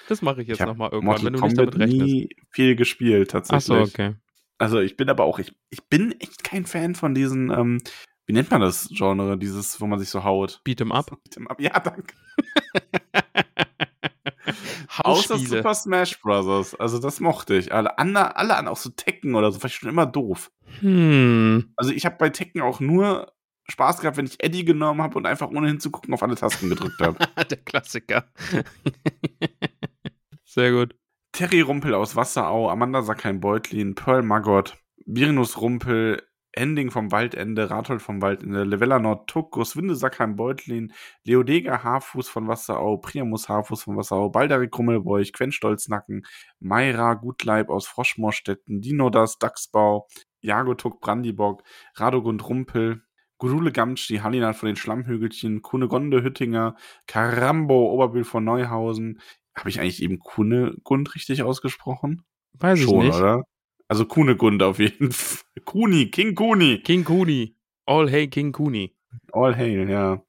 Das 0.09 0.21
mache 0.21 0.41
ich 0.41 0.47
jetzt 0.47 0.59
Ich 0.59 0.65
nochmal 0.65 0.91
irgendwann, 0.91 1.21
Mortal 1.21 1.25
wenn 1.25 1.33
du 1.33 1.45
nicht 1.45 1.57
damit 1.57 1.79
rechnest. 1.79 2.01
nie 2.01 2.29
viel 2.49 2.75
gespielt, 2.75 3.31
tatsächlich. 3.31 3.77
Achso, 3.77 3.89
okay. 3.91 4.15
Also 4.57 4.79
ich 4.79 4.97
bin 4.97 5.09
aber 5.09 5.23
auch, 5.23 5.39
ich, 5.39 5.53
ich 5.69 5.83
bin 5.85 6.13
echt 6.19 6.43
kein 6.43 6.65
Fan 6.65 6.95
von 6.95 7.15
diesen, 7.15 7.51
ähm, 7.51 7.81
wie 8.25 8.33
nennt 8.33 8.51
man 8.51 8.61
das 8.61 8.89
Genre, 8.91 9.37
dieses, 9.37 9.81
wo 9.81 9.87
man 9.87 9.99
sich 9.99 10.09
so 10.09 10.23
haut? 10.23 10.61
Beat'em 10.65 10.91
up. 10.91 11.17
Ja, 11.59 11.79
danke. 11.79 12.13
Außer. 14.99 15.37
Super 15.37 15.73
Smash 15.73 16.19
Bros. 16.21 16.75
Also 16.75 16.99
das 16.99 17.19
mochte 17.19 17.55
ich. 17.55 17.73
Alle 17.73 17.97
anderen, 17.97 18.27
alle 18.27 18.55
anderen, 18.55 18.73
auch 18.73 18.77
so 18.77 18.89
Tekken 18.91 19.35
oder 19.35 19.51
so, 19.51 19.59
fand 19.59 19.73
ich 19.73 19.79
schon 19.79 19.89
immer 19.89 20.05
doof. 20.05 20.51
Hm. 20.79 21.73
Also 21.75 21.91
ich 21.91 22.05
habe 22.05 22.15
bei 22.17 22.29
Tekken 22.29 22.61
auch 22.61 22.79
nur 22.79 23.33
Spaß 23.69 24.01
gehabt, 24.01 24.17
wenn 24.17 24.25
ich 24.25 24.43
Eddie 24.43 24.65
genommen 24.65 25.01
habe 25.01 25.17
und 25.17 25.25
einfach 25.25 25.49
ohne 25.49 25.67
hinzugucken 25.67 26.13
auf 26.13 26.21
alle 26.23 26.35
Tasten 26.35 26.69
gedrückt 26.69 26.99
habe. 27.01 27.17
Der 27.49 27.57
Klassiker. 27.57 28.25
Sehr 30.53 30.71
gut. 30.71 30.95
Terry 31.31 31.61
Rumpel 31.61 31.95
aus 31.95 32.15
Wasserau, 32.15 32.69
Amanda 32.69 33.01
Sackheim 33.01 33.39
Beutlin, 33.39 33.95
Pearl 33.95 34.21
Maggot, 34.21 34.77
Virinus 35.03 35.59
Rumpel, 35.59 36.21
Ending 36.51 36.91
vom 36.91 37.11
Waldende, 37.11 37.71
Rathold 37.71 38.03
vom 38.03 38.21
Waldende, 38.21 38.63
Levella 38.63 38.99
Nord 38.99 39.27
Tuck, 39.27 39.49
Großwinde 39.53 39.95
Sackheim 39.95 40.35
Beutlin, 40.35 40.93
Leodega 41.23 41.83
Haarfuß 41.83 42.29
von 42.29 42.47
Wasserau, 42.47 42.97
Priamus 42.97 43.49
Haarfuß 43.49 43.81
von 43.81 43.97
Wasserau, 43.97 44.29
Balderik 44.29 44.69
Krummelbeuch, 44.69 45.33
Quen 45.33 45.51
Stolznacken, 45.51 46.23
Mayra 46.59 47.15
Gutleib 47.15 47.71
aus 47.71 47.87
Froschmorstetten, 47.87 48.79
Dinodas 48.79 49.39
Dachsbau, 49.39 50.07
Jago 50.41 50.75
Tuck 50.75 51.01
Brandibock, 51.01 51.63
Radogund 51.95 52.47
Rumpel, 52.47 53.01
Gudule 53.39 53.71
Gamschi, 53.71 54.17
Hallinat 54.19 54.55
von 54.55 54.67
den 54.67 54.75
Schlammhügelchen, 54.75 55.63
Kunegonde 55.63 56.23
Hüttinger, 56.23 56.75
Karambo, 57.07 57.91
Oberbühl 57.91 58.23
von 58.23 58.43
Neuhausen. 58.43 59.19
Habe 59.55 59.69
ich 59.69 59.79
eigentlich 59.79 60.01
eben 60.01 60.19
Kunegund 60.19 61.13
richtig 61.15 61.43
ausgesprochen? 61.43 62.23
Weiß 62.53 62.79
Schon, 62.79 63.01
ich 63.01 63.07
nicht. 63.07 63.17
oder? 63.17 63.43
Also 63.87 64.05
Kunegund 64.05 64.63
auf 64.63 64.79
jeden 64.79 65.11
Fall. 65.11 65.43
Kuni, 65.65 66.09
King 66.09 66.35
Kuni. 66.35 66.79
King 66.79 67.03
Kuni. 67.03 67.55
All 67.85 68.09
hey 68.09 68.27
King 68.29 68.51
Kuni. 68.51 68.95
All 69.31 69.55
hail, 69.55 69.89
ja. 69.89 70.23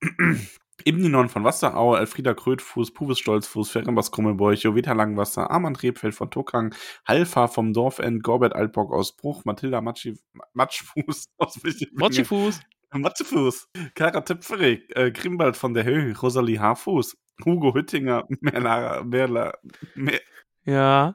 Imninon 0.84 1.28
von 1.28 1.44
Wasserau, 1.44 1.96
Elfrieda 1.96 2.34
Krötfuß, 2.34 2.92
Puvis 2.94 3.18
Stolzfuß, 3.18 3.70
Ferenbas 3.70 4.12
Krummelbeuch, 4.12 4.62
Jovita 4.62 4.92
Langwasser, 4.92 5.50
Armand 5.50 5.82
Rebfeld 5.82 6.14
von 6.14 6.30
Tuckang, 6.30 6.74
Halfa 7.06 7.48
vom 7.48 7.72
Dorfend, 7.72 8.22
Gorbert 8.22 8.54
Altbock 8.54 8.92
aus 8.92 9.16
Bruch, 9.16 9.44
Mathilda 9.44 9.80
Matschi, 9.80 10.16
Matschfuß 10.54 11.26
aus 11.38 11.62
Michelbinge, 11.62 11.98
Mochifuß. 12.00 12.60
Matschefuß, 12.94 13.68
Kara 13.94 14.20
Töpferig, 14.22 14.84
äh, 14.96 15.10
Grimbald 15.10 15.56
von 15.56 15.74
der 15.74 15.84
Höhe, 15.84 16.16
Rosalie 16.16 16.58
Haarfuß, 16.60 17.16
Hugo 17.44 17.74
Hüttinger, 17.74 18.26
Merla, 18.40 19.02
Merla, 19.04 19.52
Mer, 19.94 20.20
Ja. 20.64 21.14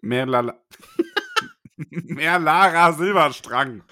Merla, 0.00 0.54
Merlara 1.76 2.92
Silberstrang. 2.92 3.82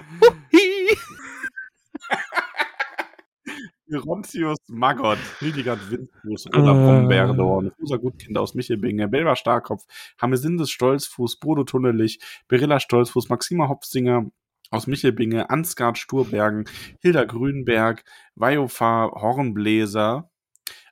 Gerontius 3.87 4.57
Maggot, 4.69 5.19
Hildegard 5.41 5.91
Windfuß, 5.91 6.47
Roda 6.55 6.71
Äh. 6.71 6.75
Brombeerdorn, 6.75 7.73
Rosa 7.81 7.97
Gutkind 7.97 8.37
aus 8.39 8.55
Michelbinge, 8.55 9.09
Belva 9.09 9.37
Starkopf, 9.37 9.85
Hamesindes 10.21 10.71
Stolzfuß, 10.71 11.39
Bodo 11.39 11.65
Tunnelich, 11.65 12.19
Berilla 12.49 12.81
Stolzfuß, 12.81 13.29
Maxima 13.29 13.69
Hopfsinger 13.69 14.31
aus 14.71 14.87
Michelbinge, 14.87 15.51
Ansgard 15.51 15.99
Sturbergen, 15.99 16.65
Hilda 17.01 17.25
Grünberg, 17.25 18.05
Vajofa 18.35 19.11
Hornbläser, 19.15 20.31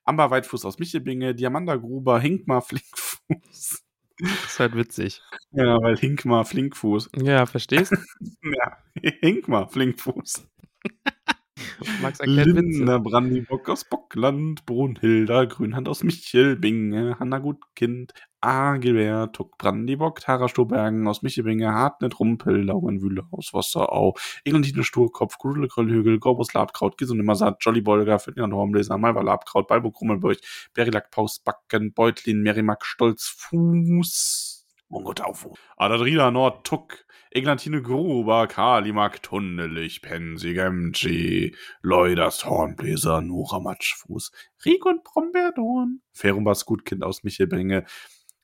Amber 0.05 0.31
Weitfuß 0.31 0.65
aus 0.65 0.79
Michelbinge, 0.79 1.35
Diamanda 1.35 1.77
Gruber, 1.77 2.21
Hinkmar 2.21 2.63
Flinkfuß. 2.63 3.83
Ist 4.19 4.61
halt 4.61 4.75
witzig. 4.77 5.23
Ja, 5.53 5.81
weil 5.83 5.97
Hinkmar 5.97 6.45
Flinkfuß. 6.45 7.11
Ja, 7.17 7.47
verstehst? 7.47 7.93
Ja, 8.43 8.77
Hinkmar 9.21 9.69
Flinkfuß. 9.69 10.47
Max 12.03 12.21
erklärt 12.21 12.49
Witze. 12.49 12.61
Linda 12.61 12.99
Brandybock 12.99 13.69
aus 13.69 13.85
Bockland, 13.85 14.67
Brunhilda, 14.67 15.45
Grünhand 15.45 15.89
aus 15.89 16.03
Michelbinge, 16.03 17.19
Hanna 17.19 17.39
Gutkind, 17.39 18.13
Agilbert, 18.41 19.35
Tuck 19.35 19.57
Brandybock, 19.57 20.21
Tara 20.21 20.49
Stobergen 20.49 21.07
aus 21.07 21.23
Michelbinge, 21.23 21.73
Hartnett 21.73 22.19
Rumpel, 22.19 22.65
Lauenwühle 22.65 23.25
aus 23.31 23.55
Wasserau, 23.55 24.15
Eglantine 24.45 24.83
Sturkopf, 24.83 25.39
Grudel 25.39 25.69
Kröllhügel, 25.69 26.19
Gorbus 26.19 26.53
Labkraut, 26.53 26.99
Gison 26.99 27.19
Nimmersaat, 27.19 27.59
Jolly 27.61 27.81
Bolger, 27.83 28.19
Ferdinand 28.19 28.53
Hornbläser, 28.53 28.99
Malva 28.99 29.23
Labkraut, 29.23 29.69
Balbo 29.69 29.93
Krummelburg, 29.93 30.39
Berilack 30.75 31.11
Paus 31.11 31.39
Backen, 31.39 31.93
Beutlin, 31.93 32.43
Merimak 32.43 32.85
Stolzfuß, 32.85 34.67
Mungo 34.89 35.15
Taufu, 35.15 35.55
Adadrina 35.77 36.31
Nord 36.31 36.65
Tuck, 36.65 37.07
Eglantine 37.35 37.81
Gruber, 37.81 38.47
Kalimak 38.47 39.23
Tunnelich, 39.23 40.03
Pensi 40.03 40.53
Gemci, 40.53 41.57
Leuders 41.81 42.45
Hornbläser, 42.45 43.23
Nora 43.23 43.59
Matschfuß, 43.59 44.33
Rigon 44.67 45.01
Brombeerdorn, 45.03 46.03
Ferumbas 46.13 46.67
Gutkind 46.67 47.03
aus 47.03 47.25
Michelbringe, 47.25 47.87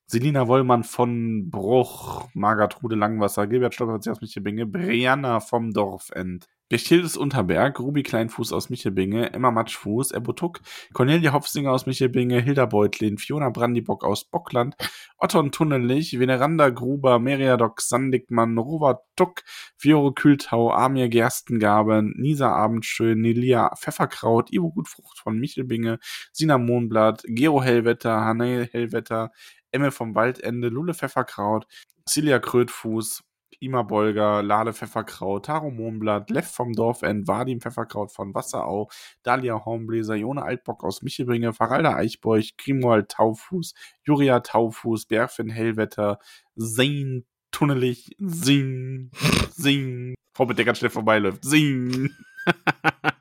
Selina 0.07 0.49
Wollmann 0.49 0.85
von 0.85 1.51
Bruch, 1.51 2.31
Margatrude 2.33 2.97
Langwasser, 2.97 3.47
Gilbert 3.47 3.75
Stolpertz 3.75 4.09
aus 4.09 4.23
Michelbinge, 4.23 4.65
Brianna 4.65 5.41
vom 5.41 5.75
Dorfend, 5.75 6.47
Bechtildes 6.71 7.17
Unterberg, 7.17 7.81
Ruby 7.81 8.03
Kleinfuß 8.03 8.53
aus 8.53 8.69
Michelbinge, 8.69 9.33
Emma 9.33 9.51
Matschfuß, 9.51 10.11
Ebbo 10.11 10.35
Tuck, 10.35 10.61
Cornelia 10.93 11.33
Hopfsinger 11.33 11.73
aus 11.73 11.87
Michelbinge, 11.87 12.43
Hilda 12.43 12.67
Beutlin, 12.67 13.17
Fiona 13.17 13.49
Brandybock 13.49 14.05
aus 14.05 14.27
Bockland, 14.27 14.77
Otton 15.17 15.51
Tunnelich, 15.51 16.19
Veneranda 16.19 16.69
Gruber, 16.69 17.19
Meriadoc 17.21 17.81
Sandigmann, 17.81 18.59
Robert 18.59 19.01
Tuck, 19.17 19.45
Fiore 19.79 20.13
Kühltau, 20.13 20.71
Amir 20.71 21.09
Gerstengabe, 21.09 22.03
Nisa 22.03 22.53
Abendschön, 22.53 23.23
Nelia 23.23 23.75
Pfefferkraut, 23.75 24.53
Ivo 24.53 24.71
Gutfrucht 24.71 25.19
von 25.19 25.39
Michelbinge, 25.39 25.99
Sina 26.33 26.59
Mohnblatt, 26.59 27.23
Gero 27.29 27.63
Hellwetter, 27.63 28.21
Hanne 28.21 28.69
Hellwetter, 28.71 29.33
Emme 29.71 29.91
vom 29.91 30.15
Waldende, 30.15 30.69
Lulle 30.69 30.93
Pfefferkraut, 30.93 31.67
Celia 32.07 32.39
Krötfuß, 32.39 33.23
Ima 33.61 33.83
Bolger, 33.83 34.43
Lale 34.43 34.73
Pfefferkraut, 34.73 35.47
Taro 35.47 35.71
Mohnblatt, 35.71 36.31
Lev 36.31 36.47
vom 36.47 36.73
Dorfend, 36.73 37.27
Vadim 37.27 37.61
Pfefferkraut 37.61 38.13
von 38.13 38.35
Wasserau, 38.35 38.89
Dalia 39.23 39.65
Hornbläser, 39.65 40.15
Jone 40.15 40.43
Altbock 40.43 40.85
aus 40.85 41.03
Michelbringe, 41.03 41.53
Faralda 41.53 41.95
Eichbeuch, 41.97 42.57
Grimoald 42.57 43.11
Taufuß, 43.11 43.75
Juria 44.05 44.41
Taufuß, 44.41 45.07
Berfin 45.07 45.49
Hellwetter, 45.49 46.19
Sein 46.55 47.25
Tunnelich, 47.51 48.15
Sing, 48.19 49.11
Sing, 49.51 50.15
Hobbit, 50.39 50.59
der 50.59 50.65
ganz 50.65 50.79
schnell 50.79 50.91
vorbeiläuft, 50.91 51.45
Sing. 51.45 52.11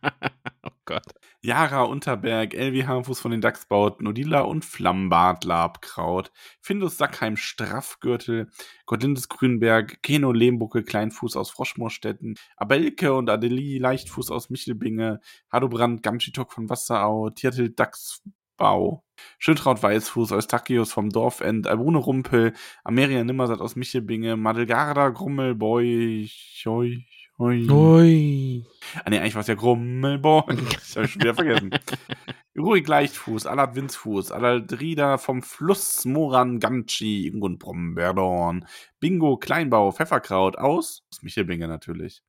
Jara 1.44 1.84
Unterberg, 1.84 2.56
Elvi 2.56 2.82
Harmfuß 2.82 3.20
von 3.20 3.30
den 3.32 3.42
Dachsbauten, 3.42 4.08
Odila 4.08 4.42
und 4.42 4.66
Flammbart 4.66 5.44
Labkraut, 5.44 6.32
Findus 6.62 6.98
Sackheim 6.98 7.38
Straffgürtel, 7.38 8.50
Gottlindes 8.88 9.30
Grünberg, 9.30 10.02
Keno 10.02 10.32
Lehmbucke 10.32 10.84
Kleinfuß 10.84 11.38
aus 11.38 11.52
Froschmoorstetten, 11.52 12.36
Abelke 12.58 13.14
und 13.14 13.30
Adelie 13.30 13.78
Leichtfuß 13.78 14.32
aus 14.32 14.50
Michelbinge, 14.50 15.20
Hadobrand 15.52 16.02
Gamschitok 16.02 16.52
von 16.54 16.70
Wasserau, 16.70 17.30
Tiertel 17.30 17.70
Dachsbau, 17.70 19.04
Schildtraut 19.38 19.82
Weißfuß 19.84 20.32
Eustachius 20.32 20.92
vom 20.92 21.12
Dorfend, 21.12 21.68
Albune 21.68 22.00
Rumpel, 22.00 22.54
Ameria 22.84 23.24
Nimmersatt 23.24 23.62
aus 23.62 23.76
Michelbinge, 23.76 24.38
Madelgarda 24.38 25.10
Grummel, 25.10 25.54
Boy, 25.54 26.30
Choi, 26.30 27.06
Choi. 27.38 27.70
Ui. 27.70 28.66
Ah, 29.04 29.10
nee, 29.12 29.20
eigentlich 29.20 29.36
war 29.36 29.42
es 29.42 29.48
ja 29.48 29.56
hab 30.96 31.04
ich 31.06 31.12
schon 31.12 31.22
wieder 31.22 31.36
vergessen. 31.36 31.70
Ruhig 32.58 32.88
Leichtfuß, 32.88 33.46
Alad 33.46 33.76
Winzfuß, 33.76 34.32
Aladrida 34.32 35.20
vom 35.20 35.44
Fluss, 35.44 36.06
Moran 36.06 36.60
Gamci, 36.60 37.28
Ingun 37.28 37.60
Brombeerdorn, 37.60 38.66
Bingo 39.00 39.38
Kleinbau, 39.38 39.92
Pfefferkraut 39.92 40.58
aus, 40.58 41.04
aus 41.12 41.22
Michelbinge 41.22 41.68
natürlich. 41.68 42.24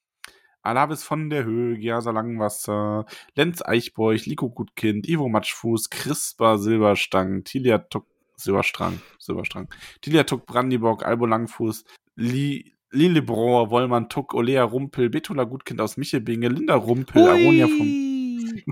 Alabis 0.61 1.02
von 1.02 1.30
der 1.30 1.44
Höhe, 1.44 1.78
Giasa 1.78 2.11
Langwasser, 2.11 3.06
Lenz 3.34 3.62
Eichbeuch, 3.62 4.26
Liko 4.26 4.50
Gutkind, 4.50 5.09
Ivo 5.09 5.30
Matschfuß, 5.30 5.88
Crispa 5.88 6.59
Silberstang, 6.59 7.44
Tilia 7.44 7.78
Tuck, 7.78 8.06
Silberstrang, 8.36 9.00
Silberstrang, 9.18 9.72
Tilia 10.02 10.24
Tuck 10.24 10.44
Brandybock, 10.44 11.06
Albo 11.06 11.24
Langfuß, 11.24 11.84
Li, 12.16 12.74
Lillebrohr, 12.91 13.70
Wollmann 13.70 14.09
Tuck, 14.09 14.34
Olea 14.34 14.64
Rumpel, 14.64 15.11
Betula 15.11 15.45
Gutkind 15.45 15.80
aus 15.80 15.97
Michelbinge, 15.97 16.49
Linda 16.49 16.74
Rumpel, 16.74 17.28
Aronia 17.28 17.66
vom 17.68 17.80
Ui. 17.80 18.64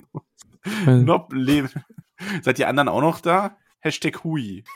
Nob 1.04 1.32
leben. 1.32 1.70
Seid 2.42 2.58
ihr 2.58 2.68
anderen 2.68 2.88
auch 2.88 3.00
noch 3.00 3.20
da? 3.20 3.56
Hashtag 3.80 4.24
Hui. 4.24 4.64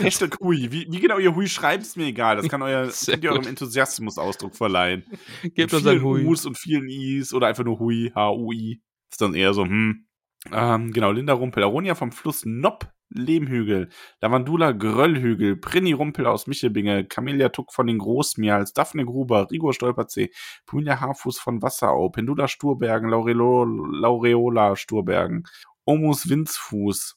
Hashtag 0.00 0.38
Hui. 0.40 0.70
Wie, 0.70 0.86
wie 0.90 1.00
genau 1.00 1.18
ihr 1.18 1.34
Hui 1.34 1.48
schreibt, 1.48 1.82
ist 1.82 1.96
mir 1.96 2.06
egal. 2.06 2.36
Das 2.36 2.48
kann 2.48 2.62
euer, 2.62 2.90
Sehr 2.90 3.14
könnt 3.14 3.24
ihr 3.24 3.32
eurem. 3.32 3.46
Enthusiasmus 3.46 4.18
Ausdruck 4.18 4.54
verleihen. 4.54 5.04
Gebt 5.54 5.72
uns 5.72 5.86
ein 5.86 5.98
vielen 5.98 6.04
Hui. 6.04 6.24
U's 6.24 6.46
und 6.46 6.58
vielen 6.58 6.88
I's 6.88 7.32
oder 7.34 7.48
einfach 7.48 7.64
nur 7.64 7.78
Hui, 7.78 8.12
H-U-I. 8.14 8.82
Ist 9.10 9.20
dann 9.20 9.34
eher 9.34 9.54
so, 9.54 9.64
hm. 9.64 10.06
Ähm, 10.52 10.92
genau, 10.92 11.10
Linda 11.10 11.32
Rumpel, 11.32 11.62
Aronia 11.62 11.94
vom 11.94 12.12
Fluss 12.12 12.44
Nob, 12.44 12.92
Lehmhügel, 13.14 13.88
Lavandula 14.20 14.72
Gröllhügel, 14.72 15.56
Prinny 15.56 15.92
Rumpel 15.92 16.26
aus 16.26 16.46
Michelbinge, 16.46 17.04
Camelia 17.04 17.48
Tuck 17.48 17.72
von 17.72 17.86
den 17.86 17.98
Großmials, 17.98 18.72
Daphne 18.72 19.04
Gruber, 19.06 19.50
Rigor 19.50 19.72
Stolperzee, 19.72 20.30
Punja 20.66 21.00
Haarfuß 21.00 21.38
von 21.38 21.62
Wasserau, 21.62 22.10
Pendula 22.10 22.48
Sturbergen, 22.48 23.08
Laurelo, 23.08 23.64
Laureola 23.64 24.76
Sturbergen, 24.76 25.44
Omus 25.84 26.28
Winzfuß, 26.28 27.16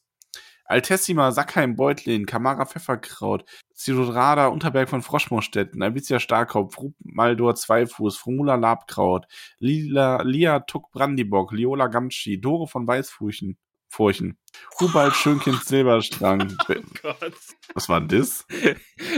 Altessima 0.69 1.31
Sackheim 1.31 1.77
Beutlin, 1.77 2.25
Kamara 2.25 2.65
Pfefferkraut, 2.65 3.45
Zilodrada 3.73 4.47
Unterberg 4.47 4.89
von 4.89 5.01
Froschmoorstetten, 5.01 5.81
Albizia 5.81 6.19
Starkopf, 6.19 6.77
Rup 6.79 6.93
Maldor 6.99 7.55
Zweifuß, 7.55 8.17
Frumula 8.17 8.55
Labkraut, 8.55 9.27
Lila, 9.59 10.21
Lia 10.23 10.59
Tuck 10.59 10.91
Brandybock, 10.91 11.53
Liola 11.53 11.87
Gamschi, 11.87 12.41
Dore 12.41 12.67
von 12.67 12.85
Weißfurchen, 12.85 13.57
Furchen, 13.89 14.37
Hubald 14.79 15.15
Schönkind 15.15 15.63
Silberstrang. 15.63 16.55
Gott. 17.01 17.33
Was 17.73 17.89
war 17.89 18.01
denn 18.01 18.19
das? 18.19 18.45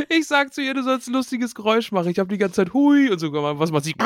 Ich 0.10 0.28
sag 0.28 0.54
zu 0.54 0.62
ihr, 0.62 0.74
du 0.74 0.84
sollst 0.84 1.08
ein 1.08 1.14
lustiges 1.14 1.56
Geräusch 1.56 1.92
machen. 1.92 2.10
Ich 2.10 2.20
habe 2.20 2.30
die 2.30 2.38
ganze 2.38 2.58
Zeit 2.58 2.74
Hui 2.74 3.10
und 3.10 3.20
sogar 3.20 3.42
mal, 3.42 3.60
was 3.60 3.72
macht 3.72 3.86
sie? 3.86 3.96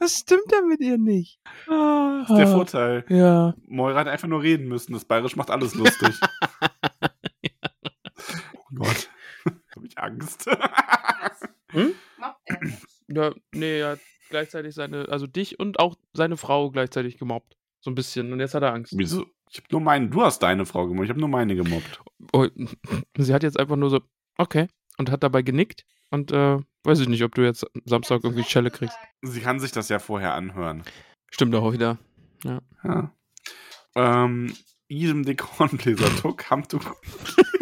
Was 0.00 0.18
stimmt 0.20 0.44
da 0.50 0.62
mit 0.62 0.80
ihr 0.80 0.96
nicht? 0.96 1.40
Das 1.66 2.30
ist 2.30 2.36
der 2.36 2.46
Vorteil. 2.46 3.04
Ja. 3.08 3.54
Moira 3.66 3.98
hat 3.98 4.06
einfach 4.06 4.28
nur 4.28 4.42
reden 4.42 4.68
müssen. 4.68 4.92
Das 4.92 5.04
Bayerisch 5.04 5.34
macht 5.34 5.50
alles 5.50 5.74
lustig. 5.74 6.14
Angst. 9.98 10.46
Mobbt 12.16 12.38
er 12.46 12.64
nicht. 12.64 12.86
Ja, 13.08 13.32
nee, 13.52 13.80
er 13.80 13.90
hat 13.92 14.00
gleichzeitig 14.28 14.74
seine, 14.74 15.08
also 15.08 15.26
dich 15.26 15.58
und 15.58 15.78
auch 15.78 15.96
seine 16.12 16.36
Frau 16.36 16.70
gleichzeitig 16.70 17.18
gemobbt. 17.18 17.56
So 17.80 17.90
ein 17.90 17.94
bisschen. 17.94 18.32
Und 18.32 18.40
jetzt 18.40 18.54
hat 18.54 18.62
er 18.62 18.72
Angst. 18.72 18.92
Wieso? 18.96 19.26
Ich 19.50 19.58
hab 19.58 19.72
nur 19.72 19.80
meinen, 19.80 20.10
du 20.10 20.22
hast 20.22 20.40
deine 20.42 20.66
Frau 20.66 20.86
gemobbt, 20.86 21.04
ich 21.04 21.10
habe 21.10 21.20
nur 21.20 21.28
meine 21.28 21.54
gemobbt. 21.54 22.00
Oh, 22.32 22.46
sie 23.16 23.34
hat 23.34 23.42
jetzt 23.42 23.58
einfach 23.58 23.76
nur 23.76 23.90
so, 23.90 24.00
okay. 24.36 24.68
Und 24.98 25.10
hat 25.10 25.22
dabei 25.22 25.42
genickt. 25.42 25.84
Und 26.10 26.32
äh, 26.32 26.58
weiß 26.84 27.00
ich 27.00 27.08
nicht, 27.08 27.22
ob 27.22 27.34
du 27.34 27.42
jetzt 27.42 27.66
Samstag 27.84 28.24
irgendwie 28.24 28.44
Schelle 28.44 28.70
kriegst. 28.70 28.96
Sie 29.22 29.40
kann 29.40 29.60
sich 29.60 29.72
das 29.72 29.88
ja 29.88 29.98
vorher 29.98 30.34
anhören. 30.34 30.82
Stimmt 31.30 31.54
auch 31.54 31.72
wieder. 31.72 31.98
Ja. 32.44 33.12
Ähm, 33.94 34.54
Idem 34.88 35.24
de 35.24 35.34
Kornbläser 35.34 36.08
Tuck, 36.16 36.50
Hamtuk. 36.50 36.96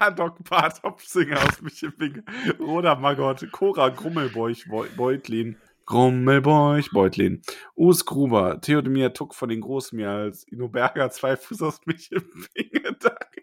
Adok 0.00 0.42
Bart 0.48 0.82
Hopsinger 0.82 1.36
aus 1.48 1.60
Michelbinge, 1.62 2.24
Roda 2.58 2.94
Magott, 2.94 3.46
Cora 3.52 3.88
Grummelbeuch 3.90 4.64
Beu- 4.68 4.88
Beutlin, 4.96 5.56
Grummelbeuch 5.86 6.90
Beutlin, 6.92 7.42
Us 7.76 8.04
Gruber, 8.04 8.60
Theodomir 8.60 9.12
Tuck 9.12 9.34
von 9.34 9.48
den 9.48 9.60
Großmeers, 9.60 10.44
Ino 10.48 10.68
Berger, 10.68 11.10
zwei 11.10 11.36
Fuß 11.36 11.62
aus 11.62 11.80
Michelbinge, 11.84 12.96
Dank. 13.00 13.42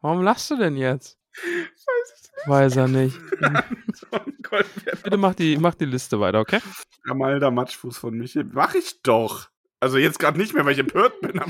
Warum 0.00 0.22
lachst 0.22 0.50
du 0.50 0.56
denn 0.56 0.76
jetzt? 0.76 1.18
Weiß 1.34 2.14
ich 2.14 2.46
Weiß 2.48 2.76
er 2.76 2.88
nicht. 2.88 3.18
nicht. 3.40 5.02
Bitte 5.02 5.16
mach 5.16 5.34
die, 5.34 5.56
mach 5.56 5.74
die 5.74 5.84
Liste 5.86 6.20
weiter, 6.20 6.40
okay? 6.40 6.60
Amalda 7.08 7.50
Matschfuß 7.50 7.98
von 7.98 8.14
Michel. 8.16 8.44
Mach 8.52 8.74
ich 8.74 9.02
doch. 9.02 9.48
Also 9.80 9.98
jetzt 9.98 10.18
gerade 10.18 10.38
nicht 10.38 10.54
mehr, 10.54 10.64
weil 10.64 10.72
ich 10.72 10.78
empört 10.78 11.20
bin. 11.20 11.40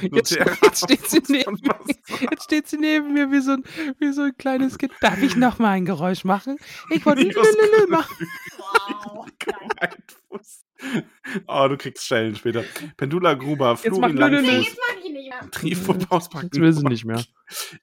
Jetzt, 0.12 0.30
jetzt, 0.30 0.84
steht 0.84 1.08
sie 1.08 1.20
neben 1.28 1.58
mir, 1.60 1.78
jetzt 2.30 2.44
steht 2.44 2.68
sie 2.68 2.78
neben 2.78 3.12
mir 3.12 3.30
wie 3.30 3.40
so 3.40 3.52
ein, 3.52 3.64
wie 3.98 4.12
so 4.12 4.22
ein 4.22 4.36
kleines 4.38 4.78
Kind. 4.78 4.92
Darf 5.00 5.20
ich 5.20 5.36
noch 5.36 5.58
mal 5.58 5.72
ein 5.72 5.84
Geräusch 5.84 6.24
machen? 6.24 6.56
Ich 6.90 7.04
wollte 7.04 7.22
Lülülü 7.22 7.86
machen. 7.88 8.16
Wow. 8.56 9.26
Oh, 11.48 11.66
du 11.68 11.76
kriegst 11.76 12.04
Stellen 12.04 12.36
später. 12.36 12.64
Pendula 12.96 13.34
Gruber, 13.34 13.78
Jetzt 13.82 13.96
Florin 13.96 14.16
Langfuß, 14.16 14.76
mehr. 15.28 15.98
Pauspacken. 16.08 16.50
Jetzt 16.52 16.60
will 16.60 16.72
sie 16.72 16.84
nicht 16.84 17.04
mehr. 17.04 17.22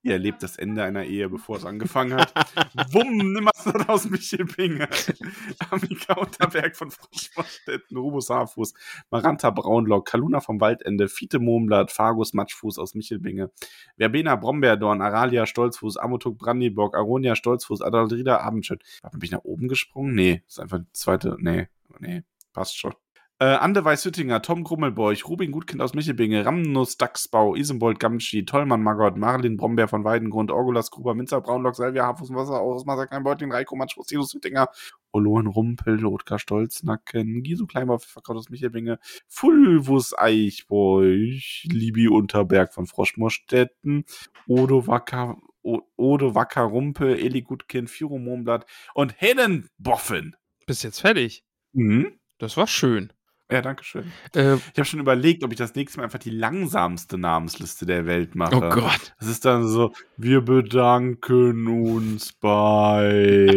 Ihr 0.03 0.13
erlebt 0.13 0.43
das 0.43 0.57
Ende 0.57 0.83
einer 0.83 1.05
Ehe, 1.05 1.29
bevor 1.29 1.57
es 1.57 1.65
angefangen 1.65 2.15
hat. 2.15 2.33
Wumm, 2.91 3.17
Nimmerstadt 3.33 3.89
aus 3.89 4.09
Michelbinge. 4.09 4.87
Amika 5.69 6.13
Unterberg 6.13 6.75
von 6.75 6.91
Froschmarstetten, 6.91 7.97
Rubus 7.97 8.29
Haarfuß, 8.29 8.73
Maranta 9.09 9.49
Braunlock, 9.49 10.07
Kaluna 10.07 10.39
vom 10.39 10.59
Waldende, 10.61 11.07
Fiete 11.07 11.39
Mohmblatt, 11.39 11.91
Fargus 11.91 12.33
Matschfuß 12.33 12.77
aus 12.77 12.95
Michelbinge, 12.95 13.51
Verbena 13.97 14.35
Brombeerdorn, 14.35 15.01
Aralia 15.01 15.45
Stolzfuß, 15.45 15.97
Amotuk 15.97 16.37
Brandybock, 16.37 16.95
Aronia 16.95 17.35
Stolzfuß, 17.35 17.81
Adalrida 17.81 18.39
Abendschön. 18.39 18.79
Bin 19.11 19.21
ich 19.23 19.31
nach 19.31 19.43
oben 19.43 19.67
gesprungen? 19.67 20.13
Nee, 20.13 20.43
ist 20.47 20.59
einfach 20.59 20.79
die 20.79 20.93
zweite. 20.93 21.37
Nee, 21.39 21.67
nee, 21.99 22.23
passt 22.53 22.77
schon. 22.77 22.93
Äh, 23.39 23.45
Ande 23.47 23.83
Weißhüttinger, 23.83 24.41
Tom 24.41 24.63
Grummelbeuch, 24.63 25.27
Rubin 25.27 25.51
Gutkind 25.51 25.81
aus 25.81 25.93
Michelbinge, 25.93 26.45
Ramnus 26.45 26.95
Dachsbau, 26.95 27.53
Isenbold 27.55 27.99
Gamschi, 27.99 28.45
Tollmann 28.45 28.81
Magott, 28.81 29.17
Marlin 29.17 29.57
Brombeer 29.57 29.89
von 29.89 30.05
Weidengrund, 30.05 30.51
Orgulas 30.51 30.89
Gruber, 30.89 31.15
Minzer 31.15 31.41
Braunlock, 31.41 31.75
Salvia 31.75 32.05
Hafus 32.05 32.29
Wasser 32.33 32.61
aus 32.61 32.85
Masaklein 32.85 33.23
Beutling, 33.23 33.51
Reiko 33.51 33.75
Matschfuß, 33.75 34.07
Sinus 34.07 34.33
Hüttinger, 34.33 34.69
Olohen 35.11 35.47
Rumpel, 35.47 35.99
Lothar 35.99 36.39
Stolznacken, 36.39 37.43
Gisu 37.43 37.67
Kleinbauer, 37.67 37.99
Pfefferkraut 37.99 38.37
aus 38.37 38.49
Michelbinge, 38.49 38.99
Fulvus 39.27 40.17
Eichbeuch, 40.17 41.65
Libi 41.69 42.07
Unterberg 42.07 42.73
von 42.73 42.85
Froschmorstetten, 42.85 44.05
Odo 44.47 44.87
Wacker, 44.87 45.37
O- 45.61 45.81
Odo 45.97 46.35
Wacker 46.35 46.61
Rumpe, 46.63 47.17
Eli 47.17 47.41
Gutkind, 47.41 47.89
Firo 47.89 48.17
Mohnblatt 48.17 48.65
und 48.93 49.19
Helen 49.19 49.67
Boffen. 49.77 50.35
Bist 50.67 50.83
jetzt 50.83 51.01
fertig. 51.01 51.43
Mhm. 51.73 52.13
Das 52.37 52.55
war 52.57 52.67
schön. 52.67 53.11
Ja, 53.51 53.61
danke 53.61 53.83
schön. 53.83 54.11
Äh, 54.35 54.55
Ich 54.55 54.77
habe 54.77 54.85
schon 54.85 54.99
überlegt, 54.99 55.43
ob 55.43 55.51
ich 55.51 55.57
das 55.57 55.75
nächste 55.75 55.99
Mal 55.99 56.05
einfach 56.05 56.17
die 56.19 56.31
langsamste 56.31 57.17
Namensliste 57.19 57.85
der 57.85 58.05
Welt 58.07 58.33
mache. 58.35 58.55
oh 58.55 58.69
Gott. 58.69 59.13
Das 59.19 59.27
ist 59.29 59.45
dann 59.45 59.67
so, 59.67 59.91
wir 60.17 60.41
bedanken 60.41 61.67
uns 61.67 62.33
bei 62.33 63.55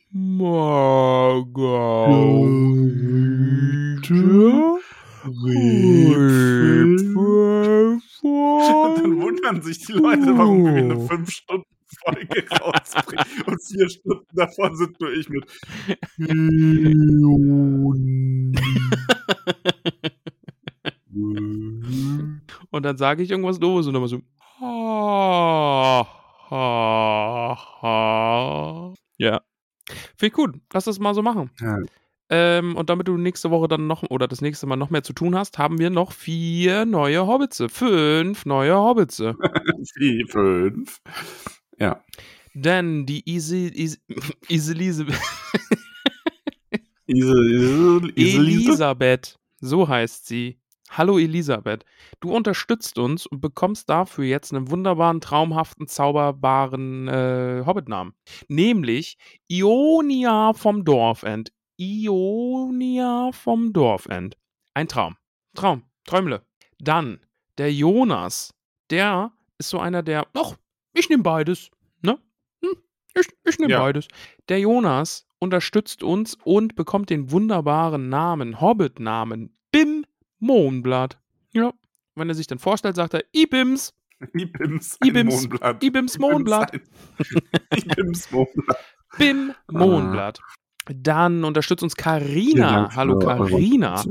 Margarita 0.12 1.60
Und 8.22 8.98
dann 9.02 9.20
wundern 9.20 9.62
sich 9.62 9.84
die 9.86 9.92
Leute, 9.92 10.36
warum 10.36 10.64
wir 10.64 10.74
eine 10.76 11.00
5-Stunden-Folge 11.90 12.46
rausbringen. 12.60 13.24
Und 13.46 13.62
vier 13.62 13.88
Stunden 13.88 14.36
davon 14.36 14.76
sind 14.76 15.00
nur 15.00 15.12
ich 15.12 15.28
mit. 15.28 15.44
Und 22.70 22.84
dann 22.84 22.96
sage 22.96 23.22
ich 23.22 23.30
irgendwas 23.30 23.58
Doofes 23.58 23.86
und 23.86 23.94
dann 23.94 24.02
mal 24.02 24.08
so. 24.08 24.20
Ha, 24.60 26.06
ha, 26.50 27.58
ha. 27.82 28.94
Ja. 29.18 29.40
Finde 30.16 30.26
ich 30.26 30.32
gut. 30.32 30.54
Lass 30.72 30.84
das 30.84 30.98
mal 30.98 31.14
so 31.14 31.22
machen. 31.22 31.50
Ja. 31.60 31.78
Ähm, 32.32 32.76
und 32.76 32.88
damit 32.88 33.08
du 33.08 33.16
nächste 33.16 33.50
Woche 33.50 33.66
dann 33.66 33.88
noch 33.88 34.04
oder 34.08 34.28
das 34.28 34.40
nächste 34.40 34.68
Mal 34.68 34.76
noch 34.76 34.90
mehr 34.90 35.02
zu 35.02 35.12
tun 35.12 35.36
hast, 35.36 35.58
haben 35.58 35.80
wir 35.80 35.90
noch 35.90 36.12
vier 36.12 36.84
neue 36.84 37.26
Hobbitze. 37.26 37.68
Fünf 37.68 38.46
neue 38.46 38.76
Hobbitze. 38.76 39.34
Vier, 39.94 40.26
fünf. 40.30 41.00
Ja. 41.80 42.04
Denn 42.54 43.06
die 43.06 43.28
Easy, 43.28 43.66
Easy, 43.74 43.98
Iselise. 44.48 45.06
Elisabeth, 48.16 49.38
so 49.60 49.88
heißt 49.88 50.26
sie. 50.26 50.60
Hallo 50.90 51.20
Elisabeth, 51.20 51.84
du 52.18 52.34
unterstützt 52.34 52.98
uns 52.98 53.24
und 53.24 53.40
bekommst 53.40 53.88
dafür 53.88 54.24
jetzt 54.24 54.52
einen 54.52 54.72
wunderbaren, 54.72 55.20
traumhaften, 55.20 55.86
zauberbaren 55.86 57.06
äh, 57.06 57.62
Hobbitnamen. 57.64 58.12
Nämlich 58.48 59.16
Ionia 59.46 60.52
vom 60.52 60.84
Dorfend. 60.84 61.52
Ionia 61.76 63.30
vom 63.32 63.72
Dorfend. 63.72 64.36
Ein 64.74 64.88
Traum. 64.88 65.16
Traum. 65.54 65.84
Träumle. 66.04 66.44
Dann 66.80 67.20
der 67.56 67.72
Jonas. 67.72 68.52
Der 68.90 69.32
ist 69.58 69.70
so 69.70 69.78
einer, 69.78 70.02
der. 70.02 70.26
Ach, 70.34 70.56
ich 70.94 71.08
nehme 71.08 71.22
beides. 71.22 71.70
Ne? 72.02 72.18
Hm, 72.62 72.76
ich 73.18 73.28
ich 73.44 73.58
nehme 73.58 73.72
Ja. 73.72 73.80
beides. 73.80 74.08
Der 74.48 74.60
Jonas 74.60 75.26
unterstützt 75.38 76.02
uns 76.02 76.36
und 76.44 76.74
bekommt 76.76 77.10
den 77.10 77.30
wunderbaren 77.30 78.08
Namen, 78.08 78.60
Hobbit-Namen, 78.60 79.56
Bim 79.72 80.04
Mohnblatt. 80.38 81.18
Ja. 81.52 81.72
Wenn 82.14 82.28
er 82.28 82.34
sich 82.34 82.46
dann 82.46 82.58
vorstellt, 82.58 82.96
sagt 82.96 83.14
er, 83.14 83.24
Ibims, 83.32 83.94
Ibims, 84.34 84.98
Ibims, 85.04 85.34
Mohnblatt. 85.48 85.82
Ibims 85.82 86.18
Mohnblatt, 86.18 86.72
Ibims 87.76 88.30
Mohnblatt. 88.30 88.78
Bim 89.18 89.52
Mohnblatt. 89.70 90.40
Dann 90.92 91.44
unterstützt 91.44 91.82
uns 91.82 91.94
Karina. 91.96 92.94
Hallo 92.94 93.18
Karina. 93.18 94.02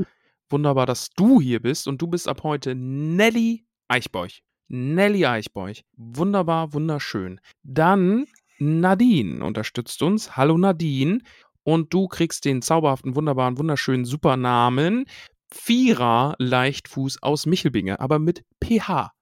Wunderbar, 0.48 0.86
dass 0.86 1.10
du 1.10 1.40
hier 1.40 1.60
bist 1.60 1.86
und 1.86 2.00
du 2.02 2.06
bist 2.06 2.26
ab 2.26 2.42
heute 2.42 2.74
Nelly 2.74 3.66
Eichbeuch. 3.88 4.42
Nelly 4.70 5.26
Eichbeuch. 5.26 5.82
Wunderbar, 5.96 6.72
wunderschön. 6.72 7.40
Dann 7.64 8.26
Nadine 8.58 9.44
unterstützt 9.44 10.00
uns. 10.02 10.36
Hallo 10.36 10.56
Nadine. 10.56 11.18
Und 11.64 11.92
du 11.92 12.08
kriegst 12.08 12.44
den 12.44 12.62
zauberhaften, 12.62 13.16
wunderbaren, 13.16 13.58
wunderschönen 13.58 14.04
Supernamen 14.04 15.04
Vierer 15.52 16.36
Leichtfuß 16.38 17.22
aus 17.22 17.44
Michelbinge, 17.46 17.98
aber 17.98 18.20
mit 18.20 18.44
PH. 18.62 19.12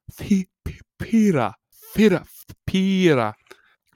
Pira. 0.98 1.56
Pira. 1.94 2.24
Pira. 2.66 3.34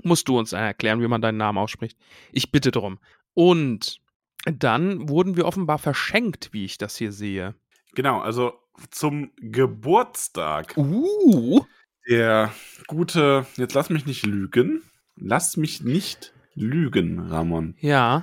Musst 0.03 0.29
du 0.29 0.39
uns 0.39 0.53
erklären, 0.53 1.03
wie 1.03 1.09
man 1.09 1.21
deinen 1.21 1.37
Namen 1.37 1.59
ausspricht. 1.59 1.99
Ich 2.33 2.51
bitte 2.51 2.71
drum. 2.71 2.99
Und 3.35 4.01
dann 4.45 5.09
wurden 5.09 5.37
wir 5.37 5.45
offenbar 5.45 5.79
verschenkt, 5.79 6.53
wie 6.53 6.65
ich 6.65 6.79
das 6.79 6.97
hier 6.97 7.13
sehe. 7.13 7.55
Genau, 7.95 8.21
also 8.21 8.55
zum 8.91 9.31
Geburtstag 9.37 10.77
Uh. 10.77 11.61
der 12.09 12.53
gute, 12.87 13.47
jetzt 13.57 13.75
lass 13.75 13.91
mich 13.91 14.07
nicht 14.07 14.25
lügen, 14.27 14.83
lass 15.17 15.57
mich 15.57 15.83
nicht 15.83 16.33
lügen, 16.55 17.19
Ramon. 17.21 17.77
Ja. 17.81 18.23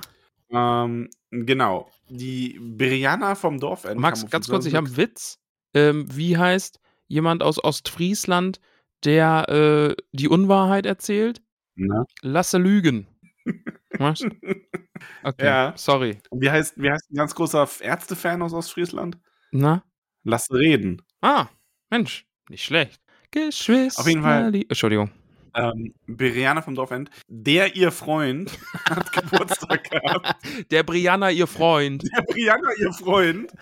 Ähm, 0.50 1.08
genau, 1.30 1.90
die 2.08 2.58
Brianna 2.60 3.34
vom 3.34 3.58
Dorf. 3.60 3.86
Max, 3.94 4.28
ganz 4.30 4.48
kurz, 4.48 4.66
ich 4.66 4.74
habe 4.74 4.86
einen 4.88 4.96
Witz. 4.96 5.38
Ähm, 5.74 6.06
wie 6.10 6.36
heißt 6.36 6.80
jemand 7.06 7.42
aus 7.42 7.62
Ostfriesland, 7.62 8.60
der 9.04 9.48
äh, 9.48 9.96
die 10.12 10.28
Unwahrheit 10.28 10.86
erzählt? 10.86 11.40
Na? 11.76 12.04
Lasse 12.22 12.58
lügen. 12.58 13.06
Was? 13.98 14.22
Okay, 15.22 15.44
Ja. 15.46 15.72
sorry. 15.76 16.18
Wie 16.32 16.50
heißt, 16.50 16.74
wie 16.76 16.90
heißt 16.90 17.10
ein 17.10 17.16
ganz 17.16 17.34
großer 17.34 17.68
Ärztefan 17.80 18.42
aus 18.42 18.52
Ostfriesland? 18.52 19.18
Na? 19.52 19.82
Lass 20.24 20.50
reden. 20.50 21.02
Ah, 21.20 21.46
Mensch, 21.90 22.26
nicht 22.48 22.64
schlecht. 22.64 23.00
Geschwister. 23.30 24.00
Auf 24.00 24.08
jeden 24.08 24.22
Fall. 24.22 24.54
Entschuldigung. 24.54 25.10
Ähm, 25.54 25.94
Brianna 26.06 26.62
vom 26.62 26.74
Dorfend, 26.74 27.10
der 27.28 27.74
ihr 27.74 27.90
Freund 27.90 28.56
hat 28.88 29.12
Geburtstag 29.12 29.90
gehabt. 29.90 30.36
Der 30.70 30.82
Brianna, 30.82 31.30
ihr 31.30 31.46
Freund. 31.46 32.04
Der 32.16 32.22
Brianna, 32.22 32.68
ihr 32.78 32.92
Freund. 32.92 33.52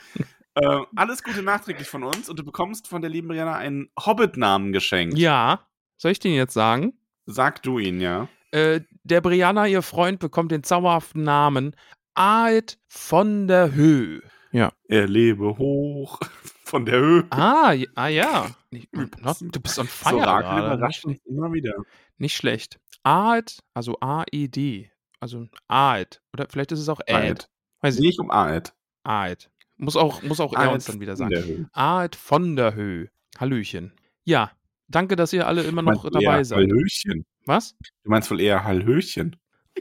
Äh, 0.54 0.80
alles 0.96 1.22
Gute 1.22 1.42
nachträglich 1.42 1.88
von 1.88 2.02
uns 2.02 2.28
und 2.28 2.38
du 2.38 2.44
bekommst 2.44 2.88
von 2.88 3.00
der 3.00 3.10
lieben 3.10 3.28
Brianna 3.28 3.54
einen 3.54 3.90
Hobbit-Namen 3.98 4.72
geschenkt. 4.72 5.16
Ja. 5.16 5.66
Soll 5.96 6.12
ich 6.12 6.18
den 6.18 6.34
jetzt 6.34 6.54
sagen? 6.54 6.94
Sag 7.26 7.62
du 7.62 7.78
ihn, 7.78 8.00
ja. 8.00 8.28
Äh, 8.50 8.80
der 9.04 9.20
Brianna, 9.20 9.66
ihr 9.66 9.82
Freund, 9.82 10.18
bekommt 10.18 10.52
den 10.52 10.62
zauberhaften 10.62 11.22
Namen 11.22 11.74
Aed 12.14 12.78
von 12.88 13.46
der 13.46 13.74
Höhe. 13.74 14.22
Ja. 14.52 14.72
Er 14.88 15.06
lebe 15.06 15.58
hoch 15.58 16.20
von 16.64 16.84
der 16.86 16.98
Höhe. 17.00 17.26
Ah, 17.30 17.72
j- 17.72 17.88
ah 17.94 18.08
ja. 18.08 18.50
Nicht- 18.70 18.88
Du 18.92 19.60
bist 19.60 19.78
on 19.78 19.86
fire 19.86 20.10
so 20.14 20.16
überrascht 20.18 21.06
Nicht, 21.06 21.24
immer 21.26 21.52
wieder. 21.52 21.74
nicht 22.18 22.36
schlecht. 22.36 22.78
Aed, 23.02 23.58
also 23.74 23.96
A-E-D. 24.00 24.90
Also 25.20 25.46
Aed. 25.68 26.20
Oder 26.32 26.46
vielleicht 26.48 26.72
ist 26.72 26.80
es 26.80 26.88
auch 26.88 27.00
Aed. 27.06 27.48
Weiß 27.80 27.96
ich 27.96 28.00
Nicht 28.00 28.18
um 28.20 28.30
Aed. 28.30 28.72
Aed. 29.04 29.50
Muss 29.76 29.96
auch, 29.96 30.22
muss 30.22 30.40
auch 30.40 30.52
er 30.54 30.72
uns 30.72 30.86
dann 30.86 31.00
wieder 31.00 31.16
sagen. 31.16 31.68
Aed 31.72 32.16
von 32.16 32.56
der 32.56 32.74
Höhe. 32.74 33.10
Hallöchen. 33.38 33.92
Ja, 34.24 34.50
danke, 34.88 35.14
dass 35.16 35.32
ihr 35.32 35.46
alle 35.46 35.62
immer 35.62 35.82
noch 35.82 36.10
dabei 36.10 36.42
seid. 36.44 36.58
Hallöchen. 36.58 37.24
Was? 37.46 37.76
Du 38.02 38.10
meinst 38.10 38.30
wohl 38.30 38.40
eher 38.40 38.64
Hallöchen. 38.64 39.36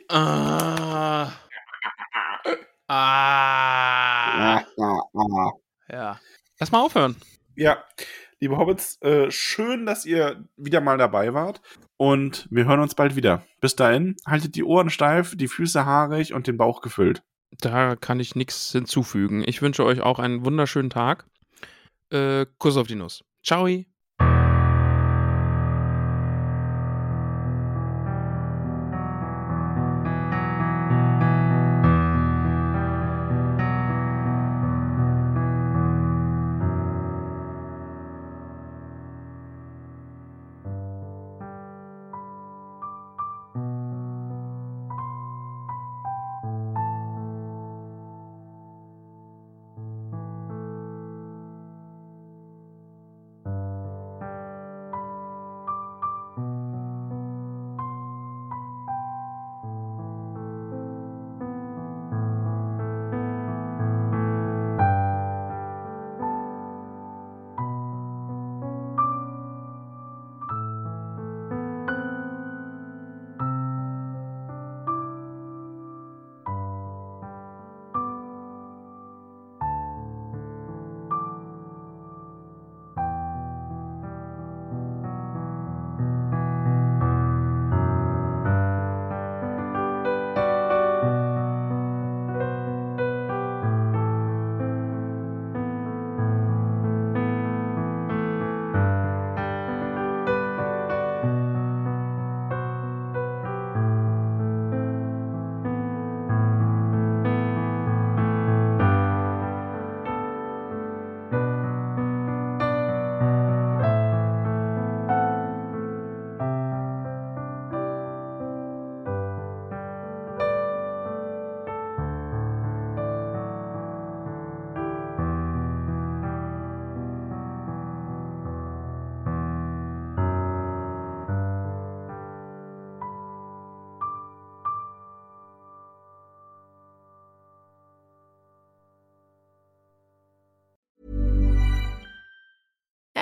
Ah. 0.10 1.32
Ah. 2.88 4.64
Ja. 5.90 6.20
Lass 6.60 6.72
mal 6.72 6.82
aufhören. 6.82 7.16
Ja, 7.56 7.84
liebe 8.40 8.58
Hobbits, 8.58 9.02
äh, 9.02 9.30
schön, 9.32 9.86
dass 9.86 10.06
ihr 10.06 10.44
wieder 10.56 10.82
mal 10.82 10.98
dabei 10.98 11.34
wart. 11.34 11.62
Und 11.98 12.48
wir 12.52 12.66
hören 12.66 12.80
uns 12.80 12.96
bald 12.96 13.16
wieder. 13.16 13.44
Bis 13.60 13.76
dahin, 13.76 14.16
haltet 14.26 14.56
die 14.56 14.64
Ohren 14.64 14.90
steif, 14.90 15.36
die 15.36 15.48
Füße 15.48 15.86
haarig 15.86 16.34
und 16.34 16.48
den 16.48 16.58
Bauch 16.58 16.82
gefüllt. 16.82 17.24
Da 17.60 17.96
kann 17.96 18.20
ich 18.20 18.36
nichts 18.36 18.72
hinzufügen. 18.72 19.44
Ich 19.46 19.62
wünsche 19.62 19.84
euch 19.84 20.02
auch 20.02 20.20
einen 20.20 20.46
wunderschönen 20.46 20.90
Tag. 20.90 21.26
Äh, 22.12 22.46
Kuss 22.58 22.78
auf 22.78 22.88
die 22.88 22.96
Nuss. 22.96 23.24
Ciao. 23.44 23.68